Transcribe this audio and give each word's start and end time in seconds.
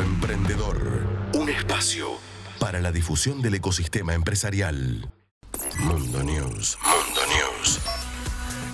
Emprendedor. 0.00 1.06
Un 1.34 1.48
espacio 1.48 2.08
para 2.58 2.80
la 2.80 2.92
difusión 2.92 3.42
del 3.42 3.54
ecosistema 3.54 4.14
empresarial. 4.14 5.08
Mundo 5.80 6.22
News. 6.22 6.78
Mundo 6.82 7.20
News. 7.28 7.80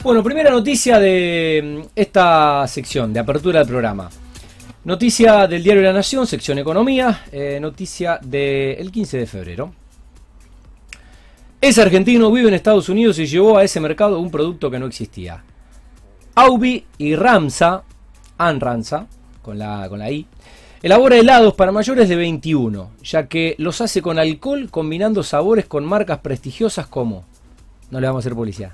Bueno, 0.02 0.22
primera 0.22 0.50
noticia 0.50 0.98
de 0.98 1.82
mm, 1.84 1.88
esta 1.94 2.66
sección 2.66 3.12
de 3.12 3.20
apertura 3.20 3.60
del 3.60 3.68
programa. 3.68 4.10
Noticia 4.84 5.46
del 5.46 5.62
diario 5.62 5.82
La 5.82 5.92
Nación, 5.92 6.26
sección 6.26 6.58
Economía, 6.58 7.24
eh, 7.30 7.58
noticia 7.60 8.18
del 8.20 8.90
15 8.90 9.18
de 9.18 9.26
febrero. 9.26 9.74
Es 11.60 11.78
argentino, 11.78 12.32
vive 12.32 12.48
en 12.48 12.54
Estados 12.54 12.88
Unidos 12.88 13.18
y 13.20 13.26
llevó 13.26 13.58
a 13.58 13.64
ese 13.64 13.78
mercado 13.78 14.18
un 14.18 14.30
producto 14.30 14.70
que 14.70 14.80
no 14.80 14.86
existía. 14.86 15.44
Aubi 16.34 16.84
y 16.98 17.14
Ramsa, 17.14 17.84
Anranza, 18.38 19.06
con 19.42 19.58
la, 19.58 19.88
con 19.88 20.00
la 20.00 20.10
I, 20.10 20.26
elabora 20.82 21.16
helados 21.16 21.54
para 21.54 21.70
mayores 21.70 22.08
de 22.08 22.16
21, 22.16 22.90
ya 23.04 23.28
que 23.28 23.54
los 23.58 23.80
hace 23.80 24.02
con 24.02 24.18
alcohol 24.18 24.68
combinando 24.70 25.22
sabores 25.22 25.66
con 25.66 25.84
marcas 25.84 26.18
prestigiosas 26.18 26.88
como, 26.88 27.24
no 27.90 28.00
le 28.00 28.08
vamos 28.08 28.20
a 28.20 28.22
hacer 28.22 28.34
publicidad, 28.34 28.72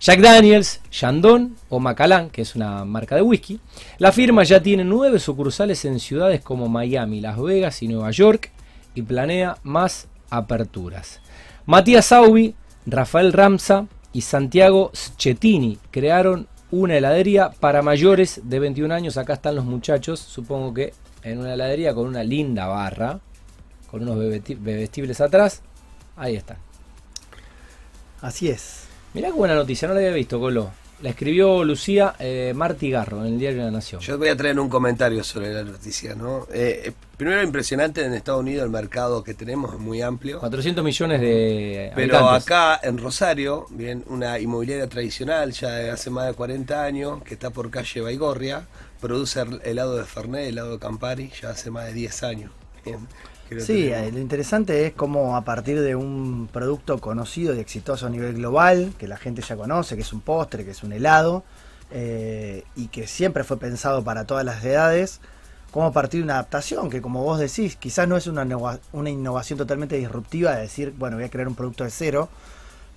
Jack 0.00 0.20
Daniels, 0.20 0.80
Chandon 0.90 1.56
o 1.68 1.80
Macallan, 1.80 2.30
que 2.30 2.42
es 2.42 2.54
una 2.54 2.84
marca 2.84 3.16
de 3.16 3.22
whisky. 3.22 3.58
La 3.98 4.12
firma 4.12 4.44
ya 4.44 4.62
tiene 4.62 4.84
nueve 4.84 5.18
sucursales 5.18 5.84
en 5.84 5.98
ciudades 5.98 6.40
como 6.40 6.68
Miami, 6.68 7.20
Las 7.20 7.40
Vegas 7.40 7.82
y 7.82 7.88
Nueva 7.88 8.12
York 8.12 8.52
y 8.94 9.02
planea 9.02 9.58
más 9.64 10.06
aperturas. 10.30 11.20
Matías 11.66 12.06
Saubi, 12.06 12.54
Rafael 12.86 13.32
Ramsa 13.32 13.86
y 14.12 14.20
Santiago 14.20 14.92
Schettini 14.94 15.78
crearon 15.90 16.46
una 16.70 16.96
heladería 16.96 17.50
para 17.50 17.82
mayores 17.82 18.42
de 18.44 18.60
21 18.60 18.94
años. 18.94 19.16
Acá 19.16 19.32
están 19.32 19.56
los 19.56 19.64
muchachos, 19.64 20.20
supongo 20.20 20.74
que 20.74 20.92
en 21.30 21.38
una 21.38 21.54
heladería 21.54 21.94
con 21.94 22.06
una 22.06 22.22
linda 22.22 22.66
barra, 22.66 23.20
con 23.90 24.02
unos 24.02 24.18
bebestibles 24.18 25.20
atrás. 25.20 25.62
Ahí 26.16 26.36
están. 26.36 26.56
Así 28.20 28.48
es. 28.48 28.84
Mirá 29.14 29.28
qué 29.28 29.34
buena 29.34 29.54
noticia, 29.54 29.88
no 29.88 29.94
la 29.94 30.00
había 30.00 30.12
visto, 30.12 30.40
Colo. 30.40 30.70
La 31.00 31.10
escribió 31.10 31.62
Lucía 31.62 32.16
eh, 32.18 32.52
Martigarro 32.56 33.24
en 33.24 33.34
el 33.34 33.38
diario 33.38 33.60
de 33.60 33.66
la 33.66 33.70
Nación. 33.70 34.00
Yo 34.00 34.18
voy 34.18 34.28
a 34.28 34.36
traer 34.36 34.58
un 34.58 34.68
comentario 34.68 35.22
sobre 35.22 35.54
la 35.54 35.62
noticia. 35.62 36.16
¿no? 36.16 36.48
Eh, 36.52 36.82
eh, 36.86 36.92
primero, 37.16 37.40
impresionante 37.40 38.04
en 38.04 38.12
Estados 38.14 38.40
Unidos 38.40 38.64
el 38.64 38.70
mercado 38.70 39.22
que 39.22 39.34
tenemos 39.34 39.74
es 39.74 39.78
muy 39.78 40.02
amplio. 40.02 40.40
400 40.40 40.82
millones 40.84 41.20
de 41.20 41.92
Pero 41.94 42.28
acá 42.28 42.80
en 42.82 42.98
Rosario, 42.98 43.66
bien, 43.70 44.04
una 44.08 44.40
inmobiliaria 44.40 44.88
tradicional 44.88 45.52
ya 45.52 45.70
de 45.70 45.90
hace 45.90 46.10
más 46.10 46.26
de 46.26 46.34
40 46.34 46.82
años, 46.82 47.22
que 47.22 47.34
está 47.34 47.50
por 47.50 47.70
calle 47.70 48.00
Baigorria, 48.00 48.66
produce 49.00 49.44
helado 49.64 49.96
de 49.96 50.04
Fernet, 50.04 50.48
helado 50.48 50.72
de 50.72 50.78
Campari, 50.78 51.30
ya 51.40 51.50
hace 51.50 51.70
más 51.70 51.86
de 51.86 51.92
10 51.92 52.22
años. 52.22 52.50
Sí, 53.60 53.88
eh, 53.88 54.10
lo 54.12 54.18
interesante 54.18 54.86
es 54.86 54.92
cómo 54.92 55.36
a 55.36 55.42
partir 55.42 55.80
de 55.80 55.96
un 55.96 56.48
producto 56.52 56.98
conocido 56.98 57.54
y 57.54 57.60
exitoso 57.60 58.06
a 58.06 58.10
nivel 58.10 58.34
global, 58.34 58.92
que 58.98 59.08
la 59.08 59.16
gente 59.16 59.40
ya 59.40 59.56
conoce, 59.56 59.96
que 59.96 60.02
es 60.02 60.12
un 60.12 60.20
postre, 60.20 60.64
que 60.64 60.72
es 60.72 60.82
un 60.82 60.92
helado, 60.92 61.44
eh, 61.90 62.64
y 62.76 62.88
que 62.88 63.06
siempre 63.06 63.44
fue 63.44 63.58
pensado 63.58 64.04
para 64.04 64.26
todas 64.26 64.44
las 64.44 64.62
edades, 64.62 65.20
cómo 65.70 65.86
a 65.86 65.92
partir 65.92 66.20
de 66.20 66.24
una 66.24 66.34
adaptación, 66.34 66.90
que 66.90 67.00
como 67.00 67.22
vos 67.22 67.38
decís, 67.38 67.76
quizás 67.76 68.06
no 68.06 68.18
es 68.18 68.26
una, 68.26 68.46
una 68.92 69.10
innovación 69.10 69.58
totalmente 69.58 69.96
disruptiva 69.96 70.54
de 70.54 70.62
decir, 70.62 70.92
bueno, 70.98 71.16
voy 71.16 71.24
a 71.24 71.30
crear 71.30 71.48
un 71.48 71.54
producto 71.54 71.84
de 71.84 71.90
cero, 71.90 72.28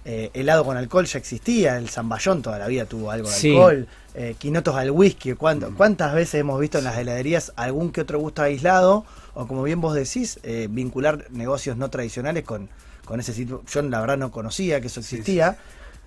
eh, 0.04 0.32
helado 0.34 0.66
con 0.66 0.78
alcohol 0.78 1.06
ya 1.06 1.20
existía, 1.20 1.78
el 1.78 1.88
zamballón 1.88 2.42
toda 2.42 2.58
la 2.58 2.66
vida 2.66 2.86
tuvo 2.86 3.12
algo 3.12 3.30
de 3.30 3.36
alcohol, 3.36 3.88
eh, 4.16 4.36
quinotos 4.40 4.76
al 4.76 4.90
whisky, 4.90 5.34
¿cuántas 5.34 6.14
veces 6.16 6.36
hemos 6.36 6.60
visto 6.60 6.80
en 6.80 6.86
las 6.86 6.98
heladerías 6.98 7.54
algún 7.56 7.92
que 7.92 8.02
otro 8.02 8.18
gusto 8.18 8.42
aislado? 8.42 9.06
O 9.36 9.46
como 9.46 9.62
bien 9.62 9.80
vos 9.80 9.94
decís, 9.94 10.40
eh, 10.42 10.68
vincular 10.72 11.28
negocios 11.30 11.78
no 11.78 11.92
tradicionales 11.92 12.44
con, 12.44 12.68
con 13.06 13.20
ese 13.20 13.32
sitio. 13.32 13.62
Yo 13.72 13.82
la 13.84 14.02
verdad 14.02 14.18
no 14.18 14.32
conocía 14.32 14.82
que 14.82 14.88
eso 14.88 15.02
existía, 15.02 15.58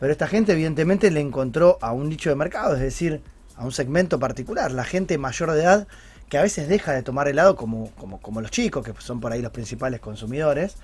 pero 0.00 0.10
esta 0.10 0.26
gente 0.26 0.52
evidentemente 0.52 1.12
le 1.12 1.20
encontró 1.20 1.78
a 1.80 1.92
un 1.92 2.08
nicho 2.08 2.30
de 2.30 2.36
mercado, 2.36 2.74
es 2.74 2.80
decir, 2.80 3.22
a 3.56 3.64
un 3.64 3.70
segmento 3.70 4.18
particular, 4.18 4.72
la 4.72 4.84
gente 4.84 5.16
mayor 5.18 5.52
de 5.52 5.62
edad 5.62 5.86
que 6.28 6.36
a 6.36 6.42
veces 6.42 6.68
deja 6.68 6.92
de 6.92 7.04
tomar 7.04 7.28
helado 7.28 7.54
como, 7.54 7.92
como, 7.92 8.20
como 8.20 8.40
los 8.40 8.50
chicos, 8.50 8.84
que 8.84 8.92
son 8.98 9.20
por 9.20 9.30
ahí 9.30 9.40
los 9.40 9.52
principales 9.52 10.00
consumidores. 10.00 10.74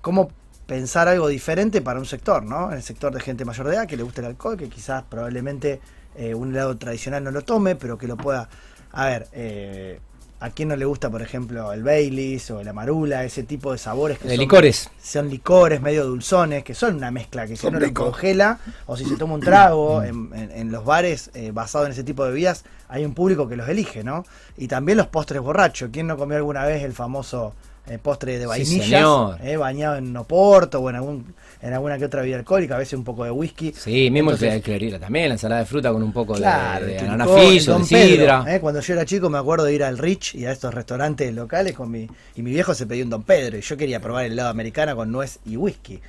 ¿Cómo 0.00 0.30
pensar 0.70 1.08
algo 1.08 1.26
diferente 1.26 1.82
para 1.82 1.98
un 1.98 2.06
sector, 2.06 2.44
¿no? 2.44 2.70
El 2.70 2.80
sector 2.84 3.12
de 3.12 3.18
gente 3.18 3.44
mayor 3.44 3.66
de 3.66 3.74
edad 3.74 3.88
que 3.88 3.96
le 3.96 4.04
gusta 4.04 4.20
el 4.20 4.28
alcohol, 4.28 4.56
que 4.56 4.68
quizás 4.68 5.02
probablemente 5.02 5.80
eh, 6.14 6.32
un 6.32 6.52
helado 6.52 6.76
tradicional 6.76 7.24
no 7.24 7.32
lo 7.32 7.42
tome, 7.42 7.74
pero 7.74 7.98
que 7.98 8.06
lo 8.06 8.16
pueda. 8.16 8.48
A 8.92 9.06
ver, 9.06 9.26
eh, 9.32 9.98
¿a 10.38 10.50
quién 10.50 10.68
no 10.68 10.76
le 10.76 10.84
gusta, 10.84 11.10
por 11.10 11.22
ejemplo, 11.22 11.72
el 11.72 11.82
Baileys 11.82 12.52
o 12.52 12.62
la 12.62 12.72
Marula, 12.72 13.24
ese 13.24 13.42
tipo 13.42 13.72
de 13.72 13.78
sabores 13.78 14.20
que 14.20 14.28
de 14.28 14.36
son, 14.36 14.40
licores? 14.44 14.90
Son 15.02 15.28
licores 15.28 15.80
medio 15.80 16.06
dulzones, 16.06 16.62
que 16.62 16.76
son 16.76 16.94
una 16.94 17.10
mezcla 17.10 17.48
que 17.48 17.56
si 17.56 17.66
uno 17.66 17.80
lo 17.80 17.92
congela 17.92 18.60
o 18.86 18.96
si 18.96 19.04
se 19.06 19.16
toma 19.16 19.34
un 19.34 19.40
trago 19.40 20.00
mm. 20.00 20.34
en, 20.34 20.70
los 20.70 20.84
bares 20.84 21.32
eh, 21.34 21.50
basado 21.50 21.86
en 21.86 21.90
ese 21.90 22.04
tipo 22.04 22.22
de 22.22 22.30
bebidas, 22.30 22.62
hay 22.88 23.04
un 23.04 23.14
público 23.14 23.48
que 23.48 23.56
los 23.56 23.68
elige, 23.68 24.04
¿no? 24.04 24.24
Y 24.56 24.68
también 24.68 24.98
los 24.98 25.08
postres 25.08 25.42
borrachos. 25.42 25.90
¿Quién 25.92 26.06
no 26.06 26.16
comió 26.16 26.36
alguna 26.36 26.64
vez 26.64 26.84
el 26.84 26.92
famoso 26.92 27.54
eh, 27.86 27.98
postre 27.98 28.38
de 28.38 28.46
vainilla, 28.46 29.38
eh, 29.42 29.56
bañado 29.56 29.96
en 29.96 30.16
oporto 30.16 30.80
o 30.80 30.90
en 30.90 30.96
algún 30.96 31.34
en 31.62 31.74
alguna 31.74 31.98
que 31.98 32.06
otra 32.06 32.22
bebida 32.22 32.38
alcohólica, 32.38 32.76
a 32.76 32.78
veces 32.78 32.94
un 32.94 33.04
poco 33.04 33.24
de 33.24 33.30
whisky. 33.30 33.72
Sí, 33.76 34.10
mismo 34.10 34.30
el 34.30 34.98
también, 34.98 35.28
la 35.28 35.34
ensalada 35.34 35.60
de 35.60 35.66
fruta 35.66 35.92
con 35.92 36.02
un 36.02 36.12
poco 36.12 36.38
de, 36.38 36.46
de, 36.46 36.94
de 36.94 37.84
sidra. 37.84 38.44
Eh, 38.48 38.60
cuando 38.60 38.80
yo 38.80 38.94
era 38.94 39.04
chico 39.04 39.28
me 39.28 39.36
acuerdo 39.38 39.64
de 39.64 39.74
ir 39.74 39.84
al 39.84 39.98
Rich 39.98 40.36
y 40.36 40.46
a 40.46 40.52
estos 40.52 40.72
restaurantes 40.72 41.34
locales 41.34 41.74
con 41.74 41.90
mi 41.90 42.08
y 42.34 42.42
mi 42.42 42.50
viejo 42.50 42.72
se 42.74 42.86
pedía 42.86 43.04
un 43.04 43.10
Don 43.10 43.24
Pedro 43.24 43.58
y 43.58 43.60
yo 43.60 43.76
quería 43.76 44.00
probar 44.00 44.24
el 44.24 44.32
helado 44.32 44.48
americano 44.48 44.96
con 44.96 45.12
nuez 45.12 45.38
y 45.44 45.56
whisky. 45.56 46.00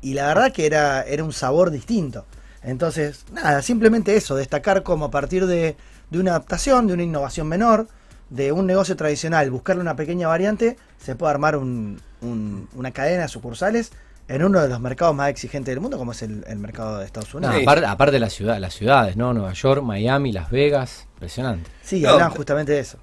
y 0.00 0.14
la 0.14 0.26
verdad 0.26 0.52
que 0.52 0.66
era, 0.66 1.02
era 1.02 1.22
un 1.22 1.32
sabor 1.32 1.70
distinto. 1.70 2.24
Entonces, 2.62 3.24
nada, 3.32 3.62
simplemente 3.62 4.16
eso, 4.16 4.34
destacar 4.34 4.82
como 4.82 5.06
a 5.06 5.10
partir 5.10 5.46
de, 5.46 5.76
de 6.10 6.18
una 6.18 6.32
adaptación, 6.32 6.86
de 6.86 6.94
una 6.94 7.02
innovación 7.02 7.46
menor, 7.46 7.86
de 8.30 8.52
un 8.52 8.66
negocio 8.66 8.96
tradicional, 8.96 9.50
buscarle 9.50 9.80
una 9.80 9.96
pequeña 9.96 10.28
variante, 10.28 10.76
se 10.98 11.16
puede 11.16 11.30
armar 11.30 11.56
una 11.56 12.90
cadena 12.92 13.22
de 13.22 13.28
sucursales 13.28 13.92
en 14.28 14.44
uno 14.44 14.60
de 14.60 14.68
los 14.68 14.80
mercados 14.80 15.14
más 15.14 15.30
exigentes 15.30 15.72
del 15.74 15.80
mundo, 15.80 15.96
como 15.96 16.12
es 16.12 16.22
el, 16.22 16.44
mercado 16.58 16.98
de 16.98 17.06
Estados 17.06 17.34
Unidos. 17.34 17.54
aparte, 17.66 18.12
de 18.12 18.20
la 18.20 18.30
ciudad, 18.30 18.58
las 18.58 18.74
ciudades, 18.74 19.16
¿no? 19.16 19.32
Nueva 19.32 19.54
York, 19.54 19.82
Miami, 19.82 20.32
Las 20.32 20.50
Vegas, 20.50 21.07
impresionante. 21.18 21.68
Sí, 21.82 22.04
hablan 22.06 22.30
justamente 22.30 22.72
de 22.72 22.78
eso. 22.78 22.98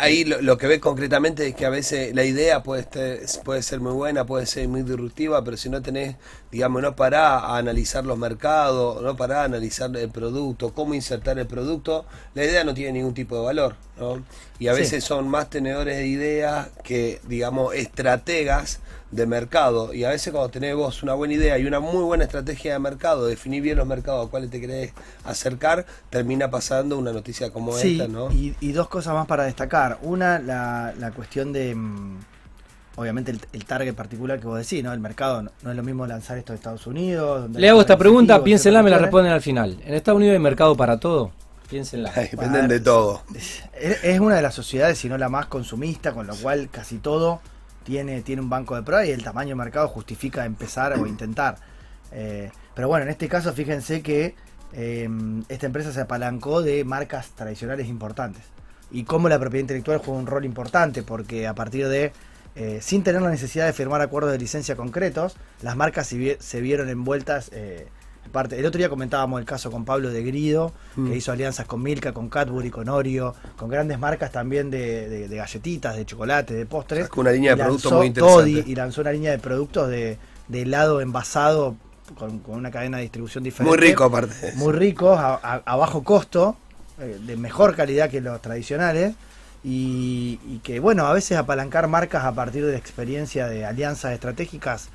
ahí, 0.00 0.24
lo, 0.24 0.58
que 0.58 0.66
ve 0.66 0.80
concretamente 0.80 1.46
es 1.46 1.54
que 1.54 1.64
a 1.64 1.70
veces 1.70 2.12
la 2.12 2.24
idea 2.24 2.62
puede, 2.64 2.86
puede 3.44 3.62
ser 3.62 3.78
muy 3.78 3.92
buena, 3.92 4.26
puede 4.26 4.46
ser 4.46 4.66
muy 4.66 4.82
disruptiva, 4.82 5.44
pero 5.44 5.56
si 5.56 5.68
no 5.68 5.80
tenés, 5.80 6.16
digamos, 6.50 6.82
no 6.82 6.96
para 6.96 7.38
a 7.38 7.58
analizar 7.58 8.04
los 8.04 8.18
mercados, 8.18 9.00
no 9.00 9.16
para 9.16 9.42
a 9.42 9.44
analizar 9.44 9.96
el 9.96 10.10
producto, 10.10 10.74
cómo 10.74 10.94
insertar 10.94 11.38
el 11.38 11.46
producto, 11.46 12.04
la 12.34 12.44
idea 12.44 12.64
no 12.64 12.74
tiene 12.74 12.94
ningún 12.94 13.14
tipo 13.14 13.36
de 13.36 13.44
valor, 13.44 13.76
¿no? 13.96 14.24
Y 14.58 14.66
a 14.66 14.72
veces 14.72 15.04
son 15.04 15.28
más 15.28 15.48
tenedores 15.48 15.96
de 15.96 16.06
ideas 16.06 16.68
que, 16.82 17.20
digamos, 17.28 17.74
estrategas 17.74 18.80
de 19.12 19.26
mercado. 19.26 19.94
Y 19.94 20.04
a 20.04 20.08
veces 20.08 20.32
cuando 20.32 20.50
tenés 20.50 20.74
vos 20.74 21.02
una 21.02 21.14
buena 21.14 21.34
idea 21.34 21.58
y 21.58 21.66
una 21.66 21.78
muy 21.78 22.02
buena 22.02 22.24
estrategia 22.24 22.72
de 22.72 22.78
mercado, 22.80 23.26
definir 23.26 23.62
bien 23.62 23.76
los 23.76 23.86
mercados 23.86 24.26
a 24.26 24.30
cuáles 24.30 24.50
te 24.50 24.60
querés 24.60 24.92
acercar, 25.24 25.86
termina 26.10 26.50
pasando 26.50 26.98
una 26.98 27.12
noticia 27.12 27.50
como 27.52 27.76
esta, 27.76 28.08
¿no? 28.08 28.30
Y, 28.30 28.72
dos 28.72 28.88
cosas 28.88 29.14
más 29.14 29.26
para 29.26 29.44
destacar. 29.44 29.98
Una, 30.02 30.38
la, 30.38 30.94
la 30.98 31.10
cuestión 31.12 31.52
de... 31.52 31.74
Mm, 31.74 32.18
obviamente 32.96 33.32
el, 33.52 33.64
target 33.64 33.94
particular 33.94 34.38
que 34.40 34.46
vos 34.46 34.58
decís, 34.58 34.82
¿no? 34.82 34.92
El 34.92 35.00
mercado 35.00 35.42
no, 35.42 35.70
es 35.70 35.76
lo 35.76 35.82
mismo 35.82 36.06
lanzar 36.06 36.38
esto 36.38 36.52
de 36.52 36.56
Estados 36.56 36.86
Unidos. 36.86 37.50
Le 37.50 37.68
hago 37.68 37.80
esta 37.80 37.96
pregunta, 37.96 38.42
piénsenla, 38.42 38.82
me 38.82 38.90
la 38.90 38.98
responden 38.98 39.32
al 39.32 39.42
final. 39.42 39.78
¿En 39.84 39.94
Estados 39.94 40.18
Unidos 40.18 40.34
hay 40.34 40.40
mercado 40.40 40.76
para 40.76 40.98
todo? 40.98 41.32
Piénsenla. 41.68 42.10
Dependen 42.30 42.68
de 42.68 42.80
todo. 42.80 43.22
es, 43.74 44.20
una 44.20 44.36
de 44.36 44.42
las 44.42 44.54
sociedades, 44.54 44.98
si 44.98 45.08
no 45.08 45.16
la 45.16 45.28
más 45.28 45.46
consumista, 45.46 46.12
con 46.12 46.26
lo 46.26 46.36
cual 46.36 46.68
casi 46.70 46.98
todo 46.98 47.40
tiene, 47.84 48.20
tiene 48.22 48.42
un 48.42 48.50
banco 48.50 48.76
de 48.76 48.82
prueba 48.82 49.06
y 49.06 49.10
el 49.10 49.22
tamaño 49.22 49.50
de 49.50 49.54
mercado 49.56 49.88
justifica 49.88 50.44
empezar 50.44 50.92
o 50.98 51.06
intentar. 51.06 51.56
Eh, 52.12 52.50
pero 52.74 52.88
bueno, 52.88 53.04
en 53.04 53.10
este 53.10 53.28
caso 53.28 53.52
fíjense 53.52 54.02
que 54.02 54.34
em, 54.72 55.44
esta 55.48 55.66
empresa 55.66 55.92
se 55.92 56.00
apalancó 56.00 56.62
de 56.62 56.84
marcas 56.84 57.30
tradicionales 57.30 57.88
importantes. 57.88 58.42
Y 58.90 59.04
cómo 59.04 59.28
la 59.28 59.38
propiedad 59.38 59.62
intelectual 59.62 59.98
juega 59.98 60.20
un 60.20 60.26
rol 60.26 60.44
importante, 60.44 61.02
porque 61.02 61.46
a 61.46 61.54
partir 61.54 61.88
de, 61.88 62.12
eh, 62.54 62.78
sin 62.82 63.02
tener 63.02 63.22
la 63.22 63.30
necesidad 63.30 63.66
de 63.66 63.72
firmar 63.72 64.00
acuerdos 64.00 64.32
de 64.32 64.38
licencia 64.38 64.76
concretos, 64.76 65.36
las 65.62 65.76
marcas 65.76 66.06
se, 66.06 66.60
vieron 66.60 66.88
envueltas 66.88 67.50
eh, 67.52 67.88
el 68.50 68.66
otro 68.66 68.78
día 68.78 68.88
comentábamos 68.88 69.40
el 69.40 69.46
caso 69.46 69.70
con 69.70 69.84
Pablo 69.84 70.10
de 70.10 70.22
Grido, 70.22 70.72
que 70.94 71.00
mm. 71.00 71.12
hizo 71.14 71.32
alianzas 71.32 71.66
con 71.66 71.82
Milka, 71.82 72.12
con 72.12 72.28
Cadbury, 72.28 72.70
con 72.70 72.88
Oreo, 72.88 73.34
con 73.56 73.68
grandes 73.68 73.98
marcas 73.98 74.32
también 74.32 74.70
de, 74.70 75.28
galletitas, 75.30 75.96
de 75.96 76.06
chocolate, 76.06 76.54
de 76.54 76.66
postres. 76.66 77.08
Con 77.08 77.22
una 77.22 77.32
línea 77.32 77.54
de 77.54 77.62
productos 77.62 77.92
muy 77.92 78.06
interesante. 78.06 78.64
y 78.66 78.74
lanzó 78.74 79.02
una 79.02 79.12
línea 79.12 79.32
de 79.32 79.38
productos 79.38 79.88
de, 79.88 80.18
helado 80.52 81.00
envasado 81.00 81.76
con, 82.14 82.42
una 82.46 82.70
cadena 82.70 82.96
de 82.98 83.04
distribución 83.04 83.44
diferente. 83.44 83.76
Muy 83.76 83.78
rico 83.88 84.04
aparte. 84.04 84.52
Muy 84.56 84.72
rico, 84.72 85.12
a, 85.18 85.76
bajo 85.76 86.02
costo. 86.04 86.56
eh, 87.00 87.18
de 87.26 87.36
mejor 87.36 87.74
calidad 87.74 88.10
que 88.10 88.20
los 88.20 88.40
tradicionales 88.42 89.14
y, 89.64 90.38
y 90.48 90.58
que, 90.62 90.78
bueno, 90.80 91.06
a 91.06 91.12
veces 91.12 91.38
apalancar 91.38 91.88
marcas 91.88 92.24
a 92.24 92.32
partir 92.32 92.64
de 92.66 92.72
la 92.72 92.78
experiencia 92.78 93.48
de 93.48 93.64
alianzas 93.64 94.12
estratégicas. 94.12 94.88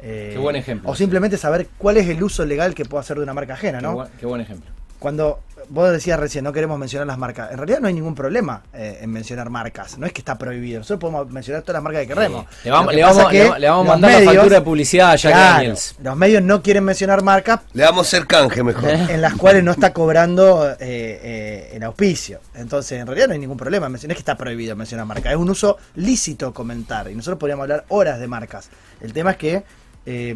eh, 0.00 0.30
Qué 0.32 0.38
buen 0.38 0.56
ejemplo. 0.56 0.88
O 0.90 0.94
simplemente 0.94 1.36
saber 1.36 1.68
cuál 1.78 1.96
es 1.96 2.08
el 2.08 2.22
uso 2.22 2.44
legal 2.44 2.74
que 2.74 2.84
puedo 2.84 3.00
hacer 3.00 3.16
de 3.16 3.22
una 3.22 3.34
marca 3.34 3.54
ajena, 3.54 3.78
Qué, 3.78 3.84
¿no? 3.86 4.06
qué 4.18 4.26
buen 4.26 4.40
ejemplo. 4.40 4.70
Cuando 5.00 5.40
vos 5.70 5.90
decías 5.90 6.18
recién, 6.20 6.44
no 6.44 6.52
queremos 6.52 6.78
mencionar 6.78 7.06
las 7.06 7.16
marcas, 7.18 7.50
en 7.50 7.56
realidad 7.56 7.80
no 7.80 7.88
hay 7.88 7.94
ningún 7.94 8.14
problema 8.14 8.62
eh, 8.74 8.98
en 9.02 9.10
mencionar 9.10 9.50
marcas, 9.50 9.96
no 9.98 10.06
es 10.06 10.12
que 10.12 10.20
está 10.20 10.36
prohibido, 10.36 10.78
nosotros 10.80 11.00
podemos 11.00 11.30
mencionar 11.32 11.62
todas 11.62 11.74
las 11.74 11.82
marcas 11.82 12.02
que 12.02 12.08
queremos. 12.08 12.44
Le 12.64 12.70
vamos, 12.70 12.86
Lo 12.86 12.90
que 12.90 12.96
le 12.96 13.02
pasa 13.02 13.14
vamos, 13.16 13.30
que 13.32 13.44
le, 13.50 13.58
le 13.60 13.68
vamos 13.70 13.86
a 13.86 13.90
mandar 13.92 14.10
la 14.10 14.16
medios- 14.18 14.34
factura 14.34 14.58
de 14.58 14.64
publicidad 14.64 15.10
a 15.12 15.16
Jack 15.16 15.32
Claro, 15.32 15.54
Daniels. 15.54 15.94
los 16.02 16.16
medios 16.16 16.42
no 16.42 16.62
quieren 16.62 16.84
mencionar 16.84 17.22
marcas 17.22 17.60
Le 17.72 17.82
damos 17.82 17.98
a 17.98 18.08
hacer 18.08 18.26
canje 18.26 18.62
mejor. 18.62 18.88
en 18.90 19.20
las 19.22 19.34
cuales 19.36 19.64
no 19.64 19.70
está 19.72 19.92
cobrando 19.92 20.68
eh, 20.70 20.76
eh, 20.80 21.70
el 21.74 21.82
auspicio. 21.84 22.40
Entonces, 22.54 23.00
en 23.00 23.06
realidad 23.06 23.28
no 23.28 23.32
hay 23.34 23.38
ningún 23.38 23.56
problema. 23.56 23.88
No 23.88 23.96
es 23.96 24.02
que 24.06 24.12
está 24.12 24.36
prohibido 24.36 24.76
mencionar 24.76 25.06
marcas. 25.06 25.32
Es 25.32 25.38
un 25.38 25.48
uso 25.50 25.78
lícito 25.94 26.52
comentar. 26.52 27.10
Y 27.10 27.14
nosotros 27.14 27.38
podríamos 27.38 27.62
hablar 27.64 27.84
horas 27.88 28.18
de 28.20 28.26
marcas. 28.28 28.68
El 29.00 29.12
tema 29.12 29.30
es 29.32 29.36
que 29.38 29.62
eh, 30.06 30.34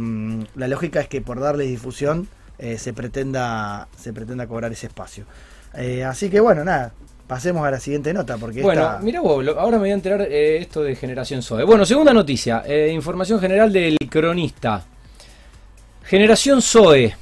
la 0.54 0.68
lógica 0.68 1.00
es 1.00 1.08
que 1.08 1.20
por 1.20 1.40
darle 1.40 1.64
difusión 1.64 2.28
eh, 2.58 2.78
se, 2.78 2.92
pretenda, 2.92 3.88
se 3.96 4.12
pretenda 4.12 4.46
cobrar 4.46 4.72
ese 4.72 4.86
espacio. 4.86 5.24
Eh, 5.74 6.04
así 6.04 6.30
que 6.30 6.40
bueno, 6.40 6.64
nada. 6.64 6.92
Pasemos 7.26 7.66
a 7.66 7.70
la 7.70 7.80
siguiente 7.80 8.12
nota. 8.12 8.36
Porque 8.36 8.60
Bueno, 8.62 8.82
esta- 8.82 8.98
mira 8.98 9.20
vos, 9.22 9.46
ahora 9.56 9.76
me 9.78 9.84
voy 9.84 9.90
a 9.90 9.94
enterar 9.94 10.20
eh, 10.22 10.58
esto 10.58 10.82
de 10.82 10.94
Generación 10.94 11.42
Zoe. 11.42 11.64
Bueno, 11.64 11.86
segunda 11.86 12.12
noticia, 12.12 12.62
información 12.90 13.40
general 13.40 13.72
del 13.72 13.96
cronista. 14.10 14.84
Generación 16.04 16.60
Zoe. 16.60 17.16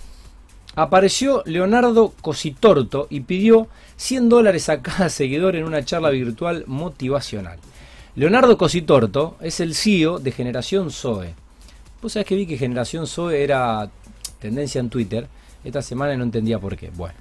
Apareció 0.74 1.42
Leonardo 1.46 2.14
Cositorto 2.20 3.06
y 3.10 3.20
pidió 3.20 3.68
100 3.96 4.28
dólares 4.28 4.68
a 4.68 4.80
cada 4.82 5.08
seguidor 5.08 5.54
en 5.54 5.64
una 5.64 5.84
charla 5.84 6.10
virtual 6.10 6.64
motivacional. 6.66 7.58
Leonardo 8.16 8.58
Cositorto 8.58 9.36
es 9.40 9.60
el 9.60 9.74
CEO 9.74 10.18
de 10.18 10.32
Generación 10.32 10.90
Zoe. 10.90 11.34
Vos 12.00 12.12
sabés 12.14 12.26
que 12.26 12.34
vi 12.34 12.46
que 12.46 12.56
Generación 12.58 13.06
Zoe 13.06 13.44
era 13.44 13.88
tendencia 14.42 14.78
en 14.80 14.90
Twitter. 14.90 15.26
Esta 15.64 15.80
semana 15.80 16.14
no 16.16 16.24
entendía 16.24 16.58
por 16.58 16.76
qué. 16.76 16.90
Bueno. 16.94 17.14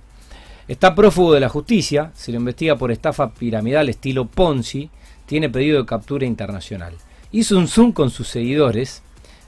Está 0.67 0.93
prófugo 0.95 1.33
de 1.33 1.39
la 1.39 1.49
justicia, 1.49 2.11
se 2.15 2.31
lo 2.31 2.37
investiga 2.37 2.75
por 2.75 2.91
estafa 2.91 3.31
piramidal 3.33 3.89
estilo 3.89 4.25
Ponzi, 4.25 4.89
tiene 5.25 5.49
pedido 5.49 5.79
de 5.79 5.85
captura 5.85 6.25
internacional. 6.25 6.93
Hizo 7.31 7.57
un 7.57 7.67
zoom 7.67 7.91
con 7.93 8.09
sus 8.09 8.27
seguidores, 8.27 9.01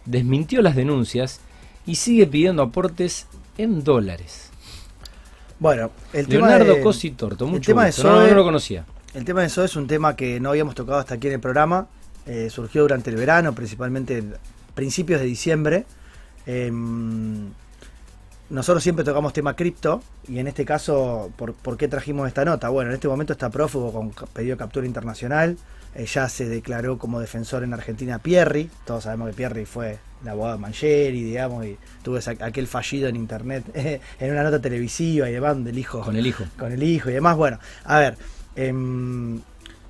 desmintió 0.05 0.61
las 0.61 0.75
denuncias 0.75 1.39
y 1.85 1.95
sigue 1.95 2.27
pidiendo 2.27 2.63
aportes 2.63 3.27
en 3.57 3.83
dólares. 3.83 4.49
bueno, 5.59 5.91
el 6.11 6.27
tema 6.27 6.47
Leonardo 6.49 6.75
de- 6.75 6.81
Cositorto, 6.81 7.45
el 7.45 7.51
mucho 7.51 7.67
tema 7.71 7.85
de 7.85 7.91
gusto. 7.91 8.01
Zoe- 8.03 8.29
no 8.29 8.35
lo 8.35 8.43
conocía. 8.43 8.85
El 9.13 9.23
tema 9.23 9.41
de 9.41 9.47
eso 9.47 9.63
es 9.63 9.75
un 9.75 9.87
tema 9.87 10.15
que 10.15 10.39
no 10.39 10.49
habíamos 10.49 10.75
tocado 10.75 10.97
hasta 10.99 11.13
aquí 11.15 11.27
en 11.27 11.33
el 11.33 11.39
programa. 11.39 11.87
Eh, 12.25 12.49
surgió 12.49 12.81
durante 12.81 13.09
el 13.11 13.15
verano, 13.15 13.53
principalmente 13.53 14.17
en 14.17 14.33
principios 14.75 15.21
de 15.21 15.27
diciembre. 15.27 15.85
Em, 16.45 17.49
nosotros 18.49 18.83
siempre 18.83 19.03
tocamos 19.05 19.33
tema 19.33 19.55
cripto 19.55 20.03
y 20.27 20.39
en 20.39 20.47
este 20.47 20.65
caso, 20.65 21.31
¿por, 21.37 21.53
por 21.53 21.77
qué 21.77 21.87
trajimos 21.87 22.27
esta 22.27 22.45
nota? 22.45 22.69
Bueno, 22.69 22.89
en 22.91 22.95
este 22.95 23.07
momento 23.07 23.33
está 23.33 23.49
prófugo 23.49 23.91
con 23.91 24.11
pedido 24.29 24.55
de 24.55 24.59
captura 24.59 24.85
internacional. 24.85 25.57
Eh, 25.95 26.05
ya 26.05 26.27
se 26.27 26.47
declaró 26.47 26.97
como 26.97 27.19
defensor 27.19 27.63
en 27.63 27.73
Argentina 27.73 28.19
Pierri. 28.19 28.69
Todos 28.85 29.03
sabemos 29.03 29.29
que 29.29 29.35
Pierri 29.35 29.65
fue 29.65 29.99
el 30.23 30.27
abogado 30.29 30.55
de 30.55 30.61
Mangieri, 30.61 31.23
digamos, 31.23 31.65
y 31.65 31.77
tuvo 32.03 32.17
esa- 32.17 32.31
aquel 32.41 32.67
fallido 32.67 33.07
en 33.07 33.15
internet, 33.15 33.63
en 34.19 34.31
una 34.31 34.43
nota 34.43 34.59
televisiva 34.59 35.29
y 35.29 35.33
demás, 35.33 35.63
del 35.63 35.77
hijo 35.77 36.01
Con 36.01 36.15
el 36.15 36.25
hijo. 36.27 36.45
con 36.57 36.71
el 36.71 36.81
hijo 36.83 37.09
y 37.09 37.13
demás. 37.13 37.37
Bueno, 37.37 37.59
a 37.85 37.99
ver, 37.99 38.17
em, 38.55 39.39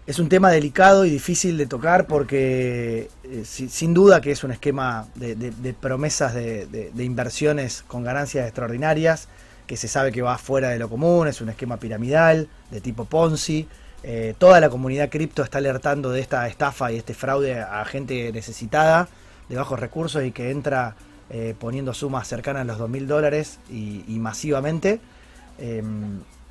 es 0.05 0.19
un 0.19 0.27
tema 0.29 0.49
delicado 0.51 1.05
y 1.05 1.09
difícil 1.09 1.57
de 1.57 1.65
tocar 1.65 2.07
porque 2.07 3.09
eh, 3.23 3.43
si- 3.45 3.69
sin 3.69 3.93
duda 3.93 4.19
que 4.21 4.31
es 4.31 4.43
un 4.43 4.51
esquema 4.51 5.07
de, 5.15 5.73
promesas 5.79 6.33
de, 6.33 6.91
inversiones 6.99 7.83
con 7.87 8.03
ganancias 8.03 8.45
extraordinarias 8.45 9.27
que 9.65 9.77
se 9.77 9.87
sabe 9.87 10.11
que 10.11 10.21
va 10.21 10.37
fuera 10.37 10.69
de 10.69 10.77
lo 10.79 10.89
común, 10.89 11.27
es 11.29 11.39
un 11.39 11.47
esquema 11.49 11.77
piramidal 11.77 12.49
de 12.69 12.81
tipo 12.81 13.05
Ponzi. 13.05 13.65
Eh, 14.03 14.33
toda 14.37 14.59
la 14.59 14.69
comunidad 14.69 15.09
cripto 15.09 15.41
está 15.41 15.59
alertando 15.59 16.11
de 16.11 16.19
esta 16.19 16.45
estafa 16.49 16.91
y 16.91 16.97
este 16.97 17.13
fraude 17.13 17.61
a 17.61 17.85
gente 17.85 18.29
necesitada 18.33 19.07
de 19.47 19.55
bajos 19.55 19.79
recursos 19.79 20.21
y 20.25 20.31
que 20.33 20.51
entra 20.51 20.95
eh, 21.29 21.55
poniendo 21.57 21.93
sumas 21.93 22.27
cercanas 22.27 22.63
a 22.63 22.65
los 22.65 22.77
2 22.77 22.89
mil 22.89 23.07
dólares 23.07 23.59
y, 23.71 24.03
y 24.05 24.19
masivamente. 24.19 24.99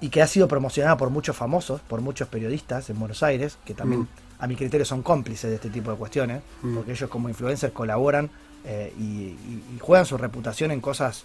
Y 0.03 0.11
que 0.11 0.21
ha 0.21 0.27
sido 0.27 0.49
promocionada 0.49 0.97
por 0.99 1.09
muchos 1.09 1.35
famosos, 1.35 1.81
por 1.81 2.03
muchos 2.03 2.29
periodistas 2.29 2.91
en 2.91 2.99
Buenos 2.99 3.23
Aires, 3.23 3.57
que 3.65 3.73
también 3.73 4.03
Mm. 4.03 4.09
a 4.41 4.47
mi 4.49 4.57
criterio 4.57 4.85
son 4.85 5.03
cómplices 5.03 5.49
de 5.49 5.55
este 5.57 5.71
tipo 5.71 5.91
de 5.91 5.97
cuestiones, 5.97 6.43
Mm. 6.63 6.75
porque 6.75 6.93
ellos 6.93 7.09
como 7.09 7.29
influencers 7.31 7.73
colaboran 7.73 8.29
eh, 8.65 8.93
y, 8.99 9.03
y- 9.03 9.65
y 9.75 9.79
juegan 9.81 10.05
su 10.07 10.17
reputación 10.19 10.71
en 10.71 10.81
cosas 10.81 11.25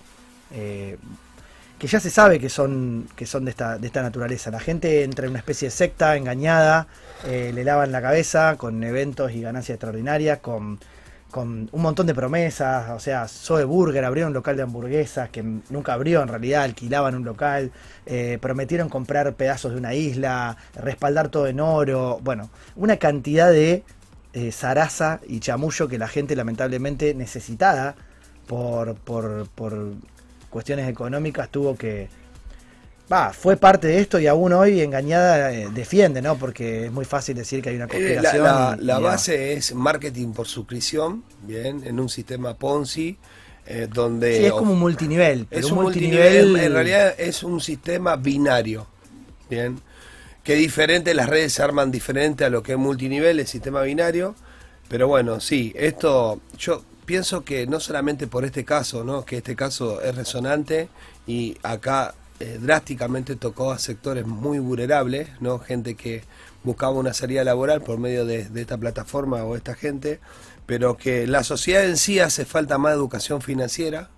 eh, 0.53 0.97
que 1.77 1.85
ya 1.87 1.99
se 1.99 2.09
sabe 2.09 2.39
que 2.39 2.49
son, 2.49 3.07
que 3.15 3.27
son 3.27 3.45
de, 3.45 3.51
esta, 3.51 3.77
de 3.77 3.85
esta 3.85 4.01
naturaleza. 4.01 4.49
La 4.49 4.59
gente 4.59 5.03
entra 5.03 5.25
en 5.25 5.31
una 5.31 5.39
especie 5.39 5.67
de 5.67 5.71
secta 5.71 6.15
engañada, 6.17 6.87
eh, 7.25 7.51
le 7.53 7.63
lavan 7.63 7.91
la 7.91 8.01
cabeza 8.01 8.55
con 8.57 8.83
eventos 8.83 9.31
y 9.33 9.41
ganancias 9.41 9.75
extraordinarias, 9.75 10.39
con, 10.39 10.79
con 11.37 11.69
un 11.71 11.81
montón 11.83 12.07
de 12.07 12.15
promesas. 12.15 12.89
O 12.89 12.99
sea, 12.99 13.27
Zoe 13.27 13.63
Burger 13.63 14.03
abrió 14.03 14.25
un 14.25 14.33
local 14.33 14.57
de 14.57 14.63
hamburguesas 14.63 15.29
que 15.29 15.43
nunca 15.43 15.93
abrió 15.93 16.23
en 16.23 16.29
realidad, 16.29 16.63
alquilaban 16.63 17.13
un 17.13 17.25
local, 17.25 17.71
eh, 18.07 18.39
prometieron 18.41 18.89
comprar 18.89 19.35
pedazos 19.35 19.73
de 19.73 19.77
una 19.77 19.93
isla, 19.93 20.57
respaldar 20.73 21.29
todo 21.29 21.45
en 21.45 21.59
oro. 21.59 22.19
Bueno, 22.23 22.49
una 22.75 22.97
cantidad 22.97 23.51
de 23.51 23.83
eh, 24.33 24.51
zaraza 24.51 25.19
y 25.27 25.39
chamullo 25.39 25.87
que 25.87 25.99
la 25.99 26.07
gente 26.07 26.35
lamentablemente 26.35 27.13
necesitada 27.13 27.95
por, 28.47 28.95
por, 28.95 29.47
por 29.53 29.93
cuestiones 30.49 30.89
económicas 30.89 31.49
tuvo 31.49 31.75
que... 31.75 32.09
Va, 33.11 33.31
fue 33.31 33.55
parte 33.55 33.87
de 33.87 33.99
esto 33.99 34.19
y 34.19 34.27
aún 34.27 34.51
hoy 34.51 34.81
engañada 34.81 35.53
eh, 35.53 35.69
defiende, 35.73 36.21
¿no? 36.21 36.37
Porque 36.37 36.87
es 36.87 36.91
muy 36.91 37.05
fácil 37.05 37.37
decir 37.37 37.61
que 37.61 37.69
hay 37.69 37.77
una 37.77 37.87
Eh, 37.89 38.19
la, 38.21 38.33
conspiración. 38.33 38.43
la- 38.43 38.77
y- 38.81 38.85
la 38.85 38.99
y 38.99 39.01
base 39.03 39.53
es 39.53 39.73
marketing 39.73 40.33
por 40.33 40.45
suscripción, 40.47 41.23
bien, 41.43 41.83
en 41.85 41.99
un 42.01 42.09
sistema 42.09 42.55
Ponzi, 42.55 43.17
eh, 43.65 43.87
donde 43.91 44.37
Sí, 44.37 44.45
es 44.45 44.51
como 44.51 44.73
un 44.73 44.79
multinivel. 44.79 45.45
Pero 45.49 45.59
es 45.59 45.65
un 45.71 45.77
un 45.77 45.83
multinivel. 45.83 46.23
multinivel, 46.23 46.65
en 46.65 46.73
realidad 46.73 47.15
es 47.17 47.43
un 47.43 47.61
sistema 47.61 48.17
binario, 48.17 48.87
bien, 49.49 49.79
que 50.43 50.55
diferente, 50.55 51.13
las 51.13 51.29
redes 51.29 51.53
se 51.53 51.63
arman 51.63 51.91
diferente 51.91 52.45
a 52.45 52.49
lo 52.49 52.63
que 52.63 52.73
es 52.73 52.77
multinivel, 52.77 53.39
el 53.39 53.47
sistema 53.47 53.81
binario, 53.83 54.35
pero 54.89 55.07
bueno, 55.07 55.39
sí, 55.39 55.73
esto 55.77 56.39
yo 56.57 56.83
pienso 57.05 57.43
que 57.45 57.67
no 57.67 57.79
solamente 57.79 58.27
por 58.27 58.45
este 58.45 58.65
caso, 58.65 59.03
¿no? 59.03 59.25
que 59.25 59.37
este 59.37 59.55
caso 59.55 60.01
es 60.01 60.15
resonante 60.15 60.89
y 61.25 61.57
acá 61.63 62.15
eh, 62.39 62.59
drásticamente 62.61 63.35
tocó 63.35 63.71
a 63.71 63.79
sectores 63.79 64.25
muy 64.25 64.59
vulnerables, 64.59 65.29
¿no? 65.39 65.59
gente 65.59 65.95
que 65.95 66.23
buscaba 66.63 66.93
una 66.93 67.13
salida 67.13 67.43
laboral 67.43 67.81
por 67.81 67.97
medio 67.97 68.25
de, 68.25 68.47
esta 68.55 68.77
plataforma 68.77 69.43
o 69.43 69.55
esta 69.55 69.73
gente, 69.73 70.19
pero 70.65 70.97
que 70.97 71.25
la 71.25 71.43
sociedad 71.43 71.85
en 71.85 71.97
sí 71.97 72.19
hace 72.19 72.45
falta 72.45 72.77
más 72.77 72.93
educación 72.93 73.41
financiera. 73.41 74.09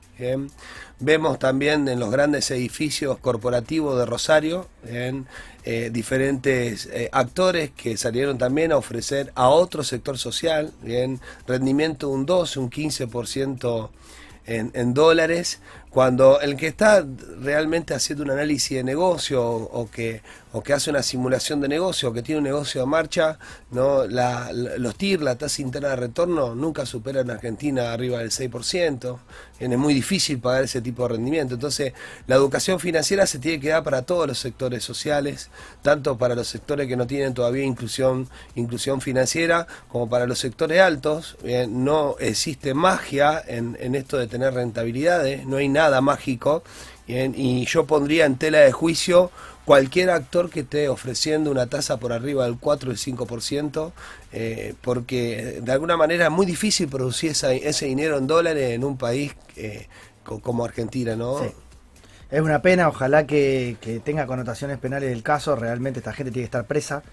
Vemos 0.99 1.39
también 1.39 1.87
en 1.87 1.97
los 1.97 2.11
grandes 2.11 2.51
edificios 2.51 3.19
corporativos 3.19 3.97
de 3.97 4.05
Rosario 4.05 4.67
¿bien? 4.83 5.27
Eh, 5.63 5.91
diferentes 5.93 6.87
eh, 6.87 7.07
actores 7.13 7.71
que 7.71 7.95
salieron 7.95 8.37
también 8.37 8.73
a 8.73 8.77
ofrecer 8.77 9.31
a 9.35 9.47
otro 9.47 9.81
sector 9.85 10.17
social 10.17 10.73
¿bien? 10.81 11.21
rendimiento 11.47 12.09
un 12.09 12.25
12, 12.25 12.59
un 12.59 12.69
15% 12.69 13.89
en, 14.45 14.71
en 14.73 14.93
dólares, 14.93 15.61
cuando 15.89 16.39
el 16.39 16.55
que 16.55 16.67
está 16.67 17.05
realmente 17.41 17.93
haciendo 17.93 18.23
un 18.23 18.31
análisis 18.31 18.77
de 18.77 18.83
negocio 18.83 19.43
o, 19.43 19.81
o 19.81 19.89
que, 19.89 20.21
o 20.51 20.61
que 20.63 20.73
hace 20.73 20.89
una 20.89 21.03
simulación 21.03 21.61
de 21.61 21.67
negocio 21.67 22.09
o 22.09 22.13
que 22.13 22.23
tiene 22.23 22.39
un 22.39 22.45
negocio 22.45 22.83
en 22.83 22.89
marcha, 22.89 23.37
no 23.71 24.05
los 24.07 24.95
TIR, 24.95 25.21
la 25.21 25.37
tasa 25.37 25.61
interna 25.61 25.89
de 25.89 25.95
retorno, 25.95 26.55
nunca 26.55 26.85
supera 26.85 27.21
en 27.21 27.29
Argentina 27.29 27.93
arriba 27.93 28.19
del 28.19 28.31
6%. 28.31 29.19
Es 29.59 29.77
muy 29.77 29.93
difícil 29.93 30.39
pagar 30.39 30.63
ese 30.63 30.81
tipo 30.81 31.03
de 31.03 31.09
rendimiento. 31.09 31.55
Entonces, 31.55 31.93
la 32.27 32.35
educación 32.35 32.79
financiera 32.79 33.27
se 33.27 33.39
tiene 33.39 33.59
que 33.59 33.69
dar 33.69 33.83
para 33.83 34.03
todos 34.03 34.25
los 34.27 34.39
sectores 34.39 34.83
sociales, 34.83 35.49
tanto 35.81 36.17
para 36.17 36.33
los 36.33 36.47
sectores 36.47 36.87
que 36.87 36.95
no 36.95 37.05
tienen 37.05 37.33
todavía 37.33 37.65
inclusión, 37.65 38.27
inclusión 38.55 39.01
financiera, 39.01 39.67
como 39.89 40.09
para 40.09 40.25
los 40.25 40.39
sectores 40.39 40.79
altos. 40.79 41.37
No 41.67 42.15
existe 42.19 42.73
magia 42.73 43.43
en, 43.45 43.77
en 43.79 43.95
esto 43.95 44.17
de 44.17 44.27
tener 44.27 44.53
rentabilidades, 44.53 45.45
no 45.45 45.57
hay 45.57 45.67
nada 45.67 46.01
mágico. 46.01 46.63
Y 47.07 47.65
yo 47.65 47.85
pondría 47.85 48.25
en 48.25 48.37
tela 48.37 48.59
de 48.59 48.71
juicio 48.71 49.31
cualquier 49.69 50.09
actor 50.09 50.49
que 50.49 50.61
esté 50.61 50.89
ofreciendo 50.89 51.51
una 51.51 51.67
tasa 51.67 51.97
por 51.99 52.11
arriba 52.11 52.45
del 52.45 52.57
4 52.57 52.89
o 52.89 52.91
el 52.91 52.97
5%, 52.97 53.91
eh, 54.31 54.73
porque 54.81 55.59
de 55.61 55.71
alguna 55.71 55.95
manera 55.95 56.25
es 56.25 56.31
muy 56.31 56.47
difícil 56.47 56.87
producir 56.89 57.29
esa- 57.33 57.53
ese 57.53 57.85
dinero 57.85 58.17
en 58.17 58.25
dólares 58.25 58.71
en 58.71 58.83
un 58.83 58.97
país 58.97 59.35
eh, 59.57 59.85
co- 60.23 60.39
como 60.39 60.65
Argentina, 60.65 61.15
¿no? 61.15 61.37
Sí. 61.43 61.51
Es 62.31 62.41
una 62.41 62.63
pena, 62.63 62.87
ojalá 62.87 63.27
que, 63.27 63.77
que 63.79 63.99
tenga 63.99 64.25
connotaciones 64.25 64.79
penales 64.79 65.11
el 65.11 65.21
caso. 65.21 65.55
Realmente 65.55 65.99
esta 65.99 66.13
gente 66.13 66.31
tiene 66.31 66.45
que 66.45 66.51
estar 66.57 66.65
presa. 66.65 67.03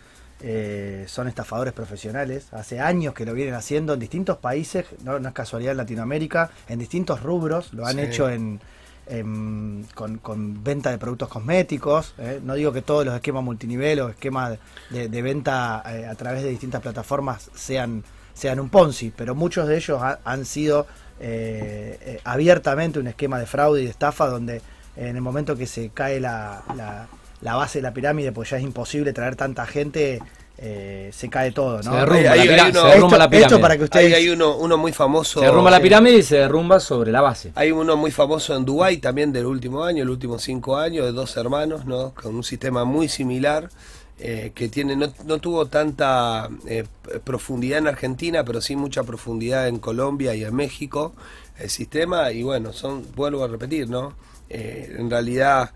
Eh, 0.41 1.05
son 1.09 1.29
estafadores 1.29 1.75
profesionales. 1.75 2.47
Hace 2.53 2.81
años 2.81 3.13
que 3.13 3.27
lo 3.27 3.35
vienen 3.35 3.53
haciendo 3.55 3.93
en 3.95 4.01
distintos 4.01 4.39
países, 4.39 4.87
no, 5.05 5.19
no 5.19 5.29
es 5.29 5.35
casualidad 5.35 5.73
en 5.73 5.77
Latinoamérica, 5.79 6.51
en 6.69 6.79
distintos 6.79 7.23
rubros. 7.23 7.75
Lo 7.75 7.87
han 7.87 7.97
Sí. 7.97 8.01
hecho 8.03 8.31
en, 8.31 8.61
en- 9.07 9.87
con, 9.95 10.63
venta 10.65 10.91
de 10.91 10.99
productos 10.99 11.29
cosméticos. 11.29 12.15
eh. 12.19 12.41
No 12.43 12.55
digo 12.55 12.73
que 12.73 12.83
todos 12.83 13.05
los 13.05 13.15
esquemas 13.15 13.43
multinivel 13.45 14.01
o 14.01 14.09
esquemas 14.09 14.59
de, 14.91 15.23
venta 15.23 15.83
eh, 15.87 16.07
a 16.07 16.15
través 16.15 16.43
de 16.43 16.51
distintas 16.51 16.81
plataformas 16.83 17.51
sean, 17.55 18.03
sean 18.35 18.61
un 18.61 18.69
Ponzi, 18.69 19.13
pero 19.17 19.35
muchos 19.35 19.67
de 19.69 19.77
ellos 19.77 20.01
ha- 20.03 20.19
han 20.25 20.45
sido 20.45 20.87
eh, 21.21 22.21
abiertamente 22.25 22.99
un 22.99 23.07
esquema 23.07 23.39
de 23.39 23.47
fraude 23.47 23.81
y 23.81 23.85
de 23.85 23.91
estafa 23.91 24.27
donde 24.27 24.61
en 24.97 25.17
el 25.17 25.23
momento 25.23 25.57
que 25.57 25.67
se 25.67 25.91
cae 25.91 26.21
la, 26.21 26.63
la- 26.77 27.07
la 27.43 27.55
base 27.55 27.79
de 27.79 27.83
la 27.83 27.93
pirámide, 27.93 28.33
pues 28.33 28.51
ya 28.51 28.57
es 28.57 28.63
imposible 28.63 29.13
traer 29.13 29.37
tanta 29.37 29.67
gente, 29.67 30.21
eh, 30.59 31.11
se 31.13 31.29
cae 31.29 31.53
todo, 31.53 31.83
Se 31.83 31.89
¿no? 31.91 31.97
derrumba, 31.97 32.33
Ahí- 32.33 32.47
la, 32.49 32.65
hay 32.65 32.71
uno- 32.71 32.81
se 32.83 32.87
derrumba 32.89 33.07
esto, 33.07 33.19
la 33.19 33.29
pirámide. 33.31 33.47
esto 33.47 33.61
para 33.61 33.77
que 33.77 33.85
ustedes... 33.85 34.07
Hay, 34.07 34.13
hay 34.25 34.29
uno, 34.31 34.57
uno 34.57 34.77
muy 34.79 34.93
famoso. 34.93 35.41
Se 35.41 35.47
derrumba 35.47 35.71
la 35.71 35.81
pirámide 35.81 36.17
y 36.19 36.23
se 36.23 36.37
derrumba 36.37 36.81
sobre 36.81 37.13
la 37.13 37.21
base. 37.21 37.53
Hay 37.55 37.73
uno 37.73 37.97
muy 37.97 38.11
famoso 38.11 38.57
en 38.57 38.65
Dubái 38.65 38.97
también 38.99 39.33
del 39.33 39.47
último 39.47 39.85
año, 39.85 40.03
el 40.03 40.11
último 40.11 40.39
cinco 40.39 40.77
años, 40.79 41.05
de 41.05 41.13
dos 41.13 41.37
hermanos, 41.37 41.85
¿no? 41.85 42.13
Con 42.15 42.35
un 42.37 42.43
sistema 42.45 42.85
muy 42.85 43.09
similar, 43.09 43.69
eh, 44.19 44.53
que 44.55 44.69
tiene, 44.71 44.97
no, 44.97 45.13
no 45.27 45.39
tuvo 45.39 45.67
tanta 45.67 46.49
eh, 46.67 46.85
profundidad 47.23 47.79
en 47.81 47.89
Argentina, 47.89 48.43
pero 48.45 48.63
sí 48.63 48.75
mucha 48.75 49.03
profundidad 49.05 49.69
en 49.69 49.79
Colombia 49.79 50.35
y 50.35 50.43
en 50.43 50.55
México, 50.55 51.13
el 51.59 51.69
sistema, 51.69 52.33
y 52.33 52.43
bueno, 52.43 52.73
son, 52.73 53.05
vuelvo 53.15 53.45
a 53.45 53.49
repetir, 53.49 53.91
¿no? 53.91 54.15
Eh, 54.49 54.95
en 54.99 55.11
realidad, 55.11 55.71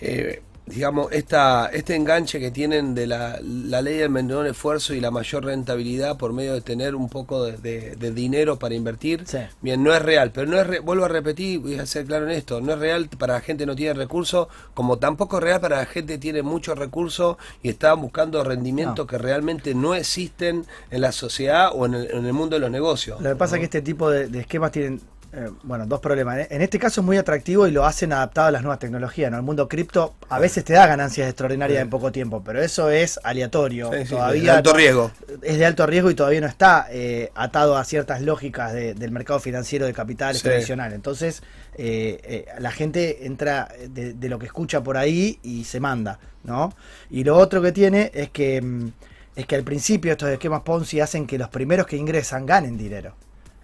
eh, 0.00 0.42
digamos, 0.70 1.12
esta, 1.12 1.66
este 1.72 1.94
enganche 1.96 2.40
que 2.40 2.50
tienen 2.50 2.94
de 2.94 3.06
la, 3.06 3.38
la 3.42 3.82
ley 3.82 3.96
del 3.98 4.10
menor 4.10 4.46
esfuerzo 4.46 4.94
y 4.94 5.00
la 5.00 5.10
mayor 5.10 5.44
rentabilidad 5.44 6.16
por 6.16 6.32
medio 6.32 6.54
de 6.54 6.60
tener 6.60 6.94
un 6.94 7.08
poco 7.08 7.44
de, 7.44 7.56
de- 7.58 7.96
de 7.96 8.12
dinero 8.12 8.58
para 8.58 8.74
invertir, 8.74 9.24
Sí. 9.26 9.38
bien, 9.60 9.82
no 9.82 9.94
es 9.94 10.00
real, 10.02 10.30
pero 10.32 10.46
no 10.46 10.58
es, 10.60 10.66
re- 10.66 10.80
vuelvo 10.80 11.04
a 11.04 11.08
repetir, 11.08 11.58
voy 11.60 11.78
a 11.78 11.86
ser 11.86 12.06
claro 12.06 12.24
en 12.24 12.32
esto, 12.32 12.60
no 12.60 12.72
es 12.72 12.78
real 12.78 13.08
para 13.18 13.34
la 13.34 13.40
gente 13.40 13.62
que 13.62 13.66
no 13.66 13.76
tiene 13.76 13.94
recursos, 13.94 14.48
como 14.74 14.98
tampoco 14.98 15.38
es 15.38 15.42
real 15.42 15.60
para 15.60 15.78
la 15.78 15.86
gente 15.86 16.14
que 16.14 16.18
tiene 16.18 16.42
muchos 16.42 16.78
recursos 16.78 17.36
y 17.62 17.68
está 17.68 17.92
buscando 17.94 18.42
rendimientos 18.44 19.04
No. 19.04 19.06
que 19.06 19.18
realmente 19.18 19.74
no 19.74 19.94
existen 19.94 20.64
en 20.90 21.00
la 21.00 21.12
sociedad 21.12 21.70
o 21.74 21.86
en 21.86 21.94
el, 21.94 22.10
en 22.10 22.24
el 22.26 22.32
mundo 22.32 22.56
de 22.56 22.60
los 22.60 22.70
negocios. 22.70 23.20
Lo 23.20 23.30
que 23.30 23.36
pasa 23.36 23.56
es 23.56 23.60
que 23.60 23.64
este 23.64 23.82
tipo 23.82 24.10
de, 24.10 24.28
de 24.28 24.40
esquemas 24.40 24.72
tienen, 24.72 25.00
eh, 25.32 25.48
bueno, 25.62 25.86
dos 25.86 26.00
problemas. 26.00 26.46
En 26.50 26.60
este 26.62 26.78
caso 26.78 27.00
es 27.00 27.04
muy 27.04 27.16
atractivo 27.16 27.66
y 27.66 27.70
lo 27.70 27.84
hacen 27.84 28.12
adaptado 28.12 28.48
a 28.48 28.50
las 28.50 28.62
nuevas 28.62 28.78
tecnologías. 28.80 29.30
¿no? 29.30 29.36
El 29.36 29.42
mundo 29.44 29.68
cripto 29.68 30.14
a 30.28 30.38
veces 30.38 30.64
te 30.64 30.72
da 30.72 30.86
ganancias 30.86 31.28
extraordinarias 31.28 31.78
Sí. 31.78 31.82
en 31.82 31.90
poco 31.90 32.10
tiempo, 32.10 32.42
pero 32.44 32.60
eso 32.60 32.90
es 32.90 33.20
aleatorio. 33.22 33.90
Sí, 33.92 34.04
sí, 34.04 34.10
todavía 34.10 34.42
de 34.52 34.58
alto 34.58 34.72
riesgo. 34.72 35.10
Es 35.42 35.58
de 35.58 35.66
alto 35.66 35.86
riesgo 35.86 36.10
y 36.10 36.14
todavía 36.14 36.40
no 36.40 36.46
está 36.48 36.86
eh, 36.90 37.30
atado 37.34 37.76
a 37.76 37.84
ciertas 37.84 38.22
lógicas 38.22 38.72
de- 38.72 38.94
del 38.94 39.10
mercado 39.12 39.38
financiero 39.40 39.86
de 39.86 39.92
capitales 39.92 40.38
Sí. 40.38 40.44
tradicional. 40.44 40.92
Entonces, 40.92 41.42
eh, 41.76 42.20
eh, 42.24 42.46
la 42.58 42.72
gente 42.72 43.26
entra 43.26 43.68
de, 43.88 44.14
de 44.14 44.28
lo 44.28 44.38
que 44.38 44.46
escucha 44.46 44.82
por 44.82 44.96
ahí 44.96 45.38
y 45.42 45.64
se 45.64 45.78
manda, 45.80 46.18
¿no? 46.42 46.72
Y 47.08 47.22
lo 47.24 47.36
otro 47.36 47.62
que 47.62 47.70
tiene 47.72 48.10
es 48.14 48.30
que, 48.30 48.60
mm, 48.60 48.88
es 49.36 49.46
que 49.46 49.54
al 49.54 49.62
principio 49.62 50.10
estos 50.12 50.28
esquemas 50.28 50.62
Ponzi 50.62 51.00
hacen 51.00 51.26
que 51.26 51.38
los 51.38 51.48
primeros 51.48 51.86
que 51.86 51.96
ingresan 51.96 52.44
ganen 52.46 52.76
dinero. 52.76 53.14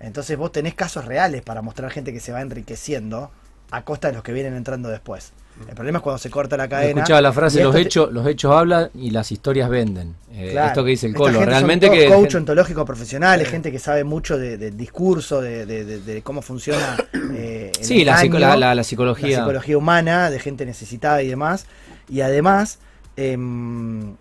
Entonces 0.00 0.37
vos 0.37 0.53
tenés 0.53 0.75
casos 0.75 1.05
reales 1.05 1.43
para 1.43 1.62
mostrar 1.62 1.91
gente 1.91 2.12
que 2.12 2.21
se 2.21 2.33
va 2.33 2.41
enriqueciendo 2.41 3.31
a 3.71 3.83
costa 3.85 4.09
de 4.09 4.15
los 4.15 4.23
que 4.23 4.33
vienen 4.33 4.55
entrando 4.55 4.88
después. 4.88 5.33
El 5.69 5.75
problema 5.75 5.99
es 5.99 6.03
cuando 6.03 6.19
se 6.19 6.29
corta 6.29 6.59
la 6.59 6.69
cadena. 6.69 7.00
Escuchaba 7.00 7.23
la 7.23 7.33
frase, 7.33 7.65
los 7.65 7.75
te- 7.75 7.81
hechos, 7.81 8.12
los 8.12 8.26
hechos 8.26 8.53
hablan 8.55 8.91
y 8.95 9.11
las 9.11 9.33
historias 9.33 9.71
venden. 9.71 10.15
Eh, 10.31 10.50
Claro. 10.53 10.69
Esto 10.69 10.85
que 10.85 10.91
dice 10.91 11.07
el 11.07 11.15
Colo, 11.15 11.43
realmente 11.43 11.91
que... 11.91 12.09
coach 12.09 12.35
ontológicos 12.35 12.85
profesionales, 12.85 13.47
Sí. 13.49 13.53
gente 13.53 13.73
que 13.73 13.79
sabe 13.79 14.05
mucho 14.05 14.37
de- 14.37 14.59
del 14.59 14.76
discurso, 14.76 15.41
de, 15.41 15.65
de- 15.65 15.85
de- 15.87 16.00
de 16.03 16.21
cómo 16.23 16.43
funciona 16.43 16.97
eh, 17.35 17.73
el 17.76 17.85
Sí, 17.85 18.05
la, 18.05 18.23
la- 18.23 18.38
la- 18.38 18.57
la 18.57 18.75
la 18.75 18.85
psicología. 18.85 19.38
psicología 19.38 19.79
humana, 19.79 20.29
de 20.31 20.38
gente 20.41 20.67
necesitada 20.67 21.23
y 21.23 21.29
demás. 21.29 21.65
Y 22.07 22.21
además, 22.21 22.79
em, 23.17 24.15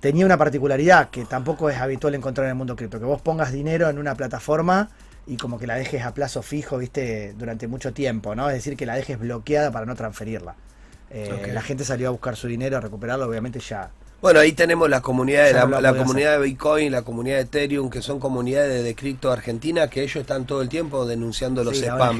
tenía 0.00 0.24
una 0.24 0.36
particularidad 0.38 1.10
que 1.10 1.24
tampoco 1.24 1.68
es 1.68 1.78
habitual 1.78 2.14
encontrar 2.14 2.44
en 2.46 2.50
el 2.50 2.56
mundo 2.56 2.76
cripto, 2.76 2.98
que 3.00 3.04
vos 3.06 3.20
pongas 3.20 3.52
dinero 3.52 3.88
en 3.90 3.98
una 3.98 4.14
plataforma 4.14 4.88
y 5.26 5.36
como 5.36 5.58
que 5.58 5.66
la 5.66 5.74
dejes 5.74 6.02
a 6.04 6.14
plazo 6.14 6.42
fijo, 6.42 6.78
viste, 6.78 7.34
durante 7.36 7.66
mucho 7.66 7.92
tiempo, 7.92 8.34
¿no? 8.34 8.48
Es 8.48 8.54
decir, 8.54 8.76
que 8.76 8.86
la 8.86 8.94
dejes 8.94 9.18
bloqueada 9.18 9.70
para 9.70 9.86
no 9.86 9.94
transferirla. 9.96 10.54
Eh. 11.10 11.50
La 11.52 11.62
gente 11.62 11.84
salió 11.84 12.08
a 12.08 12.10
buscar 12.10 12.36
su 12.36 12.46
dinero, 12.48 12.76
a 12.76 12.80
recuperarlo, 12.80 13.26
obviamente 13.26 13.60
ya. 13.60 13.90
Bueno, 14.22 14.40
ahí 14.40 14.52
tenemos 14.52 14.88
la 14.88 15.02
comunidad 15.02 15.44
de 15.44 15.52
Ya 15.52 15.66
la, 15.66 15.80
la 15.80 15.94
comunidad 15.94 16.38
de 16.38 16.44
Bitcoin, 16.44 16.90
la 16.90 17.02
comunidad 17.02 17.36
de 17.36 17.42
Ethereum, 17.42 17.90
que 17.90 18.00
son 18.00 18.18
comunidades 18.18 18.82
de 18.82 18.94
cripto 18.94 19.30
argentina, 19.30 19.88
que 19.90 20.02
ellos 20.02 20.16
están 20.16 20.46
todo 20.46 20.62
el 20.62 20.68
tiempo 20.70 21.04
denunciando 21.04 21.62
los 21.62 21.76
Sí, 21.76 21.84
spam. 21.84 22.18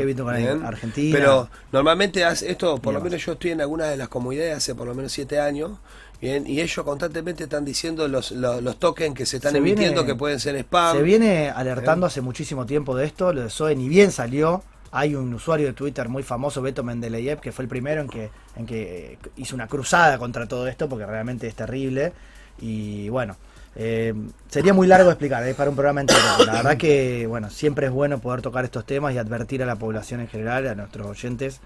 Argentina. 0.65 1.17
Pero 1.17 1.49
normalmente 1.73 2.23
hace 2.25 2.51
esto, 2.51 2.77
por 2.79 2.93
lo 2.93 3.01
menos 3.01 3.25
yo 3.25 3.33
estoy 3.33 3.53
en 3.53 3.63
algunas 3.63 3.89
de 3.89 3.97
las 3.97 4.09
comunidades 4.09 4.59
hace 4.59 4.75
por 4.75 4.87
lo 4.87 4.95
menos 4.95 5.11
siete 5.11 5.41
años, 5.41 5.79
bien, 6.21 6.47
y 6.47 6.61
ellos 6.61 6.85
constantemente 6.85 7.45
están 7.45 7.65
diciendo 7.65 8.09
los, 8.09 8.31
los, 8.33 8.63
los 8.63 8.79
tokens 8.79 9.15
que 9.15 9.27
se 9.27 9.37
están 9.37 9.53
Se 9.53 9.61
viene- 9.61 9.81
emitiendo 9.83 10.05
que 10.07 10.15
pueden 10.15 10.41
ser 10.41 10.57
spam. 10.57 10.97
Se 10.97 11.03
viene 11.03 11.51
alertando 11.51 12.07
hace 12.07 12.21
muchísimo 12.21 12.67
tiempo 12.67 12.97
de 12.97 13.07
esto, 13.07 13.33
lo 13.33 13.43
de 13.43 13.51
SOE 13.51 13.77
ni 13.77 13.89
bien 13.89 14.11
salió. 14.13 14.63
Hay 14.93 15.15
un 15.15 15.35
usuario 15.35 15.67
de 15.67 15.73
Twitter 15.75 16.09
muy 16.09 16.23
famoso, 16.23 16.63
Beto 16.63 16.83
Mendeleev, 16.83 17.41
que 17.41 17.53
fue 17.53 17.65
el 17.65 17.69
primero 17.69 18.01
en 18.01 18.09
que, 18.09 18.31
en 18.57 18.65
que 18.67 19.13
eh, 19.13 19.19
hizo 19.37 19.55
una 19.55 19.67
cruzada 19.67 20.17
contra 20.19 20.47
todo 20.47 20.67
esto, 20.69 20.89
porque 20.89 21.05
realmente 21.05 21.47
es 21.49 21.55
terrible. 21.55 22.13
Y 22.61 23.09
bueno, 23.11 23.37
eh, 23.75 24.15
sería 24.49 24.73
muy 24.73 24.87
largo 24.87 25.11
explicar, 25.11 25.43
es 25.47 25.55
para 25.55 25.69
un 25.69 25.77
programa 25.77 26.01
entero. 26.01 26.21
La 26.47 26.55
verdad 26.55 26.77
que, 26.79 27.27
bueno, 27.27 27.51
siempre 27.51 27.87
es 27.87 27.93
bueno 27.93 28.21
poder 28.21 28.41
tocar 28.41 28.65
estos 28.65 28.87
temas 28.87 29.13
y 29.13 29.19
advertir 29.19 29.63
a 29.63 29.67
la 29.67 29.77
población 29.77 30.21
en 30.21 30.29
general, 30.29 30.67
a 30.69 30.75
nuestros 30.75 31.07
oyentes, 31.07 31.61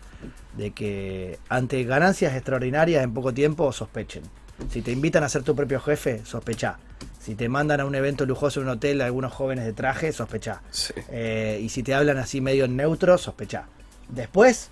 de 0.57 0.73
que 0.73 1.38
ante 1.49 1.85
ganancias 1.85 2.35
extraordinarias 2.35 3.04
en 3.04 3.14
poco 3.14 3.33
tiempo 3.33 3.71
sospechen. 3.73 4.25
Si 4.70 4.82
te 4.82 4.92
invitan 4.92 5.24
a 5.24 5.28
ser 5.28 5.42
tu 5.42 5.54
propio 5.56 5.80
jefe, 5.80 6.22
sospechá. 6.24 6.78
Si 7.20 7.34
te 7.34 7.48
mandan 7.48 7.80
a 7.80 7.84
un 7.84 7.94
evento 7.94 8.24
lujoso 8.26 8.60
en 8.60 8.66
un 8.66 8.72
hotel 8.74 9.00
algunos 9.00 9.32
jóvenes 9.32 9.64
de 9.64 9.72
traje, 9.72 10.12
sospechá. 10.12 10.62
Sí. 10.70 10.94
Eh, 11.10 11.60
y 11.62 11.68
si 11.68 11.82
te 11.82 11.94
hablan 11.94 12.18
así 12.18 12.40
medio 12.40 12.64
en 12.64 12.76
neutro, 12.76 13.18
sospechá. 13.18 13.64
Después, 14.08 14.70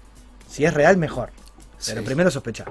si 0.48 0.64
es 0.64 0.72
real, 0.74 0.96
mejor. 0.96 1.30
Pero 1.86 2.00
Sí. 2.00 2.06
primero 2.06 2.30
sospechá. 2.30 2.64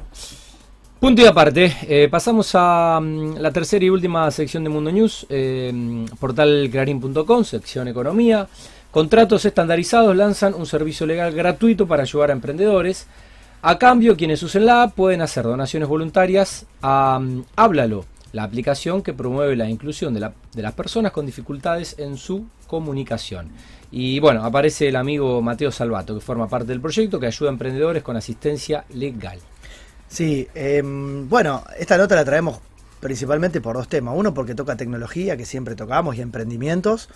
Punto 1.00 1.21
y 1.21 1.25
aparte, 1.27 1.75
eh, 1.83 2.07
pasamos 2.09 2.51
a 2.55 3.00
mm, 3.01 3.38
la 3.38 3.51
tercera 3.51 3.86
y 3.86 3.89
última 3.89 4.29
sección 4.31 4.63
de 4.63 4.69
Mundo 4.69 4.91
News, 4.91 5.27
eh, 5.29 6.05
portal 6.19 6.67
clarín.com, 6.71 7.43
sección 7.43 7.88
economía. 7.88 8.47
Contratos 8.89 9.45
estandarizados 9.45 10.15
lanzan 10.15 10.55
un 10.55 10.65
servicio 10.65 11.05
legal 11.05 11.33
gratuito 11.33 11.88
para 11.88 12.01
ayudar 12.01 12.31
a 12.31 12.33
emprendedores. 12.33 13.05
A 13.62 13.78
cambio, 13.80 14.16
quienes 14.16 14.44
usen 14.44 14.66
la 14.66 14.84
app 14.84 14.94
pueden 14.96 15.22
hacer 15.22 15.44
donaciones 15.44 15.90
voluntarias 15.90 16.66
a 16.82 17.20
mm, 17.20 17.44
Háblalo, 17.56 18.06
la 18.32 18.44
aplicación 18.44 19.02
que 19.02 19.14
promueve 19.14 19.56
la 19.56 19.70
inclusión 19.70 20.14
de, 20.14 20.20
la- 20.20 20.34
de 20.54 20.62
las 20.62 20.74
personas 20.74 21.12
con 21.12 21.26
dificultades 21.26 21.96
en 21.98 22.18
su 22.18 22.46
comunicación. 22.68 23.50
Y 23.92 24.20
bueno, 24.20 24.44
aparece 24.44 24.90
el 24.90 24.96
amigo 24.96 25.42
Mateo 25.42 25.72
Salvato, 25.72 26.14
que 26.14 26.22
forma 26.22 26.48
parte 26.48 26.68
del 26.68 26.82
proyecto, 26.82 27.20
que 27.20 27.28
ayuda 27.28 27.50
a 27.50 27.54
emprendedores 27.54 28.04
con 28.04 28.16
asistencia 28.16 28.86
legal. 28.94 29.40
Sí, 30.08 30.48
em, 30.54 31.28
bueno, 31.28 31.64
esta 31.78 31.98
nota 31.98 32.16
la 32.16 32.26
traemos 32.26 32.60
principalmente 33.00 33.60
por 33.62 33.76
dos 33.76 33.88
temas. 33.88 34.14
Uno 34.16 34.34
porque 34.34 34.56
toca 34.56 34.76
tecnología, 34.76 35.36
que 35.36 35.46
siempre 35.46 35.76
tocamos, 35.76 36.16
y 36.16 36.22
emprendimientos. 36.22 37.10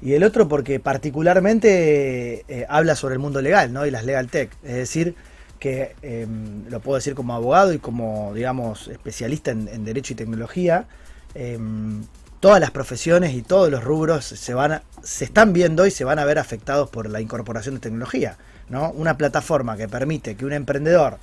Y 0.00 0.12
el 0.14 0.22
otro 0.22 0.46
porque 0.48 0.78
particularmente 0.80 2.44
eh, 2.48 2.66
habla 2.68 2.94
sobre 2.94 3.14
el 3.14 3.18
mundo 3.20 3.40
legal, 3.40 3.72
¿no? 3.72 3.86
Y 3.86 3.90
las 3.90 4.04
legal 4.04 4.28
tech. 4.28 4.50
Es 4.62 4.74
decir, 4.74 5.14
que 5.58 5.94
em, 6.02 6.68
lo 6.68 6.80
puedo 6.80 6.96
decir 6.96 7.14
como 7.14 7.34
abogado 7.34 7.72
y 7.72 7.78
como, 7.78 8.32
digamos, 8.34 8.88
especialista 8.88 9.50
en, 9.50 9.84
derecho 9.84 10.12
y 10.12 10.16
tecnología. 10.16 10.86
em, 11.34 12.04
todas 12.40 12.60
las 12.60 12.70
profesiones 12.70 13.34
y 13.34 13.42
todos 13.42 13.70
los 13.70 13.82
rubros 13.82 14.24
se 14.24 14.54
van 14.54 14.80
se 15.02 15.24
están 15.24 15.52
viendo 15.52 15.86
y 15.86 15.90
se 15.90 16.04
van 16.04 16.18
a 16.18 16.24
ver 16.24 16.38
afectados 16.38 16.90
por 16.90 17.08
la 17.08 17.20
incorporación 17.20 17.76
de 17.76 17.80
tecnología, 17.80 18.36
¿no? 18.68 18.90
Una 18.90 19.16
plataforma 19.16 19.76
que 19.76 19.88
permite 19.88 20.36
que 20.36 20.44
un 20.44 20.52
emprendedor 20.52 21.18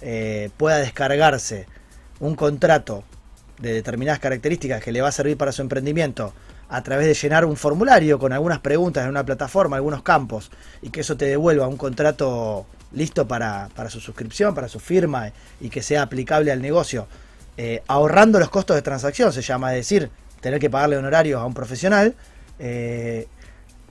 eh, 0.00 0.50
pueda 0.56 0.78
descargarse 0.78 1.66
un 2.20 2.34
contrato 2.34 3.04
de 3.58 3.72
determinadas 3.72 4.20
características 4.20 4.82
que 4.82 4.92
le 4.92 5.00
va 5.00 5.08
a 5.08 5.12
servir 5.12 5.36
para 5.36 5.52
su 5.52 5.62
emprendimiento 5.62 6.32
a 6.68 6.82
través 6.82 7.06
de 7.06 7.14
llenar 7.14 7.44
un 7.44 7.56
formulario 7.56 8.18
con 8.18 8.32
algunas 8.32 8.58
preguntas 8.58 9.04
en 9.04 9.10
una 9.10 9.24
plataforma, 9.24 9.76
algunos 9.76 10.02
campos, 10.02 10.50
y 10.82 10.90
que 10.90 11.00
eso 11.00 11.16
te 11.16 11.26
devuelva 11.26 11.68
un 11.68 11.76
contrato 11.76 12.66
listo 12.92 13.26
para, 13.28 13.68
para 13.74 13.90
su 13.90 14.00
suscripción, 14.00 14.54
para 14.54 14.68
su 14.68 14.80
firma 14.80 15.30
y 15.60 15.68
que 15.68 15.82
sea 15.82 16.02
aplicable 16.02 16.52
al 16.52 16.62
negocio, 16.62 17.06
eh, 17.56 17.82
ahorrando 17.86 18.38
los 18.38 18.50
costos 18.50 18.76
de 18.76 18.82
transacción, 18.82 19.32
se 19.32 19.42
llama, 19.42 19.74
es 19.74 19.88
decir, 19.88 20.10
tener 20.40 20.60
que 20.60 20.70
pagarle 20.70 20.96
honorarios 20.96 21.40
a 21.40 21.44
un 21.46 21.54
profesional, 21.54 22.14
eh, 22.58 23.26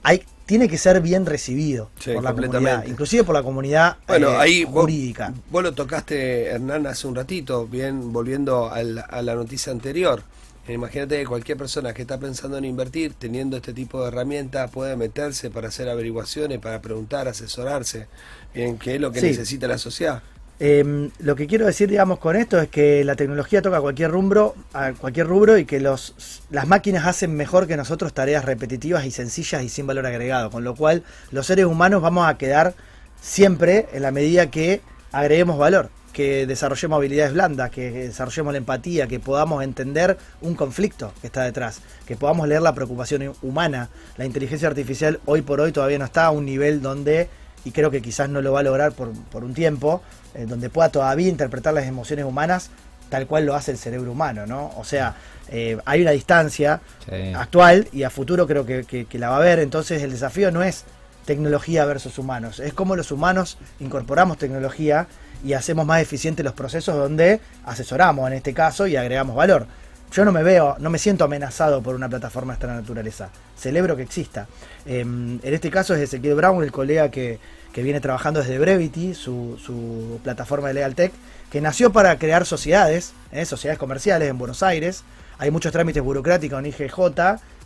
hay 0.02 0.22
tiene 0.46 0.68
que 0.68 0.78
ser 0.78 1.00
bien 1.00 1.26
recibido 1.26 1.90
Sí, 1.98 2.12
por 2.12 2.22
la 2.22 2.32
comunidad, 2.32 2.86
inclusive 2.86 3.24
por 3.24 3.34
la 3.34 3.42
comunidad 3.42 3.96
Bueno, 4.06 4.30
eh, 4.30 4.36
ahí 4.38 4.64
jurídica. 4.64 5.34
Vos, 5.50 5.60
lo 5.64 5.72
tocaste, 5.72 6.46
Hernán, 6.46 6.86
hace 6.86 7.08
un 7.08 7.16
ratito, 7.16 7.66
bien 7.66 8.12
volviendo 8.12 8.70
al- 8.70 9.04
a 9.10 9.22
la 9.22 9.34
noticia 9.34 9.72
anterior. 9.72 10.22
Imagínate 10.68 11.18
que 11.18 11.26
cualquier 11.26 11.56
persona 11.56 11.94
que 11.94 12.02
está 12.02 12.18
pensando 12.18 12.58
en 12.58 12.64
invertir, 12.64 13.14
teniendo 13.14 13.56
este 13.56 13.72
tipo 13.72 14.02
de 14.02 14.08
herramientas, 14.08 14.70
puede 14.70 14.96
meterse 14.96 15.50
para 15.50 15.68
hacer 15.68 15.88
averiguaciones, 15.88 16.58
para 16.58 16.80
preguntar, 16.82 17.28
asesorarse, 17.28 18.08
en 18.54 18.78
qué 18.78 18.96
es 18.96 19.00
lo 19.00 19.12
que 19.12 19.20
Sí. 19.20 19.26
necesita 19.28 19.68
la 19.68 19.78
sociedad. 19.78 20.22
Eh, 20.58 21.10
lo 21.18 21.36
que 21.36 21.46
quiero 21.46 21.66
decir, 21.66 21.88
digamos, 21.90 22.18
con 22.18 22.34
esto 22.34 22.58
es 22.58 22.68
que 22.68 23.04
la 23.04 23.14
tecnología 23.14 23.60
toca 23.60 23.78
cualquier 23.80 24.10
rubro, 24.10 24.54
a 24.72 24.92
cualquier 24.94 25.26
rubro 25.26 25.58
y 25.58 25.66
que 25.66 25.80
los, 25.80 26.14
las 26.50 26.66
máquinas 26.66 27.06
hacen 27.06 27.36
mejor 27.36 27.66
que 27.66 27.76
nosotros 27.76 28.14
tareas 28.14 28.44
repetitivas 28.46 29.04
y 29.04 29.10
sencillas 29.10 29.62
y 29.62 29.68
sin 29.68 29.86
valor 29.86 30.06
agregado, 30.06 30.50
con 30.50 30.64
lo 30.64 30.74
cual 30.74 31.04
los 31.30 31.46
seres 31.46 31.66
humanos 31.66 32.00
vamos 32.00 32.26
a 32.26 32.38
quedar 32.38 32.74
siempre 33.20 33.86
en 33.92 34.00
la 34.02 34.12
medida 34.12 34.50
que 34.50 34.80
agreguemos 35.12 35.58
valor, 35.58 35.90
que 36.16 36.46
desarrollemos 36.46 36.96
habilidades 36.96 37.34
blandas, 37.34 37.70
que 37.70 37.90
desarrollemos 37.90 38.54
la 38.54 38.56
empatía, 38.56 39.06
que 39.06 39.20
podamos 39.20 39.62
entender 39.62 40.16
un 40.40 40.54
conflicto 40.54 41.12
que 41.20 41.26
está 41.26 41.42
detrás, 41.44 41.80
que 42.06 42.16
podamos 42.16 42.48
leer 42.48 42.62
la 42.62 42.74
preocupación 42.74 43.34
humana. 43.42 43.90
La 44.16 44.24
inteligencia 44.24 44.66
artificial 44.66 45.20
hoy 45.26 45.42
por 45.42 45.60
hoy 45.60 45.72
todavía 45.72 45.98
no 45.98 46.06
está 46.06 46.24
a 46.24 46.30
un 46.30 46.46
nivel 46.46 46.80
donde 46.80 47.28
y 47.66 47.70
creo 47.70 47.90
que 47.90 48.00
quizás 48.00 48.30
no 48.30 48.40
lo 48.40 48.50
va 48.54 48.60
a 48.60 48.62
lograr 48.62 48.92
por, 48.92 49.12
por 49.30 49.44
un 49.44 49.52
tiempo, 49.52 50.00
eh, 50.34 50.46
donde 50.48 50.70
pueda 50.70 50.88
todavía 50.88 51.28
interpretar 51.28 51.74
las 51.74 51.84
emociones 51.84 52.24
humanas 52.24 52.70
tal 53.10 53.26
cual 53.26 53.44
lo 53.44 53.54
hace 53.54 53.72
el 53.72 53.76
cerebro 53.76 54.10
humano, 54.12 54.46
¿no? 54.46 54.72
O 54.78 54.84
sea, 54.84 55.16
eh, 55.50 55.76
hay 55.84 56.00
una 56.00 56.12
distancia 56.12 56.80
Sí. 57.04 57.34
actual 57.36 57.88
y 57.92 58.04
a 58.04 58.08
futuro 58.10 58.46
creo 58.46 58.64
que, 58.64 58.84
que- 58.84 59.04
que 59.04 59.18
la 59.18 59.28
va 59.28 59.36
a 59.36 59.38
haber, 59.40 59.58
entonces 59.58 60.02
el 60.02 60.12
desafío 60.12 60.50
no 60.50 60.62
es 60.62 60.84
tecnología 61.26 61.84
versus 61.84 62.18
humanos, 62.18 62.58
es 62.58 62.72
cómo 62.72 62.96
los 62.96 63.10
humanos 63.12 63.58
incorporamos 63.80 64.38
tecnología 64.38 65.08
y 65.46 65.54
hacemos 65.54 65.86
más 65.86 66.02
eficientes 66.02 66.44
los 66.44 66.54
procesos 66.54 66.96
donde 66.96 67.40
asesoramos 67.64 68.26
en 68.26 68.32
este 68.32 68.52
caso 68.52 68.88
y 68.88 68.96
agregamos 68.96 69.36
valor. 69.36 69.68
Yo 70.12 70.24
no 70.24 70.32
me 70.32 70.42
veo, 70.42 70.74
no 70.80 70.90
me 70.90 70.98
siento 70.98 71.24
amenazado 71.24 71.82
por 71.82 71.94
una 71.94 72.08
plataforma 72.08 72.52
de 72.52 72.56
esta 72.56 72.66
naturaleza. 72.66 73.28
Celebro 73.56 73.96
que 73.96 74.02
exista. 74.02 74.48
Eh, 74.86 75.00
en 75.00 75.40
este 75.42 75.70
caso 75.70 75.94
es 75.94 76.00
Ezequiel 76.00 76.34
Brown, 76.34 76.64
el 76.64 76.72
colega 76.72 77.12
que, 77.12 77.38
que 77.72 77.82
viene 77.84 78.00
trabajando 78.00 78.40
desde 78.40 78.58
Brevity, 78.58 79.14
su, 79.14 79.56
su 79.64 80.18
plataforma 80.24 80.68
de 80.68 80.74
Legal 80.74 80.96
Tech, 80.96 81.12
que 81.50 81.60
nació 81.60 81.92
para 81.92 82.18
crear 82.18 82.44
sociedades, 82.44 83.12
eh, 83.30 83.44
sociedades 83.44 83.78
comerciales 83.78 84.28
en 84.28 84.38
Buenos 84.38 84.64
Aires. 84.64 85.04
Hay 85.38 85.52
muchos 85.52 85.70
trámites 85.70 86.02
burocráticos 86.02 86.58
en 86.58 86.66
IGJ, 86.66 86.98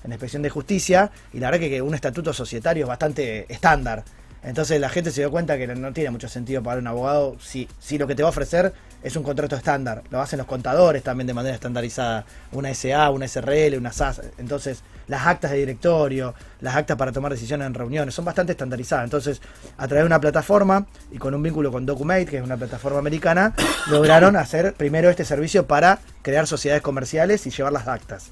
en 0.05 0.13
Inspección 0.13 0.43
de 0.43 0.51
Justicia, 0.51 1.11
y 1.33 1.39
la 1.39 1.51
verdad 1.51 1.67
que 1.67 1.81
un 1.81 1.95
estatuto 1.95 2.35
societario 2.35 2.85
es 2.85 2.89
bastante 2.89 3.51
estándar. 3.51 4.05
Entonces 4.43 4.81
la 4.81 4.89
gente 4.89 5.11
se 5.11 5.21
dio 5.21 5.31
cuenta 5.31 5.59
que 5.59 5.67
no 5.67 5.93
tiene 5.93 6.11
mucho 6.11 6.29
sentido 6.29 6.63
pagar 6.63 6.79
un 6.79 6.87
abogado 6.87 7.37
si, 7.41 7.69
si 7.79 7.99
lo 7.99 8.07
que 8.07 8.15
te 8.15 8.23
va 8.23 8.29
a 8.29 8.31
ofrecer 8.31 8.73
es 9.03 9.17
un 9.17 9.23
contrato 9.23 9.57
estándar. 9.57 10.03
Lo 10.11 10.21
hacen 10.21 10.39
los 10.39 10.47
contadores 10.47 11.03
también 11.03 11.27
de 11.27 11.35
manera 11.35 11.55
estandarizada. 11.55 12.25
Una 12.53 12.73
SA, 12.75 13.11
una 13.11 13.27
SRL, 13.27 13.77
una 13.77 13.93
SAS. 13.93 14.23
Entonces 14.39 14.83
las 15.09 15.27
actas 15.27 15.51
de 15.51 15.59
directorio, 15.59 16.35
las 16.61 16.77
actas 16.77 16.97
para 16.97 17.13
tomar 17.13 17.33
decisiones 17.33 17.67
en 17.67 17.75
reuniones 17.75 18.15
son 18.15 18.25
bastante 18.25 18.53
estandarizadas. 18.53 19.05
Entonces 19.05 19.43
a 19.77 19.87
través 19.87 20.05
de 20.05 20.07
una 20.07 20.21
plataforma 20.21 20.87
y 21.11 21.19
con 21.19 21.35
un 21.35 21.43
vínculo 21.43 21.71
con 21.71 21.85
Documate, 21.85 22.27
que 22.27 22.39
es 22.39 22.43
una 22.43 22.57
plataforma 22.57 22.99
americana, 22.99 23.55
lograron 23.91 24.37
hacer 24.37 24.73
primero 24.75 25.11
este 25.11 25.25
servicio 25.25 25.67
para 25.67 25.99
crear 26.23 26.47
sociedades 26.47 26.83
comerciales 26.83 27.47
y 27.47 27.51
llevar 27.51 27.73
las 27.73 27.89
actas. 27.89 28.31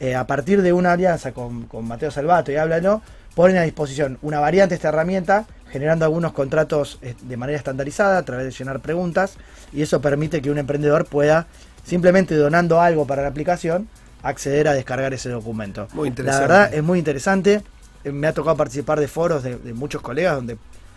Eh, 0.00 0.14
a 0.14 0.28
partir 0.28 0.62
de 0.62 0.72
una 0.72 0.92
alianza 0.92 1.32
con, 1.32 1.64
con 1.64 1.84
Mateo 1.84 2.12
Salvato 2.12 2.52
y 2.52 2.56
Háblalo, 2.56 3.02
ponen 3.34 3.56
a 3.58 3.62
disposición 3.62 4.18
una 4.22 4.40
variante 4.40 4.70
de 4.70 4.76
esta 4.76 4.88
herramienta, 4.88 5.46
generando 5.70 6.04
algunos 6.04 6.32
contratos 6.32 6.98
eh, 7.02 7.14
de 7.22 7.36
manera 7.36 7.58
estandarizada 7.58 8.18
a 8.18 8.22
través 8.24 8.46
de 8.46 8.50
llenar 8.52 8.80
preguntas, 8.80 9.34
y 9.72 9.82
eso 9.82 10.00
permite 10.00 10.40
que 10.42 10.50
un 10.50 10.58
emprendedor 10.58 11.04
pueda, 11.04 11.46
simplemente 11.84 12.34
donando 12.34 12.80
algo 12.80 13.06
para 13.06 13.22
la 13.22 13.28
aplicación, 13.28 13.88
acceder 14.22 14.66
a 14.68 14.72
descargar 14.72 15.14
ese 15.14 15.28
documento. 15.28 15.88
Muy 15.92 16.04
La 16.04 16.08
interesante. 16.08 16.46
verdad 16.48 16.74
es 16.74 16.82
muy 16.82 16.98
interesante. 16.98 17.62
Eh, 18.04 18.12
Me 18.12 18.26
ha 18.26 18.32
tocado 18.32 18.56
participar 18.56 18.98
de 18.98 19.08
foros 19.08 19.42
de, 19.42 19.56
de 19.56 19.72
muchos 19.74 20.02
colegas 20.02 20.34
donde 20.34 20.56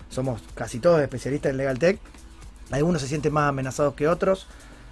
somos 0.09 0.41
casi 0.55 0.79
todos 0.79 1.01
especialistas 1.01 1.51
en 1.51 1.57
Legal 1.57 1.77
Tech. 1.77 1.99
Algunos 2.71 3.01
se 3.01 3.07
sienten 3.07 3.33
más 3.33 3.49
amenazados 3.49 3.93
que 3.93 4.07
otros. 4.07 4.47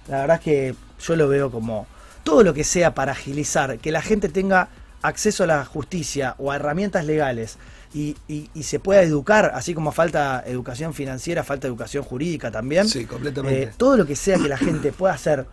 La 0.08 0.20
verdad 0.20 0.36
es 0.36 0.42
que 0.42 0.74
yo 1.00 1.16
lo 1.16 1.28
veo 1.28 1.50
como 1.50 1.86
todo 2.24 2.42
lo 2.42 2.52
que 2.52 2.64
sea 2.64 2.94
para 2.94 3.12
agilizar, 3.12 3.78
que 3.78 3.90
la 3.90 4.02
gente 4.02 4.28
tenga 4.28 4.68
acceso 5.02 5.44
a 5.44 5.46
la 5.46 5.64
justicia 5.64 6.34
o 6.38 6.50
a 6.52 6.56
herramientas 6.56 7.04
legales 7.06 7.56
y, 7.94 8.16
y- 8.28 8.50
y 8.54 8.62
se 8.64 8.78
pueda 8.78 9.02
educar, 9.02 9.52
así 9.54 9.74
como 9.74 9.92
falta 9.92 10.42
educación 10.46 10.94
financiera, 10.94 11.42
falta 11.42 11.66
educación 11.66 12.04
jurídica 12.04 12.50
también. 12.50 12.88
Sí, 12.88 13.04
completamente. 13.06 13.62
Eh, 13.64 13.70
todo 13.76 13.96
lo 13.96 14.06
que 14.06 14.14
sea 14.16 14.38
que 14.38 14.48
la 14.48 14.58
gente 14.58 14.92
pueda 14.98 15.14
hacer, 15.14 15.46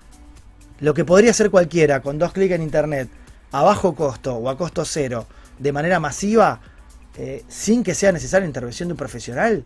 lo 0.79 0.93
que 0.93 1.05
podría 1.05 1.31
hacer 1.31 1.49
cualquiera 1.49 2.01
con 2.01 2.19
dos 2.19 2.33
clics 2.33 2.53
en 2.55 2.61
internet, 2.61 3.09
a 3.51 3.63
bajo 3.63 3.95
costo 3.95 4.35
o 4.35 4.49
a 4.49 4.57
costo 4.57 4.83
cero, 4.85 5.25
de 5.57 5.71
manera 5.71 5.99
masiva, 5.99 6.59
eh, 7.17 7.43
sin 7.47 7.83
que 7.83 7.95
sea 7.95 8.11
necesaria 8.11 8.41
la 8.41 8.47
intervención 8.47 8.89
de 8.89 8.93
un 8.93 8.97
profesional, 8.97 9.65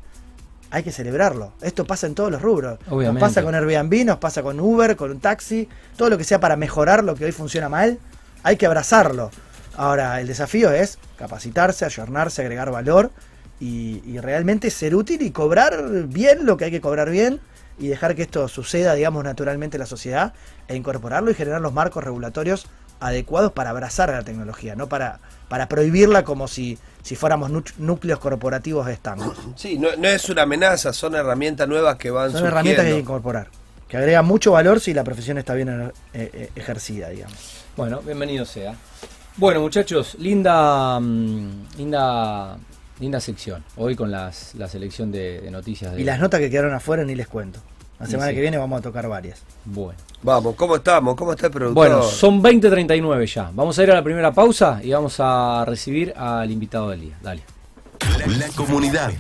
hay 0.70 0.84
que 0.84 0.92
celebrarlo. 0.94 1.52
Esto 1.62 1.86
pasa 1.86 2.08
en 2.08 2.16
todos 2.16 2.32
los 2.32 2.42
rubros. 2.42 2.80
Obviamente. 2.90 3.20
Nos 3.20 3.30
pasa 3.30 3.44
con 3.44 3.54
Airbnb, 3.56 4.06
nos 4.06 4.20
pasa 4.20 4.42
con 4.42 4.58
Uber, 4.62 4.96
con 4.96 5.12
un 5.12 5.20
taxi, 5.20 5.68
todo 5.98 6.10
lo 6.10 6.18
que 6.18 6.24
sea 6.24 6.40
para 6.40 6.56
mejorar 6.56 7.04
lo 7.04 7.14
que 7.16 7.26
hoy 7.26 7.34
funciona 7.34 7.68
mal, 7.68 8.00
hay 8.44 8.56
que 8.56 8.66
abrazarlo. 8.66 9.32
Ahora, 9.76 10.20
el 10.22 10.28
desafío 10.28 10.72
es 10.72 10.98
capacitarse, 11.18 11.86
ayornarse, 11.86 12.42
agregar 12.42 12.72
valor 12.72 13.12
y, 13.60 14.02
y 14.06 14.20
realmente 14.20 14.70
ser 14.70 14.96
útil 14.96 15.22
y 15.22 15.32
cobrar 15.32 16.08
bien 16.08 16.46
lo 16.46 16.58
que 16.58 16.66
hay 16.66 16.72
que 16.72 16.82
cobrar 16.82 17.10
bien 17.10 17.40
y 17.80 17.88
dejar 17.88 18.16
que 18.16 18.22
esto 18.24 18.48
suceda, 18.48 18.94
digamos, 18.94 19.24
naturalmente 19.24 19.78
en 19.78 19.80
la 19.82 19.86
sociedad 19.88 20.34
e 20.68 20.76
incorporarlo 20.76 21.32
y 21.32 21.34
generar 21.34 21.62
los 21.62 21.74
marcos 21.74 22.04
regulatorios 22.04 22.68
adecuados 23.00 23.52
para 23.54 23.72
abrazar 23.72 24.12
a 24.12 24.14
la 24.18 24.24
tecnología, 24.24 24.76
no 24.76 24.88
para, 24.88 25.20
para 25.48 25.68
prohibirla 25.68 26.24
como 26.24 26.48
si, 26.48 26.78
si 27.02 27.16
fuéramos 27.16 27.50
núcleos 27.80 28.20
corporativos 28.20 28.88
estancos. 28.88 29.36
Sí, 29.56 29.80
no, 29.80 29.96
no 29.98 30.08
es 30.08 30.30
una 30.30 30.44
amenaza, 30.44 30.94
son 30.94 31.16
herramientas 31.16 31.68
nuevas 31.68 31.96
que 31.96 32.12
van 32.12 32.32
Son 32.32 32.46
herramientas 32.46 32.84
que 32.84 32.92
hay 32.92 32.98
que 32.98 33.00
surgiendo. 33.00 33.00
incorporar, 33.00 33.48
que 33.88 33.98
agregan 33.98 34.26
mucho 34.26 34.52
valor 34.52 34.80
si 34.80 34.94
la 34.94 35.04
profesión 35.04 35.40
está 35.40 35.56
bien 35.56 35.70
eh, 35.70 35.92
eh, 36.14 36.50
ejercida, 36.56 37.10
digamos. 37.10 37.64
Bueno, 37.76 38.02
bienvenido 38.02 38.46
sea. 38.46 38.76
Bueno, 39.42 39.60
muchachos, 39.60 40.18
linda, 40.20 41.00
mm, 41.00 41.76
linda, 41.76 42.60
linda 43.00 43.20
sección. 43.20 43.64
Hoy 43.76 43.96
con 43.96 44.12
las, 44.12 44.54
la 44.54 44.68
selección 44.68 45.12
de, 45.12 45.42
de 45.42 45.50
noticias. 45.50 45.94
De, 45.94 46.02
Y 46.02 46.04
las 46.04 46.20
notas 46.20 46.40
que 46.40 46.52
quedaron 46.52 46.76
afuera 46.76 47.04
ni 47.04 47.16
les 47.16 47.28
cuento. 47.28 47.60
La 48.00 48.06
semana 48.06 48.30
sí. 48.30 48.36
que 48.36 48.42
viene 48.42 48.60
vamos 48.60 48.78
a 48.78 48.84
tocar 48.84 49.08
varias. 49.10 49.42
Bueno. 49.66 49.98
Vamos, 50.22 50.54
¿cómo 50.54 50.76
estamos? 50.76 51.16
¿Cómo 51.16 51.32
está 51.32 51.48
el 51.48 51.54
productor? 51.54 51.74
Bueno, 51.74 52.04
son 52.04 52.40
20.39 52.44 53.26
ya. 53.26 53.50
Vamos 53.52 53.80
a 53.80 53.84
ir 53.84 53.90
a 53.90 53.96
la 53.96 54.04
primera 54.04 54.32
pausa 54.32 54.80
y 54.84 54.92
vamos 54.92 55.16
a 55.18 55.66
recibir 55.66 56.14
al 56.16 56.52
invitado 56.52 56.92
del 56.92 57.02
día. 57.02 57.18
Dale. 57.24 57.42
La 58.28 58.48
comunidad. 58.56 59.12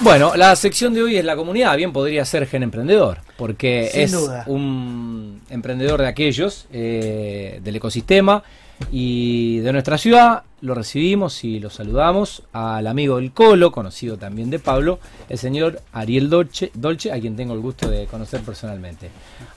Bueno, 0.00 0.32
la 0.36 0.54
sección 0.56 0.94
de 0.94 1.02
hoy 1.02 1.16
es 1.16 1.24
la 1.24 1.36
comunidad. 1.36 1.76
Bien 1.76 1.92
podría 1.92 2.24
ser 2.24 2.46
Gen 2.46 2.64
Emprendedor, 2.64 3.18
porque 3.36 3.88
Sin 3.92 4.00
es 4.02 4.12
duda. 4.12 4.44
un 4.46 5.40
emprendedor 5.50 6.00
de 6.00 6.08
aquellos, 6.08 6.66
eh, 6.72 7.60
del 7.62 7.76
ecosistema 7.76 8.42
y 8.90 9.58
de 9.60 9.72
nuestra 9.72 9.98
ciudad. 9.98 10.42
Lo 10.60 10.74
recibimos 10.74 11.42
y 11.44 11.58
lo 11.60 11.70
saludamos 11.70 12.42
al 12.52 12.86
amigo 12.86 13.16
del 13.16 13.32
Colo, 13.32 13.70
conocido 13.72 14.16
también 14.16 14.50
de 14.50 14.58
Pablo, 14.58 14.98
el 15.28 15.38
señor 15.38 15.80
Ariel 15.92 16.30
Dolce, 16.30 16.70
Dolce 16.74 17.10
a 17.12 17.18
quien 17.20 17.36
tengo 17.36 17.54
el 17.54 17.60
gusto 17.60 17.88
de 17.88 18.06
conocer 18.06 18.40
personalmente. 18.42 19.08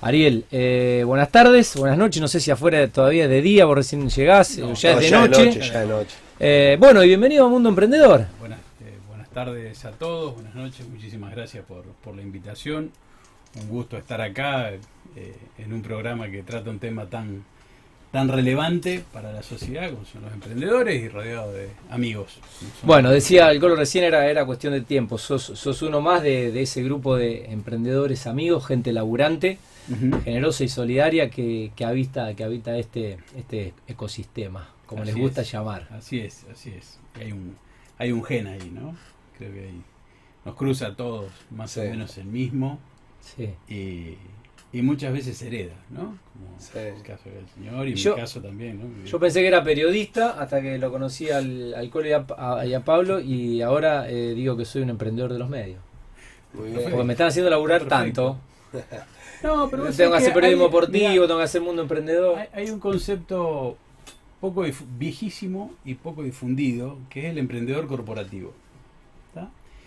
Ariel, 0.02 0.46
eh, 0.52 1.04
buenas 1.06 1.30
tardes, 1.32 1.76
buenas 1.76 1.98
noches. 1.98 2.22
No 2.22 2.28
sé 2.28 2.40
si 2.40 2.50
afuera 2.52 2.88
todavía 2.88 3.24
es 3.26 3.30
de 3.30 3.42
día, 3.42 3.66
vos 3.66 3.76
recién 3.78 4.08
llegás, 4.10 4.58
No, 4.58 4.70
o 4.70 4.74
ya 4.74 4.94
No, 4.94 5.00
es 5.00 5.04
de 5.06 5.10
ya 5.12 5.20
noche. 5.22 5.40
de 5.42 5.46
noche, 5.48 5.62
ya 5.72 5.80
de 5.82 5.88
noche. 5.88 6.16
Eh, 6.40 6.78
bueno, 6.80 7.04
y 7.04 7.08
bienvenido 7.08 7.46
a 7.46 7.50
Mundo 7.50 7.70
Emprendedor. 7.70 8.10
Buenas, 8.10 8.30
eh, 8.30 8.34
buenas 8.40 8.60
tardes 9.36 9.84
a 9.84 9.92
todos, 9.92 10.34
buenas 10.34 10.56
noches, 10.56 10.88
muchísimas 10.88 11.36
gracias 11.36 11.66
por, 11.66 11.84
por 11.84 12.16
la 12.16 12.22
invitación. 12.22 12.90
Un 13.62 13.68
gusto 13.68 13.98
estar 13.98 14.22
acá 14.22 14.72
eh, 14.72 14.80
en 15.58 15.74
un 15.74 15.82
programa 15.82 16.32
que 16.32 16.42
trata 16.42 16.70
un 16.70 16.80
tema 16.80 17.08
tan, 17.08 17.44
tan 18.14 18.30
relevante 18.30 19.04
para 19.12 19.34
la 19.34 19.44
sociedad 19.44 19.92
como 19.92 20.06
son 20.06 20.22
los 20.22 20.32
emprendedores 20.32 21.04
y 21.04 21.10
rodeado 21.10 21.52
de 21.52 21.68
amigos. 21.90 22.38
Bueno, 22.84 23.12
decía 23.12 23.52
el 23.52 23.60
Colo 23.60 23.76
recién, 23.76 24.06
era, 24.06 24.26
era 24.30 24.46
cuestión 24.46 24.72
de 24.72 24.80
tiempo. 24.80 25.18
Sos, 25.18 25.44
sos 25.44 25.82
uno 25.82 26.00
más 26.00 26.24
de, 26.24 26.54
de 26.54 26.62
ese 26.62 26.82
grupo 26.82 27.18
de 27.18 27.52
emprendedores 27.52 28.28
amigos, 28.28 28.66
gente 28.66 28.94
laburante, 28.94 29.58
generosa 30.24 30.64
y 30.64 30.70
solidaria 30.70 31.30
que, 31.30 31.74
que 31.76 31.84
habita, 31.84 32.34
que 32.36 32.46
habita 32.46 32.78
este, 32.78 33.18
este 33.36 33.74
ecosistema, 33.90 34.70
como 34.86 35.02
Así 35.02 35.12
les 35.12 35.22
gusta 35.22 35.42
es. 35.42 35.52
llamar. 35.52 35.90
Así 35.92 36.22
es, 36.22 36.46
así 36.50 36.70
es. 36.70 37.00
Hay 37.20 37.34
un, 37.34 37.58
hay 37.98 38.14
un 38.14 38.24
gen 38.24 38.48
ahí, 38.48 38.72
¿no? 38.74 38.96
Creo 39.38 39.54
que 39.54 39.60
ahí 39.60 39.82
nos 40.46 40.56
cruza 40.56 40.88
a 40.88 40.96
todos 40.96 41.32
más 41.52 41.76
o 41.78 41.82
menos 41.82 42.18
el 42.18 42.26
mismo 42.26 42.80
Sí. 43.22 43.50
y, 43.68 44.18
y 44.78 44.82
muchas 44.84 45.12
veces 45.14 45.42
hereda, 45.42 45.74
¿no? 45.90 46.18
Como 46.34 46.60
Sí. 46.60 46.78
el 46.78 47.02
caso 47.02 47.30
del 47.30 47.48
señor 47.56 47.88
y 47.88 47.96
Yo- 47.96 48.16
mi 48.16 48.22
caso 48.22 48.42
también, 48.42 48.80
¿no? 48.80 49.06
Yo 49.06 49.20
pensé 49.20 49.42
que 49.42 49.48
era 49.48 49.64
periodista 49.64 50.40
hasta 50.40 50.62
que 50.62 50.78
lo 50.78 50.92
conocí 50.92 51.30
al, 51.32 51.74
al 51.74 51.90
Colo 51.90 52.08
y 52.08 52.12
a, 52.12 52.26
a- 52.38 52.66
y 52.66 52.74
a 52.74 52.86
Pablo 52.86 53.20
y 53.20 53.62
ahora 53.62 54.10
eh, 54.10 54.34
digo 54.36 54.56
que 54.56 54.66
soy 54.66 54.84
un 54.84 54.90
emprendedor 54.92 55.34
de 55.34 55.40
los 55.40 55.50
medios. 55.50 55.80
Muy 56.54 56.70
Porque 56.72 57.04
me 57.04 57.14
están 57.14 57.28
haciendo 57.28 57.50
laburar 57.50 57.88
Perfecto. 57.88 58.38
tanto. 58.72 59.06
No, 59.44 59.70
pero 59.70 59.84
tengo 59.92 60.12
que 60.12 60.18
hacer 60.18 60.34
periodismo 60.34 60.66
deportivo, 60.66 61.10
mirá, 61.10 61.28
tengo 61.28 61.38
que 61.38 61.44
hacer 61.44 61.62
mundo 61.62 61.82
emprendedor. 61.84 62.40
Hay, 62.40 62.48
hay 62.54 62.70
un 62.72 62.80
concepto 62.80 63.78
poco 64.42 64.66
viejísimo 64.98 65.74
y 65.84 65.96
poco 65.96 66.24
difundido, 66.24 66.98
que 67.10 67.26
es 67.26 67.32
el 67.32 67.38
emprendedor 67.38 67.86
corporativo. 67.86 68.54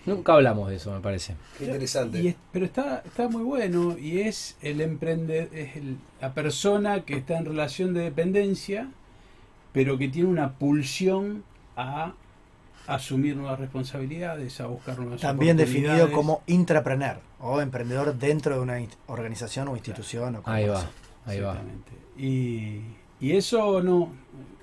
Nunca 0.08 0.34
hablamos 0.34 0.68
de 0.70 0.76
eso, 0.76 0.92
me 0.92 1.00
parece. 1.00 1.34
Qué 1.58 1.64
interesante. 1.66 2.20
Y 2.20 2.28
es- 2.28 2.36
pero 2.52 2.64
está, 2.64 3.02
está 3.04 3.28
muy 3.28 3.42
bueno 3.42 3.96
y 3.98 4.20
es 4.20 4.56
el 4.62 4.80
emprende, 4.80 5.48
es 5.52 5.76
el- 5.76 5.96
la 6.20 6.32
persona 6.34 7.02
que 7.04 7.14
está 7.16 7.38
en 7.38 7.44
relación 7.44 7.94
de 7.94 8.00
dependencia, 8.02 8.88
pero 9.72 9.98
que 9.98 10.08
tiene 10.08 10.28
una 10.28 10.52
pulsión 10.54 11.44
a 11.76 12.14
asumir 12.86 13.36
nuevas 13.36 13.60
responsabilidades, 13.60 14.60
a 14.60 14.66
buscar 14.66 14.98
nuevas 14.98 15.20
También 15.20 15.56
definido 15.56 16.10
como 16.10 16.42
intrapreneur 16.46 17.20
o 17.40 17.60
emprendedor 17.60 18.14
dentro 18.16 18.54
de 18.56 18.60
una 18.60 18.78
organización 19.06 19.68
o 19.68 19.76
institución. 19.76 20.36
O 20.36 20.42
Ahí 20.46 20.66
va, 20.66 20.80
ahí 21.26 21.40
va. 21.40 21.52
Exactamente. 21.52 21.92
Y, 22.16 22.80
y 23.20 23.32
eso 23.36 23.82
no, 23.82 24.10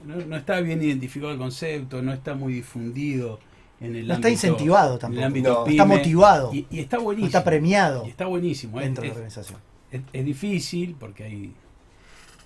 no, 0.03 0.15
no 0.25 0.35
está 0.35 0.59
bien 0.59 0.81
identificado 0.81 1.31
el 1.31 1.37
concepto, 1.37 2.01
no 2.01 2.11
está 2.13 2.33
muy 2.33 2.53
difundido 2.53 3.39
en 3.85 3.95
el 3.95 4.07
No 4.07 4.13
está 4.15 4.29
incentivado 4.29 4.87
en 4.89 4.93
el 4.93 4.99
tampoco. 4.99 5.25
ámbito 5.25 5.49
No. 5.65 5.67
Está 5.67 5.85
motivado. 5.85 6.53
Y, 6.53 6.67
y 6.69 6.79
está 6.79 6.97
No 6.97 7.03
buenísimo. 7.03 7.27
está 7.27 7.43
premiado 7.43 8.03
Y 8.05 8.09
está 8.09 8.25
buenísimo. 8.25 8.79
es- 8.79 8.85
dentro 8.85 9.01
de 9.03 9.07
la 9.07 9.11
es- 9.13 9.17
organización. 9.17 9.59
es, 9.91 10.01
es 10.13 10.25
difícil 10.25 10.95
porque 10.99 11.23
hay, 11.23 11.53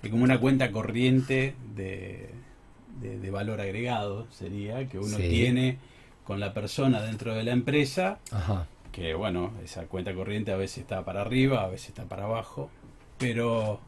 hay 0.02 0.10
como 0.10 0.24
una 0.24 0.38
cuenta 0.40 0.70
corriente 0.72 1.54
de, 1.74 2.30
de- 3.00 3.18
de 3.18 3.30
valor 3.30 3.60
agregado, 3.60 4.26
sería, 4.30 4.86
que 4.88 4.98
uno 4.98 5.16
Sí. 5.16 5.28
tiene 5.28 5.78
con 6.24 6.38
la 6.40 6.52
persona 6.54 7.00
dentro 7.02 7.34
de 7.34 7.42
la 7.42 7.52
empresa, 7.52 8.18
Ajá. 8.30 8.66
que 8.92 9.14
bueno, 9.14 9.52
esa 9.64 9.84
cuenta 9.86 10.14
corriente 10.14 10.52
a 10.52 10.56
veces 10.56 10.78
está 10.78 11.04
para 11.04 11.22
arriba, 11.22 11.62
a 11.62 11.68
veces 11.68 11.88
está 11.88 12.04
para 12.04 12.24
abajo, 12.24 12.70
pero 13.18 13.80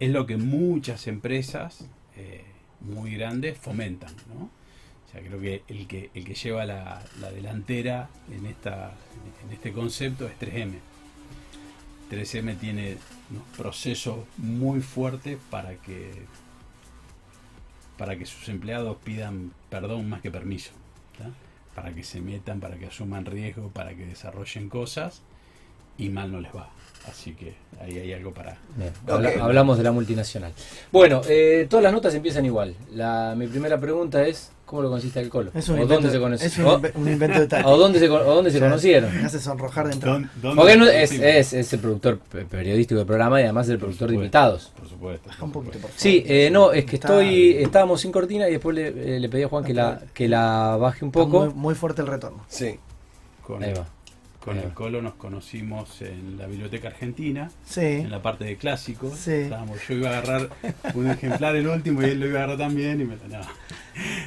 es 0.00 0.10
lo 0.10 0.26
que 0.26 0.36
muchas 0.36 1.06
empresas 1.06 1.88
eh, 2.16 2.44
muy 2.80 3.14
grandes 3.16 3.56
fomentan, 3.58 4.12
¿no? 4.28 4.50
O 5.08 5.12
sea, 5.12 5.22
creo 5.22 5.40
que 5.40 5.62
el 5.68 5.86
que, 5.86 6.10
el 6.14 6.24
que 6.24 6.34
lleva 6.34 6.66
la, 6.66 7.02
la 7.20 7.30
delantera 7.30 8.08
en, 8.30 8.46
esta, 8.46 8.92
en 9.44 9.52
este 9.52 9.72
concepto 9.72 10.26
es 10.26 10.38
3M. 10.38 10.74
3M 12.10 12.58
tiene 12.58 12.96
unos 13.30 13.44
procesos 13.56 14.18
muy 14.36 14.80
fuertes 14.80 15.38
para 15.50 15.74
que 15.76 16.10
para 17.98 18.16
que 18.16 18.24
sus 18.24 18.48
empleados 18.48 18.96
pidan 19.02 19.52
perdón 19.68 20.08
más 20.08 20.22
que 20.22 20.30
permiso, 20.30 20.70
¿tá? 21.18 21.30
para 21.74 21.92
que 21.92 22.04
se 22.04 22.20
metan, 22.20 22.60
para 22.60 22.76
que 22.76 22.86
asuman 22.86 23.26
riesgo, 23.26 23.68
para 23.70 23.94
que 23.94 24.06
desarrollen 24.06 24.68
cosas 24.68 25.20
y 25.98 26.08
mal 26.08 26.30
no 26.30 26.40
les 26.40 26.54
va. 26.54 26.70
Así 27.08 27.32
que 27.32 27.54
ahí 27.80 27.98
hay 27.98 28.12
algo 28.12 28.32
para... 28.32 28.56
Hablamos 29.40 29.78
de 29.78 29.84
la 29.84 29.92
multinacional. 29.92 30.52
Bueno, 30.92 31.22
eh, 31.28 31.66
todas 31.68 31.82
las 31.82 31.92
notas 31.92 32.14
empiezan 32.14 32.44
igual. 32.44 32.76
La, 32.92 33.34
mi 33.36 33.46
primera 33.48 33.80
pregunta 33.80 34.26
es, 34.26 34.52
¿cómo 34.68 34.82
lo 34.82 34.88
conociste 34.90 35.18
al 35.18 35.28
Colo? 35.28 35.50
Es 35.54 35.68
un 35.68 35.78
¿O 35.78 35.82
invento, 35.82 35.94
dónde 35.94 36.10
se 36.10 36.20
conoce- 36.20 36.44
es 36.46 36.58
un, 36.94 37.08
invento 37.08 37.40
de 37.40 37.46
Tati. 37.48 37.64
¿O 37.66 37.76
dónde 37.76 37.98
se, 37.98 38.08
con- 38.08 38.20
o 38.20 38.34
dónde 38.34 38.50
se 38.50 38.58
O 38.58 38.60
sea, 38.60 38.68
conocieron? 38.68 39.16
Me 39.16 39.24
hace 39.24 39.40
sonrojar 39.40 39.86
de 39.88 39.94
entrada. 39.94 40.14
¿Dónde- 40.14 40.28
dónde 40.42 40.56
Porque 40.60 40.76
no- 40.76 40.86
es, 40.86 41.12
es, 41.12 41.52
es 41.54 41.72
el 41.72 41.80
productor 41.80 42.18
pe- 42.18 42.44
periodístico 42.44 42.98
del 42.98 43.06
programa 43.06 43.40
y 43.40 43.44
además 43.44 43.68
el 43.70 43.78
productor 43.78 44.08
de 44.10 44.14
invitados. 44.16 44.72
Por 44.78 44.88
supuesto. 44.88 45.28
Baja 45.28 45.44
un 45.44 45.52
poquito, 45.52 45.72
por 45.72 45.82
favor. 45.82 45.94
Sí, 45.96 46.22
eh, 46.26 46.50
no, 46.52 46.72
es 46.72 46.84
que 46.84 46.96
estoy, 46.96 47.52
estábamos 47.54 48.00
sin 48.02 48.12
cortina 48.12 48.48
y 48.48 48.52
después 48.52 48.76
le, 48.76 49.16
eh, 49.16 49.20
le 49.20 49.28
pedí 49.28 49.42
a 49.44 49.48
Juan 49.48 49.64
que 49.64 49.74
la, 49.74 50.00
que 50.12 50.28
la 50.28 50.76
baje 50.78 51.04
un 51.04 51.10
poco. 51.10 51.46
Muy, 51.46 51.54
muy 51.54 51.74
fuerte 51.74 52.02
el 52.02 52.08
retorno. 52.08 52.44
Sí. 52.48 52.78
Con, 53.42 53.62
Ahí 53.62 53.72
va. 53.72 53.86
Con 54.48 54.58
Ahí 54.58 54.64
el. 54.64 54.72
Colo 54.72 55.02
nos 55.02 55.14
conocimos 55.14 56.02
en 56.02 56.36
la 56.38 56.46
Biblioteca 56.46 56.88
Argentina, 56.88 57.50
Sí. 57.64 57.80
en 57.80 58.10
la 58.10 58.20
parte 58.22 58.44
de 58.44 58.56
clásicos. 58.56 59.18
Sí. 59.18 59.32
Estábamos- 59.32 59.78
yo 59.88 59.94
iba 59.94 60.10
a 60.10 60.18
agarrar 60.18 60.48
un 60.94 61.08
ejemplar, 61.10 61.54
el 61.56 61.68
último, 61.68 62.02
y 62.02 62.06
él 62.06 62.20
lo 62.20 62.26
iba 62.26 62.40
a 62.40 62.44
agarrar 62.44 62.58
también. 62.58 63.00
Y 63.00 63.04
me, 63.04 63.16
no. 63.28 63.40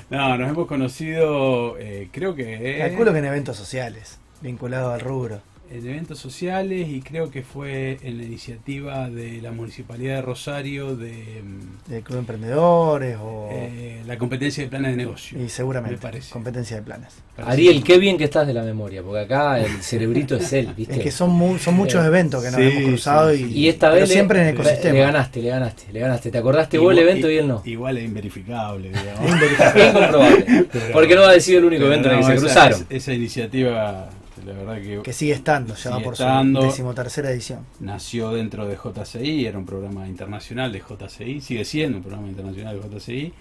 no, 0.09 0.37
nos 0.37 0.49
hemos 0.49 0.67
conocido, 0.67 1.77
eh, 1.77 2.09
creo 2.11 2.35
que... 2.35 2.77
Calculo 2.79 3.11
que 3.13 3.19
en 3.19 3.25
eventos 3.25 3.57
sociales, 3.57 4.19
vinculados 4.41 4.93
al 4.93 5.01
rubro. 5.01 5.41
En 5.71 5.87
eventos 5.87 6.19
sociales 6.19 6.87
y 6.89 7.01
creo 7.01 7.31
que 7.31 7.43
fue 7.43 7.97
en 8.03 8.17
la 8.17 8.23
iniciativa 8.23 9.09
de 9.09 9.41
la 9.41 9.51
Municipalidad 9.51 10.15
de 10.15 10.21
Rosario 10.21 10.95
de 10.95 11.41
mm, 11.43 11.91
club 12.03 12.13
de 12.13 12.19
emprendedores 12.19 13.17
o. 13.21 13.49
eh, 13.51 14.01
la 14.05 14.17
competencia 14.17 14.63
de 14.63 14.69
planes 14.69 14.91
de 14.91 14.97
negocio. 14.97 15.41
y 15.41 15.47
seguramente. 15.49 15.95
me 15.95 16.01
parece. 16.01 16.31
Competencia 16.33 16.75
de 16.77 16.81
planes. 16.83 17.13
Parece 17.35 17.51
Ariel, 17.53 17.83
qué 17.83 17.97
bien 17.97 18.17
que 18.17 18.25
estás 18.25 18.45
de 18.45 18.53
la 18.53 18.63
memoria, 18.63 19.01
porque 19.01 19.21
acá 19.21 19.59
el 19.59 19.81
cerebrito 19.81 20.35
es 20.35 20.51
él, 20.53 20.73
¿viste? 20.77 20.95
Es 20.95 20.99
que 21.01 21.11
son, 21.11 21.29
mu- 21.31 21.57
son 21.57 21.75
muchos 21.75 22.03
Eh, 22.03 22.07
eventos 22.07 22.43
que 22.43 22.51
nos 22.51 22.59
sí, 22.59 22.67
hemos 22.67 22.83
cruzado 22.89 23.31
sí, 23.33 23.35
y, 23.43 23.45
sí. 23.45 23.59
Y 23.59 23.67
esta 23.69 23.87
pero 23.87 24.01
vez 24.01 24.09
le- 24.09 24.13
siempre 24.15 24.41
en 24.41 24.47
el 24.47 24.53
ecosistema. 24.55 24.93
le 24.93 24.99
ganaste, 24.99 25.41
le 25.41 25.49
ganaste, 25.49 25.83
le 25.93 25.99
ganaste. 25.99 26.31
¿Te 26.31 26.37
acordaste 26.37 26.77
vos 26.77 26.91
el 26.91 26.97
igual- 26.99 27.09
evento 27.09 27.29
y 27.31 27.37
él 27.37 27.47
no? 27.47 27.61
Igual 27.65 27.97
es 27.97 28.03
inverificable, 28.05 28.89
digamos. 28.89 29.31
Incomprobable. 29.89 30.65
Porque 30.93 31.15
no 31.15 31.23
ha 31.23 31.39
sido 31.39 31.59
el 31.59 31.65
único 31.65 31.85
evento 31.85 32.09
en 32.09 32.15
el 32.15 32.19
que 32.19 32.25
se 32.25 32.33
esa- 32.33 32.41
cruzaron. 32.41 32.85
Esa 32.89 33.13
iniciativa, 33.13 34.09
la 34.45 34.53
verdad 34.53 34.81
que 34.81 35.01
Que 35.01 35.13
sigue 35.13 35.33
estando, 35.33 35.75
ya 35.75 35.89
va 35.91 35.99
por 35.99 36.13
estando. 36.13 36.61
su 36.61 36.67
decimotercera 36.67 37.31
edición. 37.31 37.65
nació 37.79 38.31
dentro 38.31 38.67
de 38.67 38.75
JCI, 38.77 39.45
era 39.45 39.57
un 39.57 39.65
programa 39.65 40.07
internacional 40.07 40.71
de 40.71 40.79
JCI, 40.79 41.41
sigue 41.41 41.65
siendo 41.65 41.97
un 41.97 42.03
programa 42.03 42.27
internacional 42.27 42.79
de 42.81 42.89
JCI. 42.89 43.33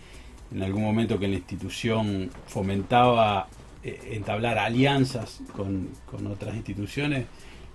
En 0.53 0.63
algún 0.63 0.83
momento 0.83 1.19
que 1.19 1.29
la 1.29 1.37
institución 1.37 2.31
fomentaba 2.47 3.49
eh, 3.85 4.11
entablar 4.13 4.59
alianzas 4.59 5.41
con, 5.57 5.89
con 6.11 6.27
otras 6.27 6.55
instituciones, 6.57 7.27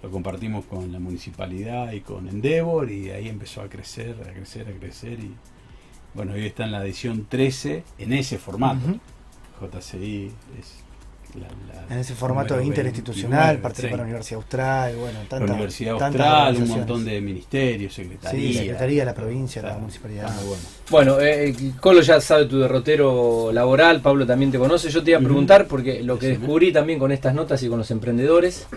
lo 0.03 0.11
compartimos 0.11 0.65
con 0.65 0.91
la 0.91 0.99
municipalidad 0.99 1.91
y 1.93 2.01
con 2.01 2.27
Endeavor 2.27 2.91
y 2.91 3.09
ahí 3.11 3.27
empezó 3.27 3.61
a 3.61 3.69
crecer, 3.69 4.15
a 4.29 4.33
crecer, 4.33 4.67
a 4.67 4.79
crecer 4.79 5.19
y 5.19 5.33
bueno, 6.13 6.33
hoy 6.33 6.45
está 6.45 6.63
en 6.63 6.71
la 6.71 6.81
edición 6.83 7.25
13 7.27 7.83
en 7.97 8.13
ese 8.13 8.37
formato. 8.37 8.99
JCI 9.59 10.31
es 10.59 10.84
la- 11.39 11.47
la 11.87 11.93
En 11.93 11.99
ese 11.99 12.15
formato 12.15 12.59
interinstitucional, 12.61 13.57
29, 13.57 13.61
participa 13.61 13.87
la 13.89 14.03
30. 14.03 14.03
Universidad 14.05 14.37
Austral, 14.41 14.95
bueno, 14.95 15.19
la 15.23 15.29
tanta, 15.29 15.53
Universidad 15.53 15.97
tantas 15.97 16.21
Austral, 16.47 16.63
un 16.63 16.69
montón 16.69 17.05
de 17.05 17.21
ministerios, 17.21 17.93
secretarías. 17.93 18.53
Sí, 18.53 18.59
secretaría, 18.59 19.05
la 19.05 19.13
provincia, 19.13 19.61
la 19.61 19.67
Está- 19.69 19.79
municipalidad. 19.81 20.33
muy 20.35 20.45
bueno. 20.47 20.63
Bueno, 20.89 21.19
eh, 21.19 21.49
el 21.49 21.75
Colo 21.79 22.01
ya 22.01 22.19
sabe 22.21 22.45
tu 22.45 22.57
derrotero 22.59 23.51
laboral, 23.53 24.01
Pablo 24.01 24.25
también 24.25 24.51
te 24.51 24.57
conoce. 24.57 24.89
Yo 24.89 25.03
te 25.03 25.11
iba 25.11 25.19
a 25.19 25.23
preguntar, 25.23 25.67
porque 25.67 26.01
lo 26.01 26.17
que 26.17 26.27
descubrí 26.29 26.71
también 26.73 26.97
con 26.97 27.11
estas 27.11 27.33
notas 27.35 27.61
y 27.61 27.67
con 27.69 27.77
los 27.77 27.91
emprendedores, 27.91 28.67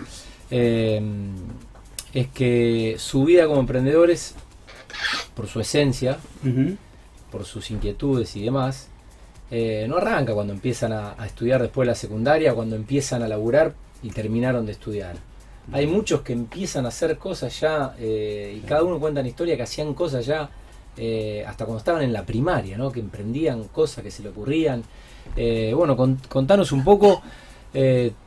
eh, 0.51 1.01
es 2.13 2.27
que 2.27 2.95
su 2.99 3.23
vida 3.25 3.47
como 3.47 3.59
emprendedores, 3.59 4.35
por 5.35 5.47
su 5.47 5.59
esencia, 5.59 6.17
por 7.31 7.45
sus 7.45 7.69
inquietudes 7.71 8.35
y 8.35 8.43
demás, 8.43 8.87
eh, 9.51 9.85
no 9.87 9.97
arranca 9.97 10.33
cuando 10.33 10.53
empiezan 10.53 10.91
a, 10.93 11.15
a 11.17 11.25
estudiar 11.25 11.61
después 11.61 11.85
de 11.85 11.91
la 11.91 11.95
secundaria, 11.95 12.53
cuando 12.53 12.75
empiezan 12.75 13.23
a 13.23 13.27
laburar 13.27 13.73
y 14.03 14.09
terminaron 14.09 14.65
de 14.65 14.71
estudiar. 14.73 15.15
Hay 15.71 15.85
muchos 15.85 16.21
que 16.21 16.33
empiezan 16.33 16.85
a 16.85 16.89
hacer 16.89 17.17
cosas 17.17 17.59
ya, 17.59 17.93
eh, 17.99 18.57
y 18.57 18.65
cada 18.67 18.83
uno 18.83 18.99
cuenta 18.99 19.19
una 19.21 19.29
historia 19.29 19.55
que 19.55 19.63
hacían 19.63 19.93
cosas 19.93 20.25
ya 20.25 20.49
eh, 20.97 21.43
hasta 21.47 21.65
cuando 21.65 21.77
estaban 21.79 22.01
en 22.01 22.11
la 22.11 22.25
primaria, 22.25 22.77
¿no? 22.77 22.91
que 22.91 22.99
emprendían 22.99 23.65
cosas 23.65 24.03
que 24.03 24.09
se 24.11 24.23
le 24.23 24.29
ocurrían. 24.29 24.83
Bueno, 25.75 25.95
con- 25.95 26.19
contanos 26.27 26.71
un 26.71 26.83
poco 26.83 27.21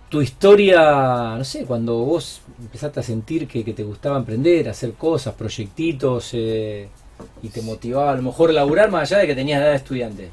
tu 0.09 0.23
historia, 0.23 1.35
no 1.37 1.43
sé, 1.45 1.65
cuando 1.65 1.97
vos 1.99 2.43
empezaste 2.61 3.01
a 3.01 3.03
sentir 3.03 3.49
que, 3.49 3.65
que 3.65 3.73
te 3.73 3.83
gustaba 3.83 4.19
emprender, 4.19 4.69
hacer 4.69 4.93
cosas, 4.93 5.35
proyectitos, 5.35 6.35
y 6.35 7.49
te 7.53 7.63
motivaba 7.63 8.13
a 8.13 8.17
lo 8.17 8.23
mejor 8.23 8.53
laburar 8.53 8.91
más 8.91 9.11
allá 9.11 9.23
de 9.23 9.27
que 9.27 9.35
tenías 9.35 9.61
edad 9.61 9.71
de 9.71 9.77
estudiante. 9.77 10.29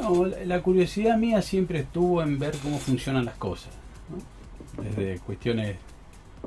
No, 0.00 0.26
la, 0.44 0.62
curiosidad 0.62 1.16
mía 1.18 1.42
siempre 1.42 1.80
estuvo 1.80 2.22
en 2.22 2.38
ver 2.38 2.54
cómo 2.62 2.78
funcionan 2.78 3.24
las 3.24 3.34
cosas. 3.36 3.70
¿no? 4.08 4.82
Desde 4.82 5.18
cuestiones 5.20 5.76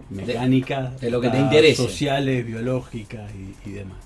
mecánicas, 0.09 0.99
de 0.99 1.09
lo 1.11 1.21
que 1.21 1.29
te 1.29 1.37
hasta 1.37 1.45
interese. 1.45 1.81
sociales, 1.83 2.45
biológicas 2.45 3.31
y, 3.35 3.69
y 3.69 3.73
demás. 3.73 3.97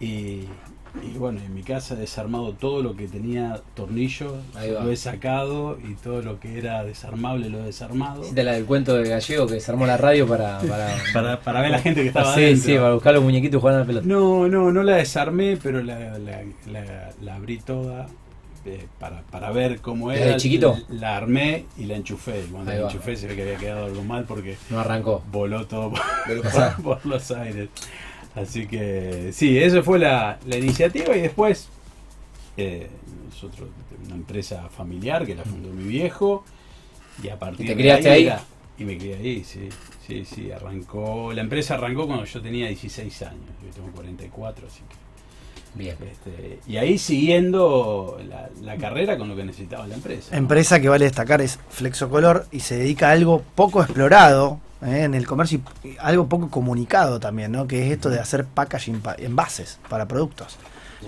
Y, 0.00 0.44
y 1.02 1.18
bueno, 1.18 1.40
en 1.44 1.52
mi 1.54 1.62
casa 1.62 1.94
he 1.94 1.98
desarmado 1.98 2.52
todo 2.52 2.82
lo 2.82 2.96
que 2.96 3.06
tenía 3.08 3.60
tornillos, 3.74 4.32
lo 4.54 4.90
he 4.90 4.96
sacado 4.96 5.76
y 5.78 5.94
todo 5.94 6.22
lo 6.22 6.38
que 6.40 6.58
era 6.58 6.84
desarmable 6.84 7.48
lo 7.50 7.60
he 7.60 7.64
desarmado. 7.66 8.22
Hiciste 8.22 8.44
la 8.44 8.52
del 8.52 8.64
cuento 8.64 8.94
de 8.96 9.08
Gallego 9.08 9.46
que 9.46 9.54
desarmó 9.54 9.86
la 9.86 9.96
radio 9.96 10.26
para... 10.26 10.58
para, 10.68 10.94
Para, 11.12 11.40
para 11.40 11.60
ver 11.62 11.70
la 11.70 11.80
gente 11.80 12.00
que 12.02 12.08
estaba 12.08 12.34
sí, 12.34 12.40
adentro. 12.44 12.64
sí, 12.64 12.74
para 12.76 12.94
buscar 12.94 13.14
los 13.14 13.22
muñequitos 13.24 13.58
y 13.58 13.60
jugar 13.60 13.74
a 13.76 13.78
la 13.80 13.84
pelota. 13.86 14.06
No, 14.06 14.48
no, 14.48 14.72
no 14.72 14.82
la 14.82 14.96
desarmé, 14.96 15.58
pero 15.62 15.82
la, 15.82 16.18
la, 16.18 16.42
la- 16.70 17.10
la 17.20 17.34
abrí 17.36 17.58
toda 17.58 18.06
eh, 18.66 18.86
para, 18.98 19.22
para 19.22 19.50
ver 19.50 19.80
cómo 19.80 20.10
¿Desde 20.10 20.26
era. 20.28 20.36
chiquito? 20.36 20.78
La 20.88 21.16
armé 21.16 21.66
y 21.76 21.84
la 21.84 21.96
enchufé. 21.96 22.40
Y 22.44 22.50
cuando 22.50 22.70
Ahí 22.70 22.78
la 22.78 22.84
va. 22.84 22.90
enchufé 22.90 23.16
se 23.16 23.26
ve 23.26 23.36
que 23.36 23.42
había 23.42 23.56
quedado 23.56 23.86
algo 23.86 24.02
mal 24.02 24.24
porque 24.24 24.56
No 24.70 24.80
arrancó. 24.80 25.22
voló 25.30 25.66
todo 25.66 25.92
por, 26.82 27.04
los 27.06 27.30
aires. 27.30 27.68
Así 28.34 28.66
que 28.66 29.30
sí, 29.32 29.58
eso 29.58 29.82
fue 29.82 29.98
la, 29.98 30.38
la 30.46 30.56
iniciativa 30.56 31.16
y 31.16 31.20
después 31.20 31.68
eh, 32.56 32.88
nosotros, 33.28 33.68
una 34.06 34.14
empresa 34.16 34.68
familiar 34.68 35.24
que 35.26 35.34
la 35.34 35.44
fundó 35.44 35.70
mi 35.70 35.84
viejo 35.84 36.44
y 37.22 37.28
a 37.28 37.38
partir 37.38 37.66
¿Y 37.66 37.68
te 37.68 37.74
de 37.74 37.80
criaste 37.82 38.10
ahí? 38.10 38.26
era- 38.26 38.42
y 38.76 38.84
me 38.84 38.98
crié 38.98 39.14
ahí, 39.14 39.44
sí, 39.44 39.68
sí, 40.04 40.24
sí, 40.24 40.50
arrancó, 40.50 41.32
la 41.32 41.42
empresa 41.42 41.74
arrancó 41.74 42.06
cuando 42.08 42.24
yo 42.24 42.42
tenía 42.42 42.66
16 42.66 43.22
años, 43.22 43.40
yo 43.64 43.70
tengo 43.72 43.88
44, 43.92 44.66
así 44.66 44.80
que 44.88 44.96
Bien. 45.74 45.96
este, 46.10 46.60
y 46.66 46.76
ahí 46.76 46.98
siguiendo 46.98 48.18
la, 48.28 48.48
la 48.62 48.76
carrera 48.76 49.18
con 49.18 49.28
lo 49.28 49.36
que 49.36 49.44
necesitaba 49.44 49.86
la 49.86 49.94
empresa. 49.94 50.28
¿no? 50.30 50.36
Empresa 50.38 50.80
que 50.80 50.88
vale 50.88 51.04
destacar 51.04 51.40
es 51.40 51.58
Flexocolor 51.70 52.46
y 52.52 52.60
se 52.60 52.76
dedica 52.76 53.08
a 53.08 53.12
algo 53.12 53.42
poco 53.54 53.82
explorado 53.82 54.60
¿eh? 54.86 55.02
en 55.02 55.14
el 55.14 55.26
comercio 55.26 55.60
y 55.82 55.96
algo 55.98 56.26
poco 56.28 56.48
comunicado 56.50 57.18
también, 57.20 57.52
¿no? 57.52 57.66
Que 57.66 57.86
es 57.86 57.92
esto 57.92 58.08
de 58.10 58.20
hacer 58.20 58.44
packaging, 58.44 59.00
pa- 59.00 59.16
envases 59.18 59.78
para 59.88 60.06
productos. 60.06 60.56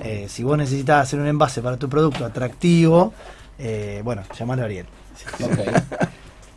Eh, 0.03 0.27
si 0.29 0.43
vos 0.43 0.59
necesitas 0.59 1.03
hacer 1.05 1.21
un 1.21 1.27
envase 1.27 1.63
para 1.63 1.77
tu 1.79 1.89
producto 1.89 2.25
atractivo, 2.27 3.15
eh, 3.59 4.03
bueno, 4.05 4.23
llamalo 4.39 4.63
a 4.63 4.65
Ariel. 4.67 4.87
Ok. 5.43 5.59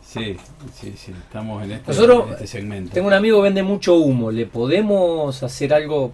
Sí, 0.02 0.36
sí, 0.74 0.92
sí, 0.96 1.12
estamos 1.12 1.62
en 1.62 1.70
este, 1.70 1.92
Nosotros- 1.92 2.24
en 2.26 2.32
este 2.32 2.46
segmento. 2.48 2.92
Tengo 2.92 3.06
un 3.06 3.12
amigo 3.14 3.36
que 3.38 3.42
vende 3.44 3.62
mucho 3.62 3.94
humo. 3.94 4.32
¿Le 4.32 4.44
podemos 4.44 5.40
hacer 5.44 5.72
algo? 5.72 6.10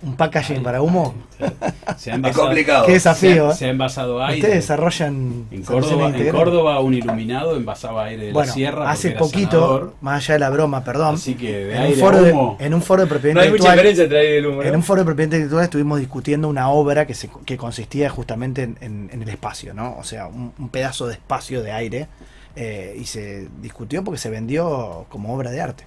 Un 0.00 0.14
packaging 0.14 0.62
para 0.62 0.80
humo. 0.80 1.12
Se 1.38 1.44
ha 1.44 1.48
Es 1.96 2.06
envasado, 2.18 2.44
complicado. 2.44 2.86
Qué 2.86 2.92
desafío. 2.92 3.30
se 3.34 3.40
ha- 3.40 3.50
¿eh? 3.50 3.54
se 3.56 3.64
ha 3.64 3.68
envasado 3.70 4.22
aire. 4.24 4.38
Ustedes 4.40 4.54
desarrollan 4.56 5.46
En 5.50 5.62
Córdoba, 5.64 6.02
en 6.04 6.08
integrales. 6.10 6.32
Córdoba 6.34 6.80
un 6.80 6.94
iluminado 6.94 7.56
envasaba 7.56 8.04
aire 8.04 8.26
de 8.26 8.32
Bueno, 8.32 8.46
la 8.46 8.52
sierra. 8.54 8.90
hace 8.90 9.10
poquito, 9.12 9.50
sanador, 9.60 9.94
más 10.00 10.22
allá 10.22 10.34
de 10.34 10.38
la 10.40 10.50
broma, 10.50 10.84
perdón, 10.84 11.16
así 11.16 11.34
que 11.34 11.52
de 11.52 11.72
en 11.72 11.78
un, 11.78 11.84
aire 11.86 11.96
foro 12.00 12.18
a 12.18 12.20
de, 12.22 12.32
humo. 12.32 12.56
en 12.60 12.74
un 12.74 12.82
foro 12.82 13.02
de 13.02 13.08
propiedad 13.08 13.34
No 13.34 13.40
hay 13.40 13.48
mucha 13.50 13.56
intelectual, 13.70 13.76
diferencia 13.76 14.04
entre 14.04 14.18
ahí 14.20 14.34
y 14.34 14.36
el 14.38 14.46
humo. 14.46 14.62
¿no? 14.62 14.68
en 14.68 14.76
un 14.76 14.82
foro 14.84 15.00
de 15.00 15.04
propiedad 15.04 15.26
intelectual 15.32 15.64
estuvimos 15.64 15.98
discutiendo 15.98 16.48
una 16.48 16.68
obra 16.70 17.04
que, 17.06 17.14
se, 17.14 17.28
que 17.44 17.56
consistía 17.56 18.08
justamente 18.08 18.62
en, 18.62 18.78
en- 18.80 19.10
en 19.12 19.22
el 19.22 19.28
espacio, 19.28 19.74
¿no? 19.74 19.96
O 19.98 20.04
sea, 20.04 20.28
un, 20.28 20.52
un 20.58 20.68
pedazo 20.68 21.08
de 21.08 21.14
espacio 21.14 21.60
de 21.62 21.72
aire 21.72 22.06
eh, 22.54 22.96
y 23.00 23.04
se 23.04 23.48
discutió 23.60 24.04
porque 24.04 24.18
se 24.18 24.30
vendió 24.30 25.06
como 25.08 25.34
obra 25.34 25.50
de 25.50 25.60
arte. 25.60 25.84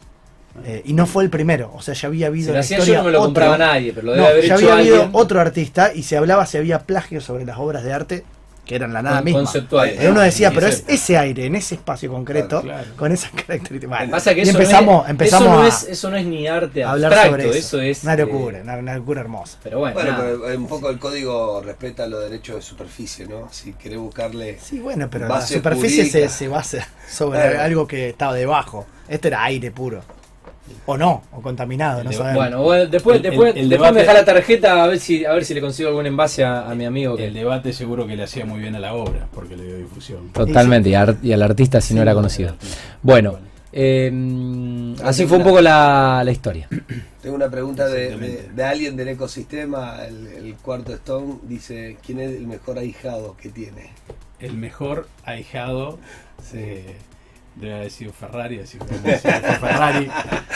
Eh, 0.66 0.82
y 0.86 0.94
no 0.94 1.06
fue 1.06 1.24
el 1.24 1.30
primero, 1.30 1.72
o 1.74 1.82
sea, 1.82 1.94
ya 1.94 2.08
había 2.08 2.28
habido 2.28 2.48
Si 2.48 2.54
la 2.54 2.60
hacía 2.60 2.78
historia 2.80 2.96
yo 2.96 3.00
no 3.02 3.06
me 3.06 3.12
lo 3.14 3.18
otro- 3.20 3.26
compraba 3.28 3.58
nadie, 3.58 3.94
pero 3.94 4.08
lo 4.08 4.12
debe 4.14 4.24
No, 4.24 4.30
haber 4.30 4.42
ya 4.42 4.46
hecho 4.48 4.54
había 4.56 4.74
habido 4.74 4.96
alguien 4.96 5.10
otro 5.14 5.40
artista 5.40 5.94
y 5.94 6.04
se 6.04 6.18
hablaba 6.18 6.46
si 6.46 6.58
había 6.58 6.80
plagio 6.80 7.22
sobre 7.22 7.46
las 7.46 7.58
obras 7.58 7.84
de 7.84 7.94
arte 7.94 8.24
que 8.66 8.76
eran 8.76 8.94
la 8.94 9.02
nada 9.02 9.18
con- 9.18 9.26
misma. 9.26 9.40
conceptual. 9.44 9.92
Pero 9.98 10.12
uno 10.12 10.22
decía, 10.22 10.50
Sí, 10.50 10.56
pero 10.56 10.68
es 10.68 10.84
ese 10.88 11.18
aire, 11.18 11.46
en 11.46 11.56
ese 11.56 11.76
espacio 11.76 12.12
concreto, 12.12 12.62
Claro, 12.62 12.84
claro. 12.84 12.98
con 12.98 13.12
esas 13.12 13.32
características. 13.48 13.98
Bueno, 13.98 14.12
Pasa 14.12 14.34
que 14.36 14.42
y 14.42 14.44
eso 14.44 14.52
empezamos, 14.52 14.96
no 14.98 15.04
es, 15.06 15.10
empezamos 15.10 15.48
eso 15.48 15.56
no 15.56 15.62
a 15.64 15.68
es, 15.68 15.84
eso 15.84 16.10
no 16.12 16.18
es 16.18 16.26
ni 16.26 16.48
arte 16.48 16.84
hablar 16.84 17.12
abstracto, 17.14 17.38
sobre 17.44 17.58
eso. 17.58 17.78
eso 17.78 17.82
es 17.82 18.04
una 18.04 18.14
eh, 18.14 18.18
locura, 18.18 18.60
una, 18.62 18.78
una 18.78 18.96
locura 18.96 19.22
hermosa. 19.22 19.58
pero 19.64 19.80
bueno, 19.80 19.94
Bueno, 19.96 20.12
nada. 20.12 20.24
pero 20.24 20.52
eh, 20.52 20.58
un 20.58 20.68
poco 20.68 20.90
el 20.90 21.00
código 21.00 21.62
respeta 21.66 22.06
los 22.08 22.22
derechos 22.24 22.58
de 22.58 22.62
superficie, 22.62 23.26
¿no? 23.26 23.48
Si 23.52 23.74
querés 23.74 23.98
buscarle. 23.98 24.60
Sí, 24.62 24.80
bueno, 24.80 25.08
pero 25.10 25.28
la 25.28 25.42
superficie 25.46 26.06
se, 26.06 26.30
se 26.30 26.48
basa 26.48 26.88
sobre 27.10 27.40
Claro. 27.40 27.62
algo 27.62 27.88
que 27.88 28.10
estaba 28.10 28.36
debajo. 28.36 28.86
Este 29.10 29.30
era 29.30 29.44
aire 29.44 29.72
puro. 29.72 30.02
O 30.86 30.98
no, 30.98 31.24
o 31.32 31.42
contaminado, 31.42 32.04
no 32.04 32.12
sabemos. 32.12 32.36
Bueno, 32.36 32.62
bueno, 32.64 32.86
después, 32.88 33.18
El- 33.20 33.26
el- 33.26 33.32
después, 33.32 33.54
después 33.56 33.70
me 33.70 33.76
debate- 33.78 34.00
deja 34.00 34.14
la 34.14 34.26
tarjeta 34.26 34.84
a 34.84 34.88
ver 34.88 35.00
si 35.00 35.26
a 35.26 35.34
ver 35.34 35.46
si 35.46 35.54
le 35.54 35.62
consigo 35.62 35.90
algún 35.90 36.06
envase 36.08 36.44
a, 36.44 36.70
a 36.70 36.76
mi 36.76 36.86
amigo. 36.86 37.16
Que... 37.16 37.28
El 37.28 37.34
debate 37.34 37.74
seguro 37.74 38.06
que 38.08 38.16
le 38.16 38.24
hacía 38.24 38.46
muy 38.46 38.60
bien 38.60 38.76
a 38.76 38.80
la 38.80 38.94
obra, 38.94 39.28
porque 39.34 39.56
le 39.58 39.64
dio 39.66 39.78
difusión. 39.78 40.30
Totalmente, 40.34 40.90
y, 40.90 40.96
ar- 40.96 41.18
y 41.22 41.32
al 41.34 41.42
artista 41.42 41.80
si 41.82 41.94
no 41.94 42.02
era 42.02 42.14
conocido. 42.14 42.56
Bueno, 43.02 43.40
eh, 43.74 44.96
así 45.04 45.26
fue 45.26 45.38
un 45.38 45.44
poco 45.44 45.62
la, 45.62 46.22
la 46.26 46.32
historia. 46.32 46.68
Tengo 47.22 47.36
una 47.36 47.50
pregunta 47.50 47.88
de, 47.88 48.50
de- 48.54 48.64
alguien 48.64 48.96
del 48.96 49.10
ecosistema. 49.10 49.98
El, 50.06 50.28
el 50.28 50.56
cuarto 50.56 50.94
Stone 50.94 51.36
dice: 51.44 51.98
¿Quién 52.06 52.20
es 52.20 52.32
el 52.36 52.48
mejor 52.48 52.78
ahijado 52.80 53.36
que 53.42 53.50
tiene? 53.50 53.92
El 54.40 54.54
mejor 54.54 55.08
ahijado 55.24 56.00
eh, 56.56 56.96
debe 57.56 57.74
haber 57.76 57.92
sido 57.92 58.14
Ferrari, 58.14 58.60
así 58.60 58.78
fue 58.78 58.88
Ferrari, 59.18 60.08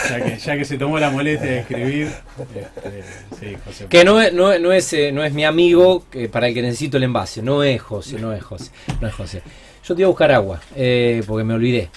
ya 0.08 0.24
que, 0.24 0.38
ya 0.38 0.56
que 0.56 0.64
se 0.64 0.78
tomó 0.78 0.98
la 0.98 1.10
molestia 1.10 1.50
de 1.50 1.58
escribir. 1.60 2.08
este, 2.38 3.02
sí, 3.38 3.56
José. 3.64 3.86
Que 3.88 4.04
no 4.04 4.20
es, 4.20 4.32
no, 4.32 4.52
es- 4.52 4.60
no 4.60 4.72
es, 4.72 4.92
eh, 4.92 5.12
no 5.12 5.22
es 5.24 5.32
mi 5.32 5.44
amigo 5.44 6.04
que, 6.10 6.28
para 6.28 6.48
el 6.48 6.54
que 6.54 6.62
necesito 6.62 6.96
el 6.96 7.04
envase, 7.04 7.42
no 7.42 7.62
es 7.62 7.80
José, 7.82 8.18
no 8.18 8.32
es 8.32 8.42
José, 8.42 8.70
no 9.00 9.08
es 9.08 9.14
José. 9.14 9.42
Yo 9.84 9.94
te 9.94 10.00
iba 10.02 10.06
a 10.06 10.10
buscar 10.10 10.32
agua, 10.32 10.60
eh, 10.74 11.22
porque 11.28 11.44
me 11.44 11.54
olvidé 11.54 11.90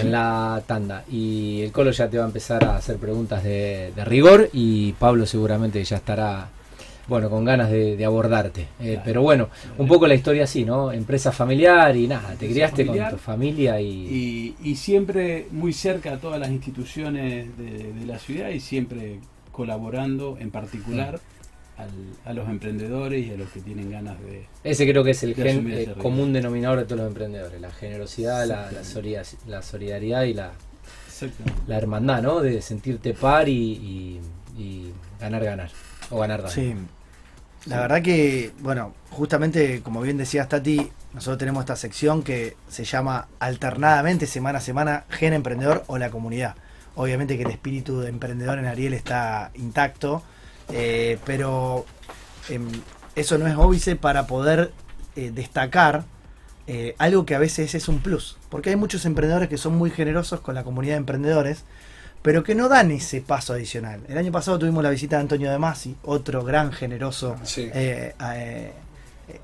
en 0.00 0.10
la 0.10 0.62
tanda. 0.66 1.04
Y 1.10 1.60
el 1.62 1.72
Colo 1.72 1.90
ya 1.90 2.08
te 2.08 2.16
va 2.16 2.24
a 2.24 2.26
empezar 2.26 2.64
a 2.64 2.76
hacer 2.76 2.96
preguntas 2.96 3.44
de, 3.44 3.92
de 3.94 4.04
rigor 4.06 4.48
y 4.54 4.92
Pablo 4.92 5.26
seguramente 5.26 5.84
ya 5.84 5.96
estará, 5.96 6.48
bueno, 7.06 7.28
con 7.30 7.44
ganas 7.44 7.70
de, 7.70 7.96
de 7.96 8.04
abordarte. 8.04 8.62
Eh, 8.80 8.92
Claro. 8.94 9.00
Pero 9.04 9.22
bueno, 9.22 9.48
un 9.78 9.86
poco 9.88 10.06
la 10.06 10.14
historia 10.14 10.44
así, 10.44 10.64
¿no? 10.64 10.90
Empresa 10.92 11.32
familiar 11.32 11.94
y 11.96 12.06
nada, 12.08 12.34
te 12.38 12.48
criaste 12.48 12.84
familiar. 12.84 13.10
con 13.10 13.18
tu 13.18 13.22
familia 13.24 13.80
y... 13.80 13.86
Y, 14.62 14.70
y 14.70 14.76
siempre 14.76 15.46
muy 15.50 15.72
cerca 15.72 16.14
a 16.14 16.16
todas 16.18 16.40
las 16.40 16.50
instituciones 16.50 17.56
de, 17.58 17.92
de 17.92 18.06
la 18.06 18.18
ciudad 18.18 18.48
y 18.50 18.60
siempre 18.60 19.18
colaborando 19.52 20.36
en 20.40 20.50
particular 20.50 21.20
al- 21.76 21.88
a 22.24 22.32
los 22.32 22.48
emprendedores 22.48 23.26
y 23.26 23.32
a 23.32 23.36
los 23.36 23.48
que 23.50 23.60
tienen 23.60 23.90
ganas 23.90 24.18
de... 24.22 24.46
Ese 24.64 24.88
creo 24.88 25.04
que 25.04 25.10
es 25.10 25.22
el 25.22 25.34
De 25.34 25.42
gen- 25.42 25.70
eh, 25.70 25.94
común 25.98 26.32
denominador 26.32 26.78
de 26.80 26.84
todos 26.84 26.98
los 27.00 27.08
emprendedores, 27.08 27.60
la 27.60 27.70
generosidad, 27.70 28.46
la, 28.46 28.70
la, 28.72 28.82
solidaridad- 28.84 29.38
la 29.46 29.62
solidaridad 29.62 30.22
y 30.24 30.34
la, 30.34 30.52
la 31.66 31.76
hermandad, 31.76 32.22
¿no? 32.22 32.40
De 32.40 32.62
sentirte 32.62 33.14
par 33.14 33.48
y, 33.48 33.52
y- 33.52 34.20
y 34.56 34.92
ganar, 35.20 35.44
ganar. 35.44 35.70
O 36.10 36.18
ganar, 36.18 36.38
ganar. 36.42 36.54
Sí. 36.54 36.74
La 37.66 37.80
verdad 37.80 38.02
que, 38.02 38.52
bueno, 38.60 38.94
justamente 39.10 39.80
como 39.82 40.02
bien 40.02 40.18
decías 40.18 40.48
Tati, 40.48 40.90
nosotros 41.14 41.38
tenemos 41.38 41.62
esta 41.62 41.76
sección 41.76 42.22
que 42.22 42.56
se 42.68 42.84
llama 42.84 43.28
alternadamente 43.38 44.26
semana 44.26 44.58
a 44.58 44.60
semana 44.60 45.04
Gen 45.08 45.32
Emprendedor 45.32 45.84
o 45.86 45.96
la 45.96 46.10
comunidad. 46.10 46.56
Obviamente 46.94 47.36
que 47.36 47.44
el 47.44 47.50
espíritu 47.50 48.00
de 48.00 48.10
emprendedor 48.10 48.58
en 48.58 48.66
Ariel 48.66 48.92
está 48.92 49.50
intacto, 49.54 50.22
eh, 50.72 51.18
pero 51.24 51.86
em, 52.48 52.68
eso 53.16 53.38
no 53.38 53.46
es 53.46 53.56
óbice 53.56 53.96
para 53.96 54.26
poder 54.26 54.72
eh, 55.16 55.30
destacar 55.32 56.04
eh, 56.66 56.94
algo 56.98 57.26
que 57.26 57.34
a 57.34 57.38
veces 57.38 57.74
es 57.74 57.88
un 57.88 58.00
plus. 58.00 58.36
Porque 58.50 58.70
hay 58.70 58.76
muchos 58.76 59.06
emprendedores 59.06 59.48
que 59.48 59.58
son 59.58 59.76
muy 59.76 59.90
generosos 59.90 60.40
con 60.40 60.54
la 60.54 60.64
comunidad 60.64 60.94
de 60.94 60.98
emprendedores, 60.98 61.64
pero 62.24 62.42
que 62.42 62.54
no 62.54 62.70
dan 62.70 62.90
ese 62.90 63.20
paso 63.20 63.52
adicional. 63.52 64.00
El 64.08 64.16
año 64.16 64.32
pasado 64.32 64.58
tuvimos 64.58 64.82
la 64.82 64.88
visita 64.88 65.16
de 65.16 65.22
Antonio 65.22 65.50
De 65.50 65.58
Masi, 65.58 65.94
otro 66.04 66.42
gran 66.42 66.72
generoso 66.72 67.36
Sí. 67.44 67.68
eh, 67.74 68.14
eh, 68.34 68.72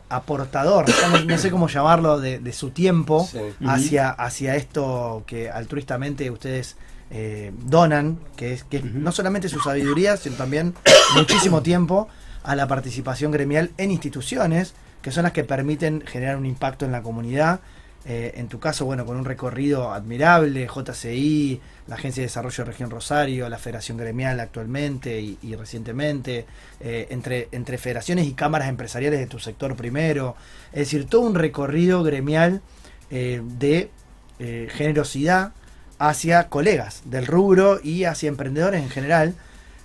aportador, 0.09 0.87
no, 1.13 1.25
no 1.25 1.39
sé 1.39 1.51
cómo 1.51 1.69
llamarlo, 1.69 2.19
de, 2.21 2.39
de 2.39 2.53
su 2.53 2.71
tiempo 2.71 3.27
Sí. 3.31 3.39
hacia, 3.67 4.09
hacia 4.11 4.57
esto 4.57 5.25
que 5.27 5.51
altruistamente 5.51 6.31
ustedes 6.31 6.77
eh, 7.11 7.53
donan, 7.65 8.19
que 8.37 8.53
es, 8.55 8.65
que 8.65 8.79
es 8.79 8.85
no 8.85 9.13
solamente 9.13 9.49
su 9.49 9.61
sabiduría, 9.61 10.17
sino 10.17 10.37
también 10.37 10.75
muchísimo 11.17 11.61
tiempo 11.63 12.09
a 12.45 12.55
la 12.57 12.67
participación 12.67 13.31
gremial 13.33 13.71
en 13.79 13.91
instituciones, 13.91 14.75
que 15.03 15.11
son 15.13 15.25
las 15.25 15.33
que 15.33 15.45
permiten 15.45 16.03
generar 16.07 16.37
un 16.37 16.47
impacto 16.47 16.85
en 16.87 16.93
la 16.93 17.03
comunidad. 17.03 17.61
Eh, 18.07 18.33
en 18.37 18.49
tu 18.49 18.59
caso, 18.61 18.87
bueno, 18.87 19.05
con 19.05 19.17
un 19.19 19.25
recorrido 19.27 19.93
admirable, 19.93 20.67
JCI, 20.67 21.61
la 21.91 21.97
Agencia 21.97 22.21
de 22.21 22.29
Desarrollo 22.29 22.65
de 22.65 22.71
Región 22.71 22.89
Rosario, 22.89 23.49
la 23.49 23.59
Federación 23.59 23.99
Gremial 23.99 24.39
actualmente 24.39 25.21
y, 25.21 25.57
recientemente, 25.57 26.47
eh, 26.79 27.09
entre, 27.11 27.49
entre 27.51 27.79
federaciones 27.79 28.29
y 28.29 28.33
cámaras 28.35 28.69
empresariales 28.69 29.19
de 29.19 29.27
tu 29.27 29.41
sector 29.41 29.75
primero. 29.75 30.37
Es 30.73 30.79
decir, 30.79 31.07
todo 31.07 31.23
un 31.23 31.35
recorrido 31.35 32.05
gremial 32.05 32.63
eh, 33.11 33.43
de 33.45 33.91
eh, 34.39 34.69
generosidad 34.71 35.53
hacia 35.99 36.49
colegas 36.49 37.03
del 37.07 37.27
rubro 37.27 37.81
y 37.83 38.05
hacia 38.05 38.29
emprendedores 38.29 38.85
en 38.85 38.89
general, 38.89 39.35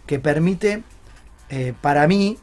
que 0.05 0.19
permite, 0.19 0.83
para 1.81 2.07
mí, 2.07 2.37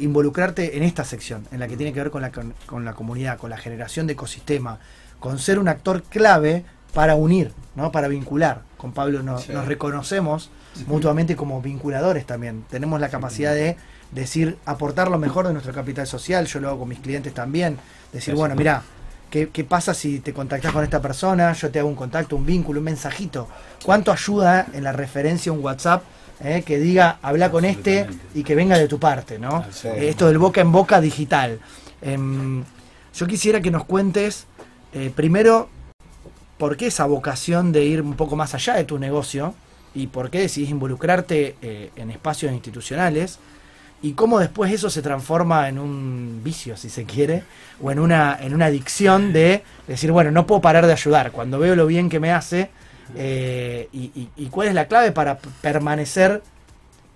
involucrarte 0.00 0.78
en 0.78 0.82
esta 0.82 1.04
sección, 1.04 1.46
en 1.52 1.60
la 1.60 1.68
que 1.68 1.76
tiene 1.76 1.92
que 1.92 2.00
ver 2.00 2.10
con 2.10 2.22
la, 2.22 2.30
con 2.30 2.84
la 2.86 2.94
comunidad, 2.94 3.36
con 3.36 3.50
la 3.50 3.58
generación 3.58 4.06
de 4.06 4.14
ecosistema, 4.14 4.80
con 5.20 5.38
ser 5.38 5.58
un 5.58 5.68
actor 5.68 6.02
clave 6.02 6.64
para 6.94 7.14
unir, 7.14 7.52
¿no? 7.74 7.92
para 7.92 8.08
vincular. 8.08 8.65
Con 8.76 8.92
Pablo 8.92 9.22
nos, 9.22 9.44
Sí. 9.44 9.52
nos 9.52 9.66
reconocemos 9.66 10.50
mutuamente 10.86 11.36
como 11.36 11.60
vinculadores 11.62 12.26
también. 12.26 12.64
Tenemos 12.68 13.00
la 13.00 13.08
capacidad 13.08 13.54
de 13.54 13.76
decir, 14.12 14.58
aportar 14.66 15.10
lo 15.10 15.18
mejor 15.18 15.46
de 15.46 15.52
nuestro 15.52 15.72
capital 15.72 16.06
social, 16.06 16.46
yo 16.46 16.60
lo 16.60 16.68
hago 16.68 16.80
con 16.80 16.88
mis 16.88 16.98
clientes 17.00 17.32
también, 17.34 17.78
decir, 18.12 18.34
bueno, 18.34 18.54
mira, 18.54 18.82
¿qué, 19.30 19.48
¿qué 19.48 19.64
pasa 19.64 19.94
si 19.94 20.20
te 20.20 20.32
contactas 20.32 20.72
con 20.72 20.84
esta 20.84 21.00
persona? 21.00 21.52
Yo 21.54 21.70
te 21.70 21.78
hago 21.80 21.88
un 21.88 21.96
contacto, 21.96 22.36
un 22.36 22.44
vínculo, 22.46 22.80
un 22.80 22.84
mensajito. 22.84 23.48
¿Cuánto 23.84 24.12
ayuda 24.12 24.66
en 24.72 24.84
la 24.84 24.92
referencia 24.92 25.50
un 25.52 25.62
WhatsApp? 25.64 26.02
eh, 26.44 26.62
que 26.66 26.78
diga, 26.78 27.18
habla 27.22 27.50
con 27.50 27.64
este 27.64 28.06
y 28.34 28.42
que 28.44 28.54
venga 28.54 28.76
de 28.76 28.88
tu 28.88 28.98
parte, 28.98 29.38
¿no? 29.38 29.64
Sí. 29.72 29.88
Eh, 29.88 30.10
Esto 30.10 30.26
del 30.26 30.36
boca 30.36 30.60
en 30.60 30.70
boca 30.70 31.00
digital. 31.00 31.58
Em, 32.02 32.62
yo 33.14 33.26
quisiera 33.26 33.62
que 33.62 33.70
nos 33.70 33.84
cuentes, 33.86 34.44
eh, 34.92 35.10
primero, 35.16 35.70
por 36.58 36.76
qué 36.76 36.86
esa 36.86 37.04
vocación 37.06 37.72
de 37.72 37.84
ir 37.84 38.00
un 38.02 38.14
poco 38.14 38.36
más 38.36 38.54
allá 38.54 38.74
de 38.74 38.84
tu 38.84 38.98
negocio 38.98 39.54
y 39.94 40.06
por 40.08 40.30
qué 40.30 40.40
decidís 40.40 40.70
involucrarte 40.70 41.56
eh, 41.62 41.90
en 41.96 42.10
espacios 42.10 42.52
institucionales 42.52 43.38
y 44.02 44.12
cómo 44.12 44.38
después 44.38 44.72
eso 44.72 44.90
se 44.90 45.00
transforma 45.02 45.68
en 45.68 45.78
un 45.78 46.40
vicio, 46.44 46.76
si 46.76 46.90
se 46.90 47.04
quiere, 47.04 47.42
o 47.82 47.90
en 47.90 47.98
una, 47.98 48.36
en 48.40 48.54
una 48.54 48.66
adicción 48.66 49.32
de 49.32 49.62
decir, 49.88 50.12
bueno, 50.12 50.30
no 50.30 50.46
puedo 50.46 50.60
parar 50.60 50.86
de 50.86 50.92
ayudar 50.92 51.32
cuando 51.32 51.58
veo 51.58 51.74
lo 51.74 51.86
bien 51.86 52.08
que 52.10 52.20
me 52.20 52.30
hace 52.32 52.70
eh, 53.16 53.88
y, 53.92 54.10
y- 54.14 54.28
y 54.36 54.46
cuál 54.46 54.68
es 54.68 54.74
la 54.74 54.86
clave 54.86 55.12
para 55.12 55.38
permanecer 55.38 56.42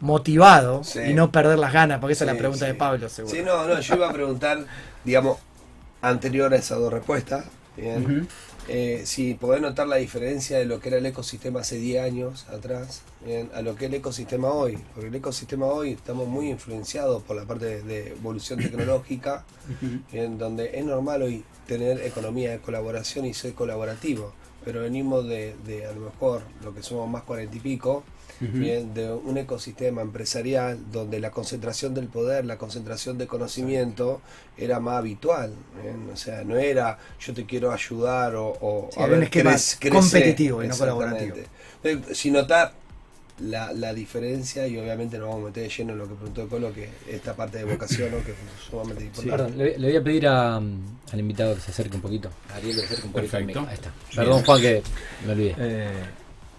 motivado 0.00 0.83
Sí. 0.83 1.00
y 1.00 1.14
no 1.14 1.31
perder 1.31 1.59
las 1.59 1.72
ganas, 1.72 1.98
porque 2.00 2.14
esa 2.14 2.24
es 2.24 2.33
la 2.33 2.38
pregunta 2.38 2.64
sí. 2.64 2.72
de 2.72 2.74
Pablo, 2.79 3.09
seguro. 3.09 3.35
Sí, 3.35 3.42
no, 3.42 3.66
no, 3.66 3.79
yo 3.81 3.94
iba 3.96 4.09
a 4.09 4.12
preguntar, 4.12 4.64
digamos, 5.05 5.38
anterior 6.00 6.53
a 6.55 6.57
esas 6.57 6.79
dos 6.79 6.90
respuestas, 6.92 7.44
bien, 7.77 8.29
eh, 8.69 9.03
si 9.05 9.35
podés 9.35 9.61
notar 9.61 9.87
la 9.87 9.97
diferencia 9.97 10.59
de 10.59 10.65
lo 10.65 10.81
que 10.81 10.89
era 10.89 10.99
el 10.99 11.07
ecosistema 11.07 11.61
hace 11.61 11.77
10 11.77 12.03
años 12.03 12.47
atrás, 12.49 13.03
bien, 13.25 13.51
a 13.55 13.63
lo 13.63 13.75
que 13.75 13.87
es 13.87 13.91
el 13.91 13.97
ecosistema 13.97 14.49
hoy. 14.49 14.79
Porque 14.95 15.09
el 15.09 15.15
ecosistema 15.15 15.67
hoy 15.67 15.93
estamos 15.93 16.29
muy 16.29 16.51
influenciados 16.51 17.23
por 17.23 17.37
la 17.37 17.45
parte 17.45 17.67
de, 17.67 17.83
de 17.83 18.09
evolución 18.13 18.59
tecnológica, 18.63 19.45
bien, 20.13 20.39
donde 20.39 20.79
es 20.79 20.85
normal 20.85 21.23
hoy 21.23 21.45
tener 21.67 22.01
economía 22.03 22.51
de 22.51 22.59
colaboración 22.59 23.27
y 23.27 23.35
ser 23.35 23.55
colaborativo. 23.55 24.33
Pero 24.65 24.83
venimos 24.83 25.27
de, 25.27 25.55
de 25.65 25.87
a 25.87 25.93
lo 25.93 26.01
mejor 26.01 26.43
lo 26.63 26.75
que 26.75 26.83
somos 26.83 27.09
más 27.09 27.23
cuarenta 27.23 27.57
y 27.57 27.61
pico, 27.61 28.05
Bien, 28.40 28.95
de 28.95 29.12
un 29.12 29.37
ecosistema 29.38 30.03
empresarial 30.03 30.79
donde 30.93 31.21
la 31.21 31.31
concentración 31.31 31.95
del 31.95 32.07
poder, 32.07 32.45
la 32.45 32.59
concentración 32.59 33.19
de 33.19 33.27
conocimiento 33.27 34.21
era 34.57 34.81
más 34.81 34.99
habitual. 34.99 35.53
bien, 35.83 36.11
O 36.12 36.16
sea, 36.16 36.45
no 36.45 36.57
era 36.57 36.99
yo 37.21 37.35
te 37.35 37.47
quiero 37.47 37.73
ayudar 37.73 38.35
o, 38.37 38.49
o 38.61 38.88
Sí, 38.93 39.01
era 39.01 39.16
un 39.16 39.23
esquema 39.23 39.57
competitivo 39.90 40.62
y 40.64 40.69
no 40.69 40.77
colaborativo. 40.77 41.37
Sin 42.12 42.35
notar 42.35 42.75
la, 43.40 43.73
la 43.73 43.95
diferencia 43.95 44.66
y 44.66 44.77
obviamente 44.77 45.19
nos 45.19 45.29
vamos 45.29 45.45
a 45.45 45.47
meter 45.47 45.62
de 45.62 45.69
lleno 45.71 45.93
en 45.95 45.99
lo 45.99 46.09
que 46.09 46.14
preguntó 46.14 46.49
Colo, 46.49 46.73
que 46.75 46.90
esta 47.09 47.35
parte 47.35 47.59
de 47.59 47.64
vocación, 47.64 48.11
¿no? 48.11 48.23
que 48.23 48.33
es 48.33 48.37
sumamente 48.69 49.05
importante. 49.05 49.31
Perdón, 49.31 49.59
le, 49.59 49.79
le 49.79 49.88
voy 49.88 49.97
a 49.97 50.03
pedir 50.05 50.27
a, 50.29 50.61
mm, 50.61 50.81
al 51.12 51.21
invitado 51.21 51.55
que 51.55 51.61
se 51.62 51.71
acerque 51.71 51.97
un 51.97 52.03
poquito. 52.03 52.31
A 52.53 52.57
Ariel 52.57 52.75
que 52.77 52.81
se 52.81 52.87
acerque 52.87 53.07
un 53.07 53.12
poquito. 53.12 53.31
Perfecto. 53.33 53.61
Ahí 53.66 53.75
está. 53.75 53.93
Perdón, 54.14 54.43
Juan, 54.45 54.61
que 54.61 54.83
me 55.27 55.33
olvidé. 55.33 55.55
Eh, 55.59 55.88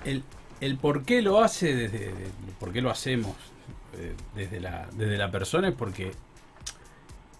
el, 0.05 0.23
el 0.61 0.77
por 0.77 1.03
qué 1.03 1.21
lo 1.21 1.41
hace, 1.43 2.11
por 2.59 2.71
qué 2.71 2.81
lo 2.81 2.89
hacemos 2.91 3.35
eh, 3.97 4.13
desde, 4.35 4.61
la, 4.61 4.87
desde 4.93 5.17
la 5.17 5.29
persona 5.31 5.69
es 5.69 5.75
porque 5.75 6.11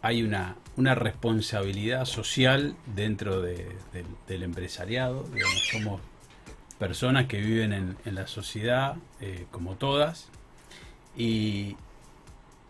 hay 0.02 0.24
una, 0.24 0.56
una 0.76 0.96
responsabilidad 0.96 2.06
social 2.06 2.76
dentro 2.96 3.40
de- 3.42 3.76
del, 4.28 4.44
empresariado. 4.44 5.26
somos 5.72 6.02
personas 6.80 7.28
que 7.28 7.40
viven 7.40 7.72
en, 7.74 8.16
la 8.16 8.26
sociedad 8.26 8.96
eh, 9.22 9.46
como 9.52 9.76
todas 9.76 10.30
y, 11.16 11.76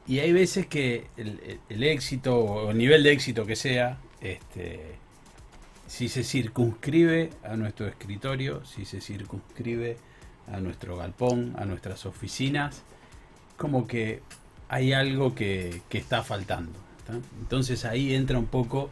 y 0.06 0.20
hay 0.20 0.34
veces 0.34 0.68
que 0.68 1.08
el 1.16 1.84
éxito 1.84 2.38
o 2.38 2.72
el 2.72 2.78
nivel 2.78 3.04
de 3.04 3.14
éxito 3.14 3.46
que 3.46 3.56
sea, 3.56 3.98
este, 4.20 4.96
si 5.88 6.10
se 6.10 6.24
circunscribe 6.24 7.30
a 7.44 7.56
nuestro 7.56 7.88
escritorio, 7.88 8.66
si 8.66 8.84
se 8.86 9.00
circunscribe 9.00 9.98
a 10.52 10.60
nuestro 10.60 10.98
galpón, 10.98 11.54
a 11.58 11.66
nuestras 11.66 12.06
oficinas, 12.06 12.84
como 13.58 13.88
que 13.88 14.22
hay 14.70 14.94
algo 14.94 15.36
que, 15.36 15.82
que 15.90 15.98
está 15.98 16.24
faltando. 16.24 16.80
Entonces 17.42 17.84
ahí 17.86 18.14
entra 18.16 18.38
un 18.40 18.46
poco 18.48 18.90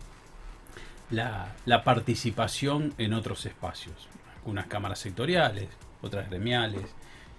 la, 1.10 1.56
la 1.66 1.84
participación 1.84 2.94
en 2.98 3.14
otros 3.14 3.46
espacios, 3.46 3.96
algunas 4.38 4.68
cámaras 4.68 5.00
sectoriales, 5.00 5.68
otras 6.02 6.30
gremiales, 6.30 6.84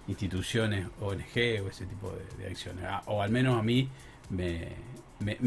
instituciones 0.07 0.87
ONG 0.99 1.63
o 1.63 1.69
ese 1.69 1.85
tipo 1.85 2.11
de, 2.37 2.47
acciones. 2.47 2.85
Ah, 2.87 3.03
O 3.05 3.21
al 3.21 3.29
menos 3.31 3.57
a 3.57 3.61
mí 3.63 3.87
me, 4.29 4.69
me, 5.19 5.37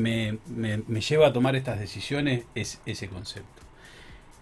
me- 0.47 0.79
me- 0.87 1.01
lleva 1.01 1.27
a 1.29 1.33
tomar 1.33 1.57
estas 1.57 1.79
decisiones 1.79 2.45
es 2.55 2.81
ese 2.87 3.09
concepto. 3.09 3.63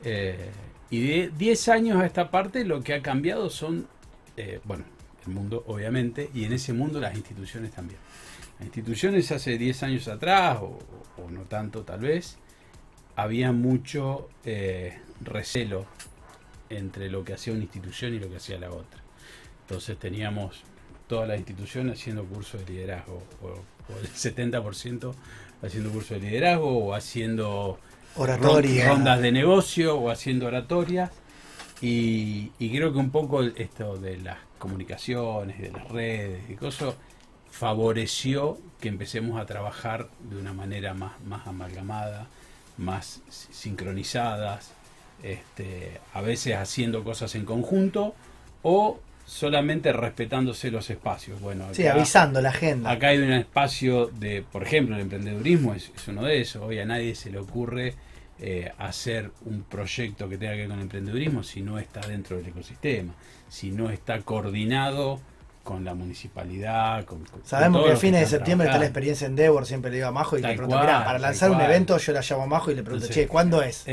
Eh, 0.05 0.51
y 0.91 1.01
de 1.07 1.31
10 1.37 1.69
años 1.69 2.01
a 2.01 2.07
esta 2.07 2.31
parte 2.31 2.65
lo 2.65 2.83
que 2.83 2.95
ha 2.95 3.03
cambiado 3.03 3.49
son, 3.51 3.89
eh, 4.37 4.61
bueno, 4.65 4.85
el 5.27 5.33
mundo 5.33 5.65
obviamente, 5.67 6.31
y 6.35 6.45
en 6.45 6.53
ese 6.53 6.73
mundo 6.73 7.01
las 7.01 7.15
instituciones 7.17 7.73
también. 7.73 7.99
Las 8.59 8.67
instituciones 8.67 9.31
hace 9.33 9.59
10 9.59 9.83
años 9.85 10.09
atrás, 10.09 10.59
o, 10.61 10.79
o 11.19 11.31
no 11.31 11.43
tanto 11.43 11.83
tal 11.83 12.01
vez, 12.01 12.39
había 13.17 13.53
mucho 13.53 14.29
eh, 14.45 14.99
recelo 15.21 15.87
entre 16.71 17.11
lo 17.11 17.25
que 17.25 17.35
hacía 17.35 17.53
una 17.53 17.63
institución 17.63 18.15
y 18.15 18.19
lo 18.19 18.29
que 18.31 18.37
hacía 18.37 18.59
la 18.59 18.71
otra. 18.71 19.01
Entonces 19.63 19.99
teníamos 19.99 20.63
todas 21.07 21.29
las 21.29 21.39
instituciones 21.39 22.01
haciendo 22.01 22.25
cursos 22.25 22.65
de 22.65 22.73
liderazgo, 22.73 23.23
o, 23.43 23.47
o 23.49 23.99
el 24.01 24.09
70% 24.09 25.13
haciendo 25.63 25.91
cursos 25.91 26.21
de 26.21 26.29
liderazgo, 26.31 26.79
o 26.87 26.95
haciendo 26.95 27.79
Oratoria. 28.17 28.87
ron- 28.89 28.97
rondas 28.97 29.21
de 29.21 29.33
negocio, 29.33 29.97
o 29.97 30.11
haciendo 30.11 30.47
oratorias. 30.47 31.11
Y, 31.83 32.53
y 32.59 32.71
creo 32.71 32.93
que 32.93 32.99
un 32.99 33.11
poco 33.11 33.43
esto 33.43 33.97
de 33.97 34.17
las 34.19 34.39
comunicaciones, 34.59 35.61
de 35.61 35.71
las 35.73 35.89
redes 35.89 36.49
y 36.49 36.55
cosas, 36.55 36.95
favoreció 37.51 38.59
que 38.81 38.89
empecemos 38.89 39.41
a 39.41 39.47
trabajar 39.47 40.09
de 40.31 40.37
una 40.41 40.53
manera 40.53 40.95
más, 40.95 41.21
más 41.27 41.47
amalgamada, 41.47 42.27
más 42.79 43.21
sincronizadas, 43.29 44.73
este, 45.23 46.01
a 46.15 46.21
veces 46.21 46.55
haciendo 46.57 47.05
cosas 47.05 47.35
en 47.35 47.45
conjunto 47.45 48.15
o 48.63 49.01
solamente 49.27 49.93
respetándose 49.93 50.71
los 50.71 50.89
espacios. 50.91 51.41
Bueno, 51.41 51.67
Sí, 51.73 51.87
acá- 51.87 51.95
avisando 51.99 52.41
la 52.41 52.51
agenda. 52.51 52.91
Acá 52.91 53.09
hay 53.09 53.19
un 53.19 53.33
espacio 53.33 54.07
de, 54.07 54.43
por 54.43 54.63
ejemplo, 54.63 54.95
el 54.97 55.03
emprendedurismo 55.03 55.75
es, 55.75 55.91
es 55.95 56.09
uno 56.09 56.23
de 56.25 56.41
esos. 56.41 56.63
Hoy 56.63 56.79
a 56.81 56.85
nadie 56.85 57.15
se 57.15 57.31
le 57.31 57.39
ocurre 57.39 57.95
eh, 58.45 58.73
hacer 58.77 59.31
un 59.45 59.63
proyecto 59.63 60.29
que 60.29 60.37
tenga 60.37 60.55
que 60.55 60.63
ver 60.63 60.69
con 60.69 60.81
emprendedurismo 60.81 61.45
si 61.45 61.63
no 61.63 61.79
está 61.79 62.01
dentro 62.01 62.37
del 62.37 62.49
ecosistema, 62.49 63.15
si 63.49 63.71
no 63.71 63.89
está 63.91 64.21
coordinado 64.23 65.21
con 65.63 65.85
la 65.85 65.95
municipalidad, 65.95 67.05
con, 67.05 67.25
con- 67.25 67.45
Sabemos 67.45 67.85
que 67.85 67.93
a 67.93 67.97
fines 67.97 68.21
de 68.23 68.27
septiembre 68.27 68.67
está 68.67 68.79
la 68.79 68.85
experiencia 68.87 69.27
en 69.27 69.33
Endeavor, 69.33 69.65
siempre 69.65 69.91
le 69.91 69.99
digo 69.99 70.09
a 70.09 70.13
Majo 70.13 70.37
y 70.37 70.43
le 70.43 70.49
pregunto, 70.55 70.77
cual, 70.77 70.87
mirá, 70.87 71.05
para 71.05 71.19
lanzar 71.21 71.51
un 71.53 71.61
evento 71.61 71.97
yo 71.99 72.13
la 72.13 72.21
llamo 72.21 72.43
a 72.43 72.47
Majo 72.47 72.71
y 72.71 72.75
le 72.75 72.83
pregunto, 72.83 73.07
Entonces, 73.07 73.25
che, 73.25 73.29
¿cuándo 73.29 73.63
es? 73.63 73.85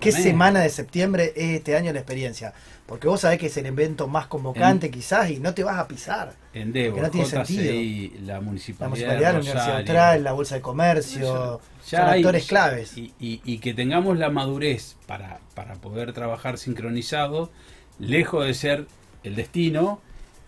¿Qué 0.00 0.10
semana 0.12 0.60
de 0.60 0.70
septiembre 0.70 1.32
es 1.36 1.56
este 1.58 1.76
año 1.76 1.92
la 1.92 1.98
experiencia? 2.00 2.54
Porque 2.86 3.06
vos 3.06 3.20
sabés 3.20 3.38
que 3.38 3.46
es 3.48 3.56
el 3.58 3.66
evento 3.66 4.08
más 4.08 4.26
convocante 4.28 4.90
quizás 4.90 5.28
y 5.30 5.38
no 5.40 5.52
te 5.52 5.62
vas 5.62 5.78
a 5.78 5.86
pisar. 5.86 6.32
Endeavor, 6.54 6.94
que 6.96 7.02
no 7.02 7.10
tiene 7.10 7.26
JCI, 7.28 8.20
la 8.22 8.34
La 8.34 8.40
municipalidad, 8.40 8.88
municipalidad, 8.88 9.18
de 9.28 9.32
la 9.34 9.38
Universidad 9.40 9.76
Austral, 9.76 10.24
la 10.24 10.32
Bolsa 10.32 10.54
de 10.54 10.60
Comercio, 10.62 11.60
Ya 11.86 11.98
son 12.00 12.08
hay- 12.08 12.20
actores 12.20 12.46
claves. 12.46 12.96
Y, 12.96 13.12
y- 13.20 13.42
y 13.44 13.58
que 13.58 13.74
tengamos 13.74 14.16
la 14.16 14.30
madurez 14.30 14.96
para, 15.06 15.40
para 15.54 15.74
poder 15.74 16.14
trabajar 16.14 16.56
sincronizado, 16.56 17.50
lejos 17.98 18.46
de 18.46 18.54
ser 18.54 18.86
el 19.24 19.34
destino, 19.36 20.00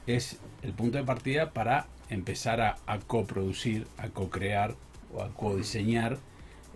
es 0.06 0.38
el 0.62 0.72
punto 0.72 0.98
de 0.98 1.04
partida 1.04 1.50
para 1.52 1.86
empezar 2.08 2.60
a, 2.60 2.98
coproducir, 3.06 3.86
a 3.96 4.08
co-crear 4.08 4.74
o 5.14 5.22
a 5.22 5.30
co-diseñar 5.30 6.18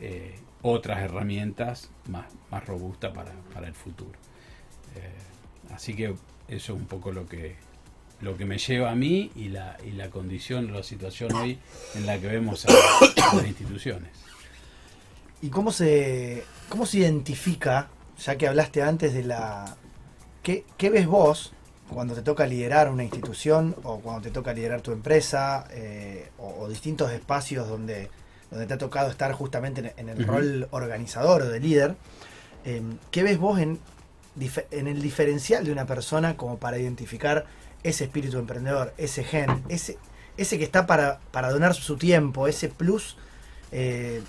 eh, 0.00 0.38
otras 0.62 1.00
herramientas 1.00 1.90
más, 2.08 2.26
más 2.50 2.64
robustas 2.66 3.12
para, 3.12 3.32
para 3.52 3.66
el 3.66 3.74
futuro. 3.74 4.18
Eh, 4.96 5.72
así 5.74 5.94
que 5.94 6.04
eso 6.06 6.18
es 6.48 6.70
un 6.70 6.86
poco 6.86 7.12
lo 7.12 7.26
que, 7.26 7.56
lo 8.20 8.36
que 8.36 8.44
me 8.44 8.58
lleva 8.58 8.90
a 8.90 8.94
mí 8.94 9.30
y 9.34 9.48
la, 9.48 9.76
y 9.84 9.90
la 9.90 10.08
condición, 10.10 10.72
la 10.72 10.82
situación 10.82 11.32
hoy 11.34 11.58
en 11.94 12.06
la 12.06 12.18
que 12.18 12.28
vemos 12.28 12.66
a, 12.66 12.70
a 12.70 13.36
las 13.36 13.46
instituciones. 13.46 14.10
¿Y 15.42 15.48
cómo 15.48 15.72
se, 15.72 16.44
cómo 16.68 16.86
se 16.86 16.98
identifica, 16.98 17.88
ya 18.18 18.36
que 18.36 18.46
hablaste 18.48 18.82
antes 18.82 19.12
de 19.12 19.24
la... 19.24 19.76
¿Qué, 20.42 20.64
qué 20.78 20.90
ves 20.90 21.06
vos 21.06 21.52
cuando 21.88 22.14
te 22.14 22.22
toca 22.22 22.46
liderar 22.46 22.90
una 22.90 23.04
institución 23.04 23.74
o 23.82 24.00
cuando 24.00 24.22
te 24.22 24.30
toca 24.30 24.52
liderar 24.52 24.80
tu 24.80 24.92
empresa 24.92 25.66
eh, 25.70 26.30
o, 26.38 26.62
o 26.62 26.68
distintos 26.68 27.12
espacios 27.12 27.68
donde, 27.68 28.10
donde 28.50 28.66
te 28.66 28.74
ha 28.74 28.78
tocado 28.78 29.10
estar 29.10 29.32
justamente 29.32 29.80
en, 29.80 29.92
en 29.96 30.08
el 30.08 30.26
rol 30.26 30.68
organizador 30.70 31.42
o 31.42 31.48
de 31.48 31.60
líder? 31.60 31.96
Eh, 32.64 32.82
¿Qué 33.10 33.22
ves 33.22 33.38
vos 33.38 33.58
en 33.58 33.78
el 34.70 35.02
diferencial 35.02 35.64
de 35.64 35.72
una 35.72 35.86
persona 35.86 36.36
como 36.36 36.58
para 36.58 36.78
identificar 36.78 37.46
ese 37.82 38.04
espíritu 38.04 38.38
emprendedor, 38.38 38.94
ese 38.96 39.22
gen, 39.22 39.62
ese, 39.68 39.98
ese 40.36 40.58
que 40.58 40.64
está 40.64 40.86
para, 40.86 41.20
para 41.30 41.50
donar 41.50 41.74
su 41.74 41.96
tiempo, 41.96 42.48
ese 42.48 42.68
plus? 42.68 43.16
eh, 43.74 44.22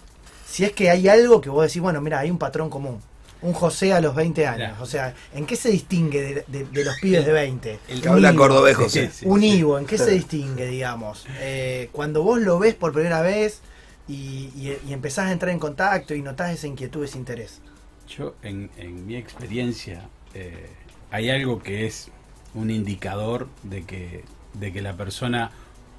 si 0.47 0.63
es 0.65 0.71
que 0.73 0.89
hay 0.89 1.07
algo 1.07 1.41
que 1.41 1.49
vos 1.49 1.65
decís, 1.65 1.81
bueno, 1.81 2.01
mira, 2.01 2.19
hay 2.19 2.31
un 2.31 2.37
patrón 2.37 2.69
común. 2.69 2.99
Un 3.45 3.53
José 3.53 3.93
a 3.93 4.01
los 4.01 4.15
20 4.15 4.47
años. 4.47 4.77
O 4.81 4.85
sea, 4.85 5.13
¿en 5.33 5.45
qué 5.45 5.55
se 5.55 5.69
distingue 5.69 6.21
de, 6.21 6.45
de- 6.47 6.65
de 6.65 6.83
los 6.85 6.95
pibes 6.99 7.25
de 7.25 7.31
20? 7.31 7.79
El 7.87 8.01
Que 8.01 8.09
habla 8.09 8.29
Ivo. 8.29 8.39
cordobés, 8.39 8.75
José. 8.75 9.07
Sí, 9.07 9.19
sí, 9.19 9.25
un 9.27 9.41
sí. 9.41 9.57
Ivo, 9.59 9.77
¿en 9.79 9.85
qué 9.85 9.97
se 9.97 10.11
distingue, 10.11 10.65
digamos? 10.67 11.25
Eh, 11.39 11.89
cuando 11.91 12.23
vos 12.23 12.39
lo 12.39 12.57
ves 12.59 12.75
por 12.75 12.91
primera 12.93 13.21
vez 13.21 13.61
y, 14.07 14.49
y- 14.55 14.77
y 14.87 14.93
empezás 14.93 15.27
a 15.27 15.31
entrar 15.31 15.51
en 15.51 15.59
contacto 15.59 16.15
y 16.15 16.21
notás 16.21 16.53
esa 16.53 16.67
inquietud, 16.67 17.03
ese 17.03 17.17
interés. 17.17 17.61
Yo, 18.07 18.35
en, 18.43 18.69
en 18.77 19.05
mi 19.05 19.15
experiencia, 19.15 20.09
eh, 20.33 20.69
hay 21.11 21.29
algo 21.29 21.61
que 21.61 21.85
es 21.87 22.09
un 22.53 22.69
indicador 22.71 23.47
de 23.63 23.83
que, 23.83 24.23
de 24.53 24.71
que 24.73 24.81
la 24.81 24.95
persona 24.95 25.51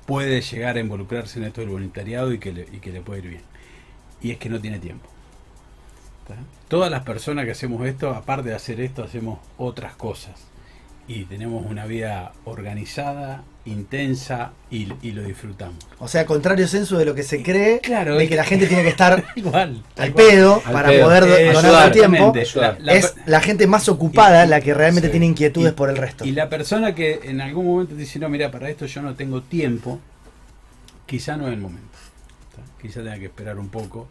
puede 0.07 0.40
llegar 0.40 0.76
a 0.76 0.80
involucrarse 0.80 1.38
en 1.38 1.44
esto 1.47 1.61
del 1.61 1.70
voluntariado 1.70 2.32
y 2.32 2.38
que 2.38 2.53
le, 2.53 2.62
y 2.72 2.78
que 2.78 2.92
le 2.92 3.01
puede 3.03 3.20
ir 3.20 3.28
bien. 3.28 3.42
Y 4.20 4.30
es 4.30 4.38
que 4.38 4.49
no 4.49 4.61
tiene 4.61 4.78
tiempo. 4.78 5.09
Todas 6.68 6.90
las 6.90 7.02
personas 7.02 7.44
que 7.44 7.52
hacemos 7.52 7.86
esto, 7.86 8.10
aparte 8.10 8.48
de 8.50 8.54
hacer 8.54 8.80
esto, 8.80 9.04
hacemos 9.04 9.38
otras 9.56 9.94
cosas. 9.94 10.34
Y 11.08 11.24
tenemos 11.26 11.64
una 11.64 11.86
vida 11.86 12.32
organizada, 12.44 13.44
intensa 13.64 14.50
y, 14.72 14.88
y 15.02 15.12
lo 15.12 15.22
disfrutamos. 15.22 15.76
O 16.00 16.08
sea, 16.08 16.26
contrario 16.26 16.66
censo 16.66 16.98
de 16.98 17.04
lo 17.04 17.14
que 17.14 17.22
se 17.22 17.44
cree, 17.44 17.78
Claro, 17.80 18.16
de 18.16 18.24
es 18.24 18.28
que 18.28 18.34
la 18.34 18.42
que- 18.42 18.48
gente 18.48 18.66
tiene 18.66 18.82
que 18.82 18.88
estar 18.88 19.24
Igual. 19.36 19.84
al 19.96 20.12
pedo 20.12 20.60
Al 20.64 20.72
para 20.72 20.88
pedo. 20.88 21.04
poder 21.04 21.22
Eh, 21.24 21.52
donar 21.52 21.64
ayudar, 21.64 21.86
el 21.86 21.92
tiempo. 21.92 22.32
La- 22.56 22.76
la- 22.80 22.92
es 22.94 23.14
la 23.26 23.40
gente 23.40 23.68
más 23.68 23.88
ocupada 23.88 24.44
y- 24.44 24.48
la 24.48 24.60
que 24.60 24.74
realmente 24.74 25.06
sí. 25.08 25.12
tiene 25.12 25.26
inquietudes 25.26 25.72
Y- 25.72 25.76
por 25.76 25.90
el 25.90 25.96
resto. 25.96 26.24
Y 26.24 26.32
la 26.32 26.48
persona 26.48 26.92
que 26.96 27.20
en 27.22 27.40
algún 27.40 27.66
momento 27.66 27.94
dice, 27.94 28.18
no, 28.18 28.28
mira, 28.28 28.50
para 28.50 28.68
esto 28.68 28.86
yo 28.86 29.00
no 29.02 29.14
tengo 29.14 29.42
tiempo, 29.42 30.00
quizá 31.06 31.36
no 31.36 31.46
es 31.46 31.52
el 31.54 31.60
momento. 31.60 31.86
Quizá 32.82 33.00
tenga 33.02 33.18
que 33.18 33.26
esperar 33.26 33.58
un 33.58 33.68
poco, 33.68 34.08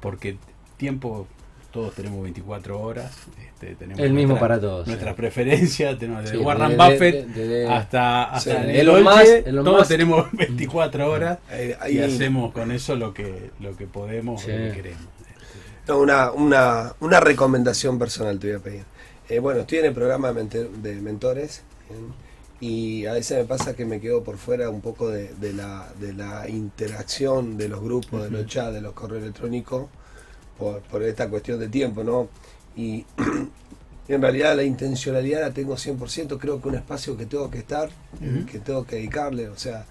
porque 0.00 0.38
tiempo 0.76 1.26
todos 1.72 1.94
tenemos 1.94 2.22
24 2.22 2.80
horas. 2.80 3.12
este, 3.54 3.74
tenemos 3.74 4.00
El 4.02 4.12
mismo 4.12 4.30
nuestra- 4.30 4.48
para 4.48 4.60
todos, 4.60 4.86
Nuestras 4.86 5.14
sí. 5.14 5.16
preferencias, 5.16 5.98
tenemos 5.98 6.22
desde 6.24 6.38
Sí, 6.38 6.42
Warren 6.44 6.70
de- 6.70 6.76
Buffett 6.76 7.26
de- 7.26 7.46
de- 7.48 7.48
de- 7.60 7.68
hasta, 7.68 8.24
hasta 8.24 8.62
Sí. 8.62 8.70
el 8.70 8.76
Elon 8.76 9.02
Musk, 9.02 9.44
todos 9.44 9.78
Musk. 9.78 9.88
tenemos 9.88 10.32
24 10.32 11.10
horas 11.10 11.38
Eh, 11.50 11.76
y 11.90 11.98
ahí- 11.98 11.98
hacemos 12.14 12.52
con 12.52 12.70
eso 12.72 12.96
lo 12.96 13.12
que, 13.12 13.50
lo 13.60 13.76
que 13.76 13.86
podemos 13.86 14.40
Sí. 14.42 14.50
o 14.50 14.56
lo 14.58 14.64
que 14.64 14.72
queremos. 14.76 15.02
No, 15.88 15.98
una, 16.00 16.32
una, 16.32 16.94
una 17.00 17.20
recomendación 17.20 17.98
personal 17.98 18.38
te 18.38 18.48
voy 18.48 18.56
a 18.56 18.62
pedir. 18.62 18.84
Eh, 19.28 19.38
bueno, 19.38 19.60
estoy 19.60 19.78
en 19.78 19.86
el 19.86 19.92
programa 19.94 20.32
de, 20.32 20.94
mentores 21.00 21.62
¿bien? 21.90 22.12
y 22.60 23.06
a 23.06 23.12
veces 23.12 23.38
me 23.38 23.44
pasa 23.44 23.76
que 23.76 23.84
me 23.84 24.00
quedo 24.00 24.22
por 24.24 24.36
fuera 24.38 24.70
un 24.70 24.80
poco 24.80 25.10
de, 25.10 25.32
de 25.34 25.52
la, 25.52 25.88
de 26.00 26.12
la 26.14 26.48
interacción 26.48 27.56
de 27.58 27.68
los 27.68 27.80
grupos, 27.82 28.22
de 28.24 28.30
los 28.30 28.46
chats, 28.46 28.72
de 28.74 28.80
los 28.80 28.92
correos 28.94 29.22
electrónicos, 29.22 29.86
por, 30.58 30.80
por 30.82 31.02
esta 31.02 31.28
cuestión 31.28 31.58
de 31.60 31.68
tiempo, 31.68 32.02
¿no? 32.04 32.28
Y 32.76 33.04
en 34.08 34.22
realidad 34.22 34.56
la 34.56 34.62
intencionalidad 34.64 35.40
la 35.40 35.50
tengo 35.52 35.74
100%, 35.76 36.38
creo 36.38 36.60
que 36.60 36.68
un 36.68 36.74
espacio 36.76 37.16
que 37.16 37.26
tengo 37.26 37.50
que 37.50 37.58
estar, 37.58 37.88
que 38.50 38.58
tengo 38.60 38.84
que 38.86 38.96
dedicarle, 38.96 39.48
o 39.48 39.56
sea, 39.58 39.84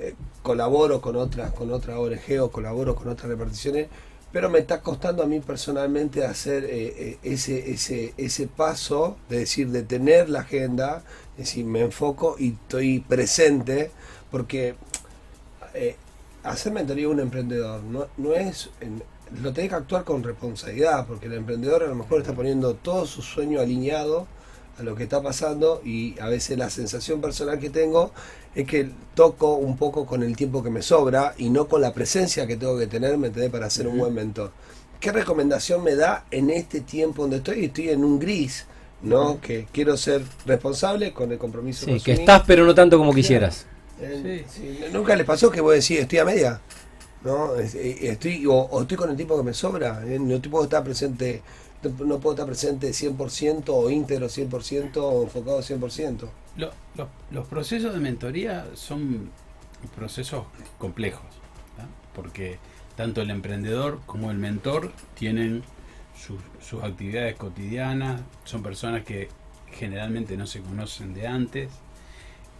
eh, 0.00 0.14
colaboro 0.42 1.00
con 1.00 1.16
otras, 1.16 1.52
con 1.52 1.72
otras 1.72 1.96
ONG 1.98 2.40
o 2.40 2.50
colaboro 2.50 2.94
con 2.94 3.08
otras 3.08 3.28
reparticiones, 3.28 3.88
pero 4.30 4.48
me 4.50 4.58
está 4.58 4.80
costando 4.82 5.22
a 5.22 5.26
mí 5.26 5.40
personalmente 5.40 6.24
hacer 6.24 6.64
eh, 6.64 6.94
eh, 6.98 7.18
ese, 7.22 7.72
ese, 7.72 8.12
ese 8.16 8.46
paso 8.46 9.16
de 9.28 9.38
decir, 9.40 9.68
de 9.70 9.82
tener 9.82 10.28
la 10.28 10.40
agenda, 10.40 11.02
es 11.32 11.46
decir, 11.46 11.64
me 11.64 11.80
enfoco 11.80 12.36
y 12.38 12.50
estoy 12.52 13.00
presente, 13.00 13.90
porque 14.30 14.74
eh, 15.74 15.96
hacer 16.44 16.72
mentoría 16.72 17.06
a 17.06 17.10
un 17.10 17.20
emprendedor 17.20 17.82
no, 17.82 18.06
no 18.18 18.34
es, 18.34 18.70
en- 18.80 19.02
lo 19.42 19.52
tenés 19.52 19.70
que 19.70 19.76
actuar 19.76 20.04
con 20.04 20.22
responsabilidad, 20.22 21.06
porque 21.06 21.26
el 21.26 21.34
emprendedor 21.34 21.82
a 21.82 21.86
lo 21.86 21.94
mejor 21.94 22.20
está 22.20 22.32
poniendo 22.34 22.74
todo 22.74 23.06
su 23.06 23.22
sueño 23.22 23.60
alineado 23.60 24.26
a 24.78 24.82
lo 24.82 24.94
que 24.94 25.04
está 25.04 25.22
pasando 25.22 25.82
y 25.84 26.18
a 26.20 26.28
veces 26.28 26.56
la 26.56 26.70
sensación 26.70 27.20
personal 27.20 27.58
que 27.58 27.70
tengo 27.70 28.12
es 28.54 28.66
que 28.66 28.90
toco 29.14 29.54
un 29.56 29.76
poco 29.76 30.06
con 30.06 30.22
el 30.22 30.36
tiempo 30.36 30.62
que 30.62 30.70
me 30.70 30.82
sobra 30.82 31.34
y 31.36 31.50
no 31.50 31.68
con 31.68 31.80
la 31.80 31.92
presencia 31.92 32.46
que 32.46 32.56
tengo 32.56 32.78
que 32.78 32.86
tener, 32.86 33.18
¿me 33.18 33.28
entendés? 33.28 33.50
Para 33.50 33.68
ser 33.70 33.88
un 33.88 33.98
buen 33.98 34.14
mentor. 34.14 34.52
¿Qué 35.00 35.12
recomendación 35.12 35.82
me 35.84 35.94
da 35.94 36.24
en 36.30 36.50
este 36.50 36.80
tiempo 36.80 37.22
donde 37.22 37.38
estoy? 37.38 37.66
Estoy 37.66 37.90
en 37.90 38.04
un 38.04 38.18
gris, 38.18 38.66
¿no? 39.02 39.40
Que 39.40 39.66
quiero 39.72 39.96
ser 39.96 40.22
responsable 40.44 41.12
con 41.12 41.30
el 41.30 41.38
compromiso 41.38 41.86
Sí, 41.86 42.00
que 42.00 42.12
estás 42.12 42.42
pero 42.46 42.64
no 42.64 42.74
tanto 42.74 42.98
como 42.98 43.14
quisieras. 43.14 43.66
Eh, 44.00 44.44
sí, 44.48 44.78
Nunca 44.92 45.16
les 45.16 45.26
pasó 45.26 45.50
que 45.50 45.60
vos 45.60 45.72
decís, 45.72 46.00
estoy 46.00 46.18
a 46.18 46.24
media. 46.24 46.60
¿No? 47.24 47.56
Eh, 47.56 47.98
Estoy, 48.10 48.44
o, 48.46 48.80
estoy 48.80 48.96
con 48.96 49.10
el 49.10 49.16
tiempo 49.16 49.36
que 49.36 49.42
me 49.42 49.54
sobra. 49.54 50.02
eh, 50.06 50.18
No 50.18 50.40
puedo 50.42 50.64
estar 50.64 50.84
presente, 50.84 51.42
no- 51.82 52.18
puedo 52.18 52.34
estar 52.34 52.46
presente 52.46 52.92
100% 52.92 53.74
o 53.74 53.90
íntegro 53.90 54.28
100% 54.28 54.96
o 54.98 55.22
enfocado 55.24 55.62
100%. 55.62 56.28
Lo- 56.56 56.72
lo- 56.96 57.08
los 57.30 57.46
procesos 57.46 57.92
de 57.94 58.00
mentoría 58.00 58.66
son 58.74 59.30
procesos 59.94 60.44
complejos, 60.78 61.22
porque 62.14 62.58
tanto 62.96 63.20
el 63.22 63.30
emprendedor 63.30 64.00
como 64.06 64.30
el 64.32 64.38
mentor 64.38 64.92
tienen 65.14 65.62
sus 66.60 66.82
actividades 66.82 67.36
cotidianas, 67.36 68.20
son 68.44 68.60
personas 68.64 69.04
que 69.04 69.28
generalmente 69.70 70.36
no 70.36 70.46
se 70.48 70.60
conocen 70.60 71.14
de 71.14 71.28
antes, 71.28 71.70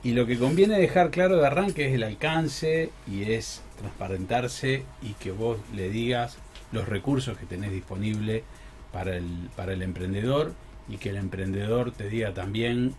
y 0.05 0.13
lo 0.13 0.27
que 0.27 0.39
conviene 0.39 0.79
dejar 0.79 1.11
claro 1.11 1.39
de 1.39 1.47
arranque 1.49 1.89
es 1.89 1.95
el 1.95 2.05
alcance 2.05 2.91
y 3.11 3.33
es 3.33 3.63
transparentarse 3.79 4.83
y 5.03 5.13
que 5.15 5.31
vos 5.31 5.59
le 5.75 5.89
digas 5.91 6.39
los 6.73 6.89
recursos 6.89 7.37
que 7.39 7.47
tenés 7.47 7.73
disponible 7.73 8.45
para 8.93 9.17
el, 9.17 9.49
para 9.57 9.73
el 9.73 9.83
emprendedor 9.83 10.53
y 10.89 10.97
que 10.97 11.11
el 11.11 11.17
emprendedor 11.17 11.93
te 11.93 12.09
diga 12.09 12.35
también 12.35 12.95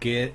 qué 0.00 0.34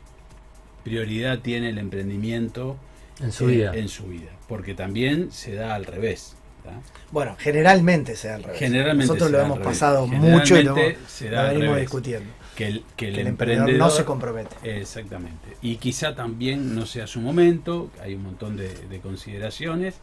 prioridad 0.83 1.39
tiene 1.39 1.69
el 1.69 1.77
emprendimiento 1.77 2.77
En 3.21 3.31
su 3.31 3.49
eh, 3.49 3.53
vida. 3.53 3.75
en 3.75 3.89
su 3.89 4.07
vida, 4.07 4.31
porque 4.47 4.73
también 4.73 5.31
se 5.31 5.53
da 5.55 5.75
al 5.75 5.85
revés. 5.85 6.35
¿tá? 6.63 6.71
Bueno, 7.11 7.35
generalmente 7.37 8.15
se 8.15 8.29
da 8.29 8.35
al 8.35 8.43
revés. 8.43 8.59
Generalmente 8.59 9.07
Nosotros 9.07 9.31
lo 9.31 9.41
hemos 9.41 9.59
pasado 9.59 10.07
mucho 10.07 10.57
y 10.57 10.63
lo, 10.63 10.75
Generalmente 10.75 11.07
se 11.07 11.29
da 11.29 11.51
lo 11.51 11.59
venimos 11.59 11.79
discutiendo. 11.79 12.29
Que 12.57 12.67
el, 12.67 12.83
que 12.97 13.09
el 13.09 13.13
Que 13.15 13.21
el 13.21 13.27
emprendedor 13.27 13.69
emprendedor 13.69 13.87
no 13.89 13.95
se 13.95 14.03
compromete. 14.03 14.55
Exactamente. 14.63 15.55
Y 15.61 15.75
quizá 15.75 16.15
también 16.15 16.73
no 16.75 16.85
sea 16.87 17.05
su 17.07 17.21
momento, 17.21 17.91
hay 18.01 18.15
un 18.15 18.23
montón 18.23 18.57
de, 18.57 18.69
de 18.87 18.99
consideraciones. 18.99 19.95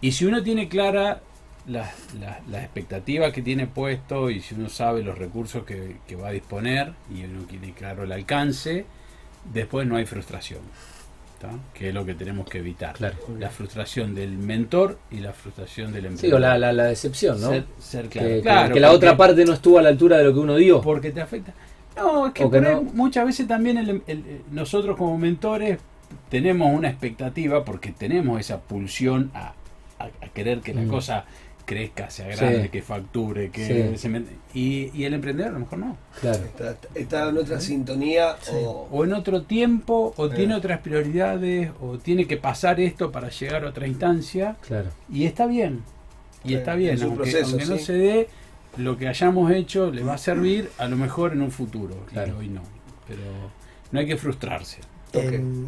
Y 0.00 0.12
si 0.12 0.24
uno 0.24 0.42
tiene 0.42 0.68
clara 0.68 1.20
las 1.66 1.92
las- 2.18 2.46
las 2.48 2.62
expectativas 2.64 3.32
que 3.34 3.42
tiene 3.42 3.66
puesto 3.66 4.30
y 4.30 4.40
si 4.40 4.54
uno 4.54 4.70
sabe 4.70 5.02
los 5.02 5.18
recursos 5.18 5.64
que, 5.64 5.98
que 6.08 6.16
va 6.16 6.28
a 6.28 6.32
disponer 6.32 6.94
y 7.14 7.24
uno 7.24 7.42
tiene 7.42 7.74
claro 7.74 8.04
el 8.04 8.12
alcance, 8.12 8.86
después 9.52 9.86
no 9.86 9.96
hay 9.96 10.06
frustración. 10.06 10.60
¿Tá? 11.40 11.48
Que 11.74 11.88
es 11.88 11.94
lo 11.94 12.04
que 12.04 12.14
tenemos 12.14 12.46
que 12.48 12.58
evitar. 12.58 12.94
Claro. 12.94 13.16
La 13.38 13.48
frustración 13.50 14.14
del 14.14 14.36
mentor 14.36 14.98
y 15.10 15.16
la 15.20 15.32
frustración 15.32 15.92
del 15.92 16.02
Sí, 16.02 16.08
emprendedor. 16.08 16.36
o 16.36 16.38
la, 16.40 16.58
la, 16.58 16.72
la 16.72 16.84
decepción, 16.84 17.40
¿no? 17.40 17.48
Ser, 17.48 17.64
ser 17.78 18.08
claro. 18.08 18.28
que, 18.28 18.34
que- 18.36 18.40
Claro, 18.42 18.74
que 18.74 18.80
la 18.80 18.88
porque- 18.90 19.06
otra 19.06 19.16
parte 19.16 19.44
no 19.44 19.52
estuvo 19.54 19.78
a 19.78 19.82
la 19.82 19.88
altura 19.88 20.18
de 20.18 20.24
lo 20.24 20.32
que 20.34 20.38
uno 20.38 20.56
dio. 20.56 20.80
porque 20.82 21.10
te 21.10 21.20
afecta. 21.20 21.52
No, 21.96 22.26
es 22.28 22.32
que, 22.34 22.42
que 22.44 22.48
por 22.48 22.66
ahí 22.66 22.74
no. 22.74 22.82
muchas 22.82 23.26
veces 23.26 23.48
también 23.48 23.78
el- 23.78 23.88
el- 23.90 24.02
el- 24.06 24.42
nosotros 24.52 24.96
como 24.96 25.18
mentores 25.18 25.78
tenemos 26.28 26.70
una 26.72 26.88
expectativa 26.88 27.64
porque 27.64 27.90
tenemos 27.92 28.38
esa 28.38 28.60
pulsión 28.60 29.30
a, 29.34 29.54
a- 29.98 30.04
a 30.04 30.28
querer 30.34 30.60
que 30.60 30.74
la 30.74 30.82
Mm. 30.82 30.88
cosa 30.88 31.24
crezca, 31.70 32.10
sea 32.10 32.26
grande, 32.34 32.64
Sí. 32.64 32.68
que 32.70 32.82
facture, 32.82 33.50
que 33.50 33.94
Sí. 33.94 33.98
se 33.98 34.22
y, 34.58 34.90
y 34.92 35.04
el 35.04 35.14
emprendedor 35.14 35.50
a 35.50 35.52
lo 35.54 35.60
mejor 35.60 35.78
no. 35.78 35.96
Claro. 36.20 36.44
Está, 36.44 36.76
está 36.96 37.28
en 37.28 37.38
otra 37.38 37.60
sintonía 37.60 38.34
o, 38.52 38.88
O 38.90 39.04
en 39.04 39.12
otro 39.12 39.42
tiempo, 39.42 40.12
o 40.16 40.26
Eh. 40.26 40.30
tiene 40.34 40.54
otras 40.56 40.80
prioridades, 40.80 41.70
o 41.80 41.96
tiene 41.98 42.26
que 42.26 42.36
pasar 42.36 42.80
esto 42.80 43.12
para 43.12 43.28
llegar 43.30 43.64
a 43.64 43.68
otra 43.68 43.86
instancia, 43.86 44.56
Claro. 44.66 44.90
y 45.08 45.26
está 45.26 45.46
bien. 45.46 45.82
Y 46.44 46.48
Sí, 46.48 46.54
está 46.54 46.74
bien, 46.74 46.94
es 46.94 47.02
un 47.02 47.08
aunque, 47.10 47.22
proceso, 47.22 47.50
aunque 47.50 47.66
no 47.66 47.76
sí. 47.78 47.84
se 47.84 47.92
dé, 47.92 48.28
lo 48.76 48.96
que 48.96 49.06
hayamos 49.06 49.52
hecho 49.52 49.90
le 49.92 50.02
va 50.02 50.14
a 50.14 50.18
servir 50.18 50.70
a 50.78 50.88
lo 50.88 50.96
mejor 50.96 51.32
en 51.34 51.42
un 51.42 51.52
futuro, 51.52 51.94
Claro. 52.12 52.34
y 52.34 52.38
hoy 52.40 52.48
no. 52.48 52.62
Pero 53.06 53.22
no 53.92 54.00
hay 54.00 54.06
que 54.06 54.16
frustrarse. 54.16 54.78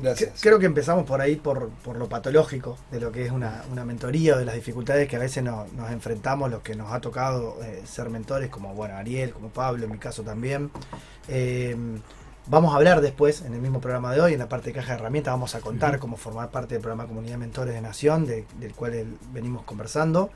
Gracias. 0.02 0.40
creo 0.40 0.58
que 0.58 0.66
empezamos 0.66 1.04
por 1.04 1.20
ahí, 1.20 1.36
por, 1.36 1.68
por 1.70 1.96
lo 1.96 2.08
patológico 2.08 2.78
de 2.90 3.00
lo 3.00 3.10
que 3.12 3.24
es 3.26 3.32
una, 3.32 3.62
una 3.72 3.84
mentoría 3.84 4.36
o 4.36 4.38
de 4.38 4.44
las 4.44 4.54
dificultades 4.54 5.08
que 5.08 5.16
a 5.16 5.18
veces 5.18 5.42
no- 5.42 5.66
nos 5.76 5.90
enfrentamos, 5.90 6.50
los 6.50 6.62
que 6.62 6.74
nos 6.76 6.92
ha 6.92 7.00
tocado 7.00 7.56
eh, 7.62 7.82
ser 7.84 8.08
mentores, 8.10 8.50
como 8.50 8.74
bueno 8.74 8.94
Ariel, 8.96 9.32
como 9.32 9.48
Pablo, 9.48 9.84
en 9.86 9.92
mi 9.92 9.98
caso 9.98 10.22
también. 10.22 10.70
Eh, 11.28 11.76
vamos 12.46 12.72
a 12.72 12.76
hablar 12.76 13.00
después, 13.00 13.42
en 13.42 13.54
el 13.54 13.60
mismo 13.60 13.80
programa 13.80 14.12
de 14.12 14.20
hoy, 14.20 14.32
en 14.32 14.38
la 14.38 14.48
parte 14.48 14.70
de 14.70 14.74
caja 14.74 14.92
de 14.94 14.98
herramientas, 15.00 15.32
vamos 15.32 15.54
a 15.54 15.60
contar 15.60 15.98
cómo 15.98 16.16
formar 16.16 16.50
parte 16.50 16.74
del 16.74 16.82
programa 16.82 17.06
Comunidad 17.06 17.38
Mentores 17.38 17.74
de 17.74 17.80
Nación, 17.80 18.26
de- 18.26 18.44
del 18.60 18.72
cual 18.74 18.94
el- 18.94 19.16
venimos 19.32 19.62
conversando. 19.64 20.30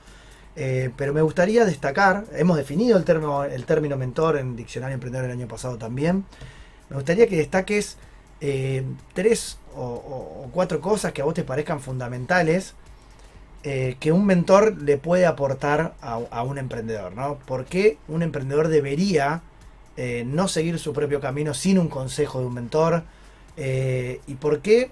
Eh, 0.59 0.91
pero 0.97 1.13
me 1.13 1.21
gustaría 1.21 1.67
destacar, 1.67 2.25
hemos 2.33 2.57
definido 2.57 2.97
el 2.97 3.05
término, 3.05 3.45
el 3.45 3.67
término 3.67 3.97
mentor 3.99 4.39
en 4.39 4.57
Diccionario 4.57 4.95
Emprendedor 4.95 5.27
el 5.27 5.33
año 5.33 5.47
pasado 5.49 5.77
también. 5.77 6.25
Me 6.89 6.97
gustaría 6.97 7.27
que 7.27 7.37
destaques 7.37 7.99
eh, 8.41 8.85
tres 9.15 9.59
o, 9.75 10.49
cuatro 10.53 10.81
cosas 10.81 11.13
que 11.13 11.23
a 11.23 11.25
vos 11.25 11.35
te 11.35 11.45
parezcan 11.45 11.81
fundamentales 11.81 12.75
eh, 13.63 13.97
que 13.99 14.13
un 14.13 14.25
mentor 14.27 14.81
le 14.81 14.97
puede 14.97 15.27
aportar 15.27 15.95
a, 16.01 16.21
a 16.31 16.43
un 16.43 16.59
emprendedor, 16.59 17.15
¿no? 17.15 17.37
¿Por 17.47 17.65
qué 17.65 17.99
un 18.09 18.23
emprendedor 18.23 18.69
debería 18.69 19.43
eh, 19.97 20.25
no 20.27 20.49
seguir 20.49 20.79
su 20.79 20.93
propio 20.93 21.21
camino 21.21 21.53
sin 21.55 21.79
un 21.79 21.89
consejo 21.89 22.41
de 22.41 22.47
un 22.47 22.55
mentor? 22.55 23.03
¿Y 23.57 24.35
por 24.35 24.61
qué 24.61 24.91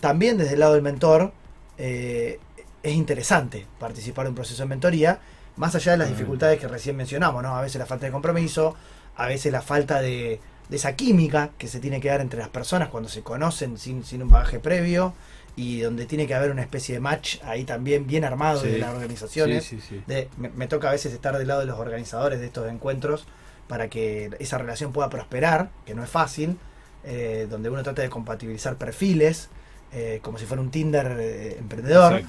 también 0.00 0.38
desde 0.38 0.54
el 0.54 0.60
lado 0.60 0.74
del 0.74 0.82
mentor 0.82 1.32
es 1.76 2.38
interesante 2.84 3.66
participar 3.80 4.26
en 4.26 4.30
un 4.30 4.34
proceso 4.36 4.62
de 4.62 4.68
mentoría, 4.68 5.18
más 5.56 5.74
allá 5.74 5.92
de 5.92 5.98
las 5.98 6.08
Mm. 6.08 6.12
dificultades 6.12 6.60
que 6.60 6.68
recién 6.68 6.96
mencionamos, 6.96 7.42
¿no? 7.42 7.56
A 7.56 7.62
veces 7.62 7.78
la 7.80 7.86
falta 7.86 8.06
de 8.06 8.12
compromiso, 8.12 8.76
a 9.16 9.26
veces 9.26 9.50
la 9.50 9.62
falta 9.62 10.00
de, 10.00 10.40
de 10.68 10.76
esa 10.76 10.94
química 10.96 11.50
que 11.58 11.68
se 11.68 11.80
tiene 11.80 12.00
que 12.00 12.08
dar 12.08 12.20
entre 12.20 12.38
las 12.38 12.48
personas 12.48 12.88
cuando 12.88 13.08
se 13.08 13.22
conocen 13.22 13.76
sin, 13.78 14.04
sin 14.04 14.22
un 14.22 14.30
bagaje 14.30 14.58
previo 14.60 15.12
y 15.56 15.80
donde 15.80 16.06
tiene 16.06 16.26
que 16.26 16.34
haber 16.34 16.50
una 16.50 16.62
especie 16.62 16.94
de 16.96 17.00
match 17.00 17.36
ahí 17.44 17.64
también 17.64 18.06
bien 18.06 18.24
armado 18.24 18.60
Sí. 18.62 18.68
de 18.70 18.78
las 18.78 18.90
organizaciones. 18.94 19.64
Sí, 19.64 19.80
sí, 19.80 19.86
sí. 19.88 20.02
De- 20.06 20.28
me, 20.36 20.48
me 20.48 20.66
toca 20.66 20.88
a 20.88 20.92
veces 20.92 21.12
estar 21.12 21.36
del 21.38 21.46
lado 21.48 21.60
de 21.60 21.66
los 21.66 21.78
organizadores 21.78 22.40
de 22.40 22.46
estos 22.46 22.68
encuentros 22.70 23.26
para 23.68 23.88
que 23.88 24.30
esa 24.40 24.58
relación 24.58 24.92
pueda 24.92 25.08
prosperar, 25.10 25.70
que 25.86 25.94
no 25.94 26.02
es 26.02 26.10
fácil, 26.10 26.58
eh, 27.04 27.46
donde 27.48 27.70
uno 27.70 27.82
trata 27.82 28.02
de 28.02 28.08
compatibilizar 28.10 28.76
perfiles, 28.76 29.48
eh, 29.92 30.18
como 30.22 30.38
si 30.38 30.44
fuera 30.46 30.60
un 30.62 30.70
Tinder 30.70 31.16
eh, 31.20 31.56
emprendedor, 31.58 32.22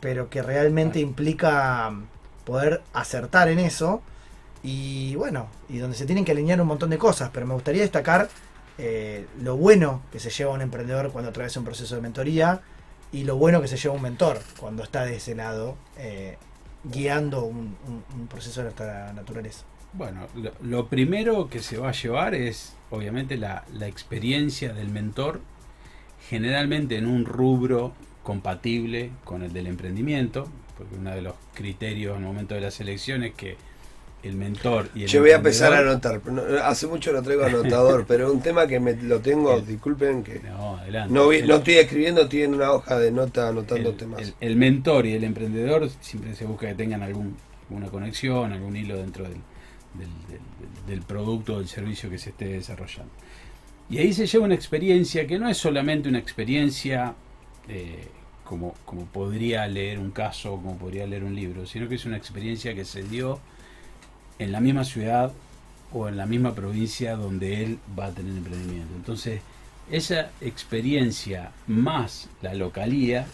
pero 0.00 0.28
que 0.28 0.42
realmente 0.42 0.98
implica 1.00 1.90
poder 2.44 2.82
acertar 2.92 3.48
en 3.48 3.58
eso 3.58 4.02
y 4.62 5.14
bueno, 5.14 5.48
y 5.68 5.78
donde 5.78 5.96
se 5.96 6.06
tienen 6.06 6.24
que 6.24 6.32
alinear 6.32 6.60
un 6.60 6.68
montón 6.68 6.90
de 6.90 6.98
cosas, 6.98 7.30
pero 7.32 7.46
me 7.46 7.54
gustaría 7.54 7.82
destacar 7.82 8.28
eh, 8.78 9.26
lo 9.40 9.56
bueno 9.56 10.02
que 10.12 10.20
se 10.20 10.30
lleva 10.30 10.52
un 10.52 10.60
emprendedor 10.60 11.10
cuando 11.10 11.30
atraviesa 11.30 11.60
un 11.60 11.64
proceso 11.64 11.94
de 11.94 12.02
mentoría 12.02 12.60
y 13.12 13.24
lo 13.24 13.36
bueno 13.36 13.62
que 13.62 13.68
se 13.68 13.76
lleva 13.76 13.94
un 13.94 14.02
mentor 14.02 14.40
cuando 14.58 14.82
está 14.82 15.04
de 15.04 15.16
ese 15.16 15.34
lado 15.34 15.76
eh, 15.96 16.36
guiando 16.84 17.44
un, 17.44 17.76
proceso 18.28 18.60
de 18.60 18.64
nuestra 18.64 19.12
naturaleza. 19.12 19.64
Bueno, 19.92 20.26
lo, 20.62 20.88
primero 20.88 21.48
que 21.48 21.60
se 21.60 21.78
va 21.78 21.88
a 21.88 21.92
llevar 21.92 22.34
es, 22.34 22.74
obviamente, 22.90 23.36
la, 23.36 23.64
la 23.72 23.86
experiencia 23.86 24.74
del 24.74 24.90
mentor, 24.90 25.40
generalmente 26.28 26.98
en 26.98 27.06
un 27.06 27.24
rubro 27.24 27.94
compatible 28.22 29.12
con 29.24 29.42
el 29.42 29.52
del 29.52 29.68
emprendimiento, 29.68 30.48
porque 30.76 30.96
uno 30.96 31.10
de 31.10 31.22
los 31.22 31.34
criterios 31.54 32.16
en 32.16 32.24
el 32.24 32.28
momento 32.28 32.54
de 32.54 32.60
la 32.60 32.70
selección 32.70 33.22
es 33.22 33.34
que 33.34 33.56
el 34.22 34.34
mentor 34.34 34.88
y 34.94 35.02
el 35.04 35.08
Yo 35.08 35.20
voy 35.20 35.30
a 35.30 35.36
empezar 35.36 35.72
a 35.72 35.78
anotar. 35.78 36.20
No, 36.26 36.42
hace 36.64 36.86
mucho 36.86 37.12
no 37.12 37.22
traigo 37.22 37.44
anotador, 37.44 38.06
pero 38.08 38.32
un 38.32 38.40
tema 38.42 38.66
que 38.66 38.80
me 38.80 38.94
lo 38.94 39.20
tengo, 39.20 39.60
disculpen 39.60 40.24
que 40.24 40.40
No, 40.40 40.76
adelante. 40.78 41.14
no, 41.14 41.28
vi- 41.28 41.38
El- 41.38 41.48
no 41.48 41.56
estoy 41.56 41.74
escribiendo, 41.74 42.22
estoy 42.22 42.42
en 42.42 42.54
una 42.54 42.72
hoja 42.72 42.98
de 42.98 43.12
nota 43.12 43.48
anotando 43.48 43.92
temas. 43.94 44.34
el- 44.40 44.56
mentor 44.56 45.06
y 45.06 45.12
el 45.12 45.22
emprendedor 45.24 45.88
siempre 46.00 46.34
se 46.34 46.44
busca 46.44 46.66
que 46.66 46.74
tengan 46.74 47.02
algún, 47.02 47.36
alguna 47.68 47.88
conexión, 47.88 48.52
algún 48.52 48.76
hilo 48.76 48.96
dentro 48.96 49.24
del, 49.24 49.34
del, 49.94 50.08
del- 50.28 50.86
del 50.88 51.02
producto 51.02 51.54
o 51.54 51.58
del 51.58 51.68
servicio 51.68 52.10
que 52.10 52.18
se 52.18 52.30
esté 52.30 52.46
desarrollando. 52.46 53.12
Y 53.88 53.98
ahí 53.98 54.12
se 54.12 54.26
lleva 54.26 54.44
una 54.46 54.54
experiencia 54.56 55.26
que 55.28 55.38
no 55.38 55.48
es 55.48 55.56
solamente 55.58 56.08
una 56.08 56.18
experiencia 56.18 57.14
eh, 57.68 58.08
como, 58.44 58.74
como 58.84 59.06
podría 59.06 59.66
leer 59.68 59.98
un 60.00 60.10
caso 60.10 60.54
o 60.54 60.56
como 60.56 60.76
podría 60.78 61.06
leer 61.06 61.22
un 61.24 61.34
libro, 61.36 61.66
sino 61.66 61.88
que 61.88 61.94
es 61.96 62.04
una 62.04 62.16
experiencia 62.16 62.74
que 62.74 62.84
se 62.84 63.02
dio 63.04 63.38
en 64.38 64.52
la 64.52 64.60
misma 64.60 64.84
ciudad 64.84 65.32
o 65.92 66.08
en 66.08 66.16
la 66.16 66.26
misma 66.26 66.54
provincia 66.54 67.16
donde 67.16 67.62
él 67.64 67.78
va 67.98 68.06
a 68.06 68.10
tener 68.10 68.36
emprendimiento. 68.36 68.92
Entonces, 68.96 69.40
esa 69.90 70.30
experiencia 70.40 71.52
más 71.66 72.28
la 72.42 72.54
localía 72.54 73.26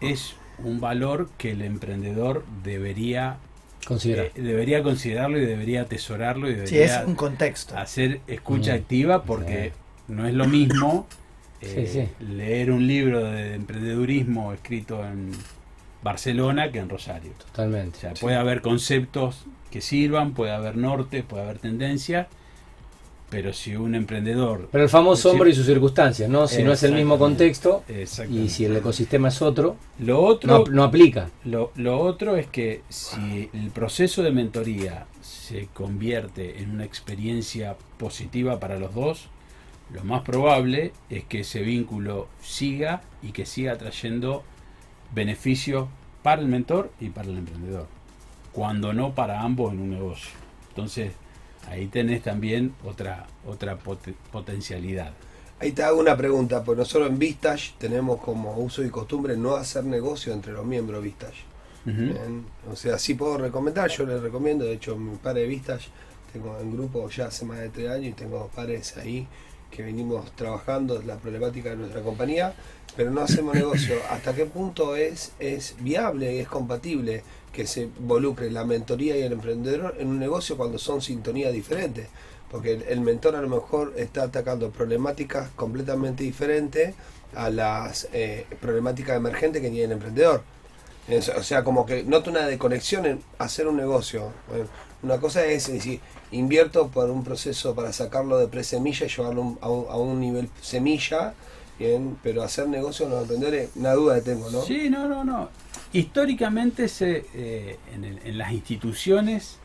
es 0.00 0.34
un 0.58 0.80
valor 0.80 1.28
que 1.38 1.52
el 1.52 1.62
emprendedor 1.62 2.44
debería 2.64 3.36
Considera. 3.86 4.24
eh, 4.24 4.32
debería 4.34 4.82
considerarlo 4.82 5.38
y 5.38 5.46
debería 5.46 5.82
atesorarlo 5.82 6.48
y 6.48 6.52
Sí, 6.54 6.56
debería 6.58 7.00
es 7.02 7.06
un 7.06 7.14
contexto. 7.14 7.76
hacer 7.78 8.20
escucha 8.26 8.72
Mm. 8.72 8.76
activa 8.76 9.22
porque 9.22 9.72
no 10.08 10.26
es 10.26 10.34
lo 10.34 10.46
mismo 10.46 11.06
eh, 11.60 11.88
Sí, 12.20 12.24
leer 12.24 12.70
un 12.70 12.86
libro 12.86 13.24
de 13.24 13.54
emprendedurismo 13.54 14.52
escrito 14.52 15.04
en 15.04 15.32
Barcelona 16.02 16.70
que 16.70 16.78
en 16.78 16.88
Rosario. 16.88 17.32
Totalmente. 17.32 17.98
O 17.98 18.00
sea, 18.00 18.14
puede 18.14 18.36
haber 18.36 18.62
conceptos 18.62 19.44
que 19.68 19.80
sirvan, 19.80 20.32
puede 20.32 20.52
haber 20.52 20.76
norte, 20.76 21.22
puede 21.22 21.44
haber 21.44 21.58
tendencia, 21.58 22.28
pero 23.30 23.52
si 23.52 23.76
un 23.76 23.94
emprendedor... 23.94 24.68
Pero 24.72 24.84
el 24.84 24.90
famoso 24.90 25.30
hombre 25.30 25.50
y 25.50 25.54
sus 25.54 25.66
circunstancias, 25.66 26.30
¿no? 26.30 26.48
Si 26.48 26.62
no 26.62 26.72
es 26.72 26.82
el 26.82 26.94
mismo 26.94 27.18
contexto 27.18 27.84
y 28.30 28.48
si 28.48 28.64
el 28.64 28.76
ecosistema 28.76 29.28
es 29.28 29.42
otro, 29.42 29.76
Lo 29.98 30.22
otro, 30.22 30.64
no, 30.66 30.72
no 30.72 30.84
aplica. 30.84 31.30
Lo, 31.44 31.72
lo 31.76 32.00
otro 32.00 32.36
es 32.36 32.46
que 32.46 32.82
si 32.88 33.50
el 33.52 33.70
proceso 33.70 34.22
de 34.22 34.32
mentoría 34.32 35.06
se 35.20 35.68
convierte 35.74 36.62
en 36.62 36.70
una 36.70 36.84
experiencia 36.84 37.76
positiva 37.98 38.60
para 38.60 38.78
los 38.78 38.94
dos, 38.94 39.28
lo 39.92 40.04
más 40.04 40.22
probable 40.22 40.92
es 41.08 41.24
que 41.24 41.40
ese 41.40 41.62
vínculo 41.62 42.28
siga 42.42 43.02
y 43.22 43.32
que 43.32 43.46
siga 43.46 43.76
trayendo 43.78 44.42
beneficios 45.14 45.88
para 46.22 46.42
el 46.42 46.48
mentor 46.48 46.90
y 47.00 47.08
para 47.08 47.28
el 47.28 47.38
emprendedor, 47.38 47.86
cuando 48.58 48.92
no 48.92 49.14
para 49.14 49.42
ambos 49.42 49.72
en 49.72 49.78
un 49.78 49.90
negocio. 49.90 50.32
Entonces, 50.70 51.12
ahí 51.70 51.86
tenés 51.86 52.24
también 52.24 52.74
otra, 52.84 53.24
otra 53.46 53.78
pot- 53.78 54.12
potencialidad. 54.32 55.12
Ahí 55.60 55.70
te 55.70 55.84
hago 55.84 56.00
una 56.00 56.16
pregunta, 56.16 56.64
pues 56.64 56.76
nosotros 56.76 57.08
en 57.08 57.20
Vistage 57.20 57.74
tenemos 57.78 58.20
como 58.20 58.58
uso 58.58 58.82
y 58.82 58.90
costumbre 58.90 59.36
no 59.36 59.54
hacer 59.54 59.84
negocio 59.84 60.32
entre 60.32 60.52
los 60.52 60.66
miembros 60.66 61.04
Vistage. 61.04 61.44
O 62.68 62.74
sea, 62.74 62.98
sí 62.98 63.14
puedo 63.14 63.38
recomendar, 63.38 63.88
yo 63.90 64.04
les 64.04 64.20
recomiendo, 64.20 64.64
de 64.64 64.72
hecho 64.72 64.96
mi 64.96 65.16
padre 65.18 65.42
de 65.42 65.46
Vistage, 65.46 65.88
tengo 66.32 66.58
en 66.60 66.72
grupo 66.72 67.08
ya 67.10 67.26
hace 67.26 67.44
más 67.44 67.60
de 67.60 67.68
tres 67.68 67.88
años 67.90 68.08
y 68.08 68.12
tengo 68.12 68.40
dos 68.40 68.50
pares 68.50 68.96
ahí 68.96 69.28
que 69.70 69.84
venimos 69.84 70.32
trabajando 70.32 71.00
la 71.06 71.16
problemática 71.16 71.70
de 71.70 71.76
nuestra 71.76 72.02
compañía, 72.02 72.54
pero 72.96 73.12
no 73.12 73.20
hacemos 73.20 73.54
negocio. 73.54 73.94
¿Hasta 74.10 74.34
qué 74.34 74.46
punto 74.46 74.96
es, 74.96 75.32
es 75.38 75.76
viable 75.78 76.34
y 76.34 76.38
es 76.40 76.48
compatible 76.48 77.22
que 77.58 77.66
se 77.66 77.82
involucre 77.82 78.52
la 78.52 78.64
mentoría 78.64 79.16
y 79.16 79.22
el 79.22 79.32
emprendedor 79.32 79.96
en 79.98 80.06
un 80.06 80.20
negocio 80.20 80.56
cuando 80.56 80.78
son 80.78 81.02
sintonías 81.02 81.52
diferentes? 81.52 82.06
Porque 82.52 82.84
el, 82.88 83.00
mentor 83.00 83.34
a 83.34 83.42
lo 83.42 83.48
mejor 83.48 83.94
está 83.96 84.22
atacando 84.22 84.70
problemáticas 84.70 85.50
completamente 85.56 86.22
diferentes 86.22 86.94
a 87.34 87.50
las 87.50 88.08
eh, 88.12 88.46
problemáticas 88.60 89.16
emergentes 89.16 89.60
que 89.60 89.70
tiene 89.70 89.86
el 89.86 89.92
emprendedor. 89.92 90.42
O 91.36 91.42
sea, 91.42 91.64
como 91.64 91.84
que 91.84 92.04
noto 92.04 92.30
una 92.30 92.46
desconexión 92.46 93.06
en 93.06 93.20
hacer 93.38 93.66
un 93.66 93.76
negocio. 93.76 94.32
Bueno, 94.48 94.66
una 95.02 95.18
cosa 95.18 95.44
es 95.44 95.66
decir, 95.66 95.98
invierto 96.30 96.86
por 96.86 97.10
un 97.10 97.24
proceso 97.24 97.74
para 97.74 97.92
sacarlo 97.92 98.38
de 98.38 98.46
pre-semilla 98.46 99.06
y 99.06 99.08
llevarlo 99.08 99.58
a 99.60 99.96
un 99.96 100.20
nivel 100.20 100.48
semilla, 100.62 101.34
bien, 101.78 102.18
pero 102.22 102.42
hacer 102.42 102.68
negocio 102.68 103.04
con 103.06 103.12
los 103.14 103.22
emprendedores, 103.22 103.70
una 103.76 103.92
duda 103.92 104.16
que 104.16 104.22
tengo, 104.22 104.50
¿no? 104.50 104.62
Sí, 104.62 104.90
no, 104.90 105.08
no, 105.08 105.24
no. 105.24 105.48
Históricamente 105.92 106.88
se, 106.88 107.26
eh, 107.34 107.78
en, 107.94 108.04
el- 108.04 108.18
en 108.24 108.38
las 108.38 108.52
instituciones 108.52 109.56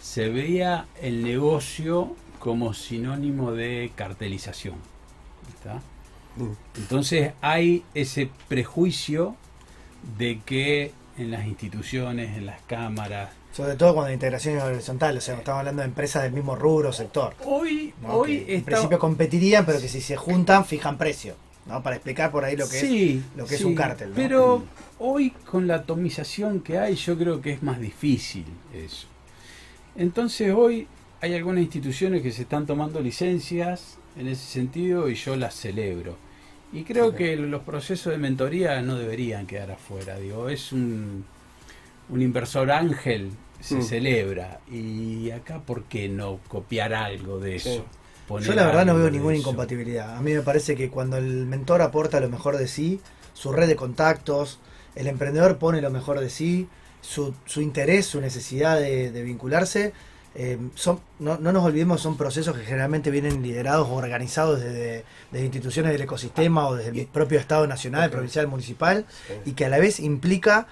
se 0.00 0.28
veía 0.28 0.86
el 1.02 1.22
negocio 1.22 2.14
como 2.38 2.72
sinónimo 2.74 3.52
de 3.52 3.90
cartelización. 3.94 4.76
¿está? 5.48 5.76
Mm. 6.36 6.52
Entonces 6.78 7.32
hay 7.40 7.84
ese 7.94 8.30
prejuicio 8.48 9.36
de 10.18 10.40
que 10.46 10.92
en 11.18 11.30
las 11.30 11.46
instituciones, 11.46 12.36
en 12.38 12.46
las 12.46 12.62
cámaras, 12.62 13.30
Sobre 13.52 13.74
todo 13.74 13.94
cuando 13.94 14.08
la 14.08 14.14
integración 14.14 14.56
es 14.56 14.62
horizontal, 14.62 15.16
o 15.16 15.20
sea, 15.20 15.34
estamos 15.36 15.58
hablando 15.58 15.82
de 15.82 15.88
empresas 15.88 16.22
del 16.22 16.32
mismo 16.32 16.54
rubro 16.56 16.90
o 16.90 16.92
sector. 16.92 17.34
hoy, 17.44 17.92
¿no? 18.00 18.14
hoy 18.14 18.38
que 18.44 18.52
en 18.54 18.58
está- 18.60 18.70
principio 18.72 18.98
competirían, 18.98 19.66
pero 19.66 19.80
que 19.80 19.88
si 19.88 20.00
se 20.00 20.16
juntan, 20.16 20.64
fijan 20.64 20.96
precio. 20.96 21.34
¿no? 21.66 21.82
Para 21.82 21.96
explicar 21.96 22.30
por 22.30 22.44
ahí 22.44 22.56
lo 22.56 22.68
que 22.68 22.78
es 22.78 23.22
lo 23.36 23.44
que 23.46 23.54
es 23.56 23.64
un 23.64 23.74
cártel. 23.74 24.10
¿no? 24.10 24.16
Pero 24.16 24.62
hoy 24.98 25.30
con 25.30 25.66
la 25.66 25.76
atomización 25.76 26.60
que 26.60 26.78
hay, 26.78 26.94
yo 26.94 27.18
creo 27.18 27.40
que 27.40 27.52
es 27.52 27.62
más 27.62 27.80
difícil 27.80 28.44
eso. 28.74 29.06
Entonces 29.96 30.52
hoy 30.54 30.86
hay 31.20 31.34
algunas 31.34 31.62
instituciones 31.62 32.22
que 32.22 32.32
se 32.32 32.42
están 32.42 32.66
tomando 32.66 33.00
licencias 33.00 33.98
en 34.16 34.28
ese 34.28 34.44
sentido 34.46 35.08
y 35.08 35.14
yo 35.14 35.36
las 35.36 35.54
celebro. 35.54 36.16
Y 36.72 36.84
creo 36.84 37.14
que 37.14 37.36
los 37.36 37.62
procesos 37.62 38.12
de 38.12 38.18
mentoría 38.18 38.80
no 38.80 38.96
deberían 38.96 39.46
quedar 39.46 39.72
afuera. 39.72 40.16
Digo, 40.18 40.48
es 40.48 40.72
un, 40.72 41.24
un 42.10 42.22
inversor 42.22 42.70
ángel, 42.70 43.30
se 43.60 43.76
Mm. 43.76 43.82
celebra. 43.82 44.60
Y 44.70 45.30
acá, 45.30 45.60
¿por 45.60 45.84
qué 45.84 46.08
no 46.08 46.40
copiar 46.48 46.94
algo 46.94 47.38
de 47.38 47.56
eso? 47.56 47.70
Sí. 47.70 47.82
Yo 48.44 48.54
la 48.54 48.64
verdad 48.66 48.86
no 48.86 48.94
veo 48.94 49.10
ninguna 49.10 49.34
eso? 49.34 49.40
incompatibilidad. 49.40 50.16
A 50.16 50.20
mí 50.20 50.32
me 50.32 50.42
parece 50.42 50.76
que 50.76 50.88
cuando 50.88 51.16
el 51.16 51.46
mentor 51.46 51.82
aporta 51.82 52.20
lo 52.20 52.28
mejor 52.28 52.56
de 52.58 52.68
sí, 52.68 53.00
su 53.34 53.52
red 53.52 53.66
de 53.66 53.74
contactos, 53.76 54.60
el 54.94 55.08
emprendedor 55.08 55.58
pone 55.58 55.80
lo 55.80 55.90
mejor 55.90 56.20
de 56.20 56.30
sí, 56.30 56.68
su, 57.00 57.34
su 57.46 57.60
interés, 57.60 58.06
su 58.06 58.20
necesidad 58.20 58.78
de, 58.78 59.10
de 59.10 59.22
vincularse, 59.22 59.92
eh, 60.36 60.58
son, 60.76 61.00
no, 61.18 61.38
no 61.38 61.50
nos 61.50 61.64
olvidemos, 61.64 62.00
son 62.02 62.16
procesos 62.16 62.56
que 62.56 62.62
generalmente 62.64 63.10
vienen 63.10 63.42
liderados 63.42 63.88
o 63.88 63.94
organizados 63.94 64.60
desde, 64.60 65.04
desde 65.32 65.44
instituciones 65.46 65.90
del 65.90 66.02
ecosistema 66.02 66.68
o 66.68 66.76
desde 66.76 66.90
el 66.90 66.98
Y- 66.98 67.04
propio 67.06 67.40
Estado 67.40 67.66
nacional, 67.66 68.10
provincial, 68.10 68.46
municipal, 68.46 69.06
Sí. 69.26 69.34
y 69.46 69.52
que 69.54 69.64
a 69.64 69.68
la 69.68 69.78
vez 69.78 69.98
implica 69.98 70.68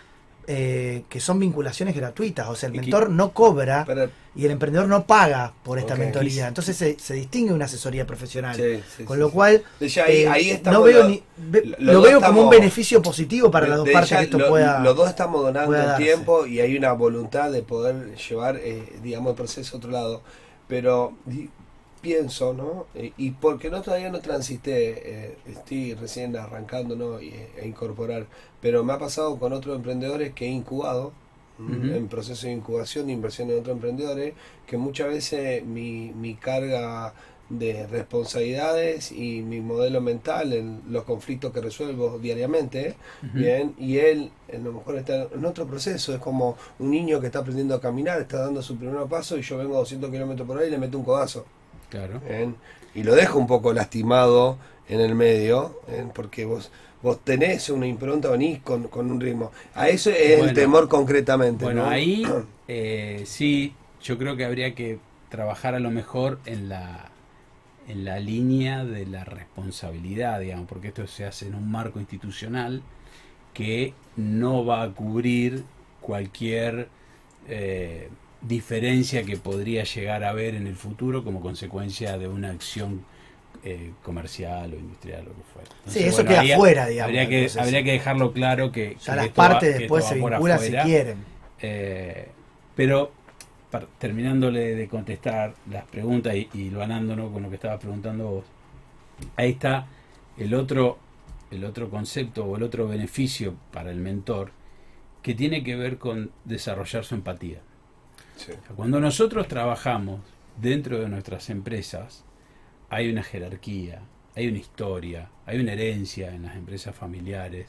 eh, 0.51 1.05
que 1.11 1.21
son 1.21 1.39
vinculaciones 1.39 1.95
gratuitas. 1.95 2.49
O 2.49 2.57
sea, 2.57 2.69
el 2.69 2.75
mentor 2.81 3.11
no 3.11 3.33
cobra 3.33 3.85
y 4.35 4.47
el 4.47 4.51
emprendedor 4.53 4.89
no 4.89 5.05
paga 5.05 5.53
por 5.63 5.79
esta 5.79 5.95
mentoría. 5.95 6.49
Entonces 6.49 6.75
se, 6.77 6.99
se 6.99 7.15
distingue 7.15 7.53
una 7.53 7.67
asesoría 7.67 8.07
profesional. 8.07 8.57
sí, 8.57 8.81
sí, 8.97 9.05
Con 9.05 9.19
lo 9.19 9.31
cual, 9.31 9.63
ya 9.81 10.05
ahí, 10.05 10.17
eh, 10.23 10.29
ahí 10.29 10.51
estamos 10.51 10.81
no 10.81 10.85
veo 10.87 11.03
lo- 11.03 11.09
ni, 11.11 11.23
ve- 11.37 11.65
lo- 11.67 11.77
lo 11.79 11.93
los 11.93 12.03
veo 12.03 12.21
como 12.21 12.43
un 12.45 12.51
beneficio 12.51 13.03
positivo 13.03 13.51
para 13.51 13.67
las 13.67 13.79
dos 13.79 13.89
partes 13.91 14.17
que 14.17 14.25
esto 14.25 14.39
lo- 14.39 14.49
pueda. 14.49 14.81
Los 14.81 14.97
dos 14.97 15.09
estamos 15.11 15.43
donando 15.43 15.77
el 15.77 15.97
tiempo 15.97 16.47
y 16.47 16.61
hay 16.61 16.77
una 16.77 16.93
voluntad 16.93 17.51
de 17.53 17.63
poder 17.63 18.17
llevar, 18.17 18.57
eh, 18.57 18.85
digamos, 19.03 19.31
el 19.31 19.37
proceso 19.37 19.77
a 19.77 19.79
otro 19.79 19.91
lado. 19.91 20.23
Pero 20.67 21.13
pienso, 22.01 22.55
¿no? 22.55 22.87
Eh, 22.95 23.13
y 23.17 23.33
porque 23.33 23.71
no 23.71 23.83
todavía 23.83 24.09
no 24.11 24.21
transité, 24.21 25.03
eh, 25.27 25.39
estoy 25.51 25.95
recién 25.95 26.37
arrancando, 26.37 26.95
¿no? 26.95 27.21
Y, 27.21 27.29
eh, 27.31 27.49
a 27.63 27.67
incorporar, 27.67 28.27
pero 28.61 28.85
me 28.85 28.93
ha 28.93 28.99
pasado 28.99 29.39
con 29.39 29.53
otros 29.53 29.77
emprendedores 29.77 30.35
que 30.35 30.47
he 30.47 30.51
incubado, 30.51 31.13
¿m? 31.59 31.77
Ujú. 31.77 31.97
en 31.97 32.09
proceso 32.09 32.47
de 32.47 32.53
incubación 32.53 33.07
de 33.07 33.13
inversión 33.13 33.51
en 33.51 33.61
otros 33.61 33.75
emprendedores, 33.75 34.35
que 34.67 34.77
muchas 34.77 35.09
veces 35.09 35.65
mi, 35.65 36.13
mi 36.13 36.35
carga 36.35 37.15
de 37.49 37.87
responsabilidades 37.87 39.11
y 39.11 39.41
mi 39.43 39.61
modelo 39.61 40.01
mental 40.01 40.53
en 40.53 40.83
los 40.91 41.05
conflictos 41.05 41.53
que 41.53 41.61
resuelvo 41.61 42.19
diariamente, 42.19 42.95
bien, 43.23 43.75
y 43.79 43.99
él 43.99 44.31
a 44.53 44.59
lo 44.59 44.73
mejor 44.73 44.97
está 44.97 45.29
en 45.33 45.45
otro 45.45 45.67
proceso, 45.67 46.13
es 46.13 46.21
como 46.21 46.57
un 46.79 46.91
niño 46.91 47.21
que 47.21 47.27
está 47.27 47.39
aprendiendo 47.39 47.75
a 47.75 47.81
caminar, 47.81 48.21
está 48.21 48.41
dando 48.41 48.61
su 48.61 48.77
primer 48.77 49.07
paso 49.07 49.39
y 49.39 49.43
yo 49.43 49.57
vengo 49.57 49.77
a 49.77 49.79
200 49.79 50.11
kilómetros 50.11 50.47
por 50.47 50.59
hora 50.59 50.67
y 50.67 50.71
le 50.71 50.79
meto 50.79 50.99
un 50.99 51.05
codazo. 51.05 51.47
Claro. 51.89 52.21
¿bien? 52.29 52.57
Y 52.95 53.03
lo 53.03 53.15
dejo 53.15 53.39
un 53.39 53.47
poco 53.47 53.73
lastimado 53.73 54.59
en 54.89 55.01
el 55.01 55.15
medio, 55.15 55.81
¿bien? 55.89 56.11
porque 56.15 56.45
vos 56.45 56.71
vos 57.03 57.25
tenés 57.25 57.71
una 57.71 57.87
impronta, 57.87 58.31
venís 58.31 58.61
con, 58.61 58.89
con 58.89 59.11
un 59.11 59.21
ritmo. 59.21 59.53
A 59.75 59.89
eso 59.89 60.11
es 60.11 60.41
el 60.41 60.53
temor 60.53 60.89
concretamente. 60.89 61.65
Bueno, 61.65 61.85
¿no? 61.85 61.91
ahí 61.91 62.25
eh, 62.69 63.23
sí, 63.27 63.75
yo 64.03 64.19
creo 64.19 64.37
que 64.37 64.45
habría 64.45 64.75
que 64.75 64.99
trabajar 65.29 65.75
a 65.75 65.81
lo 65.81 65.91
mejor 65.91 66.39
en 66.47 66.69
la 66.69 67.11
en 67.89 68.05
la 68.05 68.21
línea 68.21 68.85
de 68.85 69.07
la 69.07 69.25
responsabilidad, 69.25 70.41
digamos, 70.41 70.69
porque 70.69 70.89
esto 70.89 71.07
se 71.07 71.25
hace 71.25 71.47
en 71.47 71.55
un 71.55 71.71
marco 71.71 71.99
institucional 71.99 72.83
que 73.55 73.95
no 74.17 74.65
va 74.67 74.83
a 74.83 74.91
cubrir 74.91 75.65
cualquier 76.03 76.89
eh, 77.49 78.11
diferencia 78.43 79.25
que 79.25 79.39
podría 79.39 79.85
llegar 79.85 80.23
a 80.23 80.31
haber 80.31 80.55
en 80.55 80.67
el 80.67 80.77
futuro 80.77 81.25
como 81.25 81.41
consecuencia 81.41 82.19
de 82.19 82.29
una 82.29 82.51
acción 82.51 83.05
eh, 83.65 83.93
comercial 84.03 84.73
o 84.73 84.77
industrial 84.77 85.23
o 85.27 85.29
lo 85.31 85.35
que 85.37 85.43
fuera. 85.53 85.69
Sí, 85.87 86.05
eso 86.05 86.25
queda 86.25 86.41
habría- 86.41 86.57
fuera, 86.57 86.87
digamos, 86.87 87.09
Habría 87.09 87.29
que, 87.29 87.39
proceso. 87.41 87.61
habría 87.61 87.83
que 87.85 87.93
dejarlo 87.93 88.33
claro 88.33 88.73
que, 88.73 88.97
Ya 89.01 89.13
que 89.13 89.17
las 89.17 89.29
va- 89.29 89.33
partes 89.35 89.79
después 89.79 90.05
se 90.05 90.15
vinculan 90.15 90.59
si 90.61 90.73
quieren. 90.73 91.19
Eh, 91.61 92.29
pero 92.77 93.13
terminándole 93.99 94.75
de 94.75 94.89
contestar 94.89 95.55
las 95.71 95.85
preguntas 95.85 96.35
y, 96.35 96.49
y 96.55 96.71
lo 96.71 96.83
anándonos 96.83 97.33
con 97.33 97.43
lo 97.43 97.49
que 97.51 97.57
estabas 97.57 97.79
preguntando 97.81 98.27
vos, 98.31 98.45
ahí 99.37 99.51
está 99.51 99.87
el 100.39 100.55
otro, 100.55 100.99
el 101.51 101.65
otro 101.65 101.91
concepto 101.91 102.45
o 102.45 102.57
el 102.57 102.63
otro 102.63 102.87
beneficio 102.89 103.55
para 103.73 103.91
el 103.91 103.99
mentor 103.99 104.53
que 105.23 105.35
tiene 105.35 105.63
que 105.65 105.77
ver 105.77 105.99
con 105.99 106.31
desarrollar 106.45 107.05
su 107.05 107.15
empatía. 107.15 107.59
Sí. 108.37 108.53
O 108.53 108.55
sea, 108.55 108.75
Cuando 108.77 109.01
nosotros 109.01 109.49
trabajamos 109.49 110.21
dentro 110.61 111.01
de 111.01 111.09
nuestras 111.09 111.51
empresas, 111.51 112.25
hay 112.91 113.11
una 113.11 113.23
jerarquía, 113.23 114.01
hay 114.35 114.49
una 114.49 114.59
historia, 114.59 115.31
hay 115.47 115.59
una 115.61 115.73
herencia 115.73 116.35
en 116.35 116.43
las 116.43 116.57
empresas 116.57 116.95
familiares 116.95 117.69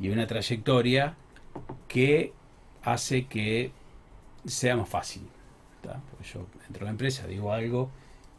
y 0.00 0.08
una 0.10 0.26
trayectoria 0.26 1.14
que 1.88 2.32
hace 2.82 3.26
que 3.26 3.70
sea 4.46 4.76
más 4.76 4.88
fácil. 4.88 5.22
¿tá? 5.80 6.00
Porque 6.10 6.24
yo 6.28 6.46
entro 6.66 6.82
a 6.82 6.86
la 6.86 6.90
empresa, 6.90 7.26
digo 7.26 7.52
algo 7.52 7.90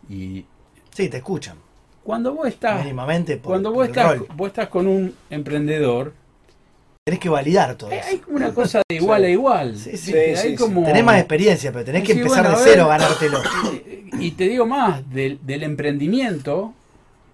y 0.09 0.45
Sí, 0.91 1.09
te 1.09 1.17
escuchan. 1.17 1.57
cuando 2.03 2.33
vos 2.33 2.47
estás, 2.47 2.79
Mínimamente 2.81 3.37
por, 3.37 3.51
cuando 3.53 3.71
vos 3.71 3.87
estás, 3.87 4.19
vos 4.35 4.47
estás 4.47 4.67
con 4.67 4.85
un 4.87 5.15
emprendedor, 5.29 6.13
Tenés 7.05 7.19
que 7.19 7.27
validar 7.27 7.75
todo 7.75 7.89
hay 7.91 7.97
eso. 7.97 8.07
hay 8.07 8.17
como 8.19 8.37
una 8.37 8.53
cosa 8.53 8.81
de 8.87 8.95
igual 8.95 9.25
a 9.25 9.29
igual. 9.29 9.75
Sí, 9.75 9.83
sí. 9.97 10.13
¿viste? 10.13 10.35
Sí, 10.37 10.47
Hay 10.47 10.51
sí, 10.51 10.55
como- 10.55 10.85
Tenés 10.85 11.03
más 11.03 11.19
experiencia, 11.19 11.71
pero 11.73 11.83
tenés 11.83 12.03
que 12.03 12.13
Sí, 12.13 12.19
empezar 12.19 12.43
bueno, 12.45 12.57
de 12.59 12.63
cero 12.63 12.83
a 12.85 12.87
ganártelo. 12.97 13.39
Y 14.21 14.31
te 14.31 14.47
digo 14.47 14.65
más, 14.65 15.09
del, 15.11 15.37
del 15.45 15.63
emprendimiento, 15.63 16.73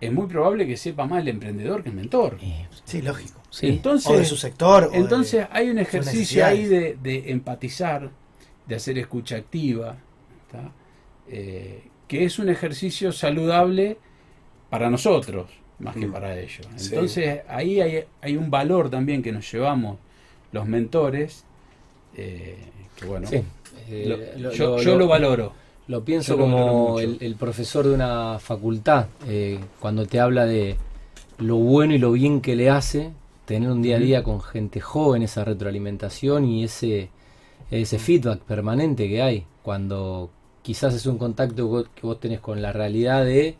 es 0.01 0.11
muy 0.11 0.25
probable 0.25 0.65
que 0.65 0.75
sepa 0.75 1.05
más 1.05 1.21
el 1.21 1.27
emprendedor 1.27 1.83
que 1.83 1.89
el 1.89 1.95
mentor. 1.95 2.39
Sí, 2.85 3.03
lógico. 3.03 3.39
Sí. 3.51 3.67
Entonces, 3.67 4.09
O 4.09 4.17
de 4.17 4.25
su 4.25 4.37
sector. 4.37 4.85
o 4.85 4.89
de- 4.89 4.97
entonces 4.97 5.45
hay 5.51 5.69
un 5.69 5.77
ejercicio 5.77 6.43
ahí 6.47 6.65
de, 6.65 6.97
de 7.03 7.29
empatizar, 7.31 8.09
de 8.65 8.75
hacer 8.75 8.97
escucha 8.97 9.35
activa. 9.35 9.97
Eh, 11.27 11.83
que 12.07 12.25
es 12.25 12.39
un 12.39 12.49
ejercicio 12.49 13.11
saludable 13.11 13.97
para 14.71 14.89
nosotros, 14.89 15.47
más 15.79 15.95
que 15.95 16.07
Mm. 16.07 16.11
para 16.11 16.37
ellos. 16.39 16.67
Sí. 16.75 16.89
Entonces 16.93 17.41
ahí 17.47 17.79
hay, 17.81 18.03
hay 18.21 18.37
un 18.37 18.49
valor 18.51 18.89
también 18.89 19.21
que 19.23 19.31
nos 19.31 19.49
llevamos 19.51 19.97
los 20.51 20.65
mentores, 20.67 21.43
eh, 22.17 22.57
que 22.97 23.05
bueno, 23.05 23.27
Sí. 23.27 23.37
lo- 23.37 24.15
Eh, 24.15 24.33
lo- 24.37 24.51
yo, 24.51 24.67
lo- 24.77 24.81
yo 24.81 24.91
lo- 24.93 24.99
lo 24.99 25.07
valoro. 25.07 25.53
Lo 25.87 26.03
pienso 26.03 26.33
Yo 26.35 26.41
como 26.41 26.99
el, 26.99 27.17
el 27.21 27.35
profesor 27.35 27.87
de 27.87 27.93
una 27.95 28.37
facultad, 28.39 29.07
eh, 29.27 29.57
cuando 29.79 30.05
te 30.05 30.19
habla 30.19 30.45
de 30.45 30.75
lo 31.39 31.55
bueno 31.55 31.95
y 31.95 31.97
lo 31.97 32.11
bien 32.11 32.41
que 32.41 32.55
le 32.55 32.69
hace 32.69 33.11
tener 33.45 33.71
un 33.71 33.81
día 33.81 33.95
a 33.95 33.99
día 33.99 34.23
con 34.23 34.39
gente 34.41 34.79
joven, 34.81 35.23
esa 35.23 35.43
retroalimentación 35.43 36.45
y 36.45 36.63
ese, 36.65 37.09
ese 37.71 37.97
feedback 37.97 38.41
permanente 38.41 39.07
que 39.09 39.23
hay, 39.23 39.45
cuando 39.63 40.29
quizás 40.61 40.93
es 40.93 41.07
un 41.07 41.17
contacto 41.17 41.85
que 41.95 42.01
vos 42.05 42.19
tenés 42.19 42.39
con 42.39 42.61
la 42.61 42.71
realidad 42.71 43.25
de, 43.25 43.55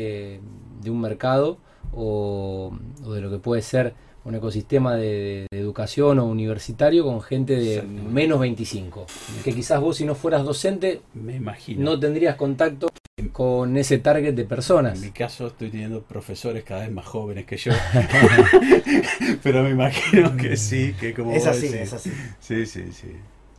eh, 0.00 0.40
de 0.82 0.90
un 0.90 1.00
mercado 1.00 1.58
o, 1.92 2.72
o 3.04 3.12
de 3.12 3.20
lo 3.20 3.30
que 3.30 3.38
puede 3.38 3.62
ser 3.62 3.94
un 4.24 4.34
ecosistema 4.34 4.94
de, 4.96 5.46
de 5.50 5.58
educación 5.58 6.18
o 6.18 6.26
universitario 6.26 7.02
con 7.04 7.20
gente 7.22 7.56
de 7.56 7.82
menos 7.82 8.38
25, 8.40 9.06
que 9.42 9.54
quizás 9.54 9.80
vos 9.80 9.96
si 9.96 10.04
no 10.04 10.14
fueras 10.14 10.44
docente 10.44 11.00
Me 11.14 11.36
imagino. 11.36 11.82
no 11.84 11.98
tendrías 11.98 12.36
contacto 12.36 12.88
con 13.32 13.76
ese 13.76 13.98
target 13.98 14.34
de 14.34 14.44
personas. 14.44 14.96
En 14.96 15.00
mi 15.06 15.10
caso 15.12 15.46
estoy 15.48 15.70
teniendo 15.70 16.02
profesores 16.02 16.62
cada 16.62 16.82
vez 16.82 16.92
más 16.92 17.06
jóvenes 17.06 17.46
que 17.46 17.56
yo. 17.56 17.72
Pero 19.42 19.62
me 19.62 19.70
imagino 19.70 20.36
que 20.36 20.56
sí, 20.56 20.94
que 20.98 21.14
como 21.14 21.32
Es 21.32 21.46
así, 21.46 21.68
decís. 21.68 21.80
es 21.80 21.92
así. 21.94 22.12
Sí, 22.40 22.66
sí, 22.66 22.84
sí. 22.92 23.08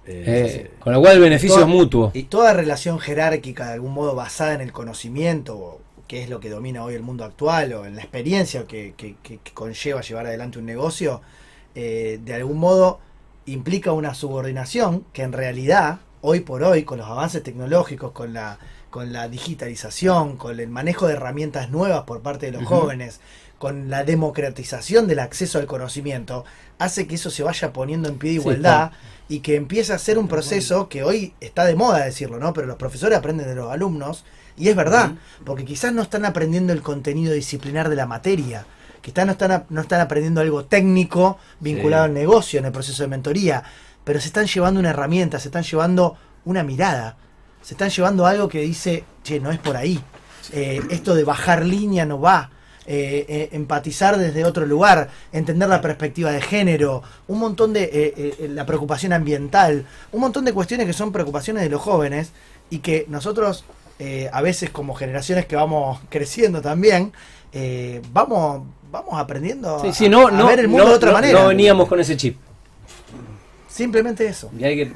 Eh, 0.06 0.24
Eh, 0.28 0.72
con 0.80 0.94
lo 0.94 1.02
cual 1.02 1.16
el 1.16 1.22
beneficio 1.22 1.60
es 1.60 1.68
mutuo. 1.68 2.12
Y 2.14 2.24
toda 2.24 2.54
relación 2.54 3.00
jerárquica, 3.00 3.68
de 3.68 3.74
algún 3.74 3.94
modo 3.94 4.16
basada 4.16 4.54
en 4.54 4.62
el 4.62 4.72
conocimiento, 4.72 5.58
o 5.58 5.82
que 6.10 6.24
es 6.24 6.30
lo 6.30 6.42
que 6.42 6.50
domina 6.50 6.84
hoy 6.84 6.96
el 6.96 7.04
mundo 7.04 7.24
actual, 7.24 7.72
o 7.74 7.86
en 7.86 7.96
la 7.96 8.02
experiencia 8.02 8.66
que, 8.66 8.96
que- 8.98 9.16
que- 9.24 9.38
que 9.38 9.54
conlleva 9.54 10.02
llevar 10.02 10.26
adelante 10.26 10.60
un 10.60 10.66
negocio, 10.66 11.22
eh, 11.76 12.20
de 12.26 12.34
algún 12.34 12.58
modo 12.58 13.00
implica 13.46 13.94
una 13.94 14.14
subordinación 14.16 15.06
que 15.14 15.22
en 15.24 15.32
realidad, 15.34 16.00
hoy 16.22 16.42
por 16.42 16.64
hoy, 16.64 16.84
con 16.84 16.98
los 17.00 17.08
avances 17.08 17.44
tecnológicos, 17.44 18.12
con 18.12 18.34
la, 18.34 18.58
con 18.90 19.14
la 19.14 19.28
digitalización, 19.30 20.36
con 20.38 20.60
el 20.60 20.68
manejo 20.68 21.08
de 21.08 21.14
herramientas 21.14 21.70
nuevas 21.70 22.04
por 22.04 22.22
parte 22.22 22.48
de 22.48 22.54
los 22.54 22.64
jóvenes, 22.68 23.20
con 23.60 23.90
la 23.90 24.04
democratización 24.04 25.08
del 25.08 25.20
acceso 25.20 25.60
al 25.60 25.68
conocimiento, 25.68 26.44
hace 26.80 27.08
que 27.08 27.16
eso 27.16 27.30
se 27.30 27.44
vaya 27.44 27.72
poniendo 27.74 28.10
en 28.10 28.18
pie 28.18 28.32
de 28.32 28.36
Sí, 28.38 28.42
igualdad 28.42 28.92
y 29.28 29.40
que 29.42 29.56
empiece 29.56 29.94
a 29.94 30.00
ser 30.00 30.18
un 30.18 30.28
proceso 30.28 30.90
que 30.90 31.04
hoy 31.04 31.34
está 31.40 31.66
de 31.66 31.76
moda 31.76 32.04
decirlo, 32.06 32.40
¿no? 32.40 32.54
Pero 32.54 32.68
los 32.68 32.78
profesores 32.78 33.18
aprenden 33.18 33.48
de 33.48 33.56
los 33.56 33.72
alumnos 33.72 34.24
y 34.60 34.68
es 34.70 34.76
verdad, 34.76 35.14
porque 35.46 35.66
quizás 35.66 35.92
no 35.94 36.04
están 36.04 36.26
aprendiendo 36.26 36.72
el 36.74 36.82
contenido 36.84 37.34
disciplinar 37.34 37.90
de 37.90 37.96
la 37.96 38.06
materia, 38.06 38.66
quizás 39.02 39.26
no 39.26 39.32
están, 39.32 39.66
no 39.70 39.82
están 39.82 40.02
aprendiendo 40.02 40.42
algo 40.42 40.66
técnico 40.66 41.38
vinculado 41.60 42.04
Sí. 42.04 42.08
al 42.10 42.14
negocio 42.14 42.60
en 42.60 42.66
el 42.66 42.72
proceso 42.72 43.02
de 43.04 43.08
mentoría, 43.10 43.64
pero 44.04 44.20
se 44.20 44.28
están 44.28 44.46
llevando 44.46 44.80
una 44.80 44.90
herramienta, 44.92 45.40
se 45.40 45.48
están 45.48 45.64
llevando 45.64 46.18
una 46.46 46.64
mirada, 46.64 47.18
se 47.62 47.74
están 47.74 47.90
llevando 47.90 48.26
algo 48.26 48.48
que 48.50 48.60
dice, 48.62 49.04
che, 49.24 49.40
no 49.40 49.50
es 49.52 49.58
por 49.60 49.76
ahí, 49.78 50.00
Eh, 50.52 50.82
esto 50.90 51.14
de 51.16 51.24
bajar 51.24 51.64
línea 51.66 52.06
no 52.06 52.20
va. 52.20 52.50
eh, 52.92 53.24
eh, 53.30 53.50
empatizar 53.52 54.18
desde 54.18 54.46
otro 54.46 54.66
lugar, 54.66 55.10
entender 55.32 55.70
la 55.70 55.80
perspectiva 55.80 56.32
de 56.32 56.42
género, 56.42 57.04
un 57.28 57.38
montón 57.38 57.72
de 57.72 57.84
eh, 57.94 58.48
la 58.50 58.66
preocupación 58.66 59.14
ambiental, 59.14 59.86
un 60.12 60.22
montón 60.22 60.44
de 60.44 60.54
cuestiones 60.54 60.88
que 60.88 60.94
son 60.94 61.12
preocupaciones 61.12 61.62
de 61.62 61.70
los 61.70 61.82
jóvenes 61.82 62.32
y 62.72 62.80
que 62.80 63.06
nosotros 63.08 63.64
eh, 64.00 64.30
a 64.32 64.42
veces 64.42 64.70
como 64.70 64.94
generaciones 64.96 65.46
que 65.46 65.56
vamos 65.56 66.00
creciendo 66.10 66.62
también 66.62 67.12
eh, 67.52 68.02
vamos 68.14 68.64
vamos 68.92 69.20
aprendiendo 69.20 69.80
Sí, 69.82 69.88
a, 69.90 69.94
sí, 69.94 70.10
no, 70.10 70.28
a 70.28 70.32
no, 70.32 70.48
ver 70.48 70.60
el 70.62 70.68
mundo 70.68 70.86
no- 70.86 70.90
de 70.92 70.96
otra 70.96 71.12
manera. 71.12 71.42
no 71.42 71.48
veníamos 71.50 71.88
con 71.88 72.00
ese 72.00 72.18
chip. 72.18 72.38
Simplemente 73.80 74.28
eso. 74.28 74.52
Y 74.60 74.64
hay 74.64 74.76
que 74.76 74.92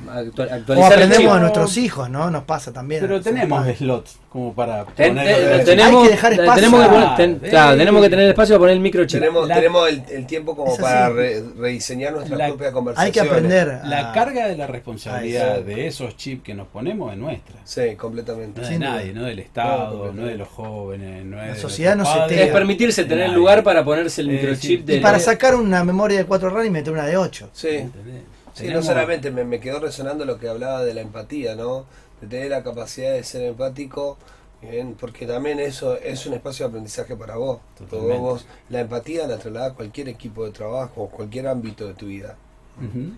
O 0.76 0.86
aprendemos 0.86 1.34
de 1.36 1.40
nuestros 1.40 1.78
hijos, 1.78 2.10
¿no? 2.10 2.30
Nos 2.30 2.44
pasa 2.44 2.72
también. 2.74 3.02
Pero 3.02 3.22
tenemos 3.22 3.66
slots 3.78 4.20
como 4.30 4.54
para 4.54 4.84
Ten- 4.86 5.16
tenemos, 5.64 6.02
Hay 6.02 6.08
que 6.08 6.10
dejar 6.16 6.34
espacio. 6.34 6.56
tenemos 6.56 6.84
que 6.84 6.90
poner- 6.90 7.16
ten- 7.16 7.42
Ah, 7.44 7.48
claro, 7.50 7.74
eh. 7.76 7.78
tenemos 7.78 8.02
que 8.04 8.10
tener 8.10 8.30
espacio 8.30 8.56
para 8.56 8.60
poner 8.60 8.74
el 8.76 8.80
microchip. 8.82 9.20
Tenemos, 9.20 9.48
La- 9.48 9.56
tenemos 9.56 9.90
el, 9.90 10.04
el 10.10 10.26
tiempo 10.26 10.56
como 10.56 10.76
para 10.78 11.10
re- 11.10 11.44
rediseñar 11.58 12.14
nuestra 12.14 12.36
La- 12.38 12.48
propia 12.48 12.68
Hay 12.68 12.74
conversación. 12.74 13.12
que 13.14 13.20
aprender. 13.22 13.80
La 13.86 14.10
a- 14.10 14.14
carga 14.14 14.48
de 14.48 14.58
la 14.58 14.68
responsabilidad 14.68 15.60
de 15.62 15.88
esos 15.88 16.18
chips 16.18 16.44
que 16.44 16.54
nos 16.56 16.68
ponemos 16.68 17.12
es 17.14 17.18
nuestra. 17.20 17.56
Sí, 17.64 17.96
completamente. 17.96 18.62
No 18.62 18.68
de 18.68 18.80
nadie, 18.80 19.14
no 19.14 19.24
del 19.24 19.40
Estado, 19.40 20.08
No, 20.08 20.22
no 20.22 20.28
de 20.28 20.36
los 20.36 20.48
jóvenes, 20.48 21.24
no 21.26 21.42
es 21.42 21.50
La 21.50 21.56
sociedad 21.56 21.96
no 21.96 22.04
se 22.06 22.18
padres, 22.18 22.38
tea. 22.38 22.46
Es 22.48 22.52
permitirse 22.52 23.04
tener 23.06 23.28
nadie. 23.28 23.38
lugar 23.38 23.64
para 23.64 23.84
ponerse 23.86 24.22
el 24.22 24.30
Eh, 24.30 24.34
microchip 24.34 24.80
sí. 24.82 24.86
de 24.86 24.96
Y 24.96 25.00
para 25.00 25.20
sacar 25.20 25.56
una 25.56 25.84
memoria 25.84 26.18
de 26.18 26.26
4 26.26 26.50
RAM 26.50 26.66
y 26.66 26.70
meter 26.72 26.92
una 26.92 27.06
de 27.06 27.18
8. 27.18 27.50
Sí. 27.54 27.68
¿Entendés? 27.70 28.24
Sí, 28.54 28.68
no 28.68 28.84
solamente 28.84 29.32
me, 29.32 29.44
me 29.44 29.60
quedó 29.60 29.80
resonando 29.80 30.26
lo 30.26 30.40
que 30.40 30.48
hablaba 30.48 30.84
de 30.84 30.94
la 30.94 31.02
empatía, 31.02 31.56
¿no? 31.56 31.86
De 32.22 32.28
tener 32.28 32.52
la 32.52 32.64
capacidad 32.64 33.12
de 33.12 33.24
ser 33.24 33.44
empático 33.44 34.18
Bien, 34.64 34.96
porque 34.98 35.26
también 35.26 35.60
eso 35.60 35.98
es 35.98 36.26
un 36.26 36.34
espacio 36.36 36.66
de 36.66 36.70
aprendizaje 36.70 37.16
para 37.18 37.36
vos. 37.36 37.60
Totalmente. 37.78 38.18
vos 38.18 38.46
la 38.70 38.80
empatía 38.80 39.28
la 39.28 39.38
trasladás 39.38 39.72
a 39.72 39.76
cualquier 39.76 40.08
equipo 40.08 40.46
de 40.46 40.52
trabajo, 40.52 41.10
cualquier 41.10 41.48
ámbito 41.48 41.86
de 41.86 41.94
tu 41.94 42.08
vida. 42.08 42.38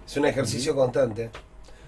Es 0.06 0.18
un 0.18 0.26
ejercicio 0.26 0.76
constante. 0.76 1.30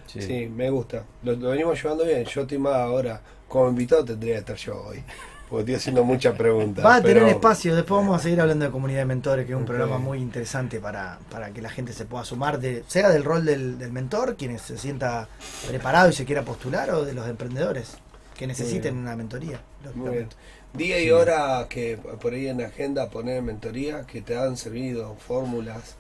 Sí. 0.06 0.22
Sí. 0.22 0.46
me 0.48 0.70
gusta. 0.70 1.04
Lo, 1.24 1.34
lo 1.34 1.50
venimos 1.50 1.82
llevando 1.82 2.06
bien. 2.06 2.24
Yo 2.24 2.42
estoy 2.42 2.60
más 2.60 2.76
ahora, 2.76 3.20
como 3.48 3.68
invitado 3.70 4.06
tendría 4.06 4.36
que 4.36 4.40
estar 4.40 4.56
yo 4.56 4.82
hoy. 4.84 5.04
Porque 5.50 5.62
estoy 5.62 5.76
haciendo 5.76 6.04
muchas 6.04 6.36
preguntas. 6.36 6.84
Va 6.86 6.96
a 6.96 7.02
tener 7.02 7.24
pero- 7.24 7.28
espacio, 7.28 7.74
después 7.76 8.02
vamos 8.02 8.20
a 8.20 8.24
seguir 8.24 8.42
hablando 8.42 8.66
de 8.66 8.72
comunidad 8.72 9.00
de 9.00 9.06
mentores, 9.06 9.46
que 9.46 9.54
es 9.54 9.58
un 9.58 9.64
programa 9.66 9.98
muy 9.98 10.18
interesante 10.20 10.80
para, 10.82 11.20
para 11.32 11.52
que 11.52 11.62
la 11.62 11.70
gente 11.70 11.94
se 11.94 12.06
pueda 12.06 12.26
sumar, 12.26 12.60
de, 12.60 12.84
sea 12.88 13.10
del 13.10 13.24
rol 13.24 13.46
del, 13.46 13.78
del 13.80 13.92
mentor, 13.94 14.36
quienes 14.36 14.62
se 14.62 14.78
sienta 14.78 15.30
preparado 15.68 16.10
y 16.10 16.14
se 16.14 16.26
quiera 16.26 16.42
postular, 16.44 16.90
o 16.92 17.06
de 17.06 17.14
los 17.14 17.28
emprendedores 17.30 17.98
que 18.38 18.46
necesiten 18.46 18.98
una 18.98 19.16
mentoría. 19.16 19.62
Muy 19.96 20.10
bien. 20.12 20.30
Día 20.74 21.02
y 21.02 21.10
hora 21.12 21.66
que 21.70 21.98
por 21.98 22.34
ahí 22.34 22.48
en 22.50 22.60
la 22.60 22.68
agenda 22.68 23.10
poner 23.10 23.42
mentoría 23.42 24.02
que 24.06 24.22
te 24.22 24.38
han 24.38 24.58
servido, 24.58 25.16
fórmulas. 25.16 25.96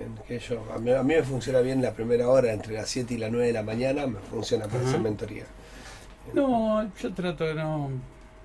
en 0.00 0.14
que 0.26 0.38
yo, 0.38 0.64
a, 0.74 0.78
mí, 0.78 0.92
a 0.92 1.02
mí 1.02 1.14
me 1.14 1.22
funciona 1.22 1.60
bien 1.60 1.82
la 1.82 1.92
primera 1.92 2.26
hora, 2.28 2.52
entre 2.52 2.72
las 2.72 2.88
7 2.88 3.14
y 3.14 3.18
las 3.18 3.30
9 3.30 3.48
de 3.48 3.52
la 3.52 3.62
mañana, 3.62 4.06
me 4.06 4.18
funciona 4.18 4.64
para 4.64 4.78
Ajá. 4.80 4.88
hacer 4.88 5.00
mentoría. 5.00 5.44
No, 6.32 6.90
yo 6.96 7.12
trato 7.12 7.44
de 7.44 7.54
no, 7.54 7.90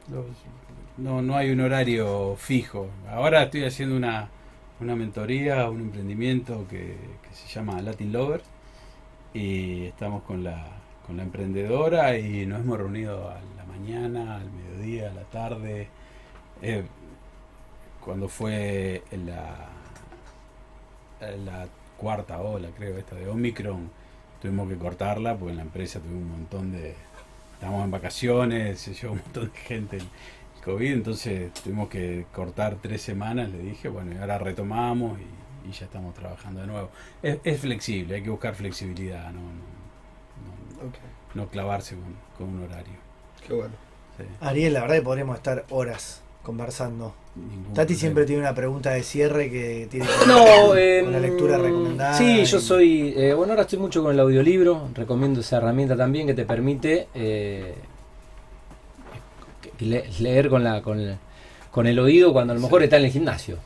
no. 0.08 1.22
No 1.22 1.36
hay 1.36 1.50
un 1.52 1.62
horario 1.62 2.36
fijo. 2.38 2.88
Ahora 3.10 3.44
estoy 3.44 3.66
haciendo 3.66 3.96
una, 3.96 4.30
una 4.80 4.96
mentoría, 4.96 5.70
un 5.70 5.82
emprendimiento 5.82 6.68
que, 6.70 6.96
se 7.32 7.48
llama 7.48 7.82
Latin 7.82 8.12
Lover. 8.12 8.42
Y 9.34 9.86
estamos 9.86 10.24
con 10.24 10.44
la, 10.44 10.68
con 11.08 11.18
la 11.18 11.24
emprendedora 11.24 12.18
y 12.18 12.46
nos 12.46 12.60
hemos 12.62 12.78
reunido 12.78 13.30
a 13.30 13.40
la 13.58 13.66
mañana, 13.66 14.38
al 14.38 14.52
mediodía, 14.52 15.10
a 15.10 15.14
la 15.14 15.24
tarde. 15.24 15.88
Eh, 16.62 16.84
cuando 18.00 18.28
fue 18.28 19.04
la, 19.26 19.70
la 21.44 21.68
cuarta 21.98 22.40
ola, 22.40 22.70
creo, 22.78 22.98
esta 22.98 23.16
de 23.16 23.30
Omicron, 23.30 23.90
tuvimos 24.42 24.70
que 24.70 24.78
cortarla 24.78 25.36
porque 25.36 25.52
en 25.52 25.58
la 25.58 25.64
empresa 25.64 26.00
tuvimos 26.00 26.24
un 26.24 26.30
montón 26.30 26.72
de. 26.72 26.96
Estábamos 27.64 27.86
en 27.86 27.92
vacaciones, 27.92 28.78
se 28.82 28.94
llevó 28.94 29.14
un 29.14 29.20
montón 29.20 29.50
de 29.54 29.58
gente 29.60 29.98
el 29.98 30.64
COVID, 30.66 30.92
entonces 30.92 31.54
tuvimos 31.54 31.88
que 31.88 32.26
cortar 32.34 32.76
tres 32.82 33.02
semanas, 33.02 33.50
le 33.52 33.60
dije, 33.60 33.88
bueno, 33.88 34.12
y 34.14 34.18
ahora 34.18 34.38
retomamos 34.38 35.18
y, 35.20 35.70
y 35.70 35.72
ya 35.72 35.86
estamos 35.86 36.14
trabajando 36.14 36.60
de 36.60 36.68
nuevo. 36.68 36.90
Es, 37.22 37.38
es 37.46 37.62
flexible, 37.62 38.16
hay 38.16 38.22
que 38.24 38.30
buscar 38.30 38.54
flexibilidad, 38.56 39.32
no, 39.32 39.40
no, 39.40 40.82
no- 40.82 40.90
Ok, 40.90 40.96
no 41.36 41.48
clavarse 41.48 41.96
con, 41.96 42.14
con 42.38 42.50
un 42.54 42.64
horario. 42.66 42.96
qué 43.48 43.54
bueno. 43.54 43.74
sí, 44.18 44.26
Ariel, 44.42 44.74
la 44.74 44.82
verdad 44.82 44.96
que 44.96 45.02
podríamos 45.04 45.38
estar 45.38 45.66
horas 45.70 46.22
conversando. 46.44 47.14
ningún 47.36 47.64
Tati 47.74 47.74
problema. 47.74 48.00
siempre 48.00 48.26
tiene 48.26 48.42
una 48.42 48.54
pregunta 48.54 48.92
de 48.92 49.04
cierre 49.04 49.50
que 49.50 49.88
tiene 49.90 50.06
que 50.06 50.12
No, 50.28 50.68
con 50.68 50.78
eh, 50.78 51.02
la 51.10 51.20
lectura 51.20 51.58
recomendada. 51.58 52.18
Sí, 52.18 52.44
yo 52.46 52.60
soy. 52.60 53.14
eh, 53.18 53.34
bueno, 53.34 53.54
ahora 53.54 53.64
estoy 53.64 53.80
mucho 53.80 54.04
con 54.04 54.14
el 54.14 54.20
audiolibro. 54.20 54.90
Recomiendo 54.94 55.40
esa 55.40 55.58
herramienta 55.58 55.96
también 55.96 56.28
que 56.28 56.34
te 56.34 56.46
permite 56.46 57.08
eh, 57.16 57.76
leer 60.20 60.50
con, 60.50 60.64
la, 60.64 60.82
con, 60.82 61.00
el, 61.00 61.18
con 61.72 61.88
el 61.88 61.98
oído 62.00 62.32
cuando 62.34 62.54
a 62.54 62.56
lo 62.56 62.62
mejor 62.62 62.84
está 62.84 62.98
en 62.98 63.06
el 63.06 63.12
gimnasio. 63.12 63.58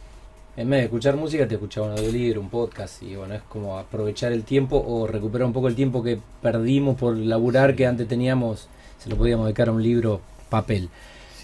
En 0.56 0.70
vez 0.72 0.80
de 0.80 0.86
escuchar 0.86 1.16
música, 1.16 1.48
te 1.48 1.54
escuchaba 1.56 1.88
un 1.88 1.94
audiolibro, 1.94 2.42
un 2.42 2.50
podcast. 2.50 3.04
Y 3.04 3.16
bueno, 3.16 3.36
es 3.36 3.42
como 3.44 3.78
aprovechar 3.78 4.32
el 4.32 4.44
tiempo 4.44 4.84
o 4.88 5.06
recuperar 5.06 5.46
un 5.46 5.54
poco 5.54 5.68
el 5.68 5.76
tiempo 5.76 6.02
que 6.02 6.18
perdimos 6.42 6.98
por 6.98 7.16
laburar 7.16 7.76
que 7.76 7.86
antes 7.86 8.08
teníamos. 8.08 8.68
Se 8.98 9.08
lo 9.10 9.18
podíamos 9.18 9.46
dedicar 9.46 9.70
a 9.70 9.72
un 9.72 9.84
libro 9.84 10.20
papel. 10.50 10.90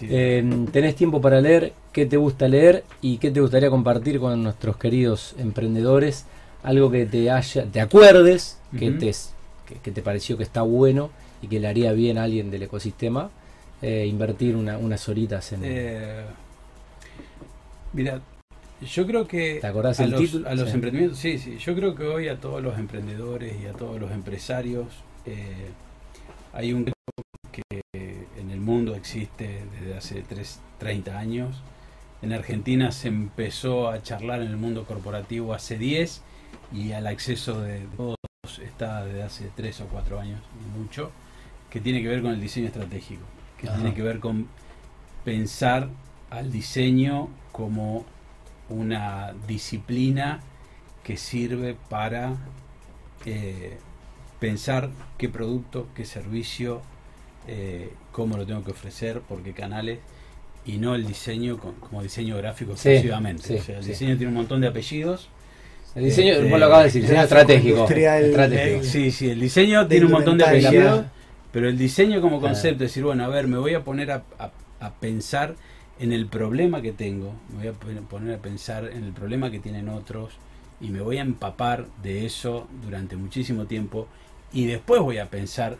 Sí. 0.06 0.08
Eh, 0.10 0.66
¿Tenés 0.72 0.96
tiempo 0.96 1.20
para 1.20 1.40
leer? 1.40 1.72
¿Qué 1.92 2.06
te 2.06 2.16
gusta 2.16 2.46
leer? 2.48 2.84
¿Y 3.00 3.18
qué 3.18 3.30
te 3.30 3.40
gustaría 3.40 3.70
compartir 3.70 4.18
con 4.20 4.42
nuestros 4.42 4.76
queridos 4.76 5.34
emprendedores? 5.38 6.26
Algo 6.62 6.90
que 6.90 7.06
te 7.06 7.30
haya, 7.30 7.64
te 7.66 7.80
acuerdes, 7.80 8.58
que, 8.78 8.90
te, 8.90 9.12
que, 9.66 9.74
que 9.82 9.90
te 9.90 10.02
pareció 10.02 10.36
que 10.36 10.42
está 10.42 10.62
bueno 10.62 11.10
y 11.42 11.46
que 11.48 11.60
le 11.60 11.68
haría 11.68 11.92
bien 11.92 12.18
a 12.18 12.24
alguien 12.24 12.50
del 12.50 12.64
ecosistema. 12.64 13.30
eh, 13.82 14.06
invertir 14.06 14.56
una- 14.56 14.78
unas 14.78 15.06
horitas 15.10 15.52
en... 15.52 15.60
Eh, 15.62 16.24
mira, 17.92 18.20
yo 18.80 19.06
creo 19.06 19.26
que 19.26 19.58
¿Te 19.60 19.66
acordás 19.66 20.00
a 20.00 20.04
el 20.04 20.10
los, 20.12 20.20
título? 20.20 20.48
a 20.48 20.54
los 20.54 20.68
Sí. 20.68 20.74
emprendimientos, 20.74 21.18
sí, 21.18 21.38
sí, 21.38 21.58
yo 21.58 21.74
creo 21.74 21.94
que 21.94 22.04
hoy 22.04 22.28
a 22.28 22.36
todos 22.40 22.62
los 22.62 22.78
emprendedores 22.78 23.54
y 23.62 23.66
a 23.66 23.72
todos 23.72 24.00
los 24.00 24.10
empresarios 24.10 24.86
eh, 25.26 25.68
hay 26.54 26.72
un 26.72 26.90
que 27.54 27.82
en 28.36 28.50
el 28.50 28.60
mundo 28.60 28.94
existe 28.94 29.64
desde 29.78 29.96
hace 29.96 30.22
tres- 30.22 30.60
30 30.78 31.18
años. 31.18 31.62
En 32.22 32.32
Argentina 32.32 32.90
se 32.90 33.08
empezó 33.08 33.88
a 33.88 34.02
charlar 34.02 34.42
en 34.42 34.48
el 34.48 34.56
mundo 34.56 34.84
corporativo 34.84 35.54
hace 35.54 35.78
10 35.78 36.22
y 36.72 36.92
al 36.92 37.06
acceso 37.06 37.60
de 37.60 37.86
todos 37.96 38.16
está 38.62 39.04
desde 39.04 39.22
hace 39.22 39.50
3 39.54 39.80
o 39.82 39.86
4 39.86 40.20
años, 40.20 40.40
mucho, 40.76 41.10
que 41.70 41.80
tiene 41.80 42.02
que 42.02 42.08
ver 42.08 42.22
con 42.22 42.32
el 42.32 42.40
diseño 42.40 42.66
estratégico, 42.68 43.22
que 43.58 43.68
Ajá. 43.68 43.76
tiene 43.76 43.94
que 43.94 44.02
ver 44.02 44.20
con 44.20 44.48
pensar 45.24 45.88
al 46.30 46.50
diseño 46.50 47.28
como 47.52 48.04
una 48.68 49.34
disciplina 49.46 50.40
que 51.02 51.16
sirve 51.16 51.76
para 51.90 52.34
eh, 53.26 53.78
pensar 54.40 54.90
qué 55.18 55.28
producto, 55.28 55.88
qué 55.94 56.04
servicio, 56.04 56.80
eh, 57.48 57.90
cómo 58.12 58.36
lo 58.36 58.46
tengo 58.46 58.62
que 58.64 58.70
ofrecer, 58.72 59.20
por 59.20 59.42
qué 59.42 59.52
canales, 59.52 59.98
y 60.66 60.78
no 60.78 60.94
el 60.94 61.06
diseño 61.06 61.58
con- 61.58 61.74
como 61.74 62.02
diseño 62.02 62.36
gráfico 62.38 62.76
Sí, 62.76 62.88
exclusivamente. 62.90 63.42
sí, 63.44 63.54
o 63.54 63.62
sea, 63.62 63.76
el 63.78 63.84
sí. 63.84 63.90
diseño 63.90 64.16
tiene 64.16 64.28
un 64.28 64.34
montón 64.38 64.60
de 64.60 64.68
apellidos. 64.68 65.28
El 65.94 66.04
diseño, 66.04 66.32
Este, 66.32 66.50
vos 66.50 66.58
lo 66.58 66.66
acabas 66.66 66.80
de 66.82 66.86
decir, 66.86 67.02
diseño 67.02 67.22
estratégico. 67.22 67.84
estratégico. 67.88 68.80
Eh, 68.80 68.84
sí, 68.84 69.10
sí, 69.10 69.30
el 69.30 69.40
diseño 69.40 69.86
tiene 69.86 70.06
un 70.06 70.12
montón 70.12 70.38
de 70.38 70.44
apellidos, 70.44 71.04
pero 71.52 71.68
el 71.68 71.78
diseño 71.78 72.20
como 72.20 72.40
concepto, 72.40 72.84
es 72.84 72.90
decir, 72.90 73.04
bueno, 73.04 73.24
a 73.24 73.28
ver, 73.28 73.46
me 73.46 73.58
voy 73.58 73.74
a 73.74 73.84
poner 73.84 74.10
a, 74.10 74.24
a- 74.38 74.50
a 74.80 74.94
pensar 74.94 75.54
en 76.00 76.12
el 76.12 76.26
problema 76.26 76.82
que 76.82 76.92
tengo, 76.92 77.34
me 77.50 77.58
voy 77.58 77.68
a 77.68 77.72
pon- 77.72 78.06
poner 78.10 78.34
a 78.34 78.38
pensar 78.38 78.86
en 78.92 79.04
el 79.04 79.12
problema 79.12 79.50
que 79.50 79.60
tienen 79.60 79.88
otros 79.88 80.32
y 80.80 80.88
me 80.88 81.00
voy 81.00 81.18
a 81.18 81.22
empapar 81.22 81.86
de 82.02 82.26
eso 82.26 82.66
durante 82.82 83.14
muchísimo 83.16 83.66
tiempo 83.66 84.08
y 84.52 84.66
después 84.66 85.00
voy 85.00 85.18
a 85.18 85.30
pensar 85.30 85.76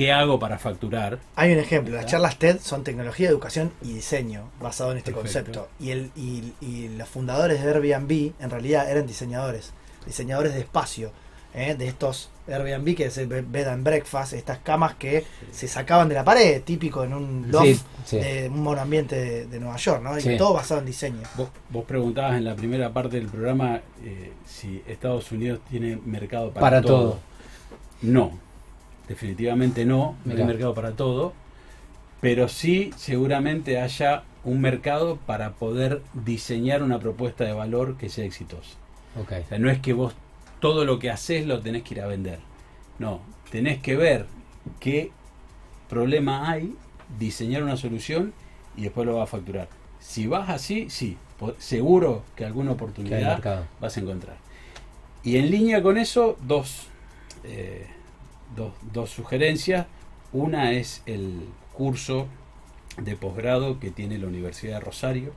qué 0.00 0.12
hago 0.12 0.38
para 0.38 0.58
facturar. 0.58 1.18
Hay 1.36 1.52
un 1.52 1.58
ejemplo, 1.58 1.94
las 1.94 2.06
charlas 2.06 2.38
TED 2.38 2.58
son 2.60 2.84
tecnología, 2.84 3.28
educación 3.28 3.72
y 3.82 3.92
diseño 3.94 4.50
basado 4.60 4.92
en 4.92 4.98
este 4.98 5.12
Perfecto. 5.12 5.62
concepto. 5.62 5.68
Y, 5.78 5.90
el, 5.90 6.10
y, 6.16 6.52
y 6.60 6.88
los 6.96 7.08
fundadores 7.08 7.62
de 7.62 7.68
Airbnb 7.70 8.32
en 8.40 8.50
realidad 8.50 8.90
eran 8.90 9.06
diseñadores, 9.06 9.72
diseñadores 10.06 10.54
de 10.54 10.60
espacio, 10.60 11.12
¿eh? 11.54 11.74
de 11.74 11.86
estos 11.88 12.30
Airbnb 12.48 12.96
que 12.96 13.04
es 13.06 13.18
el 13.18 13.26
bed 13.28 13.68
and 13.68 13.84
breakfast, 13.84 14.32
estas 14.32 14.58
camas 14.58 14.94
que 14.96 15.24
se 15.52 15.68
sacaban 15.68 16.08
de 16.08 16.14
la 16.16 16.24
pared, 16.24 16.62
típico 16.62 17.04
en 17.04 17.14
un 17.14 17.46
loft 17.50 17.64
Sí, 17.66 17.80
sí. 18.06 18.16
de 18.18 18.48
un 18.48 18.60
monoambiente 18.62 19.14
de, 19.16 19.46
de 19.46 19.60
Nueva 19.60 19.76
York, 19.76 20.02
¿no? 20.02 20.18
Y 20.18 20.22
Sí. 20.22 20.36
todo 20.36 20.54
basado 20.54 20.80
en 20.80 20.86
diseño. 20.86 21.22
Vos, 21.36 21.48
vos 21.68 21.84
preguntabas 21.84 22.36
en 22.38 22.44
la 22.44 22.56
primera 22.56 22.92
parte 22.92 23.16
del 23.18 23.28
programa 23.28 23.80
eh, 24.02 24.32
si 24.46 24.82
Estados 24.88 25.30
Unidos 25.30 25.60
tiene 25.70 25.96
mercado 26.04 26.50
para, 26.50 26.60
Para 26.60 26.80
todo. 26.82 26.88
todo. 27.10 27.18
No, 28.02 28.32
definitivamente 29.10 29.84
no, 29.84 30.14
no 30.24 30.36
hay 30.36 30.44
mercado 30.44 30.72
para 30.72 30.92
todo, 30.92 31.32
pero 32.20 32.48
sí 32.48 32.92
seguramente 32.96 33.80
haya 33.80 34.22
un 34.44 34.60
mercado 34.60 35.16
para 35.26 35.54
poder 35.54 36.00
diseñar 36.14 36.84
una 36.84 37.00
propuesta 37.00 37.42
de 37.42 37.52
valor 37.52 37.96
que 37.96 38.08
sea 38.08 38.24
exitosa. 38.24 38.70
Ok. 39.20 39.32
O 39.44 39.48
sea, 39.48 39.58
no 39.58 39.68
es 39.68 39.80
que 39.80 39.94
vos 39.94 40.14
todo 40.60 40.84
lo 40.84 41.00
que 41.00 41.10
haces 41.10 41.44
lo 41.44 41.58
tenés 41.58 41.82
que 41.82 41.94
ir 41.94 42.02
a 42.02 42.06
vender. 42.06 42.38
No, 43.00 43.20
tenés 43.50 43.82
que 43.82 43.96
ver 43.96 44.26
qué 44.78 45.10
problema 45.88 46.48
hay, 46.48 46.76
diseñar 47.18 47.64
una 47.64 47.76
solución 47.76 48.32
y 48.76 48.82
después 48.82 49.08
lo 49.08 49.16
vas 49.16 49.24
a 49.24 49.26
facturar. 49.26 49.68
Si 49.98 50.28
vas 50.28 50.50
así, 50.50 50.88
sí, 50.88 51.18
seguro 51.58 52.22
que 52.36 52.44
alguna 52.44 52.70
oportunidad 52.70 53.66
vas 53.80 53.96
a 53.96 54.00
encontrar. 54.00 54.36
Y 55.24 55.36
en 55.36 55.50
línea 55.50 55.82
con 55.82 55.98
eso, 55.98 56.38
dos, 56.46 56.86
eh, 57.42 57.88
dos, 58.56 58.72
dos 58.92 59.10
sugerencias. 59.10 59.86
Una 60.32 60.72
es 60.72 61.02
el 61.06 61.44
curso 61.72 62.26
de 63.00 63.16
posgrado 63.16 63.78
que 63.80 63.90
tiene 63.90 64.18
la 64.18 64.26
Universidad 64.26 64.74
de 64.78 64.80
Rosario. 64.80 65.32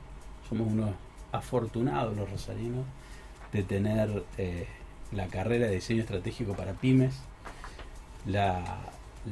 Somos 0.48 0.66
unos 0.72 0.90
afortunados 1.32 2.16
los 2.16 2.30
rosarinos 2.30 2.84
de 3.52 3.62
tener 3.62 4.24
eh, 4.38 4.66
la 5.12 5.26
carrera 5.28 5.66
de 5.66 5.74
diseño 5.76 6.02
estratégico 6.02 6.54
para 6.54 6.72
pymes. 6.74 7.14
La, 8.26 8.62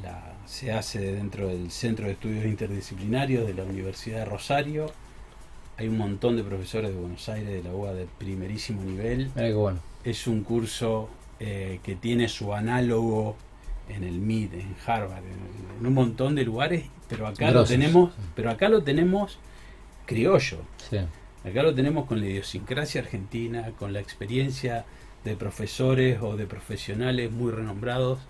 la- 0.02 0.32
se 0.46 0.72
hace 0.72 1.00
dentro 1.14 1.48
del 1.48 1.70
Centro 1.70 2.06
de 2.06 2.12
Estudios 2.12 2.44
Interdisciplinarios 2.44 3.46
de 3.46 3.54
la 3.54 3.62
Universidad 3.64 4.18
de 4.20 4.24
Rosario. 4.26 4.86
Hay 5.78 5.88
un 5.88 5.96
montón 5.98 6.36
de 6.36 6.44
profesores 6.44 6.90
de 6.90 6.96
Buenos 6.96 7.28
Aires, 7.28 7.48
de 7.48 7.62
la 7.62 7.74
UBA 7.74 7.94
de 7.94 8.06
primerísimo 8.18 8.82
nivel. 8.82 9.30
Bueno. 9.54 9.78
Es 10.04 10.26
un 10.26 10.42
curso 10.42 11.08
eh, 11.40 11.80
que 11.82 11.94
tiene 11.94 12.28
su 12.28 12.52
análogo 12.52 13.36
en 13.94 14.04
el 14.04 14.20
MIT, 14.20 14.54
en 14.54 14.76
Harvard, 14.86 15.24
en, 15.24 15.80
en 15.80 15.86
un 15.86 15.94
montón 15.94 16.34
de 16.34 16.44
lugares, 16.44 16.84
pero 17.08 17.26
acá 17.26 17.50
lo 17.50 17.64
tenemos, 17.64 18.12
pero 18.34 18.50
acá 18.50 18.68
lo 18.68 18.82
tenemos 18.82 19.38
criollo. 20.06 20.58
Sí. 20.90 20.98
Acá 21.44 21.62
lo 21.62 21.74
tenemos 21.74 22.06
con 22.06 22.20
la 22.20 22.26
idiosincrasia 22.26 23.00
argentina, 23.00 23.72
con 23.78 23.92
la 23.92 24.00
experiencia 24.00 24.84
de 25.24 25.36
profesores 25.36 26.20
o 26.20 26.36
de 26.36 26.46
profesionales 26.46 27.30
muy 27.30 27.52
renombrados 27.52 28.20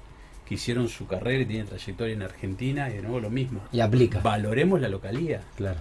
que 0.47 0.55
hicieron 0.55 0.89
su 0.89 1.07
carrera 1.07 1.43
y 1.43 1.47
tienen 1.47 1.67
trayectoria 1.67 2.15
en 2.15 2.23
Argentina 2.23 2.91
y 2.91 2.95
de 2.95 3.03
nuevo 3.03 3.21
lo 3.21 3.31
mismo. 3.31 3.61
Y 3.71 3.81
aplica. 3.81 4.21
Valoremos 4.21 4.81
la 4.81 4.89
localía. 4.89 5.43
Claro. 5.57 5.81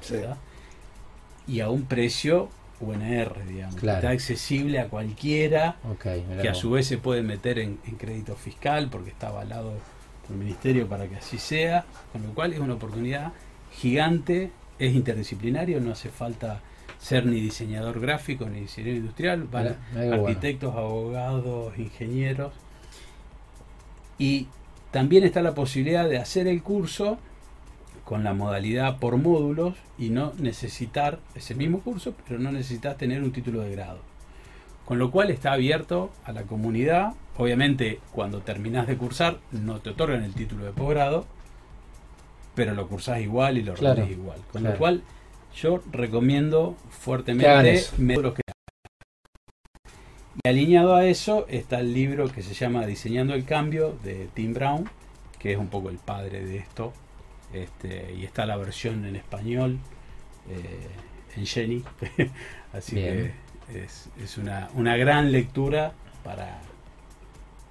Y 1.47 1.59
a 1.61 1.69
un 1.69 1.83
precio 1.83 2.49
UNR, 2.81 3.45
digamos. 3.47 3.75
Claro. 3.75 3.99
Está 3.99 4.09
accesible 4.09 4.79
a 4.79 4.87
cualquiera 4.87 5.77
que 6.41 6.49
a 6.49 6.53
su 6.53 6.71
vez 6.71 6.87
se 6.87 6.97
puede 6.97 7.21
meter 7.21 7.59
en, 7.59 7.79
en 7.85 7.95
crédito 7.95 8.35
fiscal 8.35 8.89
porque 8.89 9.11
está 9.11 9.27
avalado 9.27 9.73
por 10.27 10.35
el 10.35 10.37
ministerio 10.37 10.87
para 10.87 11.07
que 11.07 11.15
así 11.15 11.37
sea, 11.37 11.85
con 12.11 12.23
lo 12.23 12.33
cual 12.33 12.53
es 12.53 12.59
una 12.59 12.73
oportunidad 12.73 13.31
gigante, 13.71 14.51
es 14.79 14.93
interdisciplinario, 14.93 15.79
no 15.79 15.91
hace 15.91 16.09
falta 16.09 16.61
ser 16.99 17.25
ni 17.25 17.41
diseñador 17.41 17.99
gráfico 17.99 18.47
ni 18.47 18.61
diseñador 18.61 18.97
industrial, 18.97 19.43
bueno. 19.43 19.75
arquitectos, 19.95 20.75
abogados, 20.75 21.77
ingenieros 21.77 22.53
y 24.19 24.47
también 24.91 25.23
está 25.23 25.41
la 25.41 25.55
posibilidad 25.55 26.07
de 26.07 26.19
hacer 26.19 26.47
el 26.47 26.61
curso 26.61 27.17
con 28.05 28.23
la 28.23 28.33
modalidad 28.33 28.97
por 28.99 29.17
módulos 29.17 29.75
y 29.97 30.09
no 30.09 30.33
necesitar 30.37 31.19
ese 31.35 31.55
mismo 31.55 31.79
curso, 31.81 32.13
pero 32.27 32.39
no 32.39 32.51
necesitas 32.51 32.97
tener 32.97 33.23
un 33.23 33.31
título 33.31 33.61
de 33.61 33.71
grado. 33.71 33.99
Con 34.85 34.99
lo 34.99 35.11
cual 35.11 35.29
está 35.29 35.53
abierto 35.53 36.11
a 36.25 36.31
la 36.33 36.43
comunidad. 36.43 37.13
Obviamente, 37.37 37.99
cuando 38.11 38.39
terminás 38.41 38.87
de 38.87 38.97
cursar, 38.97 39.37
no 39.51 39.79
te 39.79 39.91
otorgan 39.91 40.23
el 40.23 40.33
título 40.33 40.65
de 40.65 40.71
posgrado, 40.71 41.25
pero 42.55 42.73
lo 42.73 42.87
cursás 42.87 43.21
igual 43.21 43.57
y 43.57 43.63
lo 43.63 43.73
Claro, 43.75 44.01
rendís 44.01 44.17
igual. 44.17 44.39
Con 44.51 44.61
claro. 44.61 44.73
lo 44.73 44.79
cual, 44.79 45.03
yo 45.55 45.81
recomiendo 45.91 46.75
fuertemente 46.89 47.83
módulos 47.97 48.33
que 48.33 48.41
y 50.43 50.47
alineado 50.47 50.95
a 50.95 51.05
eso 51.05 51.45
está 51.49 51.81
el 51.81 51.93
libro 51.93 52.29
que 52.29 52.41
se 52.41 52.53
llama 52.53 52.85
Diseñando 52.85 53.33
el 53.33 53.43
Cambio 53.43 53.97
de 54.03 54.27
Tim 54.33 54.53
Brown, 54.53 54.89
que 55.37 55.51
es 55.51 55.57
un 55.57 55.67
poco 55.67 55.89
el 55.89 55.97
padre 55.97 56.43
de 56.43 56.57
esto. 56.57 56.93
Este, 57.53 58.13
y 58.13 58.23
está 58.23 58.45
la 58.45 58.57
versión 58.57 59.05
en 59.05 59.15
español 59.15 59.79
eh, 60.49 60.87
en 61.35 61.45
Jenny. 61.45 61.83
Así 62.73 62.95
Bien. 62.95 63.33
que 63.67 63.83
es, 63.83 64.09
es 64.21 64.37
una, 64.37 64.69
una 64.75 64.95
gran 64.97 65.31
lectura 65.31 65.93
para, 66.23 66.61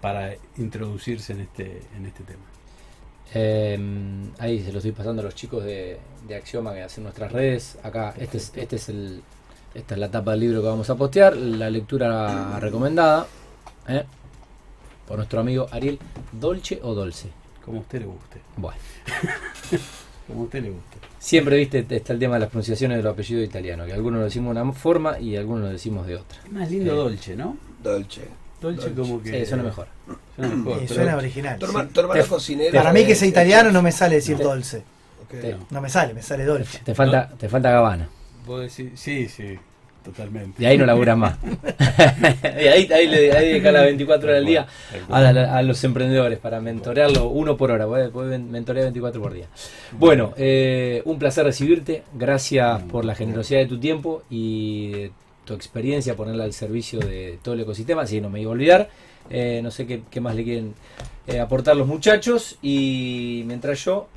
para 0.01 0.35
introducirse 0.59 1.33
en 1.33 1.41
este, 1.41 1.83
en 1.97 2.07
este 2.07 2.25
tema. 2.25 2.43
Eh, 3.33 3.79
ahí 4.39 4.63
se 4.63 4.73
lo 4.73 4.79
estoy 4.79 4.93
pasando 4.93 5.23
a 5.23 5.25
los 5.25 5.35
chicos 5.35 5.65
de, 5.65 5.99
de 6.27 6.35
Axioma 6.35 6.75
que 6.75 6.83
hacen 6.83 7.05
nuestras 7.05 7.31
redes. 7.31 7.79
Acá, 7.83 8.15
este 8.19 8.39
es, 8.39 8.53
este 8.57 8.77
es 8.77 8.89
el, 8.89 9.23
esta 9.75 9.95
es 9.95 10.01
la 10.01 10.11
tapa 10.11 10.33
del 10.33 10.41
libro 10.41 10.63
que 10.63 10.69
vamos 10.69 10.91
a 10.91 10.97
postear. 10.97 11.37
La 11.37 11.71
lectura 11.71 12.59
recomendada 12.59 13.27
¿eh? 13.89 14.05
por 15.07 15.17
nuestro 15.19 15.41
amigo 15.41 15.69
Ariel. 15.71 15.99
¿Dolce 16.33 16.81
o 16.83 16.95
Dolce? 16.95 17.29
Como 17.71 17.79
a 17.79 17.83
usted 17.83 18.01
le 18.01 18.07
guste. 18.07 18.41
Bueno, 18.57 18.79
Como 20.27 20.41
a 20.41 20.45
usted 20.45 20.63
le 20.63 20.71
guste. 20.71 20.97
siempre 21.19 21.57
viste 21.57 21.87
está 21.89 22.13
el 22.13 22.19
tema 22.19 22.35
de 22.35 22.41
las 22.41 22.49
pronunciaciones 22.51 22.97
de 22.99 23.03
los 23.05 23.13
apellidos 23.13 23.45
italianos, 23.45 23.87
que 23.87 23.93
algunos 23.93 24.19
lo 24.19 24.25
decimos 24.25 24.55
de 24.55 24.63
una 24.63 24.73
forma 24.73 25.19
y 25.21 25.37
algunos 25.37 25.65
lo 25.65 25.69
decimos 25.71 26.07
de 26.07 26.17
otra. 26.17 26.41
Es 26.45 26.53
más 26.53 26.71
lindo 26.71 26.93
Eh. 26.93 26.97
Dolce, 26.97 27.37
¿no? 27.37 27.57
Dolce. 27.83 28.23
Dolce, 28.61 28.91
Dolce. 28.91 28.95
como 29.01 29.23
que. 29.23 29.41
Sí, 29.41 29.47
suena 29.47 29.63
mejor. 29.63 29.87
Suena 30.37 30.55
mejor. 30.57 30.73
Y 30.77 30.87
pero- 30.87 30.95
suena 30.95 31.17
original. 31.17 31.59
Tu, 31.59 31.67
sí. 31.67 31.73
herma- 31.73 31.89
tu 31.89 32.01
hermano 32.01 32.23
Te- 32.23 32.29
cocinero. 32.29 32.73
Para 32.75 32.93
mí 32.93 33.07
que 33.07 33.13
es- 33.13 33.23
es 33.23 33.29
italiano 33.29 33.71
no 33.71 33.83
me 33.83 33.93
sale 33.93 34.17
decir 34.17 34.37
dolce. 34.37 34.83
No 35.71 35.81
me 35.81 35.89
sale, 35.89 36.13
me 36.13 36.23
sale 36.23 36.45
dolce. 36.45 36.81
Te 36.85 36.95
falta, 36.95 37.29
te 37.39 37.49
falta. 37.49 38.09
Vos 38.47 38.63
decís- 38.63 38.91
sí, 38.97 39.29
sí, 39.29 39.57
totalmente. 40.05 40.63
Y 40.63 40.67
ahí 40.67 40.79
no 40.79 40.87
laburas 40.87 41.17
más. 41.17 41.37
y 42.43 42.67
ahí, 42.67 42.89
ahí, 42.93 43.09
le, 43.09 43.33
ahí 43.33 43.53
deja 43.55 43.73
las 43.73 43.85
24 43.85 44.29
horas 44.29 44.39
al 44.41 44.47
día 44.47 44.67
a, 45.09 45.63
los 45.63 45.83
emprendedores 45.85 46.39
para 46.39 46.61
mentorearlo 46.61 47.29
uno 47.29 47.57
por 47.57 47.71
hora. 47.71 47.87
Puedes 47.87 48.11
puedes 48.11 48.41
mentorear 48.41 48.85
24 48.87 49.21
por 49.21 49.33
día. 49.33 49.47
Bueno, 49.93 50.33
eh, 50.37 51.03
un 51.05 51.19
placer 51.19 51.45
recibirte. 51.45 52.03
Gracias 52.15 52.83
por 52.85 53.05
la 53.05 53.15
generosidad 53.15 53.61
de 53.61 53.67
tu 53.67 53.79
tiempo 53.79 54.23
y 54.31 54.91
de 54.91 55.13
tu 55.45 55.55
experiencia, 55.55 56.17
ponerla 56.17 56.45
al 56.45 56.53
servicio 56.53 57.01
de 57.01 57.39
todo 57.43 57.55
el 57.55 57.61
ecosistema. 57.61 58.03
Así 58.03 58.17
que 58.17 58.23
no 58.23 58.31
me 58.31 58.41
iba 58.41 58.51
a 58.51 58.53
olvidar. 58.53 58.89
Eh, 59.29 59.61
no 59.63 59.71
sé 59.71 59.87
qué, 59.87 60.03
qué 60.11 60.21
más 60.21 60.35
le 60.35 60.45
quieren 60.45 60.75
eh, 61.27 61.41
aportar 61.41 61.77
los 61.77 61.87
muchachos. 61.87 62.59
Y 62.63 63.43
mientras 63.47 63.85
yo 63.85 64.09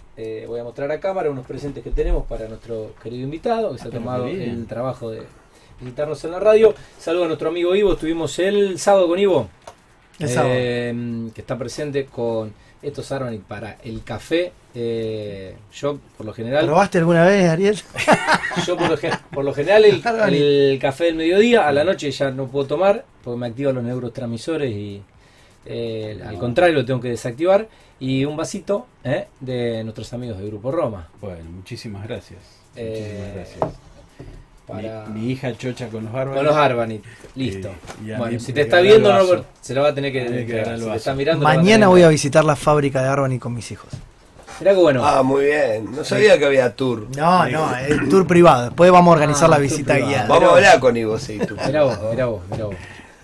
voy 0.48 0.60
a 0.60 0.64
mostrar 0.64 0.92
a 0.92 1.00
cámara 1.00 1.32
unos 1.32 1.46
presentes 1.46 1.84
que 1.84 1.90
tenemos 1.90 2.26
para 2.28 2.48
nuestro 2.48 2.92
querido 3.02 3.24
invitado 3.24 3.72
que 3.72 3.80
se 3.80 3.86
ha 3.86 3.88
Ah, 3.88 3.92
tomado 3.92 4.28
el 4.28 4.68
trabajo 4.68 5.10
de 5.10 5.24
visitarnos 5.80 6.24
en 6.24 6.32
la 6.32 6.40
radio. 6.40 6.74
Saludo 6.98 7.26
a 7.26 7.28
nuestro 7.28 7.50
amigo 7.50 7.76
Ivo. 7.76 7.94
Estuvimos 7.94 8.38
el 8.40 8.80
sábado 8.80 9.08
con 9.08 9.20
Ivo. 9.20 9.50
El 10.20 10.30
sábado. 10.30 10.54
Eh, 10.56 11.30
que 11.34 11.42
está 11.42 11.58
presente 11.58 12.06
con 12.06 12.54
estos 12.82 13.12
Arbanit 13.12 13.42
para 13.44 13.78
el 13.84 14.04
café. 14.04 14.52
Eh, 14.76 15.56
yo, 15.74 16.00
por 16.18 16.26
lo 16.26 16.34
general, 16.34 16.66
¿Probaste 16.66 16.98
alguna 16.98 17.26
vez, 17.26 17.50
Ariel? 17.50 17.80
yo 18.68 18.76
por 18.78 18.90
lo, 18.90 18.98
por 19.32 19.46
lo 19.46 19.54
general 19.54 19.86
el, 19.86 20.80
café 20.80 21.06
del 21.06 21.16
mediodía, 21.16 21.68
a 21.68 21.72
la 21.72 21.84
noche 21.84 22.12
ya 22.12 22.32
no 22.32 22.48
puedo 22.48 22.66
tomar 22.66 23.06
porque 23.24 23.40
me 23.40 23.48
activan 23.48 23.76
los 23.76 23.84
neurotransmisores 23.84 24.72
y 24.72 25.02
eh, 25.66 26.22
al 26.26 26.38
contrario 26.38 26.76
lo 26.76 26.86
tengo 26.86 27.00
que 27.00 27.10
desactivar. 27.10 27.68
Y 28.00 28.26
un 28.26 28.36
vasito 28.36 28.88
eh, 29.04 29.28
de 29.40 29.84
nuestros 29.84 30.12
amigos 30.12 30.38
de 30.38 30.48
Grupo 30.48 30.72
Roma. 30.72 31.10
Bueno, 31.22 31.50
muchísimas 31.50 32.06
gracias. 32.06 32.42
Eh, 32.76 32.90
Muchísimas 32.90 33.34
gracias. 33.36 33.83
Para... 34.76 35.06
Mi, 35.08 35.22
mi 35.22 35.32
hija 35.32 35.56
chocha 35.58 35.88
con 35.90 36.06
los 36.06 36.14
árboles. 36.16 36.38
Con 36.38 36.46
los 36.46 36.56
Arbanit, 36.56 37.04
listo. 37.36 37.70
Y- 38.04 38.10
y 38.10 38.12
a 38.14 38.18
bueno, 38.18 38.34
mí 38.34 38.40
si 38.40 38.54
te 38.54 38.62
está 38.62 38.80
viendo. 38.80 39.12
Norbert, 39.14 39.46
se 39.62 39.74
lo 39.74 39.82
va 39.84 39.90
a 39.90 39.94
tener 39.96 40.12
que, 40.12 40.20
que 40.26 40.40
entregar. 40.42 40.66
dar 40.66 40.74
el 40.76 40.80
Si 40.80 40.84
te 40.86 40.90
vaso. 40.90 40.98
está 40.98 41.14
mirando, 41.16 41.44
Mañana 41.44 41.86
que 41.86 41.90
voy 41.90 42.04
a 42.04 42.10
visitar 42.10 42.44
la 42.46 42.56
fábrica 42.56 43.02
de 43.02 43.08
Arbany 43.10 43.40
con 43.40 43.54
mis 43.54 43.72
hijos. 43.72 43.90
Mirá 44.60 44.72
que 44.74 44.80
bueno. 44.80 45.04
Ah, 45.06 45.24
muy 45.24 45.46
bien. 45.46 45.92
No 45.96 46.04
sabía 46.04 46.38
que 46.38 46.46
había 46.46 46.76
tour. 46.76 47.08
No, 47.18 47.46
no, 47.50 47.76
es 47.76 48.08
tour 48.10 48.26
privado. 48.28 48.66
Después 48.66 48.92
vamos 48.92 49.12
a 49.12 49.14
organizar 49.14 49.46
Ah, 49.46 49.50
la 49.50 49.56
tour 49.58 49.64
visita 49.64 49.98
guiada. 49.98 50.28
Vamos 50.28 50.50
a 50.52 50.56
hablar 50.56 50.80
con 50.80 50.96
Ivo, 50.96 51.18
sí, 51.18 51.40
tú. 51.40 51.56
Mirá 51.66 51.84
vos, 51.84 51.98
mirá 52.12 52.26
vos, 52.28 52.42
mirá 52.52 52.66
vos. 52.66 52.76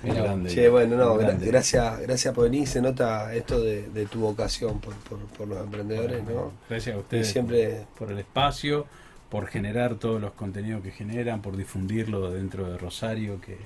Mirá 0.02 0.16
vos. 0.22 0.24
Grande. 0.24 0.50
Che, 0.50 0.70
bueno, 0.70 0.96
no, 0.96 1.16
Grande. 1.18 1.46
gra- 1.46 1.52
gracias, 1.52 2.00
gracias 2.00 2.34
por 2.34 2.46
venir. 2.46 2.68
Se 2.68 2.82
nota 2.82 3.34
esto 3.34 3.60
de, 3.62 3.90
de 3.90 4.06
tu 4.08 4.22
vocación 4.22 4.80
por, 4.80 4.94
por, 4.96 5.20
por 5.20 5.48
los 5.48 5.60
emprendedores, 5.60 6.24
¿no? 6.24 6.52
Gracias 6.70 6.96
a 6.96 6.98
Y 6.98 7.02
ustedes 7.02 7.28
siempre 7.30 7.82
por 7.98 8.10
el 8.12 8.18
espacio, 8.20 8.86
por 9.30 9.48
generar 9.48 9.96
todos 9.96 10.22
los 10.22 10.34
contenidos 10.34 10.84
que 10.84 10.92
generan, 10.92 11.42
por 11.42 11.58
difundirlo 11.58 12.32
dentro 12.32 12.70
de 12.72 12.78
Rosario, 12.78 13.42
que, 13.42 13.58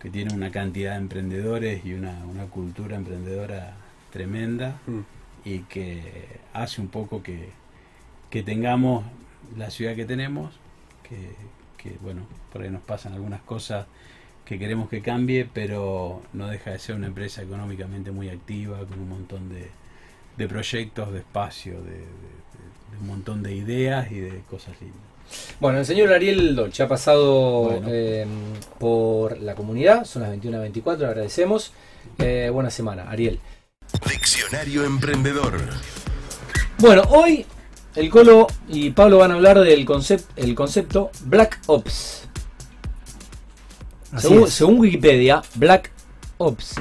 que 0.00 0.10
tiene 0.10 0.34
una 0.34 0.50
cantidad 0.50 0.92
de 0.92 0.98
emprendedores 0.98 1.84
y 1.84 1.94
una, 1.94 2.24
una 2.26 2.46
cultura 2.46 2.96
emprendedora 2.96 3.76
tremenda 4.10 4.82
mm, 4.86 5.00
y 5.44 5.60
que 5.60 6.40
hace 6.52 6.80
un 6.80 6.88
poco 6.88 7.22
que, 7.22 7.50
que 8.30 8.42
tengamos 8.42 9.04
la 9.56 9.70
ciudad 9.70 9.96
que 9.96 10.04
tenemos, 10.06 10.60
que, 11.08 11.36
que, 11.76 11.98
bueno, 12.00 12.26
por 12.52 12.62
ahí 12.62 12.70
nos 12.70 12.82
pasan 12.82 13.12
algunas 13.14 13.42
cosas 13.42 13.86
que 14.44 14.58
queremos 14.58 14.88
que 14.90 15.02
cambie, 15.02 15.46
pero 15.52 16.22
no 16.32 16.48
deja 16.48 16.72
de 16.72 16.78
ser 16.78 16.96
una 16.96 17.08
empresa 17.08 17.42
económicamente 17.42 18.12
muy 18.12 18.28
activa, 18.30 18.86
con 18.86 19.00
un 19.00 19.08
montón 19.10 19.48
de, 19.50 19.70
de 20.36 20.48
proyectos, 20.48 21.12
de 21.12 21.20
espacio, 21.20 21.82
de, 21.82 21.92
de- 21.92 22.41
de- 22.92 22.98
un 23.00 23.06
montón 23.08 23.42
de 23.42 23.54
ideas 23.54 24.10
y 24.12 24.20
de 24.20 24.42
cosas 24.50 24.74
lindas. 24.80 25.00
Bueno, 25.60 25.78
el 25.78 25.86
señor 25.86 26.12
Ariel 26.12 26.54
Dolce 26.54 26.82
ha 26.82 26.88
pasado 26.88 27.62
Bueno. 27.64 27.86
eh, 27.90 28.26
por 28.78 29.40
la 29.40 29.54
comunidad, 29.54 30.04
son 30.04 30.22
las 30.22 30.30
21.24, 30.30 30.98
le 30.98 31.06
agradecemos. 31.06 31.72
Eh, 32.18 32.50
buena 32.52 32.70
semana, 32.70 33.08
Ariel. 33.10 33.40
Diccionario 34.08 34.84
Emprendedor. 34.84 35.58
Bueno, 36.78 37.02
hoy 37.10 37.46
el 37.94 38.10
Colo 38.10 38.46
y 38.68 38.90
Pablo 38.90 39.18
van 39.18 39.30
a 39.30 39.34
hablar 39.34 39.60
del 39.60 39.84
concept, 39.84 40.30
el 40.36 40.54
concepto 40.54 41.10
Black 41.24 41.60
Ops. 41.66 42.28
Según 44.48 44.78
Wikipedia, 44.80 45.42
Black 45.54 45.90
Ops 46.38 46.74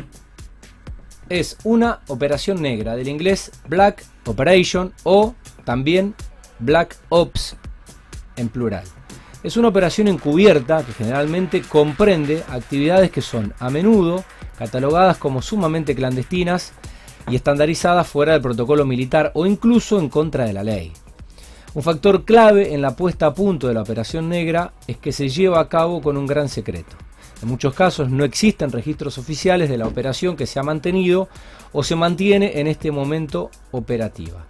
es 1.29 1.57
una 1.63 2.01
operación 2.07 2.61
negra, 2.61 2.95
del 2.97 3.07
inglés 3.07 3.51
Black 3.69 4.03
Operation 4.25 4.93
o 5.03 5.33
también 5.63 6.15
Black 6.59 6.97
Ops 7.09 7.55
en 8.35 8.49
plural. 8.49 8.83
Es 9.43 9.57
una 9.57 9.69
operación 9.69 10.07
encubierta 10.07 10.83
que 10.83 10.93
generalmente 10.93 11.61
comprende 11.61 12.43
actividades 12.49 13.09
que 13.09 13.21
son 13.21 13.53
a 13.59 13.69
menudo 13.69 14.23
catalogadas 14.57 15.17
como 15.17 15.41
sumamente 15.41 15.95
clandestinas 15.95 16.73
y 17.27 17.35
estandarizadas 17.35 18.07
fuera 18.07 18.33
del 18.33 18.41
protocolo 18.41 18.85
militar 18.85 19.31
o 19.33 19.47
incluso 19.47 19.99
en 19.99 20.09
contra 20.09 20.45
de 20.45 20.53
la 20.53 20.63
ley. 20.63 20.93
Un 21.73 21.81
factor 21.81 22.25
clave 22.25 22.73
en 22.73 22.81
la 22.81 22.95
puesta 22.95 23.27
a 23.27 23.33
punto 23.33 23.67
de 23.67 23.73
la 23.73 23.81
operación 23.81 24.29
negra 24.29 24.73
es 24.87 24.97
que 24.97 25.11
se 25.11 25.29
lleva 25.29 25.59
a 25.59 25.69
cabo 25.69 26.01
con 26.01 26.17
un 26.17 26.27
gran 26.27 26.49
secreto. 26.49 26.95
En 27.41 27.47
muchos 27.47 27.73
casos 27.73 28.11
no 28.11 28.23
existen 28.23 28.71
registros 28.71 29.17
oficiales 29.17 29.69
de 29.69 29.77
la 29.77 29.87
operación 29.87 30.35
que 30.35 30.45
se 30.45 30.59
ha 30.59 30.63
mantenido 30.63 31.27
o 31.71 31.81
se 31.81 31.95
mantiene 31.95 32.59
en 32.59 32.67
este 32.67 32.91
momento 32.91 33.49
operativa. 33.71 34.45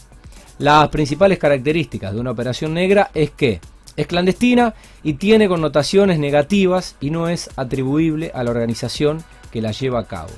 Las 0.62 0.90
principales 0.90 1.40
características 1.40 2.14
de 2.14 2.20
una 2.20 2.30
operación 2.30 2.76
negra 2.76 3.10
es 3.16 3.32
que 3.32 3.60
es 3.98 4.06
clandestina 4.06 4.76
y 5.02 5.14
tiene 5.14 5.48
connotaciones 5.48 6.20
negativas 6.20 6.98
y 7.02 7.10
no 7.10 7.30
es 7.30 7.50
atribuible 7.56 8.32
a 8.36 8.44
la 8.44 8.52
organización 8.52 9.24
que 9.52 9.60
la 9.60 9.72
lleva 9.72 10.02
a 10.02 10.06
cabo. 10.06 10.30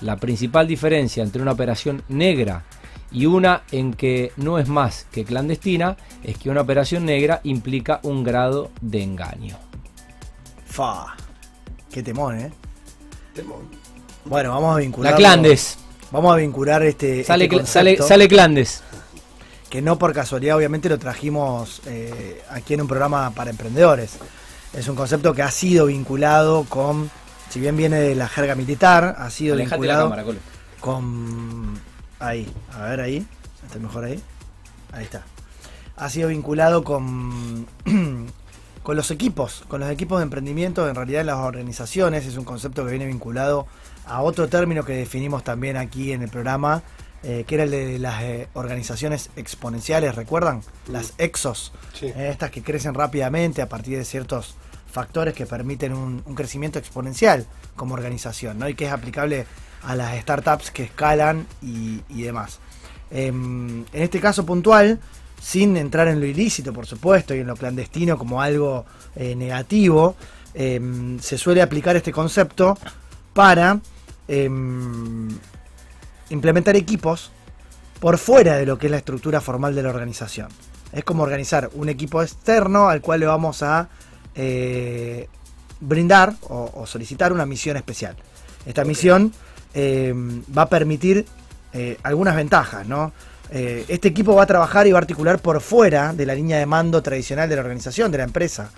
La 0.00 0.16
principal 0.16 0.66
diferencia 0.66 1.22
entre 1.22 1.40
una 1.42 1.52
operación 1.52 2.02
negra 2.08 2.64
y 3.12 3.26
una 3.26 3.62
en 3.70 3.94
que 3.94 4.32
no 4.36 4.58
es 4.58 4.66
más 4.66 5.06
que 5.12 5.24
clandestina 5.24 5.96
es 6.24 6.36
que 6.38 6.50
una 6.50 6.62
operación 6.62 7.04
negra 7.04 7.40
implica 7.44 8.00
un 8.02 8.24
grado 8.24 8.72
de 8.80 9.04
engaño. 9.04 9.58
Fa. 10.66 11.14
Qué 11.88 12.02
temón, 12.02 12.36
¿eh? 12.36 12.50
Temón. 13.32 13.60
Bueno, 14.24 14.50
vamos 14.50 14.74
a 14.74 14.78
vincular. 14.80 15.12
La 15.12 15.16
Clandes. 15.16 15.78
Vamos 16.10 16.32
a 16.32 16.36
vincular 16.36 16.82
este. 16.82 17.22
Sale, 17.22 17.44
este 17.44 17.64
sale, 17.64 17.96
sale 17.98 18.26
Clandes. 18.26 18.82
Que 19.70 19.82
no 19.82 19.98
por 19.98 20.14
casualidad, 20.14 20.56
obviamente, 20.56 20.88
lo 20.88 20.98
trajimos 20.98 21.82
eh, 21.86 22.42
aquí 22.50 22.74
en 22.74 22.82
un 22.82 22.88
programa 22.88 23.30
para 23.30 23.50
emprendedores. 23.50 24.18
Es 24.72 24.88
un 24.88 24.96
concepto 24.96 25.34
que 25.34 25.42
ha 25.42 25.50
sido 25.50 25.86
vinculado 25.86 26.64
con. 26.64 27.10
Si 27.50 27.60
bien 27.60 27.76
viene 27.76 27.98
de 28.00 28.14
la 28.14 28.28
jerga 28.28 28.54
militar, 28.54 29.16
ha 29.18 29.30
sido 29.30 29.54
Alejate 29.54 29.76
vinculado 29.76 30.10
cámara, 30.10 30.24
con. 30.80 31.80
Ahí, 32.18 32.50
a 32.72 32.82
ver 32.82 33.00
ahí. 33.00 33.26
¿Está 33.66 33.78
mejor 33.78 34.04
ahí? 34.04 34.22
Ahí 34.92 35.04
está. 35.04 35.24
Ha 35.96 36.08
sido 36.08 36.28
vinculado 36.28 36.84
con. 36.84 37.66
con 38.88 38.96
los 38.96 39.10
equipos, 39.10 39.64
con 39.68 39.80
los 39.80 39.90
equipos 39.90 40.18
de 40.18 40.22
emprendimiento, 40.22 40.88
en 40.88 40.94
realidad 40.94 41.22
las 41.22 41.36
organizaciones, 41.36 42.24
es 42.24 42.38
un 42.38 42.44
concepto 42.44 42.86
que 42.86 42.90
viene 42.92 43.04
vinculado 43.04 43.66
a 44.06 44.22
otro 44.22 44.48
término 44.48 44.82
que 44.82 44.94
definimos 44.94 45.44
también 45.44 45.76
aquí 45.76 46.12
en 46.12 46.22
el 46.22 46.30
programa, 46.30 46.82
eh, 47.22 47.44
que 47.46 47.54
era 47.56 47.64
el 47.64 47.70
de 47.70 47.98
las 47.98 48.22
eh, 48.22 48.48
organizaciones 48.54 49.30
exponenciales, 49.36 50.14
¿recuerdan? 50.14 50.62
Las 50.86 51.14
exos, 51.18 51.72
Sí. 51.98 52.06
eh, 52.06 52.28
estas 52.30 52.50
que 52.50 52.62
crecen 52.62 52.94
rápidamente 52.94 53.60
a 53.62 53.68
partir 53.68 53.98
de 53.98 54.04
ciertos 54.04 54.54
factores 54.90 55.34
que 55.34 55.44
permiten 55.46 55.92
un, 55.92 56.22
un 56.24 56.34
crecimiento 56.34 56.78
exponencial 56.78 57.46
como 57.76 57.94
organización, 57.94 58.58
¿no? 58.58 58.68
Y 58.68 58.74
que 58.74 58.86
es 58.86 58.92
aplicable 58.92 59.46
a 59.82 59.94
las 59.94 60.18
startups 60.20 60.70
que 60.70 60.84
escalan 60.84 61.46
y, 61.62 62.00
y 62.08 62.22
demás. 62.22 62.58
Em, 63.10 63.80
en 63.92 64.02
este 64.02 64.20
caso 64.20 64.44
puntual, 64.46 65.00
sin 65.40 65.76
entrar 65.76 66.08
en 66.08 66.20
lo 66.20 66.26
ilícito, 66.26 66.72
por 66.72 66.86
supuesto, 66.86 67.34
y 67.34 67.40
en 67.40 67.46
lo 67.46 67.56
clandestino 67.56 68.18
como 68.18 68.40
algo 68.42 68.84
eh, 69.16 69.34
negativo, 69.36 70.16
em, 70.54 71.18
se 71.20 71.38
suele 71.38 71.62
aplicar 71.62 71.94
este 71.96 72.10
concepto 72.12 72.76
para 73.34 73.80
em, 74.26 75.28
implementar 76.30 76.76
equipos 76.76 77.30
por 78.00 78.18
fuera 78.18 78.56
de 78.56 78.66
lo 78.66 78.78
que 78.78 78.86
es 78.86 78.90
la 78.90 78.98
estructura 78.98 79.40
formal 79.40 79.74
de 79.74 79.82
la 79.82 79.90
organización. 79.90 80.48
Es 80.92 81.04
como 81.04 81.22
organizar 81.22 81.70
un 81.74 81.88
equipo 81.88 82.22
externo 82.22 82.88
al 82.88 83.00
cual 83.00 83.20
le 83.20 83.26
vamos 83.26 83.62
a 83.62 83.88
eh, 84.34 85.28
brindar 85.80 86.34
o, 86.48 86.70
o 86.74 86.86
solicitar 86.86 87.32
una 87.32 87.44
misión 87.44 87.76
especial. 87.76 88.16
Esta 88.64 88.84
misión 88.84 89.32
eh, 89.74 90.14
va 90.56 90.62
a 90.62 90.68
permitir 90.68 91.26
eh, 91.72 91.98
algunas 92.02 92.36
ventajas, 92.36 92.86
¿no? 92.86 93.12
Este 93.50 94.08
equipo 94.08 94.34
va 94.34 94.42
a 94.42 94.46
trabajar 94.46 94.86
y 94.86 94.92
va 94.92 94.98
a 94.98 95.00
articular 95.00 95.38
por 95.38 95.62
fuera 95.62 96.12
de 96.12 96.26
la 96.26 96.34
línea 96.34 96.58
de 96.58 96.66
mando 96.66 97.02
tradicional 97.02 97.48
de 97.48 97.56
la 97.56 97.62
organización, 97.62 98.12
de 98.12 98.18
la 98.18 98.24
empresa, 98.24 98.70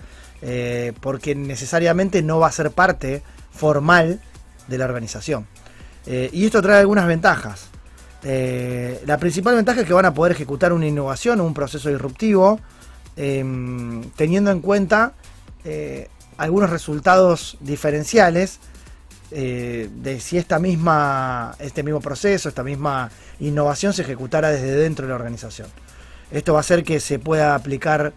porque 1.01 1.35
necesariamente 1.35 2.21
no 2.21 2.39
va 2.39 2.47
a 2.47 2.53
ser 2.53 2.71
parte 2.71 3.21
formal 3.53 4.21
de 4.69 4.77
la 4.77 4.85
organización. 4.85 5.45
Eh, 6.05 6.29
y 6.33 6.45
esto 6.45 6.61
trae 6.61 6.79
algunas 6.79 7.07
ventajas. 7.07 7.67
Eh, 8.23 9.01
la 9.05 9.17
principal 9.17 9.55
ventaja 9.55 9.81
es 9.81 9.87
que 9.87 9.93
van 9.93 10.05
a 10.05 10.13
poder 10.13 10.33
ejecutar 10.33 10.73
una 10.73 10.87
innovación 10.87 11.39
o 11.39 11.45
un 11.45 11.53
proceso 11.53 11.89
disruptivo, 11.89 12.59
em, 13.15 14.03
teniendo 14.15 14.51
en 14.51 14.61
cuenta 14.61 15.13
eh, 15.63 16.09
algunos 16.37 16.69
resultados 16.69 17.57
diferenciales 17.59 18.59
de 19.31 20.19
si 20.19 20.37
esta 20.37 20.59
misma, 20.59 21.55
este 21.59 21.83
mismo 21.83 22.01
proceso, 22.01 22.49
esta 22.49 22.63
misma 22.63 23.09
innovación 23.39 23.93
se 23.93 24.01
ejecutara 24.01 24.49
desde 24.49 24.75
dentro 24.75 25.05
de 25.05 25.09
la 25.11 25.15
organización. 25.15 25.69
Esto 26.31 26.51
va 26.51 26.59
a 26.59 26.61
hacer 26.61 26.83
que 26.83 26.99
se 26.99 27.17
pueda 27.17 27.55
aplicar 27.55 28.11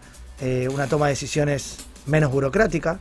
una 0.69 0.87
toma 0.87 1.05
de 1.05 1.13
decisiones 1.13 1.77
menos 2.05 2.33
burocrática, 2.33 2.99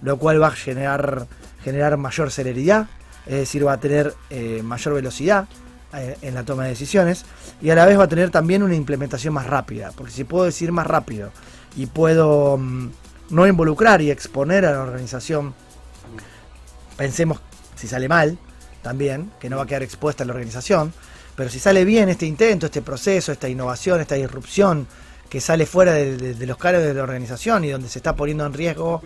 lo 0.00 0.18
cual 0.18 0.40
va 0.40 0.46
a 0.46 0.52
generar, 0.52 1.26
generar 1.62 1.98
mayor 1.98 2.30
celeridad, 2.30 2.86
es 3.26 3.34
decir, 3.34 3.66
va 3.66 3.72
a 3.74 3.80
tener 3.80 4.14
eh, 4.30 4.60
mayor 4.64 4.94
velocidad 4.94 5.46
eh, 5.94 6.16
en 6.22 6.34
la 6.34 6.44
toma 6.44 6.64
de 6.64 6.70
decisiones 6.70 7.24
y 7.60 7.70
a 7.70 7.74
la 7.74 7.84
vez 7.86 7.98
va 7.98 8.04
a 8.04 8.08
tener 8.08 8.30
también 8.30 8.62
una 8.62 8.74
implementación 8.74 9.34
más 9.34 9.46
rápida, 9.46 9.92
porque 9.96 10.12
si 10.12 10.24
puedo 10.24 10.44
decir 10.44 10.72
más 10.72 10.86
rápido 10.86 11.30
y 11.76 11.86
puedo 11.86 12.56
mm, 12.58 12.90
no 13.30 13.46
involucrar 13.46 14.00
y 14.02 14.10
exponer 14.10 14.64
a 14.66 14.72
la 14.72 14.80
organización, 14.82 15.54
pensemos 16.96 17.40
si 17.74 17.86
sale 17.88 18.08
mal 18.08 18.38
también, 18.82 19.30
que 19.40 19.50
no 19.50 19.56
va 19.56 19.64
a 19.64 19.66
quedar 19.66 19.82
expuesta 19.82 20.24
a 20.24 20.26
la 20.26 20.32
organización, 20.32 20.92
pero 21.34 21.50
si 21.50 21.58
sale 21.58 21.84
bien 21.84 22.08
este 22.08 22.24
intento, 22.26 22.66
este 22.66 22.82
proceso, 22.82 23.32
esta 23.32 23.48
innovación, 23.48 24.00
esta 24.00 24.14
disrupción 24.14 24.86
que 25.28 25.40
sale 25.40 25.66
fuera 25.66 25.92
de, 25.92 26.16
de- 26.16 26.34
de 26.34 26.46
los 26.46 26.56
cargos 26.56 26.84
de 26.84 26.94
la 26.94 27.02
organización 27.02 27.64
y 27.64 27.70
donde 27.70 27.88
se 27.88 27.98
está 27.98 28.14
poniendo 28.14 28.46
en 28.46 28.52
riesgo 28.54 29.00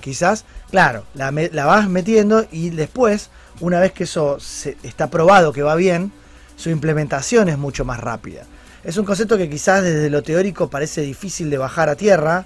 quizás, 0.00 0.44
claro, 0.70 1.04
la 1.14 1.64
vas 1.64 1.88
metiendo 1.88 2.46
y 2.52 2.70
después, 2.70 3.30
una 3.60 3.80
vez 3.80 3.92
que 3.92 4.04
eso 4.04 4.38
se- 4.40 4.76
está 4.82 5.08
probado 5.08 5.52
que 5.52 5.62
va 5.62 5.74
bien, 5.74 6.12
su 6.56 6.70
implementación 6.70 7.48
es 7.48 7.58
mucho 7.58 7.84
más 7.84 8.00
rápida. 8.00 8.44
Es 8.84 8.96
un 8.96 9.04
concepto 9.04 9.36
que 9.38 9.48
quizás 9.48 9.82
desde 9.82 10.10
lo 10.10 10.22
teórico 10.22 10.68
parece 10.68 11.02
difícil 11.02 11.50
de 11.50 11.58
bajar 11.58 11.88
a 11.88 11.96
tierra, 11.96 12.44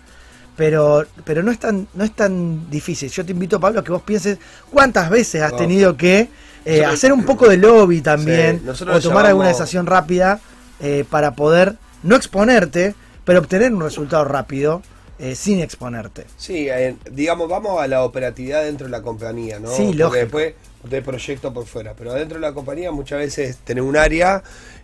pero, 0.56 1.04
pero 1.24 1.42
no, 1.42 1.50
es 1.50 1.58
tan, 1.58 1.86
no 1.94 2.04
es 2.04 2.12
tan 2.14 2.70
difícil. 2.70 3.10
Yo 3.10 3.24
te 3.24 3.32
invito, 3.32 3.60
Pablo, 3.60 3.80
a 3.80 3.84
que 3.84 3.92
vos 3.92 4.02
pienses 4.02 4.38
cuántas 4.70 5.10
veces 5.10 5.42
has 5.42 5.56
tenido 5.56 5.96
que 5.96 6.28
eh, 6.64 6.84
hacer 6.84 7.12
un 7.12 7.24
poco 7.24 7.48
de 7.48 7.56
lobby 7.58 8.00
también, 8.00 8.62
Sí, 8.74 8.84
o 8.84 9.00
tomar 9.00 9.26
alguna 9.26 9.48
decisión 9.48 9.86
rápida 9.86 10.40
eh, 10.80 11.04
para 11.08 11.34
poder 11.34 11.76
no 12.02 12.16
exponerte, 12.16 12.94
pero 13.24 13.40
obtener 13.40 13.72
un 13.72 13.80
resultado 13.82 14.24
rápido 14.24 14.82
eh, 15.18 15.34
sin 15.34 15.60
exponerte. 15.60 16.26
Sí, 16.36 16.68
digamos, 17.10 17.48
vamos 17.48 17.80
a 17.80 17.86
la 17.86 18.02
operatividad 18.04 18.62
dentro 18.64 18.86
de 18.86 18.90
la 18.90 19.02
compañía, 19.02 19.58
¿no? 19.58 19.68
Sí, 19.70 19.84
Porque 19.84 19.98
lógico. 19.98 20.16
después 20.20 20.54
de 20.88 21.02
proyecto 21.02 21.52
por 21.52 21.66
fuera, 21.66 21.94
pero 21.94 22.12
dentro 22.14 22.38
de 22.38 22.42
la 22.42 22.52
compañía 22.52 22.92
muchas 22.92 23.18
veces 23.18 23.58
tenés 23.64 23.84
un 23.84 23.96
área 23.96 24.42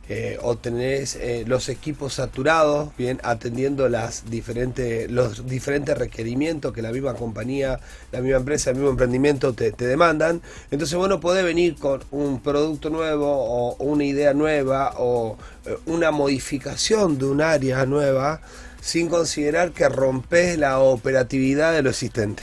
eh, 0.08 0.36
o 0.42 0.56
tenés 0.56 1.16
eh, 1.16 1.44
los 1.46 1.68
equipos 1.68 2.14
saturados, 2.14 2.90
bien 2.98 3.20
atendiendo 3.22 3.88
las 3.88 4.28
diferentes, 4.28 5.10
los 5.10 5.46
diferentes 5.46 5.96
requerimientos 5.96 6.72
que 6.72 6.82
la 6.82 6.90
misma 6.90 7.14
compañía, 7.14 7.78
la 8.10 8.20
misma 8.20 8.38
empresa, 8.38 8.70
el 8.70 8.76
mismo 8.76 8.90
emprendimiento 8.90 9.52
te, 9.52 9.70
te 9.70 9.86
demandan. 9.86 10.42
Entonces 10.70 10.96
vos 10.96 11.08
no 11.08 11.20
podés 11.20 11.44
venir 11.44 11.76
con 11.76 12.02
un 12.10 12.40
producto 12.40 12.90
nuevo 12.90 13.26
o 13.26 13.76
una 13.82 14.04
idea 14.04 14.34
nueva 14.34 14.94
o 14.98 15.38
eh, 15.66 15.76
una 15.86 16.10
modificación 16.10 17.18
de 17.18 17.26
un 17.26 17.40
área 17.40 17.86
nueva 17.86 18.40
sin 18.80 19.08
considerar 19.08 19.70
que 19.70 19.88
rompes 19.88 20.58
la 20.58 20.80
operatividad 20.80 21.72
de 21.72 21.82
lo 21.82 21.90
existente. 21.90 22.42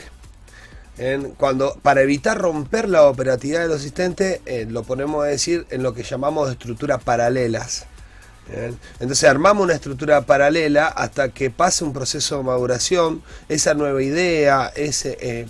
Cuando, 1.38 1.78
para 1.82 2.02
evitar 2.02 2.36
romper 2.38 2.88
la 2.88 3.04
operatividad 3.04 3.60
de 3.62 3.68
lo 3.68 3.74
existente, 3.76 4.42
eh, 4.44 4.66
lo 4.68 4.82
ponemos 4.82 5.24
a 5.24 5.28
decir 5.28 5.66
en 5.70 5.82
lo 5.82 5.94
que 5.94 6.02
llamamos 6.02 6.50
estructuras 6.50 7.02
paralelas. 7.02 7.86
Entonces 8.98 9.28
armamos 9.28 9.64
una 9.64 9.74
estructura 9.74 10.22
paralela 10.22 10.86
hasta 10.86 11.28
que 11.28 11.50
pase 11.50 11.84
un 11.84 11.92
proceso 11.92 12.38
de 12.38 12.42
maduración, 12.42 13.22
esa 13.48 13.74
nueva 13.74 14.02
idea, 14.02 14.72
ese, 14.74 15.16
eh, 15.20 15.46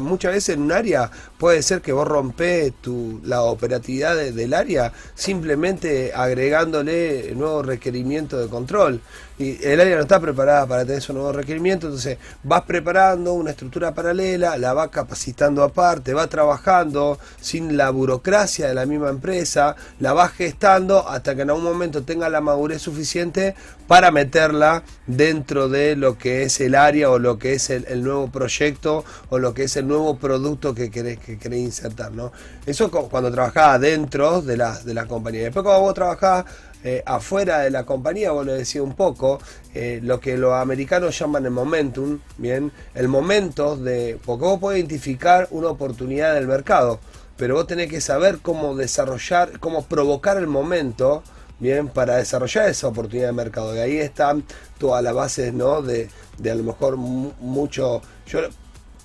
muchas 0.00 0.32
veces 0.32 0.56
en 0.56 0.62
un 0.62 0.72
área 0.72 1.10
puede 1.40 1.62
ser 1.62 1.80
que 1.80 1.92
vos 1.92 2.06
rompés 2.06 2.72
tu, 2.82 3.20
la 3.24 3.42
operatividad 3.42 4.14
de- 4.14 4.30
del 4.32 4.52
área 4.54 4.92
simplemente 5.14 6.12
agregándole 6.14 7.34
nuevos 7.34 7.64
requerimientos 7.66 8.40
de 8.42 8.48
control. 8.48 9.00
Y 9.38 9.58
el 9.64 9.80
área 9.80 9.96
no 9.96 10.02
está 10.02 10.20
preparada 10.20 10.66
para 10.66 10.82
tener 10.84 10.98
esos 10.98 11.16
nuevos 11.16 11.34
requerimientos, 11.34 11.88
entonces 11.88 12.18
vas 12.42 12.60
preparando 12.64 13.32
una 13.32 13.52
estructura 13.52 13.94
paralela, 13.94 14.58
la 14.58 14.74
vas 14.74 14.90
capacitando 14.90 15.62
aparte, 15.62 16.12
va 16.12 16.26
trabajando 16.26 17.18
sin 17.40 17.78
la 17.78 17.88
burocracia 17.88 18.68
de 18.68 18.74
la 18.74 18.84
misma 18.84 19.08
empresa, 19.08 19.76
la 19.98 20.12
vas 20.12 20.32
gestando 20.32 21.08
hasta 21.08 21.34
que 21.34 21.40
en 21.42 21.48
algún 21.50 21.64
momento 21.64 22.02
tenga 22.02 22.28
la 22.28 22.42
madurez 22.42 22.82
suficiente 22.82 23.54
para 23.88 24.10
meterla 24.10 24.82
dentro 25.06 25.70
de 25.70 25.96
lo 25.96 26.18
que 26.18 26.42
es 26.42 26.60
el 26.60 26.74
área 26.74 27.10
o 27.10 27.18
lo 27.18 27.38
que 27.38 27.54
es 27.54 27.70
el, 27.70 27.86
el 27.88 28.02
nuevo 28.04 28.28
proyecto 28.30 29.06
o 29.30 29.38
lo 29.38 29.54
que 29.54 29.64
es 29.64 29.76
el 29.76 29.88
nuevo 29.88 30.18
producto 30.18 30.74
que 30.74 30.90
querés, 30.90 31.18
que 31.18 31.29
querés 31.38 31.60
insertar, 31.60 32.12
¿no? 32.12 32.32
Eso 32.66 32.90
cu- 32.90 33.08
cuando 33.08 33.30
trabajás 33.30 33.80
dentro 33.80 34.42
de 34.42 34.56
la, 34.56 34.78
de 34.80 34.94
la 34.94 35.06
compañía. 35.06 35.44
Después 35.44 35.62
cuando 35.64 35.82
vos 35.82 35.94
trabajás 35.94 36.44
eh, 36.82 37.02
afuera 37.06 37.58
de 37.60 37.70
la 37.70 37.84
compañía, 37.84 38.30
vos 38.32 38.46
lo 38.46 38.52
decís 38.52 38.76
un 38.76 38.94
poco, 38.94 39.38
eh, 39.74 40.00
lo 40.02 40.18
que 40.20 40.36
los 40.36 40.52
americanos 40.54 41.18
llaman 41.18 41.44
el 41.44 41.50
momentum, 41.50 42.18
¿bien? 42.38 42.72
El 42.94 43.08
momento 43.08 43.76
de... 43.76 44.18
Porque 44.24 44.44
vos 44.44 44.58
podés 44.58 44.78
identificar 44.78 45.46
una 45.50 45.68
oportunidad 45.68 46.34
del 46.34 46.46
mercado, 46.46 47.00
pero 47.36 47.54
vos 47.54 47.66
tenés 47.66 47.88
que 47.90 48.00
saber 48.00 48.38
cómo 48.40 48.74
desarrollar, 48.76 49.58
cómo 49.60 49.84
provocar 49.84 50.36
el 50.38 50.46
momento, 50.46 51.22
bien, 51.58 51.88
para 51.88 52.16
desarrollar 52.16 52.68
esa 52.68 52.88
oportunidad 52.88 53.28
de 53.28 53.32
mercado. 53.32 53.74
Y 53.76 53.78
ahí 53.78 53.96
están 53.98 54.44
todas 54.78 55.02
las 55.02 55.14
bases, 55.14 55.52
¿no? 55.52 55.82
De, 55.82 56.08
de 56.38 56.50
a 56.50 56.54
lo 56.54 56.62
mejor 56.64 56.96
mu- 56.96 57.32
mucho, 57.40 58.00
yo, 58.26 58.40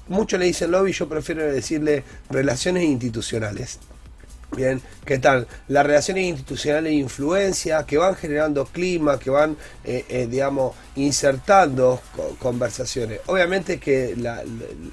mucho 0.07 0.37
le 0.37 0.45
dicen 0.45 0.71
lobby, 0.71 0.91
yo 0.91 1.07
prefiero 1.07 1.43
decirle 1.43 2.03
relaciones 2.29 2.83
institucionales. 2.83 3.79
Bien, 4.55 4.81
¿qué 5.05 5.17
tal? 5.19 5.47
Las 5.67 5.85
relaciones 5.85 6.25
institucionales 6.25 6.85
de 6.91 6.93
influencia 6.93 7.83
que 7.85 7.97
van 7.97 8.15
generando 8.15 8.65
clima, 8.65 9.19
que 9.19 9.29
van, 9.29 9.57
eh, 9.83 10.05
eh, 10.07 10.27
digamos, 10.29 10.73
insertando 10.95 12.01
co- 12.15 12.35
conversaciones. 12.39 13.19
Obviamente 13.25 13.79
que 13.79 14.15
la, 14.17 14.35
la- 14.37 14.43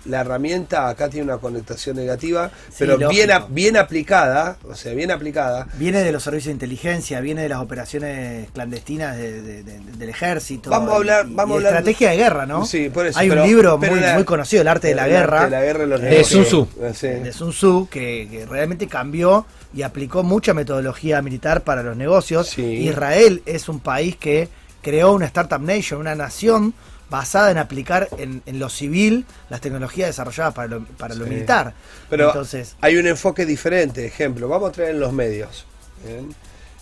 la 0.06 0.20
herramienta 0.22 0.88
acá 0.88 1.08
tiene 1.08 1.24
una 1.26 1.38
connotación 1.38 1.96
negativa, 1.96 2.50
Sí, 2.70 2.76
pero 2.80 2.96
bien, 2.96 3.28
lógico. 3.28 3.48
bien 3.50 3.76
aplicada, 3.76 4.56
o 4.68 4.74
sea, 4.74 4.94
bien 4.94 5.10
aplicada, 5.10 5.68
Viene 5.74 6.02
de 6.02 6.12
los 6.12 6.22
servicios 6.22 6.46
de 6.46 6.52
inteligencia, 6.52 7.20
viene 7.20 7.42
de 7.42 7.48
las 7.48 7.60
operaciones 7.60 8.48
clandestinas 8.52 9.16
de- 9.16 9.42
de- 9.42 9.62
de- 9.62 9.80
del 9.96 10.08
ejército. 10.08 10.70
Vamos 10.70 10.92
a 10.92 10.96
hablar- 10.96 11.26
y- 11.28 11.34
vamos 11.34 11.50
y 11.50 11.54
a 11.54 11.56
hablar- 11.68 11.72
estrategia 11.74 12.10
de 12.10 12.16
guerra, 12.16 12.46
¿no? 12.46 12.64
Sí, 12.66 12.88
por 12.88 13.06
eso, 13.06 13.18
Hay 13.18 13.28
pero- 13.28 13.42
un 13.42 13.48
libro 13.48 13.78
muy, 13.78 14.00
la- 14.00 14.14
muy 14.14 14.24
conocido, 14.24 14.62
El 14.62 14.68
arte 14.68 14.88
de 14.88 14.94
la 14.94 15.08
guerra, 15.08 15.44
de 15.44 15.50
la 15.50 15.60
guerra 15.62 15.84
y 15.84 15.88
los 15.88 16.00
De 16.00 16.10
negocios. 16.10 16.48
Sun 16.48 16.68
Eh, 16.80 16.92
sí. 16.94 17.06
de 17.08 17.32
Sun 17.32 17.50
Tzu, 17.50 17.88
que, 17.90 18.28
que 18.30 18.46
realmente 18.46 18.86
cambió 18.88 19.41
y 19.74 19.82
aplicó 19.82 20.22
mucha 20.22 20.54
metodología 20.54 21.22
militar 21.22 21.62
para 21.62 21.82
los 21.82 21.96
negocios. 21.96 22.48
Sí. 22.48 22.62
Israel 22.62 23.42
es 23.46 23.68
un 23.68 23.80
país 23.80 24.16
que 24.16 24.48
creó 24.82 25.12
una 25.12 25.26
Startup 25.26 25.60
Nation, 25.60 26.00
una 26.00 26.14
nación 26.14 26.74
basada 27.12 27.50
en 27.50 27.58
aplicar 27.58 28.08
en, 28.16 28.42
en 28.46 28.58
lo 28.58 28.70
civil 28.70 29.26
las 29.50 29.60
tecnologías 29.60 30.08
desarrolladas 30.08 30.54
para 30.54 30.68
lo, 30.68 30.84
para 30.84 31.14
lo 31.14 31.26
militar. 31.26 31.74
Pero 32.08 32.28
Entonces, 32.28 32.74
hay 32.80 32.96
un 32.96 33.06
enfoque 33.06 33.44
diferente. 33.44 34.06
Ejemplo, 34.06 34.48
vamos 34.48 34.70
a 34.70 34.72
traer 34.72 34.90
en 34.92 35.00
los 35.00 35.12
medios. 35.12 35.66
¿bien? 36.06 36.34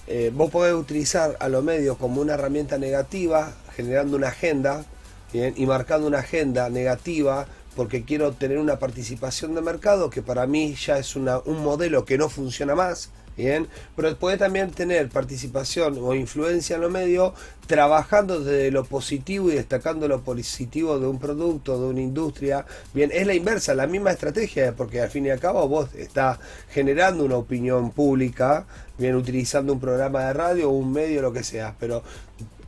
Eh, 0.07 0.31
vos 0.33 0.51
podés 0.51 0.75
utilizar 0.75 1.37
a 1.41 1.49
los 1.49 1.65
medios 1.65 1.97
como 1.97 2.21
una 2.21 2.35
herramienta 2.35 2.79
negativa, 2.79 3.53
generando 3.75 4.17
una 4.17 4.29
agenda 4.29 4.85
¿bien? 5.33 5.53
y 5.57 5.67
marcando 5.67 6.07
una 6.07 6.21
agenda 6.21 6.71
negativa 6.71 7.47
porque 7.81 8.05
quiero 8.05 8.33
tener 8.33 8.59
una 8.59 8.79
participación 8.79 9.55
de 9.55 9.63
mercado 9.63 10.11
que 10.11 10.21
para 10.21 10.47
mí 10.47 10.75
ya 10.75 10.99
es 10.99 11.17
un 11.17 11.25
modelo 11.65 12.05
que 12.05 12.19
no 12.19 12.29
funciona 12.29 12.75
más. 12.75 13.09
Bien, 13.39 13.69
pero 13.97 14.15
podés 14.19 14.39
también 14.39 14.71
tener 14.71 15.09
participación 15.09 15.97
o 15.99 16.15
influencia 16.15 16.77
en 16.77 16.83
los 16.83 16.91
medios 16.91 17.33
trabajando 17.67 18.41
desde 18.41 18.71
lo 18.71 18.85
positivo 18.85 19.51
y 19.51 19.55
destacando 19.55 20.09
lo 20.09 20.21
positivo 20.21 20.99
de 20.99 21.07
un 21.07 21.19
producto, 21.19 21.81
de 21.81 21.87
una 21.87 22.03
industria. 22.03 22.67
Bien, 22.93 23.11
es 23.15 23.27
la 23.27 23.33
inversa, 23.33 23.75
la 23.75 23.87
misma 23.87 24.11
estrategia, 24.11 24.77
porque 24.77 25.01
al 25.01 25.09
fin 25.09 25.25
y 25.25 25.31
al 25.31 25.41
cabo 25.41 25.67
vos 25.67 25.95
estás 25.95 26.39
generando 26.69 27.25
una 27.25 27.37
opinión 27.37 27.93
pública, 27.93 28.67
bien, 28.99 29.15
utilizando 29.15 29.73
un 29.73 29.81
programa 29.81 30.27
de 30.27 30.35
radio 30.35 30.69
un 30.69 30.93
medio, 30.93 31.23
lo 31.23 31.33
que 31.33 31.45
sea, 31.45 31.75
pero 31.81 32.03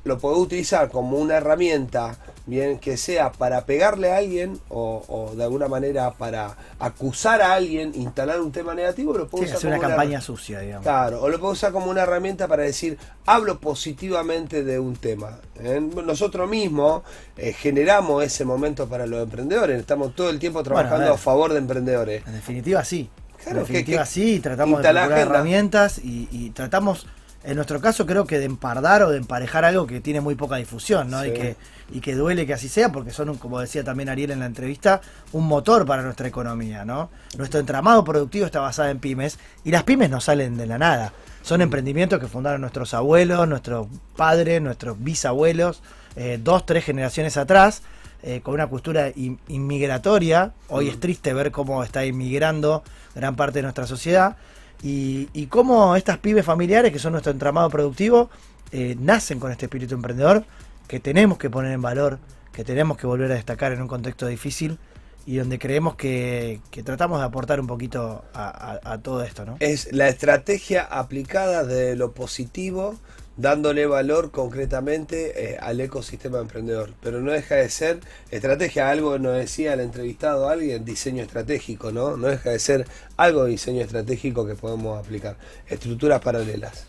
lo 0.04 0.18
podés 0.18 0.38
utilizar 0.38 0.90
como 0.90 1.16
una 1.18 1.36
herramienta, 1.36 2.16
bien, 2.46 2.78
que 2.80 2.96
sea 2.96 3.30
para 3.30 3.64
pegarle 3.66 4.10
a 4.12 4.16
alguien 4.16 4.58
o, 4.68 5.04
o 5.06 5.36
de 5.36 5.44
alguna 5.44 5.68
manera 5.68 6.10
para 6.12 6.56
acusar 6.80 7.40
a 7.40 7.54
alguien, 7.54 7.92
instalar 7.94 8.40
un 8.40 8.50
tema 8.50 8.74
negativo, 8.74 9.12
lo 9.16 9.24
sí, 9.26 9.30
podés 9.30 9.46
usar 9.46 9.56
hacer 9.58 9.68
una 9.68 9.76
como 9.76 9.88
campaña 9.90 10.20
sucia, 10.20 10.58
digamos. 10.60 10.82
Claro, 10.82 11.22
o 11.22 11.28
lo 11.28 11.38
puedo 11.38 11.52
usar 11.52 11.70
como 11.70 11.86
una 11.90 12.02
herramienta 12.02 12.48
para 12.48 12.64
decir, 12.64 12.98
hablo 13.26 13.60
positivamente 13.60 14.64
de 14.64 14.80
un 14.80 14.96
tema. 14.96 15.38
¿eh? 15.60 15.80
Nosotros 16.04 16.50
mismos 16.50 17.02
eh, 17.36 17.52
generamos 17.52 18.24
ese 18.24 18.44
momento 18.44 18.88
para 18.88 19.06
los 19.06 19.22
emprendedores, 19.22 19.78
estamos 19.78 20.14
todo 20.16 20.30
el 20.30 20.38
tiempo 20.40 20.62
trabajando 20.64 21.04
ver. 21.04 21.14
a 21.14 21.16
favor 21.18 21.52
de 21.52 21.58
emprendedores. 21.58 22.26
En 22.26 22.32
definitiva, 22.34 22.84
sí. 22.84 23.08
Claro, 23.44 23.60
en 23.60 23.66
que- 23.66 23.72
definitiva, 23.72 24.02
que 24.04 24.08
sí. 24.10 24.40
Tratamos 24.40 24.78
de 24.78 24.82
procurar 24.88 25.12
agenda. 25.12 25.20
herramientas 25.20 25.98
y, 25.98 26.28
y 26.32 26.50
tratamos, 26.50 27.06
en 27.44 27.56
nuestro 27.56 27.80
caso, 27.80 28.06
creo 28.06 28.24
que 28.26 28.38
de 28.38 28.44
empardar 28.44 29.02
o 29.02 29.10
de 29.10 29.18
emparejar 29.18 29.64
algo 29.64 29.86
que 29.86 30.00
tiene 30.00 30.20
muy 30.20 30.34
poca 30.36 30.56
difusión, 30.56 31.10
¿no? 31.10 31.24
Y, 31.24 31.32
que, 31.32 31.56
y 31.92 32.00
que 32.00 32.14
duele 32.14 32.46
que 32.46 32.54
así 32.54 32.68
sea, 32.68 32.90
porque 32.92 33.10
son, 33.10 33.36
como 33.36 33.58
decía 33.58 33.82
también 33.82 34.08
Ariel 34.08 34.30
en 34.30 34.40
la 34.40 34.46
entrevista, 34.46 35.00
un 35.32 35.46
motor 35.46 35.84
para 35.84 36.02
nuestra 36.02 36.28
economía, 36.28 36.84
¿no? 36.84 37.10
Nuestro 37.36 37.58
entramado 37.60 38.04
productivo 38.04 38.46
está 38.46 38.60
basado 38.60 38.90
en 38.90 38.98
pymes 39.00 39.38
y 39.64 39.70
las 39.72 39.82
pymes 39.82 40.08
no 40.08 40.20
salen 40.20 40.56
de 40.56 40.66
la 40.66 40.78
nada. 40.78 41.12
Son 41.42 41.60
emprendimientos 41.60 42.20
que 42.20 42.28
fundaron 42.28 42.60
nuestros 42.60 42.94
abuelos, 42.94 43.48
nuestros 43.48 43.88
padres, 44.16 44.62
nuestros 44.62 45.02
bisabuelos, 45.02 45.82
eh, 46.14 46.38
dos, 46.40 46.64
tres 46.64 46.84
generaciones 46.84 47.36
atrás 47.36 47.82
eh, 48.22 48.40
con 48.42 48.54
una 48.54 48.68
cultura 48.68 49.08
in- 49.16 49.40
inmigratoria. 49.48 50.52
Hoy 50.68 50.88
es 50.88 51.00
triste 51.00 51.34
ver 51.34 51.50
cómo 51.50 51.82
está 51.82 52.04
inmigrando 52.06 52.84
gran 53.16 53.34
parte 53.34 53.58
de 53.58 53.62
nuestra 53.64 53.86
sociedad. 53.88 54.36
Y, 54.82 55.28
y 55.32 55.46
cómo 55.46 55.94
estas 55.96 56.18
pibes 56.18 56.44
familiares, 56.44 56.92
que 56.92 56.98
son 56.98 57.12
nuestro 57.12 57.32
entramado 57.32 57.70
productivo, 57.70 58.30
eh, 58.72 58.96
nacen 58.98 59.38
con 59.38 59.52
este 59.52 59.66
espíritu 59.66 59.94
emprendedor 59.94 60.44
que 60.88 60.98
tenemos 61.00 61.38
que 61.38 61.48
poner 61.50 61.72
en 61.72 61.82
valor, 61.82 62.18
que 62.52 62.64
tenemos 62.64 62.96
que 62.96 63.06
volver 63.06 63.30
a 63.30 63.34
destacar 63.34 63.72
en 63.72 63.80
un 63.82 63.88
contexto 63.88 64.26
difícil 64.26 64.78
y 65.24 65.36
donde 65.36 65.58
creemos 65.58 65.94
que, 65.94 66.60
que 66.70 66.82
tratamos 66.82 67.20
de 67.20 67.24
aportar 67.26 67.60
un 67.60 67.66
poquito 67.68 68.24
a, 68.34 68.48
a- 68.84 68.92
a 68.94 68.98
todo 68.98 69.22
esto, 69.22 69.44
¿no? 69.44 69.56
Es 69.60 69.92
la 69.92 70.08
estrategia 70.08 70.82
aplicada 70.82 71.64
de 71.64 71.94
lo 71.94 72.12
positivo, 72.12 72.96
dándole 73.36 73.86
valor 73.86 74.30
concretamente 74.30 75.52
eh, 75.52 75.58
al 75.60 75.80
ecosistema 75.80 76.38
emprendedor. 76.38 76.94
Pero 77.02 77.20
no 77.20 77.32
deja 77.32 77.56
de 77.56 77.68
ser 77.68 78.00
estrategia, 78.30 78.90
algo 78.90 79.12
que 79.12 79.18
nos 79.18 79.36
decía 79.36 79.74
el 79.74 79.80
entrevistado 79.80 80.48
alguien, 80.48 80.84
diseño 80.84 81.22
estratégico, 81.22 81.92
¿no? 81.92 82.16
No 82.16 82.28
deja 82.28 82.50
de 82.50 82.58
ser 82.58 82.86
algo 83.16 83.44
de 83.44 83.50
diseño 83.50 83.82
estratégico 83.82 84.46
que 84.46 84.54
podemos 84.54 84.98
aplicar. 84.98 85.36
Estructuras 85.68 86.20
paralelas. 86.20 86.84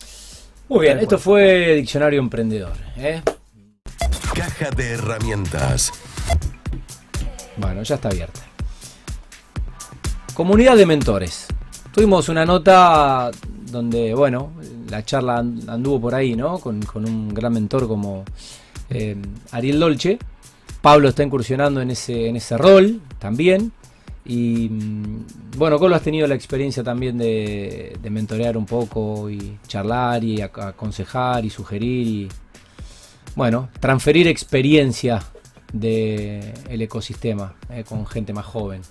Muy 0.69 0.81
bien, 0.81 0.99
esto 0.99 1.19
fue 1.19 1.75
Diccionario 1.75 2.19
Emprendedor. 2.19 2.73
¿eh? 2.97 3.21
Caja 4.33 4.71
de 4.71 4.91
herramientas. 4.93 5.91
Bueno, 7.57 7.83
ya 7.83 7.95
está 7.95 8.09
abierta. 8.09 8.41
Comunidad 10.33 10.75
de 10.75 10.85
mentores. 10.85 11.47
Tuvimos 11.91 12.27
una 12.29 12.43
nota 12.43 13.29
donde, 13.69 14.15
bueno, 14.15 14.51
la 14.93 15.03
charla 15.03 15.37
and- 15.39 15.67
anduvo 15.69 15.99
por 16.01 16.13
ahí, 16.15 16.35
¿no? 16.35 16.59
Con, 16.59 16.81
con 16.83 17.03
un 17.05 17.33
gran 17.33 17.51
mentor 17.53 17.87
como 17.87 18.23
eh, 18.89 19.15
Ariel 19.51 19.79
Dolce. 19.79 20.19
Pablo 20.81 21.09
está 21.09 21.23
incursionando 21.23 21.81
en 21.81 21.89
ese, 21.91 22.27
en 22.27 22.35
ese 22.35 22.57
rol 22.57 23.01
también. 23.17 23.71
Y 24.25 24.69
mm, 24.69 25.25
bueno, 25.57 25.79
Colo 25.79 25.95
has 25.95 26.01
tenido 26.03 26.27
la 26.27 26.35
experiencia 26.35 26.83
también 26.83 27.17
de, 27.17 27.97
de 28.01 28.09
mentorear 28.09 28.55
un 28.55 28.65
poco 28.65 29.29
y 29.29 29.57
charlar 29.67 30.23
y 30.23 30.37
ac- 30.37 30.61
aconsejar 30.69 31.43
y 31.43 31.49
sugerir 31.49 32.07
y 32.07 32.29
bueno, 33.35 33.69
transferir 33.79 34.27
experiencia 34.27 35.23
del 35.73 36.53
ecosistema 36.81 37.55
eh, 37.69 37.83
con 37.83 38.05
gente 38.05 38.31
más 38.31 38.45
joven. 38.45 38.81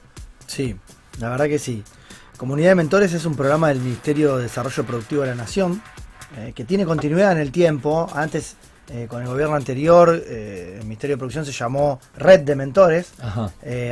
Sí, 0.47 0.75
la 1.21 1.29
verdad 1.31 1.47
que 1.47 1.59
sí. 1.61 1.83
Comunidad 2.43 2.71
de 2.71 2.75
Mentores 2.75 3.13
es 3.13 3.25
un 3.25 3.37
programa 3.37 3.69
del 3.69 3.79
Ministerio 3.79 4.37
de 4.37 4.43
Desarrollo 4.43 4.85
Productivo 4.85 5.23
de 5.23 5.29
la 5.29 5.37
Nación 5.37 5.81
eh, 6.37 6.53
que 6.53 6.65
tiene 6.65 6.85
continuidad 6.85 7.31
en 7.31 7.39
el 7.39 7.53
tiempo. 7.53 8.11
Antes, 8.13 8.57
eh, 8.91 9.07
con 9.09 9.23
el 9.23 9.29
gobierno 9.29 9.55
anterior, 9.55 10.21
eh, 10.27 10.79
el 10.81 10.83
Ministerio 10.83 11.15
de 11.15 11.19
Producción 11.19 11.47
se 11.47 11.53
llamó 11.53 12.01
Red 12.17 12.41
de 12.41 12.57
Mentores. 12.57 13.13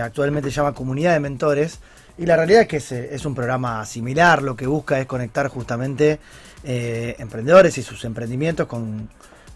Actualmente 0.02 0.50
se 0.50 0.56
llama 0.56 0.72
Comunidad 0.72 1.12
de 1.12 1.20
Mentores. 1.20 1.78
Y 2.18 2.26
la 2.26 2.34
realidad 2.34 2.62
es 2.62 2.66
que 2.66 2.78
es, 2.78 2.90
es 2.90 3.24
un 3.24 3.36
programa 3.36 3.86
similar. 3.86 4.42
Lo 4.42 4.56
que 4.56 4.66
busca 4.66 4.98
es 4.98 5.06
conectar 5.06 5.46
justamente 5.46 6.18
emprendedores 6.64 7.78
y 7.78 7.84
sus 7.84 8.04
emprendimientos 8.04 8.66
con, 8.66 9.08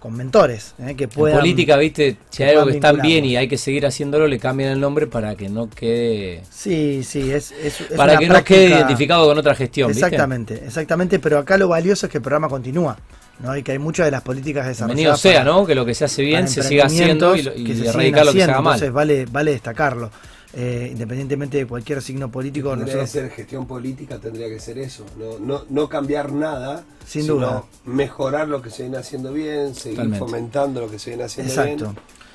con 0.04 0.14
mentores. 0.14 0.74
eh, 0.78 0.94
que 0.96 1.04
En 1.04 1.08
puedan, 1.10 1.38
política, 1.38 1.78
viste, 1.78 2.18
si 2.28 2.42
hay 2.42 2.50
algo 2.50 2.66
que 2.66 2.74
están 2.74 3.00
bien 3.00 3.24
y 3.24 3.38
hay 3.38 3.48
que 3.48 3.56
seguir 3.56 3.86
haciéndolo, 3.86 4.26
le 4.26 4.38
cambian 4.38 4.70
el 4.72 4.78
nombre 4.78 5.06
para 5.06 5.34
que 5.34 5.48
no 5.48 5.70
quede. 5.70 6.42
Sí, 6.50 7.02
sí, 7.02 7.32
es, 7.32 7.52
es- 7.52 7.80
es 7.80 7.86
para 7.96 8.18
que 8.18 8.28
no 8.28 8.44
quede 8.44 8.68
identificado 8.68 9.26
con 9.26 9.38
otra 9.38 9.54
gestión, 9.54 9.88
¿viste? 9.88 10.04
Exactamente, 10.04 10.62
exactamente, 10.66 11.18
pero 11.20 11.38
acá 11.38 11.56
lo 11.56 11.68
valioso 11.68 12.04
es 12.04 12.12
que 12.12 12.18
el 12.18 12.22
programa 12.22 12.50
continúa, 12.50 12.98
¿no? 13.42 13.56
Y 13.56 13.62
que 13.62 13.72
hay 13.72 13.78
muchas 13.78 14.04
de 14.04 14.10
las 14.10 14.20
políticas 14.20 14.66
desarrolladas. 14.66 14.94
Bienvenido 14.94 15.16
sea, 15.16 15.40
para- 15.40 15.44
¿no? 15.50 15.64
Que 15.64 15.74
lo 15.74 15.86
que 15.86 15.94
se 15.94 16.04
hace 16.04 16.20
bien 16.20 16.48
se 16.48 16.62
siga 16.62 16.84
haciendo 16.84 17.34
y, 17.34 17.38
y 17.40 17.64
que 17.64 17.74
se 17.74 17.86
erradicar 17.86 18.26
lo 18.26 18.32
que 18.34 18.38
se 18.40 18.44
haga 18.44 18.60
mal. 18.60 18.74
Entonces 18.74 18.92
vale, 18.92 19.24
vale 19.32 19.52
destacarlo. 19.52 20.10
Eh, 20.56 20.88
independientemente 20.92 21.56
de 21.58 21.66
cualquier 21.66 22.00
signo 22.00 22.30
político, 22.30 22.70
Tendría 22.70 22.94
que 22.94 23.00
nosotros 23.00 23.10
ser 23.10 23.30
gestión 23.30 23.66
política, 23.66 24.18
tendría 24.18 24.48
que 24.48 24.60
ser 24.60 24.78
eso. 24.78 25.04
No, 25.18 25.38
no, 25.40 25.64
no 25.68 25.88
cambiar 25.88 26.30
nada, 26.32 26.84
Sin 27.06 27.22
sino 27.22 27.34
duda. 27.34 27.64
mejorar 27.84 28.46
lo 28.46 28.62
que 28.62 28.70
se 28.70 28.82
viene 28.84 28.98
haciendo 28.98 29.32
bien, 29.32 29.74
seguir 29.74 29.96
Totalmente. 29.96 30.18
fomentando 30.24 30.80
lo 30.80 30.88
que 30.90 30.98
se 31.00 31.10
viene 31.10 31.24
haciendo 31.24 31.52
Exacto. 31.52 31.84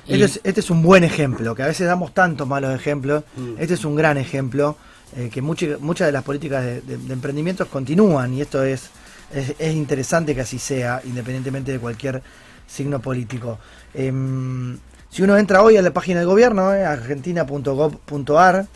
bien. 0.06 0.20
Este, 0.22 0.24
es, 0.24 0.40
este 0.44 0.60
es 0.60 0.70
un 0.70 0.82
buen 0.82 1.02
ejemplo, 1.04 1.54
que 1.54 1.62
a 1.62 1.66
veces 1.66 1.86
damos 1.86 2.12
tantos 2.12 2.46
malos 2.46 2.74
ejemplos. 2.74 3.24
Mm. 3.36 3.54
Este 3.58 3.74
es 3.74 3.84
un 3.86 3.96
gran 3.96 4.18
ejemplo, 4.18 4.76
eh, 5.16 5.30
que 5.32 5.40
muchas 5.40 5.78
de 6.06 6.12
las 6.12 6.22
políticas 6.22 6.62
de, 6.64 6.80
de- 6.82 6.98
de 6.98 7.12
emprendimientos 7.14 7.68
continúan 7.68 8.34
y 8.34 8.42
esto 8.42 8.62
es, 8.64 8.90
es, 9.32 9.54
es 9.58 9.74
interesante 9.74 10.34
que 10.34 10.42
así 10.42 10.58
sea, 10.58 11.00
independientemente 11.04 11.72
de 11.72 11.78
cualquier 11.78 12.22
signo 12.66 13.00
político. 13.00 13.58
Em, 13.94 14.76
si 15.10 15.22
uno 15.22 15.36
entra 15.36 15.62
hoy 15.62 15.76
a 15.76 15.82
la 15.82 15.90
página 15.92 16.20
del 16.20 16.28
gobierno, 16.28 16.72
eh, 16.72 16.84
argentina.gov.ar, 16.84 18.66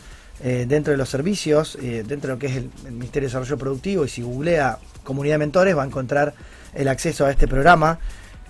eh, 0.43 0.65
dentro 0.67 0.91
de 0.91 0.97
los 0.97 1.07
servicios, 1.07 1.77
eh, 1.81 2.03
dentro 2.05 2.27
de 2.27 2.33
lo 2.35 2.39
que 2.39 2.47
es 2.47 2.57
el, 2.57 2.69
Ministerio 2.91 3.27
de 3.27 3.33
Desarrollo 3.33 3.57
Productivo, 3.57 4.03
y 4.03 4.09
si 4.09 4.21
googlea 4.21 4.77
Comunidad 5.05 5.35
de 5.35 5.39
Mentores, 5.39 5.77
va 5.77 5.83
a 5.83 5.85
encontrar 5.85 6.33
el 6.73 6.89
acceso 6.89 7.25
a 7.25 7.31
este 7.31 7.47
programa 7.47 7.99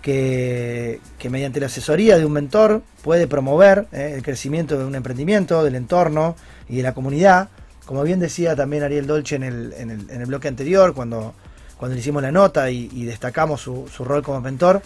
que, 0.01 0.99
mediante 1.29 1.59
la 1.59 1.67
asesoría 1.67 2.17
de 2.17 2.25
un 2.25 2.31
mentor 2.31 2.81
puede 3.03 3.27
promover 3.27 3.87
el 3.91 4.23
crecimiento 4.23 4.79
de 4.79 4.85
un 4.85 4.95
emprendimiento, 4.95 5.63
del 5.63 5.75
entorno 5.75 6.35
y 6.67 6.77
de 6.77 6.83
la 6.83 6.95
comunidad. 6.95 7.49
Como 7.85 8.01
bien 8.01 8.19
decía 8.19 8.55
también 8.55 8.81
Ariel 8.81 9.05
Dolce 9.05 9.35
en 9.35 9.43
el, 9.43 9.73
en 9.77 9.91
el, 9.91 10.09
en 10.09 10.21
el 10.21 10.25
bloque 10.25 10.47
anterior, 10.47 10.95
cuando, 10.95 11.35
cuando 11.77 11.93
le 11.93 12.01
hicimos 12.01 12.23
la 12.23 12.31
nota 12.31 12.69
y, 12.71 13.05
destacamos 13.05 13.61
su, 13.61 13.85
rol 13.99 14.23
como 14.23 14.41
mentor, 14.41 14.81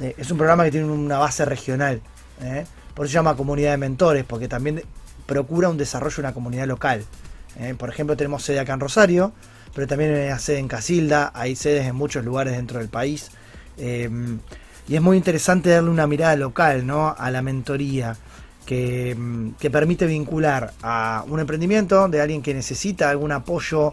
es 0.00 0.30
un 0.30 0.36
programa 0.36 0.64
que 0.64 0.70
tiene 0.70 0.86
una 0.86 1.18
base 1.18 1.46
regional. 1.46 2.02
Eh. 2.40 2.66
Por 2.94 3.06
eso 3.06 3.12
se 3.12 3.14
llama 3.14 3.36
Comunidad 3.36 3.72
de 3.72 3.78
Mentores, 3.78 4.24
porque 4.24 4.48
también 4.48 4.82
procura 5.26 5.68
un 5.68 5.76
desarrollo 5.76 6.16
de 6.16 6.22
una 6.22 6.34
comunidad 6.34 6.66
local. 6.66 7.04
eh. 7.58 7.74
Por 7.76 7.88
ejemplo, 7.88 8.16
tenemos 8.16 8.42
sede 8.42 8.60
acá 8.60 8.74
en 8.74 8.80
Rosario, 8.80 9.32
pero 9.74 9.86
también 9.86 10.14
hay 10.14 10.38
sede 10.38 10.58
en 10.58 10.68
Casilda, 10.68 11.30
hay 11.34 11.56
sedes 11.56 11.86
en 11.86 11.96
muchos 11.96 12.24
lugares 12.24 12.54
dentro 12.54 12.78
del 12.78 12.88
país. 12.88 13.30
Eh, 13.78 14.10
y 14.88 14.96
es 14.96 15.00
muy 15.00 15.16
interesante 15.16 15.70
darle 15.70 15.90
una 15.90 16.06
mirada 16.06 16.36
local 16.36 16.86
¿no? 16.86 17.14
a 17.16 17.30
la 17.30 17.40
mentoría 17.40 18.16
que, 18.66 19.14
mm, 19.16 19.52
permite 19.70 20.06
vincular 20.06 20.72
a 20.82 21.24
un 21.28 21.40
emprendimiento 21.40 22.08
de 22.08 22.20
alguien 22.20 22.42
que 22.42 22.52
necesita 22.52 23.08
algún 23.08 23.32
apoyo 23.32 23.92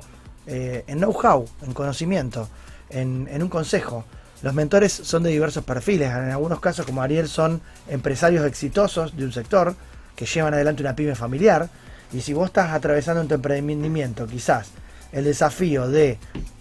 en 0.52 0.98
know-how, 0.98 1.46
en 1.62 1.74
conocimiento, 1.74 2.50
en, 2.90 3.28
en 3.32 3.44
un 3.44 3.50
consejo. 3.50 4.04
Los 4.42 4.54
mentores 4.54 4.94
son 4.94 5.24
de 5.24 5.32
diversos 5.32 5.64
perfiles, 5.64 6.10
en 6.10 6.32
algunos 6.32 6.60
casos 6.60 6.86
como 6.86 7.02
Ariel 7.02 7.28
son 7.28 7.62
empresarios 7.90 8.46
exitosos 8.46 9.16
de 9.18 9.26
un 9.26 9.34
sector 9.34 9.76
que 10.16 10.26
llevan 10.26 10.54
adelante 10.54 10.82
una 10.82 10.96
pyme 10.96 11.16
familiar. 11.16 11.70
Y 12.14 12.22
si 12.22 12.34
vos 12.34 12.48
estás 12.48 12.72
atravesando 12.72 13.22
en 13.22 13.28
tu 13.28 13.36
emprendimiento 13.36 14.28
quizás 14.28 14.72
el 15.12 15.26
desafío 15.26 15.88
de 15.90 16.18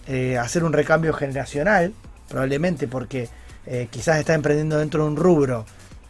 eh, 0.07 0.37
hacer 0.37 0.63
un 0.63 0.73
recambio 0.73 1.13
generacional, 1.13 1.93
probablemente 2.27 2.87
porque 2.87 3.29
eh, 3.65 3.87
quizás 3.89 4.19
estás 4.19 4.35
emprendiendo 4.35 4.77
dentro 4.77 5.03
de 5.03 5.09
un 5.09 5.15
rubro 5.15 5.65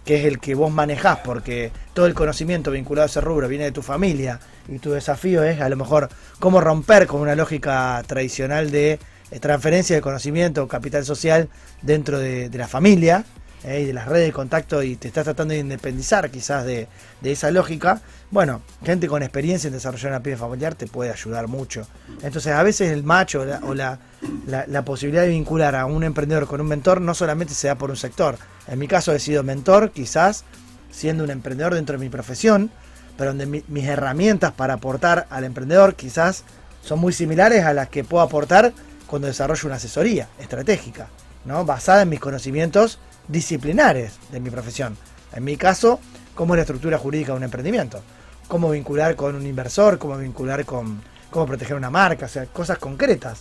que 0.05 0.19
es 0.19 0.25
el 0.25 0.39
que 0.39 0.55
vos 0.55 0.71
manejás, 0.71 1.19
porque 1.19 1.71
todo 1.93 2.07
el 2.07 2.15
conocimiento 2.15 2.71
vinculado 2.71 3.03
a 3.03 3.09
ese 3.09 3.21
rubro 3.21 3.47
viene 3.47 3.65
de 3.65 3.71
tu 3.71 3.83
familia 3.83 4.39
y 4.67 4.79
tu 4.79 4.91
desafío 4.91 5.43
es 5.43 5.61
a 5.61 5.69
lo 5.69 5.75
mejor 5.75 6.09
cómo 6.39 6.61
romper 6.61 7.05
con 7.05 7.21
una 7.21 7.35
lógica 7.35 8.01
tradicional 8.07 8.71
de 8.71 8.99
transferencia 9.39 9.95
de 9.95 10.01
conocimiento 10.01 10.67
capital 10.67 11.05
social 11.05 11.49
dentro 11.81 12.17
de, 12.19 12.49
la 12.53 12.67
familia 12.67 13.25
eh, 13.63 13.81
y 13.81 13.85
de 13.85 13.93
las 13.93 14.07
redes 14.07 14.27
de 14.27 14.33
contacto 14.33 14.81
y 14.81 14.95
te 14.95 15.07
estás 15.07 15.25
tratando 15.25 15.53
de 15.53 15.59
independizar 15.59 16.31
quizás 16.31 16.65
de, 16.65 16.87
esa 17.23 17.51
lógica, 17.51 18.01
bueno, 18.31 18.61
gente 18.83 19.07
con 19.07 19.21
experiencia 19.21 19.67
en 19.67 19.73
desarrollar 19.73 20.11
una 20.13 20.23
pyme 20.23 20.37
familiar 20.37 20.75
te 20.75 20.87
puede 20.87 21.11
ayudar 21.11 21.47
mucho. 21.47 21.85
Entonces 22.23 22.53
a 22.53 22.63
veces 22.63 22.91
el 22.91 23.03
macho 23.03 23.45
o 23.63 23.75
la, 23.75 23.99
la, 24.47 24.81
posibilidad 24.83 25.23
de 25.23 25.29
vincular 25.29 25.75
a 25.75 25.85
un 25.85 26.03
emprendedor 26.03 26.47
con 26.47 26.61
un 26.61 26.67
mentor 26.67 27.01
no 27.01 27.13
solamente 27.13 27.53
se 27.53 27.67
da 27.67 27.75
por 27.75 27.89
un 27.89 27.97
sector. 27.97 28.37
En 28.67 28.79
mi 28.79 28.87
caso 28.87 29.13
he 29.13 29.19
sido 29.19 29.43
mentor 29.43 29.91
quizás 29.91 30.43
siendo 30.91 31.23
un 31.23 31.29
emprendedor 31.29 31.75
dentro 31.75 31.97
de 31.97 32.03
mi 32.03 32.09
profesión, 32.09 32.71
pero 33.17 33.31
donde 33.31 33.45
mi- 33.45 33.63
mis 33.67 33.85
herramientas 33.85 34.53
para 34.53 34.75
aportar 34.75 35.27
al 35.29 35.43
emprendedor 35.43 35.95
quizás 35.95 36.45
son 36.81 36.99
muy 36.99 37.13
similares 37.13 37.65
a 37.65 37.73
las 37.73 37.89
que 37.89 38.03
puedo 38.03 38.23
aportar 38.23 38.73
cuando 39.09 39.27
desarrollo 39.27 39.65
una 39.65 39.77
asesoría 39.77 40.29
estratégica, 40.37 41.07
¿no? 41.45 41.65
basada 41.65 42.03
en 42.03 42.09
mis 42.09 42.19
conocimientos 42.19 42.99
disciplinares 43.27 44.13
de 44.31 44.39
mi 44.39 44.51
profesión. 44.51 44.95
En 45.33 45.43
mi 45.43 45.57
caso, 45.57 45.99
cómo 46.35 46.53
es 46.53 46.59
la 46.59 46.61
estructura 46.61 46.97
jurídica 46.97 47.31
de 47.31 47.37
un 47.37 47.43
emprendimiento, 47.43 48.01
cómo 48.47 48.69
vincular 48.69 49.15
con 49.15 49.35
un 49.35 49.45
inversor, 49.45 49.97
cómo 49.97 50.17
vincular 50.17 50.63
con 50.63 51.01
cómo 51.31 51.45
proteger 51.47 51.75
una 51.75 51.89
marca, 51.89 52.27
o 52.27 52.29
sea, 52.29 52.45
cosas 52.45 52.77
concretas. 52.77 53.39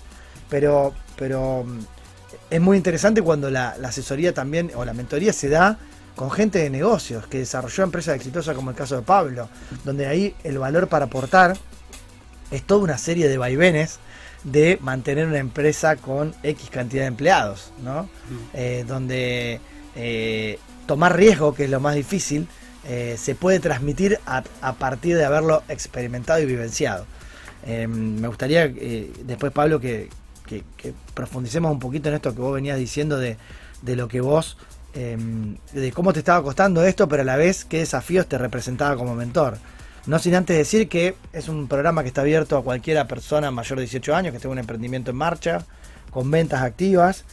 Pero, 0.49 0.95
pero 1.17 1.65
mm, 1.65 1.79
es 2.51 2.61
muy 2.61 2.77
interesante 2.79 3.21
cuando 3.21 3.51
la, 3.51 3.77
la 3.79 3.89
asesoría 3.89 4.33
también 4.33 4.71
o 4.75 4.85
la 4.85 4.95
mentoría 4.95 5.33
se 5.33 5.51
da 5.51 5.79
con 6.17 6.31
gente 6.31 6.59
de 6.59 6.71
negocios 6.71 7.27
que 7.27 7.39
desarrolló 7.39 7.85
empresas 7.85 8.17
exitosas 8.17 8.57
como 8.57 8.71
el 8.71 8.77
caso 8.77 8.97
de 8.97 9.03
Pablo, 9.03 9.49
donde 9.85 10.07
ahí 10.07 10.35
el 10.45 10.59
valor 10.59 10.89
para 10.89 11.05
aportar 11.05 11.57
es 12.51 12.63
toda 12.63 12.81
una 12.81 12.99
serie 12.99 13.29
de 13.29 13.39
vaivenes 13.39 13.99
de 14.45 14.79
mantener 14.81 15.27
una 15.27 15.39
empresa 15.39 15.97
con 15.97 16.35
X 16.43 16.71
cantidad 16.71 17.03
de 17.03 17.09
empleados, 17.09 17.73
¿no? 17.83 18.09
Eh, 18.55 18.85
donde 18.87 19.61
eh, 19.97 20.59
tomar 20.87 21.17
riesgo, 21.17 21.55
que 21.55 21.65
es 21.65 21.71
lo 21.71 21.81
más 21.81 21.95
difícil, 21.95 22.47
eh, 22.87 23.17
se 23.19 23.35
puede 23.35 23.59
transmitir 23.61 24.19
a, 24.27 24.45
a 24.63 24.73
partir 24.75 25.17
de 25.17 25.25
haberlo 25.25 25.63
experimentado 25.69 26.41
y 26.41 26.47
vivenciado. 26.47 27.05
Eh, 27.67 27.87
me 27.89 28.29
gustaría 28.29 28.69
después, 28.69 29.53
Pablo, 29.53 29.81
que, 29.81 30.09
que- 30.47 30.65
que 30.77 30.95
profundicemos 31.15 31.71
un 31.73 31.79
poquito 31.81 32.09
en 32.09 32.15
esto 32.15 32.35
que 32.35 32.41
vos 32.41 32.55
venías 32.55 32.79
diciendo 32.79 33.19
de, 33.19 33.37
de 33.83 33.97
lo 33.97 34.09
que 34.09 34.21
vos, 34.21 34.57
eh, 34.95 35.19
de 35.73 35.93
cómo 35.93 36.13
te 36.13 36.21
estaba 36.21 36.43
costando 36.43 36.83
esto, 36.85 37.09
pero 37.09 37.23
a 37.23 37.25
la 37.27 37.37
vez 37.37 37.65
qué 37.67 37.79
desafíos 37.81 38.27
te 38.27 38.39
representaba 38.39 38.97
como 38.97 39.15
mentor. 39.15 39.59
No 40.09 40.19
sin 40.19 40.35
antes 40.35 40.57
decir 40.57 40.89
que 40.89 41.17
es 41.35 41.49
un 41.49 41.69
programa 41.69 42.03
que 42.03 42.09
está 42.09 42.23
abierto 42.23 42.57
a 42.57 42.65
cualquiera 42.65 43.07
persona 43.07 43.51
mayor 43.51 43.79
de 43.79 43.85
18 43.85 44.15
años 44.17 44.33
que 44.33 44.39
tenga 44.39 44.53
un 44.53 44.59
emprendimiento 44.59 45.11
en 45.11 45.19
marcha, 45.19 45.67
con 46.11 46.31
ventas 46.31 46.63
activas, 46.63 47.25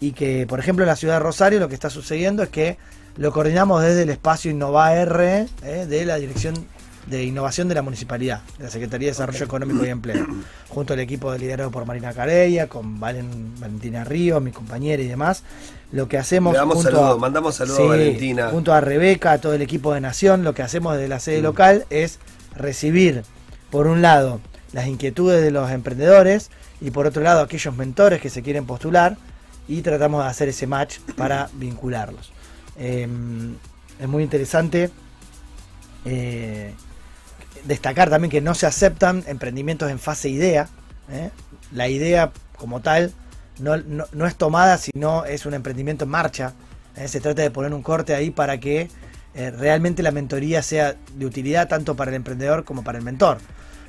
y 0.00 0.12
que, 0.12 0.46
por 0.46 0.58
ejemplo, 0.58 0.82
en 0.84 0.88
la 0.88 0.96
ciudad 0.96 1.14
de 1.16 1.20
Rosario 1.20 1.60
lo 1.60 1.68
que 1.68 1.74
está 1.74 1.90
sucediendo 1.90 2.42
es 2.42 2.48
que 2.48 2.78
lo 3.18 3.32
coordinamos 3.32 3.82
desde 3.82 4.02
el 4.04 4.08
espacio 4.10 4.50
Innova 4.50 4.94
R 4.94 5.46
eh, 5.62 5.86
de 5.86 6.04
la 6.06 6.16
Dirección 6.16 6.54
de 7.06 7.22
Innovación 7.24 7.68
de 7.68 7.74
la 7.74 7.82
Municipalidad, 7.82 8.40
de 8.56 8.64
la 8.64 8.70
Secretaría 8.70 9.08
de 9.08 9.10
Desarrollo 9.12 9.44
Económico 9.44 9.84
y 9.84 9.88
Empleo, 9.90 10.26
junto 10.70 10.94
al 10.94 11.00
equipo 11.00 11.30
de 11.32 11.38
liderado 11.38 11.70
por 11.70 11.84
Marina 11.84 12.14
Careya, 12.14 12.66
con 12.68 12.98
Valen- 12.98 13.60
Valentina 13.60 14.04
Ríos, 14.04 14.40
mi 14.40 14.52
compañera 14.52 15.02
y 15.02 15.08
demás. 15.08 15.42
Lo 15.92 16.08
que 16.08 16.16
hacemos 16.18 16.52
Le 16.54 16.58
damos 16.58 16.76
junto 16.76 16.90
saludos, 16.90 17.16
a- 17.16 17.20
mandamos 17.20 17.54
saludos 17.54 17.76
Sí, 17.76 17.82
a 17.84 17.86
Valentina. 17.86 18.48
Junto 18.48 18.72
a 18.72 18.80
Rebeca, 18.80 19.32
a 19.32 19.38
todo 19.38 19.52
el 19.54 19.62
equipo 19.62 19.92
de 19.94 20.00
Nación, 20.00 20.42
lo 20.42 20.54
que 20.54 20.62
hacemos 20.62 20.94
desde 20.94 21.08
la 21.08 21.20
sede 21.20 21.40
Mm. 21.40 21.44
local 21.44 21.86
es 21.90 22.18
recibir, 22.56 23.22
por 23.70 23.86
un 23.86 24.00
lado, 24.02 24.40
las 24.72 24.86
inquietudes 24.86 25.42
de 25.42 25.50
los 25.50 25.70
emprendedores 25.70 26.50
y 26.80 26.90
por 26.90 27.06
otro 27.06 27.22
lado, 27.22 27.42
aquellos 27.42 27.76
mentores 27.76 28.20
que 28.22 28.30
se 28.30 28.42
quieren 28.42 28.64
postular 28.66 29.16
y 29.68 29.82
tratamos 29.82 30.24
de 30.24 30.30
hacer 30.30 30.48
ese 30.48 30.66
match 30.66 30.98
para 31.16 31.48
vincularlos. 31.54 32.32
Eh, 32.78 33.06
es 34.00 34.08
muy 34.08 34.22
interesante 34.22 34.90
eh, 36.04 36.72
destacar 37.64 38.10
también 38.10 38.30
que 38.30 38.40
no 38.40 38.54
se 38.54 38.66
aceptan 38.66 39.22
emprendimientos 39.26 39.90
en 39.90 39.98
fase 39.98 40.28
idea. 40.30 40.68
¿eh? 41.10 41.30
La 41.72 41.88
idea 41.88 42.32
como 42.56 42.80
tal 42.80 43.12
no, 43.58 44.26
es 44.26 44.36
tomada, 44.36 44.78
sino 44.78 45.24
es 45.24 45.46
un 45.46 45.54
emprendimiento 45.54 46.04
en 46.04 46.10
marcha. 46.10 46.52
¿eh? 46.96 47.08
Se 47.08 47.20
trata 47.20 47.42
de 47.42 47.50
poner 47.50 47.72
un 47.74 47.82
corte 47.82 48.14
ahí 48.14 48.30
para 48.30 48.58
que 48.58 48.88
eh, 49.34 49.50
realmente 49.50 50.02
la 50.02 50.10
mentoría 50.10 50.62
sea 50.62 50.96
de 51.14 51.26
utilidad 51.26 51.68
tanto 51.68 51.96
para 51.96 52.10
el 52.10 52.16
emprendedor 52.16 52.64
como 52.64 52.84
para 52.84 52.98
el 52.98 53.04
mentor. 53.04 53.38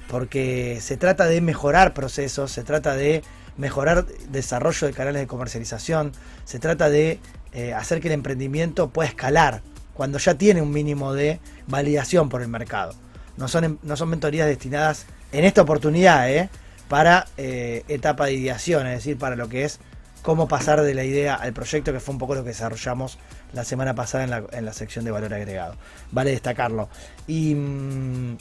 Porque 0.09 0.79
se 0.81 0.97
trata 0.97 1.25
de 1.25 1.41
mejorar 1.41 1.93
procesos, 1.93 2.51
se 2.51 2.63
trata 2.63 2.95
de 2.95 3.23
mejorar 3.57 4.05
desarrollo 4.29 4.87
de 4.87 4.93
canales 4.93 5.21
de 5.21 5.27
comercialización, 5.27 6.11
se 6.43 6.59
trata 6.59 6.89
de 6.89 7.19
eh, 7.53 7.73
hacer 7.73 8.01
que 8.01 8.07
el 8.07 8.13
emprendimiento 8.13 8.89
pueda 8.89 9.07
escalar 9.07 9.61
cuando 9.93 10.17
ya 10.17 10.35
tiene 10.35 10.61
un 10.61 10.71
mínimo 10.71 11.13
de 11.13 11.39
validación 11.67 12.29
por 12.29 12.41
el 12.41 12.47
mercado. 12.47 12.95
No 13.37 13.47
son, 13.47 13.79
no 13.83 13.95
son 13.95 14.09
mentorías 14.09 14.47
destinadas 14.47 15.05
en 15.31 15.45
esta 15.45 15.61
oportunidad 15.61 16.29
¿eh? 16.31 16.49
Para 16.93 17.25
eh, 17.37 17.83
etapa 17.87 18.27
de 18.27 18.33
ideación, 18.33 18.85
es 18.85 18.93
decir, 18.93 19.17
para 19.17 19.35
lo 19.35 19.49
que 19.49 19.65
es 19.65 19.79
cómo 20.21 20.47
pasar 20.47 20.83
de 20.83 20.93
la 20.93 21.03
idea 21.03 21.33
al 21.33 21.51
proyecto, 21.51 21.91
que 21.91 21.99
fue 21.99 22.13
un 22.13 22.19
poco 22.19 22.35
lo 22.35 22.43
que 22.43 22.49
desarrollamos 22.49 23.17
la 23.51 23.63
semana 23.63 23.95
pasada 23.95 24.45
en 24.51 24.63
la, 24.63 24.73
sección 24.73 25.03
de 25.03 25.09
valor 25.09 25.33
agregado. 25.33 25.73
Vale 26.11 26.29
destacarlo. 26.29 26.89
Y, 27.25 27.55
mm, 27.55 28.37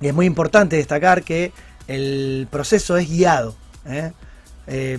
y 0.00 0.08
es 0.08 0.14
muy 0.14 0.24
importante 0.24 0.76
destacar 0.76 1.22
que 1.22 1.52
el 1.88 2.48
proceso 2.50 2.96
es 2.96 3.06
guiado. 3.06 3.54
¿eh? 3.84 4.12
Eh, 4.66 4.98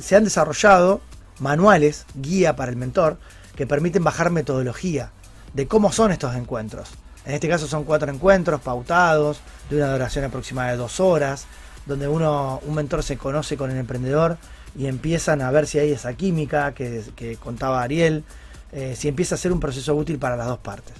se 0.00 0.16
han 0.16 0.24
desarrollado 0.24 1.02
manuales, 1.38 2.06
guía 2.14 2.56
para 2.56 2.70
el 2.70 2.78
mentor, 2.78 3.18
que 3.56 3.66
permiten 3.66 4.02
bajar 4.02 4.30
metodología 4.30 5.10
de 5.52 5.66
cómo 5.66 5.92
son 5.92 6.12
estos 6.12 6.34
encuentros. 6.34 6.88
En 7.26 7.34
este 7.34 7.46
caso 7.46 7.66
son 7.66 7.84
cuatro 7.84 8.10
encuentros 8.10 8.62
pautados, 8.62 9.40
de 9.68 9.76
una 9.76 9.92
duración 9.92 10.24
aproximada 10.24 10.70
de 10.70 10.78
dos 10.78 10.98
horas, 10.98 11.46
donde 11.86 12.08
uno, 12.08 12.60
un 12.66 12.74
mentor 12.74 13.02
se 13.02 13.16
conoce 13.16 13.56
con 13.56 13.70
el 13.70 13.78
emprendedor 13.78 14.36
y 14.76 14.86
empiezan 14.86 15.40
a 15.40 15.50
ver 15.50 15.66
si 15.66 15.78
hay 15.78 15.92
esa 15.92 16.12
química 16.14 16.74
que, 16.74 17.02
que 17.14 17.36
contaba 17.36 17.82
Ariel, 17.82 18.24
eh, 18.72 18.94
si 18.96 19.08
empieza 19.08 19.36
a 19.36 19.38
ser 19.38 19.52
un 19.52 19.60
proceso 19.60 19.94
útil 19.94 20.18
para 20.18 20.36
las 20.36 20.46
dos 20.46 20.58
partes. 20.58 20.94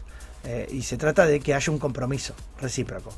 Eh, 0.45 0.69
y 0.71 0.83
se 0.83 0.97
trata 0.97 1.27
de 1.27 1.41
que 1.41 1.55
haya 1.55 1.73
un 1.73 1.79
compromiso 1.79 2.35
recíproco. 2.61 3.13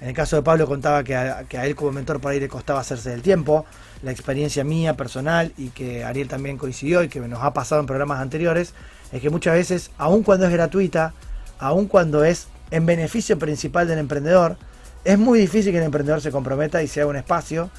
En 0.00 0.08
el 0.08 0.14
caso 0.14 0.34
de 0.34 0.42
Pablo 0.42 0.66
contaba 0.66 1.04
que 1.04 1.14
a, 1.14 1.44
que 1.44 1.58
a 1.58 1.66
él 1.66 1.76
como 1.76 1.92
mentor 1.92 2.20
por 2.20 2.32
ahí 2.32 2.40
le 2.40 2.48
costaba 2.48 2.80
hacerse 2.80 3.10
del 3.10 3.22
tiempo, 3.22 3.64
la 4.02 4.10
experiencia 4.10 4.64
mía 4.64 4.96
personal 4.96 5.52
y 5.56 5.68
que 5.68 6.02
Ariel 6.02 6.26
también 6.26 6.58
coincidió 6.58 7.04
y 7.04 7.08
que 7.08 7.20
nos 7.20 7.42
ha 7.42 7.52
pasado 7.52 7.80
en 7.80 7.86
programas 7.86 8.20
anteriores, 8.20 8.74
es 9.12 9.20
que 9.20 9.30
muchas 9.30 9.54
veces, 9.54 9.90
aun 9.98 10.24
cuando 10.24 10.46
es 10.46 10.52
gratuita, 10.52 11.14
aun 11.60 11.86
cuando 11.86 12.24
es 12.24 12.48
en 12.72 12.86
beneficio 12.86 13.38
principal 13.38 13.86
del 13.86 13.98
emprendedor, 13.98 14.56
es 15.04 15.18
muy 15.18 15.38
difícil 15.40 15.72
que 15.72 15.78
el 15.78 15.84
emprendedor 15.84 16.20
se 16.20 16.30
comprometa 16.30 16.82
y 16.82 16.88
se 16.88 17.00
haga 17.00 17.10
un 17.10 17.16
espacio 17.16 17.70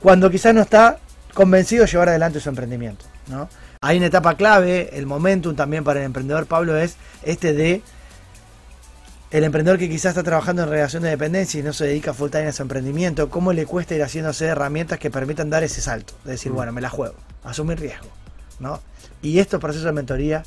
cuando 0.00 0.30
quizás 0.30 0.54
no 0.54 0.62
está 0.62 0.98
convencido 1.34 1.84
de 1.84 1.90
llevar 1.90 2.08
adelante 2.08 2.40
su 2.40 2.48
emprendimiento. 2.48 3.04
¿no? 3.28 3.48
Hay 3.80 3.98
una 3.98 4.06
etapa 4.06 4.36
clave, 4.36 4.90
el 4.92 5.06
momentum 5.06 5.54
también 5.54 5.84
para 5.84 6.00
el 6.00 6.06
emprendedor, 6.06 6.46
Pablo, 6.46 6.76
es 6.76 6.96
este 7.22 7.52
de 7.52 7.82
el 9.30 9.44
emprendedor 9.44 9.78
que 9.78 9.88
quizás 9.88 10.10
está 10.10 10.22
trabajando 10.22 10.62
en 10.62 10.68
relación 10.68 11.02
de 11.02 11.08
dependencia 11.08 11.58
y 11.58 11.62
no 11.62 11.72
se 11.72 11.86
dedica 11.86 12.12
full 12.12 12.30
time 12.30 12.48
a 12.48 12.52
su 12.52 12.62
emprendimiento, 12.62 13.30
¿cómo 13.30 13.54
le 13.54 13.64
cuesta 13.64 13.94
ir 13.94 14.02
haciéndose 14.02 14.44
herramientas 14.44 14.98
que 14.98 15.10
permitan 15.10 15.48
dar 15.48 15.62
ese 15.62 15.80
salto? 15.80 16.12
De 16.24 16.32
decir, 16.32 16.52
bueno, 16.52 16.70
me 16.72 16.82
la 16.82 16.90
juego, 16.90 17.14
asumir 17.42 17.80
riesgo. 17.80 18.08
¿no? 18.60 18.80
Y 19.22 19.38
estos 19.38 19.58
procesos 19.58 19.86
de 19.86 19.92
mentoría 19.92 20.42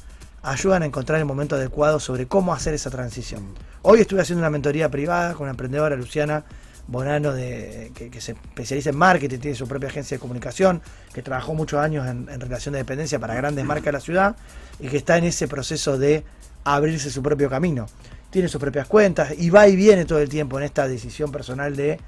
ayudan 0.45 0.83
a 0.83 0.85
encontrar 0.85 1.19
el 1.19 1.25
momento 1.25 1.55
adecuado 1.55 1.99
sobre 1.99 2.27
cómo 2.27 2.53
hacer 2.53 2.73
esa 2.73 2.89
transición. 2.89 3.43
Hoy 3.81 3.99
estuve 4.01 4.21
haciendo 4.21 4.41
una 4.41 4.49
mentoría 4.49 4.89
privada 4.89 5.33
con 5.33 5.43
una 5.43 5.51
emprendedora, 5.51 5.95
Luciana 5.95 6.45
Bonano, 6.87 7.33
de, 7.33 7.91
que, 7.95 8.11
que 8.11 8.21
se 8.21 8.33
especializa 8.33 8.91
en 8.91 8.97
marketing, 8.97 9.39
tiene 9.39 9.57
su 9.57 9.67
propia 9.67 9.89
agencia 9.89 10.17
de 10.17 10.21
comunicación, 10.21 10.81
que 11.13 11.23
trabajó 11.23 11.55
muchos 11.55 11.79
años 11.79 12.07
en, 12.07 12.29
en 12.29 12.39
relación 12.39 12.73
de 12.73 12.79
dependencia 12.79 13.17
para 13.17 13.33
grandes 13.33 13.65
marcas 13.65 13.85
de 13.85 13.91
la 13.93 13.99
ciudad 13.99 14.35
y 14.79 14.87
que 14.87 14.97
está 14.97 15.17
en 15.17 15.23
ese 15.23 15.47
proceso 15.47 15.97
de 15.97 16.23
abrirse 16.63 17.09
su 17.09 17.23
propio 17.23 17.49
camino. 17.49 17.87
Tiene 18.29 18.47
sus 18.47 18.61
propias 18.61 18.87
cuentas 18.87 19.33
y 19.35 19.49
va 19.49 19.67
y 19.67 19.75
viene 19.75 20.05
todo 20.05 20.19
el 20.19 20.29
tiempo 20.29 20.59
en 20.59 20.65
esta 20.65 20.87
decisión 20.87 21.31
personal 21.31 21.75
de 21.75 21.99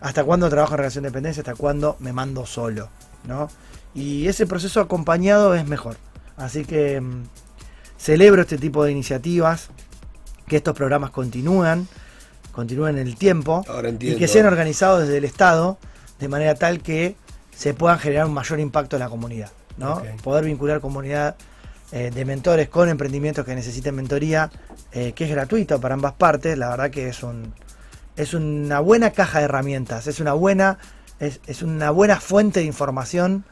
hasta 0.00 0.24
cuándo 0.24 0.48
trabajo 0.48 0.72
en 0.74 0.78
relación 0.78 1.02
de 1.02 1.10
dependencia, 1.10 1.42
hasta 1.42 1.54
cuándo 1.54 1.96
me 1.98 2.12
mando 2.14 2.46
solo, 2.46 2.88
¿no? 3.26 3.50
Y 3.94 4.26
ese 4.26 4.46
proceso 4.46 4.80
acompañado 4.80 5.54
es 5.54 5.66
mejor. 5.66 5.96
Así 6.36 6.64
que 6.64 7.00
mm, 7.00 7.22
celebro 8.04 8.42
este 8.42 8.58
tipo 8.58 8.84
de 8.84 8.92
iniciativas, 8.92 9.70
que 10.46 10.56
estos 10.56 10.76
programas 10.76 11.08
continúan, 11.08 11.88
continúen 12.52 12.98
en 12.98 13.06
el 13.06 13.16
tiempo 13.16 13.64
y 13.98 14.16
que 14.16 14.28
sean 14.28 14.44
organizados 14.44 15.00
desde 15.00 15.16
el 15.16 15.24
Estado 15.24 15.78
de 16.20 16.28
manera 16.28 16.54
tal 16.54 16.82
que 16.82 17.16
se 17.56 17.72
puedan 17.72 17.98
generar 17.98 18.26
un 18.26 18.34
mayor 18.34 18.60
impacto 18.60 18.96
en 18.96 19.00
la 19.00 19.08
comunidad, 19.08 19.52
¿no? 19.78 20.02
Poder 20.22 20.44
vincular 20.44 20.82
comunidad 20.82 21.36
eh, 21.92 22.10
de 22.14 22.24
mentores 22.26 22.68
con 22.68 22.90
emprendimientos 22.90 23.46
que 23.46 23.54
necesiten 23.54 23.94
mentoría, 23.94 24.50
eh, 24.92 25.12
que 25.12 25.24
es 25.24 25.30
gratuito 25.30 25.80
para 25.80 25.94
ambas 25.94 26.12
partes, 26.12 26.58
la 26.58 26.68
verdad 26.68 26.90
que 26.90 27.08
es 27.08 27.22
un 27.22 27.54
es 28.16 28.34
una 28.34 28.80
buena 28.80 29.12
caja 29.12 29.38
de 29.38 29.46
herramientas, 29.46 30.06
es 30.08 30.20
una 30.20 30.34
buena 30.34 30.78
es, 31.20 31.40
es 31.46 31.62
una 31.62 31.90
buena 31.90 32.20
fuente 32.20 32.60
de 32.60 32.66
información 32.66 33.46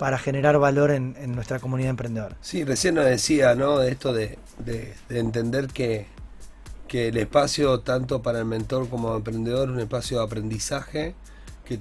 para 0.00 0.16
generar 0.16 0.58
valor 0.58 0.92
en, 0.92 1.14
nuestra 1.34 1.58
comunidad 1.58 1.90
emprendedora. 1.90 2.34
Sí, 2.40 2.64
recién 2.64 2.94
nos 2.94 3.04
decía, 3.04 3.54
¿no? 3.54 3.82
Esto 3.82 4.14
de, 4.14 4.38
de- 4.64 4.94
de 5.10 5.18
entender 5.18 5.66
que, 5.66 6.06
que 6.88 7.08
el 7.08 7.18
espacio, 7.18 7.80
tanto 7.80 8.22
para 8.22 8.38
el 8.38 8.46
mentor 8.46 8.88
como 8.88 9.10
el 9.10 9.16
emprendedor, 9.18 9.68
es 9.68 9.74
un 9.74 9.80
espacio 9.80 10.16
de 10.16 10.24
aprendizaje 10.24 11.14
que, 11.66 11.76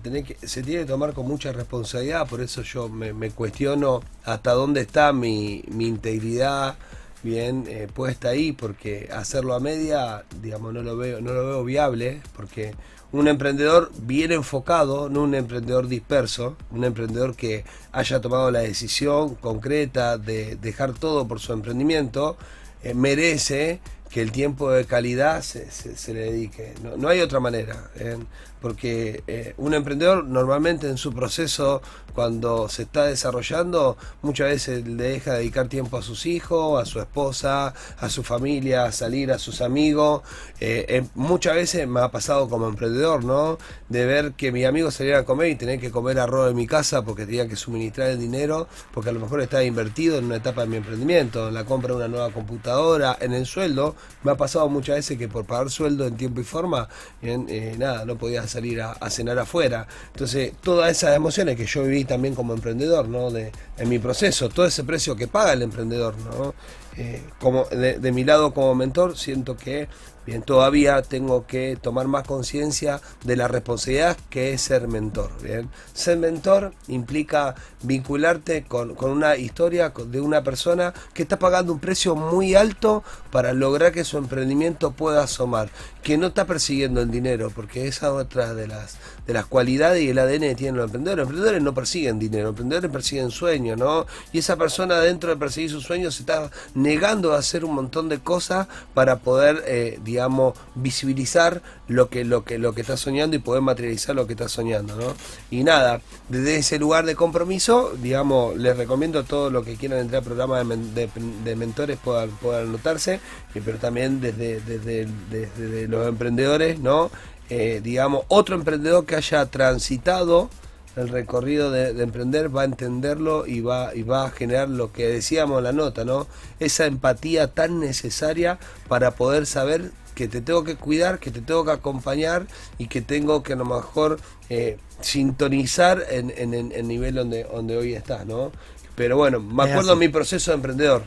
se 0.46 0.64
tiene 0.64 0.82
que 0.82 0.86
tomar 0.86 1.14
con 1.14 1.30
mucha 1.30 1.54
responsabilidad. 1.54 2.28
Por 2.28 2.42
eso 2.42 2.62
yo 2.62 2.90
me, 2.90 3.32
cuestiono 3.32 4.02
hasta 4.26 4.52
dónde 4.52 4.82
está 4.82 5.14
mi, 5.14 5.64
mi 5.70 5.88
integridad 5.88 6.76
bien 7.24 7.68
eh, 7.70 7.88
puesta 7.94 8.28
ahí, 8.28 8.52
porque 8.52 9.08
hacerlo 9.14 9.54
a 9.54 9.62
media, 9.62 10.26
digamos, 10.42 10.74
no 10.74 10.84
lo 10.84 10.98
veo, 10.98 11.22
no 11.22 11.32
lo 11.32 11.48
veo 11.48 11.64
viable, 11.64 12.22
porque 12.36 12.74
un 13.12 13.28
emprendedor 13.28 13.92
bien 14.02 14.32
enfocado, 14.32 15.10
no 15.10 15.24
un 15.24 15.34
emprendedor 15.36 15.88
disperso, 15.88 16.56
un 16.72 16.84
emprendedor 16.84 17.36
que 17.36 17.64
haya 17.92 18.22
tomado 18.22 18.52
la 18.52 18.60
decisión 18.60 19.36
concreta 19.36 20.18
de 20.18 20.56
dejar 20.58 20.94
todo 20.94 21.28
por 21.28 21.40
su 21.40 21.54
emprendimiento, 21.54 22.38
eh, 22.84 22.94
merece 22.94 23.80
que 24.12 24.22
el 24.22 24.32
tiempo 24.32 24.72
de 24.72 24.86
calidad 24.86 25.42
se, 25.42 25.70
se- 25.72 25.96
se 25.96 26.14
le 26.14 26.22
dedique. 26.32 26.74
No, 26.98 27.08
hay 27.10 27.22
otra 27.22 27.40
manera, 27.40 27.90
¿eh? 27.96 28.18
Porque 28.62 29.24
eh, 29.28 29.54
un 29.58 29.74
emprendedor 29.74 30.26
normalmente 30.26 30.88
en 30.88 30.98
su 30.98 31.14
proceso, 31.14 31.82
cuando 32.14 32.68
se 32.68 32.84
está 32.84 33.06
desarrollando, 33.06 33.98
muchas 34.22 34.50
veces 34.50 34.86
le 34.86 35.04
deja 35.04 35.36
dedicar 35.36 35.70
tiempo 35.70 35.98
a 35.98 36.02
sus 36.02 36.26
hijos, 36.26 36.82
a 36.82 36.86
su 36.86 37.00
esposa, 37.00 37.74
a 37.98 38.10
su 38.10 38.24
familia, 38.24 38.86
a 38.86 38.92
salir, 38.92 39.32
a 39.32 39.40
sus 39.40 39.62
amigos. 39.62 40.24
Eh, 40.60 40.86
eh, 40.90 41.04
muchas 41.16 41.56
veces 41.56 41.88
me 41.88 42.02
ha 42.02 42.10
pasado 42.12 42.50
como 42.50 42.68
emprendedor, 42.68 43.24
¿no? 43.24 43.58
De 43.88 44.06
ver 44.06 44.34
que 44.34 44.52
mis 44.52 44.66
amigos 44.66 44.96
salían 44.96 45.22
a 45.22 45.24
comer 45.24 45.50
y 45.50 45.56
tener 45.56 45.80
que 45.80 45.92
comer 45.92 46.20
arroz 46.20 46.50
en 46.50 46.58
mi 46.58 46.68
casa 46.68 47.04
porque 47.04 47.26
tenía 47.26 47.48
que 47.48 47.56
suministrar 47.56 48.10
el 48.10 48.20
dinero, 48.20 48.68
porque 48.94 49.12
a 49.12 49.14
lo 49.14 49.20
mejor 49.20 49.42
estaba 49.42 49.64
invertido 49.64 50.18
en 50.18 50.26
una 50.26 50.38
etapa 50.38 50.62
de 50.62 50.68
mi 50.68 50.78
emprendimiento, 50.78 51.48
en 51.48 51.54
la 51.54 51.64
compra 51.64 51.92
de 51.92 51.98
una 51.98 52.08
nueva 52.08 52.32
computadora, 52.32 53.18
en 53.22 53.34
el 53.34 53.46
sueldo. 53.46 53.96
Me 54.24 54.32
ha 54.32 54.36
pasado 54.36 54.68
muchas 54.68 54.98
veces 54.98 55.18
que 55.18 55.28
por 55.30 55.46
pagar 55.46 55.70
sueldo 55.70 56.06
en 56.06 56.18
tiempo 56.18 56.42
y 56.42 56.44
forma, 56.44 56.90
bien, 57.22 57.46
eh, 57.50 57.76
nada, 57.78 58.06
no 58.06 58.18
podía 58.18 58.42
salir 58.50 58.82
a, 58.82 59.10
cenar 59.10 59.40
afuera. 59.40 59.88
Entonces, 60.14 60.54
todas 60.62 60.92
esas 60.92 61.16
emociones 61.16 61.56
que 61.56 61.66
yo 61.66 61.84
viví 61.84 62.06
también 62.06 62.36
como 62.36 62.54
emprendedor, 62.54 63.08
¿no? 63.08 63.32
De, 63.32 63.52
en 63.78 63.90
mi 63.90 64.00
proceso, 64.00 64.50
todo 64.50 64.66
ese 64.66 64.84
precio 64.84 65.16
que 65.16 65.28
paga 65.28 65.54
el 65.54 65.62
emprendedor, 65.62 66.16
¿no? 66.18 66.54
Eh, 66.98 67.22
como 67.40 67.66
de 67.66 68.12
mi 68.12 68.26
lado 68.26 68.54
como 68.54 68.76
mentor, 68.76 69.18
siento 69.18 69.56
que 69.56 69.88
bien 70.26 70.42
todavía 70.42 71.02
tengo 71.02 71.46
que 71.48 71.78
tomar 71.82 72.08
más 72.08 72.26
conciencia 72.26 73.02
de 73.24 73.36
la 73.36 73.48
responsabilidad 73.48 74.18
que 74.30 74.54
es 74.54 74.62
ser 74.62 74.88
mentor. 74.88 75.32
Bien, 75.42 75.70
ser 75.94 76.18
mentor 76.18 76.74
implica 76.88 77.56
vincularte 77.84 78.64
con, 78.64 78.96
con 78.96 79.12
una 79.12 79.36
historia 79.36 79.94
de 80.06 80.22
una 80.22 80.44
persona 80.44 80.94
que 81.14 81.24
está 81.24 81.40
pagando 81.40 81.74
un 81.74 81.80
precio 81.80 82.16
muy 82.16 82.56
alto 82.56 83.04
para 83.32 83.54
lograr 83.54 83.92
que 83.92 84.04
su 84.04 84.18
emprendimiento 84.18 84.92
pueda 84.92 85.24
asomar, 85.24 85.70
que 86.04 86.18
no 86.18 86.28
está 86.28 86.46
persiguiendo 86.46 87.02
el 87.02 87.12
dinero, 87.12 87.52
porque 87.54 87.88
esa 87.88 88.08
es 88.08 88.14
otra 88.14 88.54
de 88.54 88.68
las 88.68 88.98
de 89.30 89.36
las 89.36 89.46
cualidades 89.46 90.02
y 90.02 90.10
el 90.10 90.18
ADN 90.18 90.42
que 90.42 90.56
tienen 90.56 90.76
los 90.78 90.86
emprendedores. 90.86 91.20
Los 91.20 91.28
emprendedores 91.28 91.62
no 91.62 91.74
persiguen 91.76 92.18
dinero, 92.18 92.46
los 92.46 92.50
emprendedores 92.54 92.90
persiguen 92.92 93.30
sueños, 93.30 93.78
¿no? 93.78 94.08
Y 94.34 94.40
esa 94.40 94.56
persona 94.58 94.98
dentro 95.02 95.30
de 95.30 95.38
perseguir 95.38 95.70
sus 95.70 95.84
sueños 95.84 96.16
se 96.16 96.24
está 96.24 96.50
negando 96.74 97.34
a 97.34 97.38
hacer 97.38 97.64
un 97.64 97.76
montón 97.76 98.10
de 98.10 98.18
cosas 98.18 98.68
para 98.96 99.20
poder, 99.20 99.64
eh, 99.68 100.00
digamos, 100.04 100.56
visibilizar 100.74 101.62
lo 101.88 102.10
que, 102.10 102.26
lo 102.26 102.44
que, 102.44 102.58
lo 102.58 102.74
que 102.74 102.82
está 102.82 102.98
soñando 102.98 103.36
y 103.36 103.40
poder 103.40 103.62
materializar 103.62 104.16
lo 104.16 104.26
que 104.26 104.34
está 104.34 104.50
soñando, 104.50 104.96
¿no? 104.96 105.14
Y 105.52 105.64
nada, 105.64 106.02
desde 106.28 106.58
ese 106.58 106.80
lugar 106.80 107.06
de 107.06 107.16
compromiso, 107.16 107.94
digamos, 108.02 108.58
les 108.58 108.76
recomiendo 108.78 109.20
a 109.20 109.24
todos 109.24 109.54
los 109.54 109.64
que 109.64 109.76
quieran 109.76 110.00
entrar 110.00 110.22
al 110.22 110.26
programa 110.26 110.64
de, 110.64 111.08
de- 111.44 111.56
mentores 111.56 112.00
puedan, 112.04 112.32
puedan 112.42 112.70
anotarse, 112.70 113.20
eh, 113.54 113.62
pero 113.64 113.78
también 113.78 114.22
desde, 114.22 114.60
desde- 114.62 115.08
desde 115.30 115.88
los 115.88 116.08
emprendedores, 116.08 116.80
¿no? 116.80 117.12
Eh, 117.50 117.82
digamos, 117.84 118.26
otro 118.28 118.56
emprendedor 118.56 119.06
que 119.06 119.16
haya 119.16 119.46
transitado 119.48 120.50
el 120.96 121.10
recorrido 121.10 121.72
de, 121.72 121.94
de 121.94 122.04
emprender 122.04 122.56
va 122.56 122.64
a 122.64 122.66
entenderlo 122.66 123.48
y 123.48 123.62
va, 123.62 123.96
y 123.96 124.04
va 124.04 124.26
a 124.26 124.32
generar 124.32 124.70
lo 124.70 124.92
que 124.92 125.08
decíamos 125.08 125.60
en 125.60 125.64
la 125.64 125.72
nota, 125.72 126.04
¿no? 126.04 126.28
Esa 126.60 126.86
empatía 126.86 127.48
tan 127.54 127.80
necesaria 127.80 128.60
para 128.88 129.12
poder 129.12 129.46
saber 129.46 129.92
que 130.16 130.28
te 130.28 130.42
tengo 130.42 130.64
que 130.64 130.76
cuidar, 130.76 131.20
que 131.20 131.32
te 131.32 131.42
tengo 131.42 131.64
que 131.64 131.72
acompañar 131.72 132.46
y 132.78 132.88
que 132.88 133.02
tengo 133.02 133.42
que 133.42 133.54
a 133.54 133.56
lo 133.56 133.66
mejor 133.66 134.20
eh, 134.50 134.78
sintonizar 135.00 136.04
en, 136.10 136.34
en, 136.36 136.54
en 136.54 136.72
el 136.74 136.88
nivel 136.88 137.16
donde, 137.16 137.46
donde 137.46 137.78
hoy 137.78 137.94
estás, 137.94 138.26
¿no? 138.26 138.52
Pero 139.00 139.16
bueno, 139.16 139.40
me 139.40 139.64
acuerdo 139.64 139.96
mi 139.96 140.10
proceso 140.10 140.52
de 140.52 140.56
emprendedor. 140.56 141.04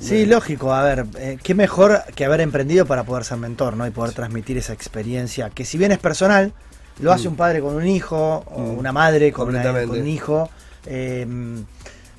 Sí, 0.00 0.26
lógico. 0.26 0.72
A 0.72 0.84
ver, 0.84 1.06
eh, 1.18 1.38
qué 1.42 1.56
mejor 1.56 2.00
que 2.14 2.24
haber 2.24 2.40
emprendido 2.40 2.86
para 2.86 3.02
poder 3.02 3.24
ser 3.24 3.36
mentor, 3.38 3.76
¿no? 3.76 3.84
Y 3.84 3.90
poder 3.90 4.14
transmitir 4.14 4.56
esa 4.58 4.72
experiencia, 4.72 5.50
que 5.50 5.64
si 5.64 5.76
bien 5.76 5.90
es 5.90 5.98
personal, 5.98 6.52
lo 7.00 7.10
hace 7.12 7.26
Mm. 7.26 7.32
un 7.32 7.36
padre 7.36 7.60
con 7.60 7.74
un 7.74 7.84
hijo, 7.88 8.44
o 8.46 8.60
Mm. 8.60 8.78
una 8.78 8.92
madre 8.92 9.32
con, 9.32 9.48
una- 9.48 9.60
con 9.88 9.98
un 9.98 10.06
hijo. 10.06 10.48
Eh, 10.86 11.26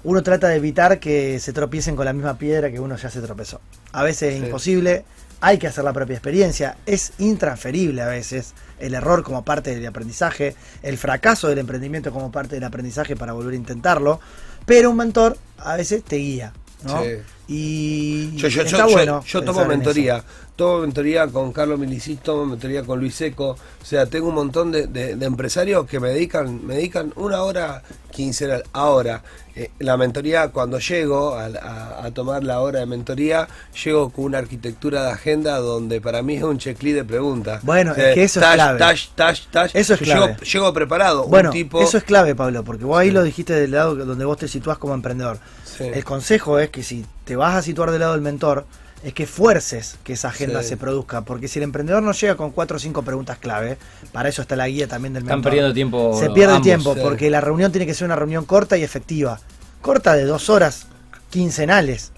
uno 0.03 0.23
trata 0.23 0.49
de 0.49 0.57
evitar 0.57 0.99
que 0.99 1.39
se 1.39 1.53
tropiecen 1.53 1.95
con 1.95 2.03
la 2.03 2.11
misma 2.11 2.37
piedra 2.37 2.69
que 2.69 2.81
uno 2.81 2.97
ya 2.97 3.09
se 3.09 3.21
tropezó. 3.21 3.61
A 3.93 4.03
veces 4.03 4.33
es 4.33 4.43
imposible, 4.43 5.05
hay 5.39 5.57
que 5.57 5.67
hacer 5.67 5.85
la 5.85 5.93
propia 5.93 6.15
experiencia, 6.15 6.75
es 6.85 7.13
intransferible 7.17 8.01
a 8.01 8.07
veces 8.07 8.53
el 8.81 8.93
error 8.93 9.23
como 9.23 9.45
parte 9.45 9.73
del 9.73 9.85
aprendizaje, 9.87 10.53
el 10.83 10.97
fracaso 10.97 11.47
del 11.47 11.59
emprendimiento 11.59 12.11
como 12.11 12.29
parte 12.29 12.55
del 12.55 12.65
aprendizaje 12.65 13.15
para 13.15 13.31
volver 13.31 13.53
a 13.53 13.55
intentarlo, 13.57 14.19
pero 14.67 14.91
un 14.91 14.97
mentor 14.97 15.37
a 15.57 15.77
veces 15.77 16.03
te 16.03 16.17
guía, 16.17 16.53
¿no? 16.83 17.01
Y 17.47 18.35
Yo, 18.35 18.47
yo, 18.49 18.61
está 18.63 18.77
yo, 18.87 18.89
bueno 18.89 19.23
yo 19.25 19.41
tomo 19.41 19.65
mentoría 19.65 20.23
tomo 20.57 20.79
mentoría 20.79 21.27
con 21.27 21.53
Carlos 21.53 21.77
Milicis, 21.77 22.19
tomo 22.19 22.45
mentoría 22.47 22.81
con 22.83 22.99
Luis 22.99 23.13
Seco, 23.13 23.49
o 23.51 23.85
sea, 23.85 24.07
tengo 24.07 24.29
un 24.29 24.33
montón 24.35 24.71
de, 24.71 24.87
de- 24.87 25.15
de 25.15 25.25
empresarios 25.27 25.85
que 25.85 25.99
me 25.99 26.09
dedican, 26.09 26.65
me 26.65 26.73
dedican 26.73 27.13
una 27.15 27.43
hora 27.43 27.83
quincenal. 28.11 28.63
Ahora, 28.73 29.21
eh, 29.55 29.69
la 29.77 29.97
mentoría, 29.97 30.47
cuando 30.47 30.79
llego 30.79 31.35
a, 31.35 31.45
a- 31.45 32.05
a 32.07 32.11
tomar 32.11 32.43
la 32.43 32.59
hora 32.61 32.79
de 32.79 32.87
mentoría, 32.87 33.47
llego 33.85 34.09
con 34.09 34.25
una 34.25 34.39
arquitectura 34.39 35.03
de 35.03 35.11
agenda 35.11 35.59
donde 35.59 36.01
para 36.01 36.23
mí 36.23 36.37
es 36.37 36.43
un 36.43 36.57
checklist 36.57 36.95
de 36.95 37.03
preguntas. 37.05 37.61
Bueno, 37.63 37.91
O 37.91 37.93
sea, 37.95 38.09
es 38.09 38.15
que 38.15 38.23
eso 38.23 38.39
es 38.39 38.45
clave. 38.47 38.79
tash, 38.79 39.09
tash, 39.13 39.41
tash. 39.51 39.71
Eso 39.75 39.93
es 39.93 39.99
clave. 39.99 40.27
Llego, 40.29 40.39
llego 40.43 40.73
preparado. 40.73 41.25
Bueno, 41.27 41.49
un 41.49 41.53
tipo, 41.53 41.79
eso 41.83 41.99
es 41.99 42.03
clave, 42.03 42.33
Pablo, 42.33 42.63
porque 42.63 42.83
vos 42.83 42.97
ahí 42.97 43.09
Sí. 43.09 43.13
lo 43.13 43.21
dijiste 43.21 43.53
del 43.53 43.69
lado 43.69 43.93
donde 43.93 44.25
vos 44.25 44.37
te 44.37 44.47
situás 44.47 44.79
como 44.79 44.95
emprendedor. 44.95 45.37
Sí. 45.77 45.85
El 45.93 46.03
consejo 46.03 46.59
es 46.59 46.69
que 46.69 46.83
si 46.83 47.05
te 47.25 47.35
vas 47.35 47.55
a 47.55 47.61
situar 47.61 47.91
del 47.91 47.99
lado 48.01 48.13
del 48.13 48.21
mentor, 48.21 48.65
es 49.03 49.13
que 49.13 49.27
fuerces 49.27 49.97
que 50.03 50.13
esa 50.13 50.29
agenda 50.29 50.63
Sí. 50.63 50.69
se 50.69 50.77
produzca, 50.77 51.21
porque 51.21 51.47
si 51.47 51.59
el 51.59 51.63
emprendedor 51.63 52.01
no 52.01 52.13
llega 52.13 52.35
con 52.35 52.49
cuatro 52.51 52.77
o 52.77 52.79
cinco 52.79 53.03
preguntas 53.03 53.37
clave, 53.37 53.77
para 54.11 54.29
eso 54.29 54.41
está 54.41 54.55
la 54.55 54.67
guía 54.67 54.87
también 54.87 55.13
del 55.13 55.21
Están 55.23 55.37
mentor. 55.37 55.51
perdiendo 55.51 55.73
tiempo. 55.73 56.17
Se 56.19 56.31
pierde 56.31 56.53
ambos. 56.53 56.63
tiempo, 56.65 56.93
sí. 56.95 56.99
porque 57.03 57.29
la 57.29 57.41
reunión 57.41 57.71
tiene 57.71 57.85
que 57.85 57.93
ser 57.93 58.05
una 58.05 58.15
reunión 58.15 58.45
corta 58.45 58.75
y 58.75 58.83
efectiva. 58.83 59.39
Corta 59.81 60.15
de 60.15 60.25
dos 60.25 60.49
horas 60.49 60.87
quincenales 61.29 62.11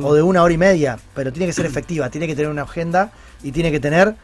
o 0.00 0.14
de 0.14 0.22
una 0.22 0.44
hora 0.44 0.54
y 0.54 0.58
media, 0.58 0.96
pero 1.14 1.32
tiene 1.32 1.46
que 1.46 1.52
ser 1.52 1.66
efectiva, 1.66 2.08
tiene 2.08 2.28
que 2.28 2.36
tener 2.36 2.48
una 2.50 2.62
agenda 2.62 3.10
y 3.42 3.50
tiene 3.50 3.72
que 3.72 3.80
tener 3.80 4.14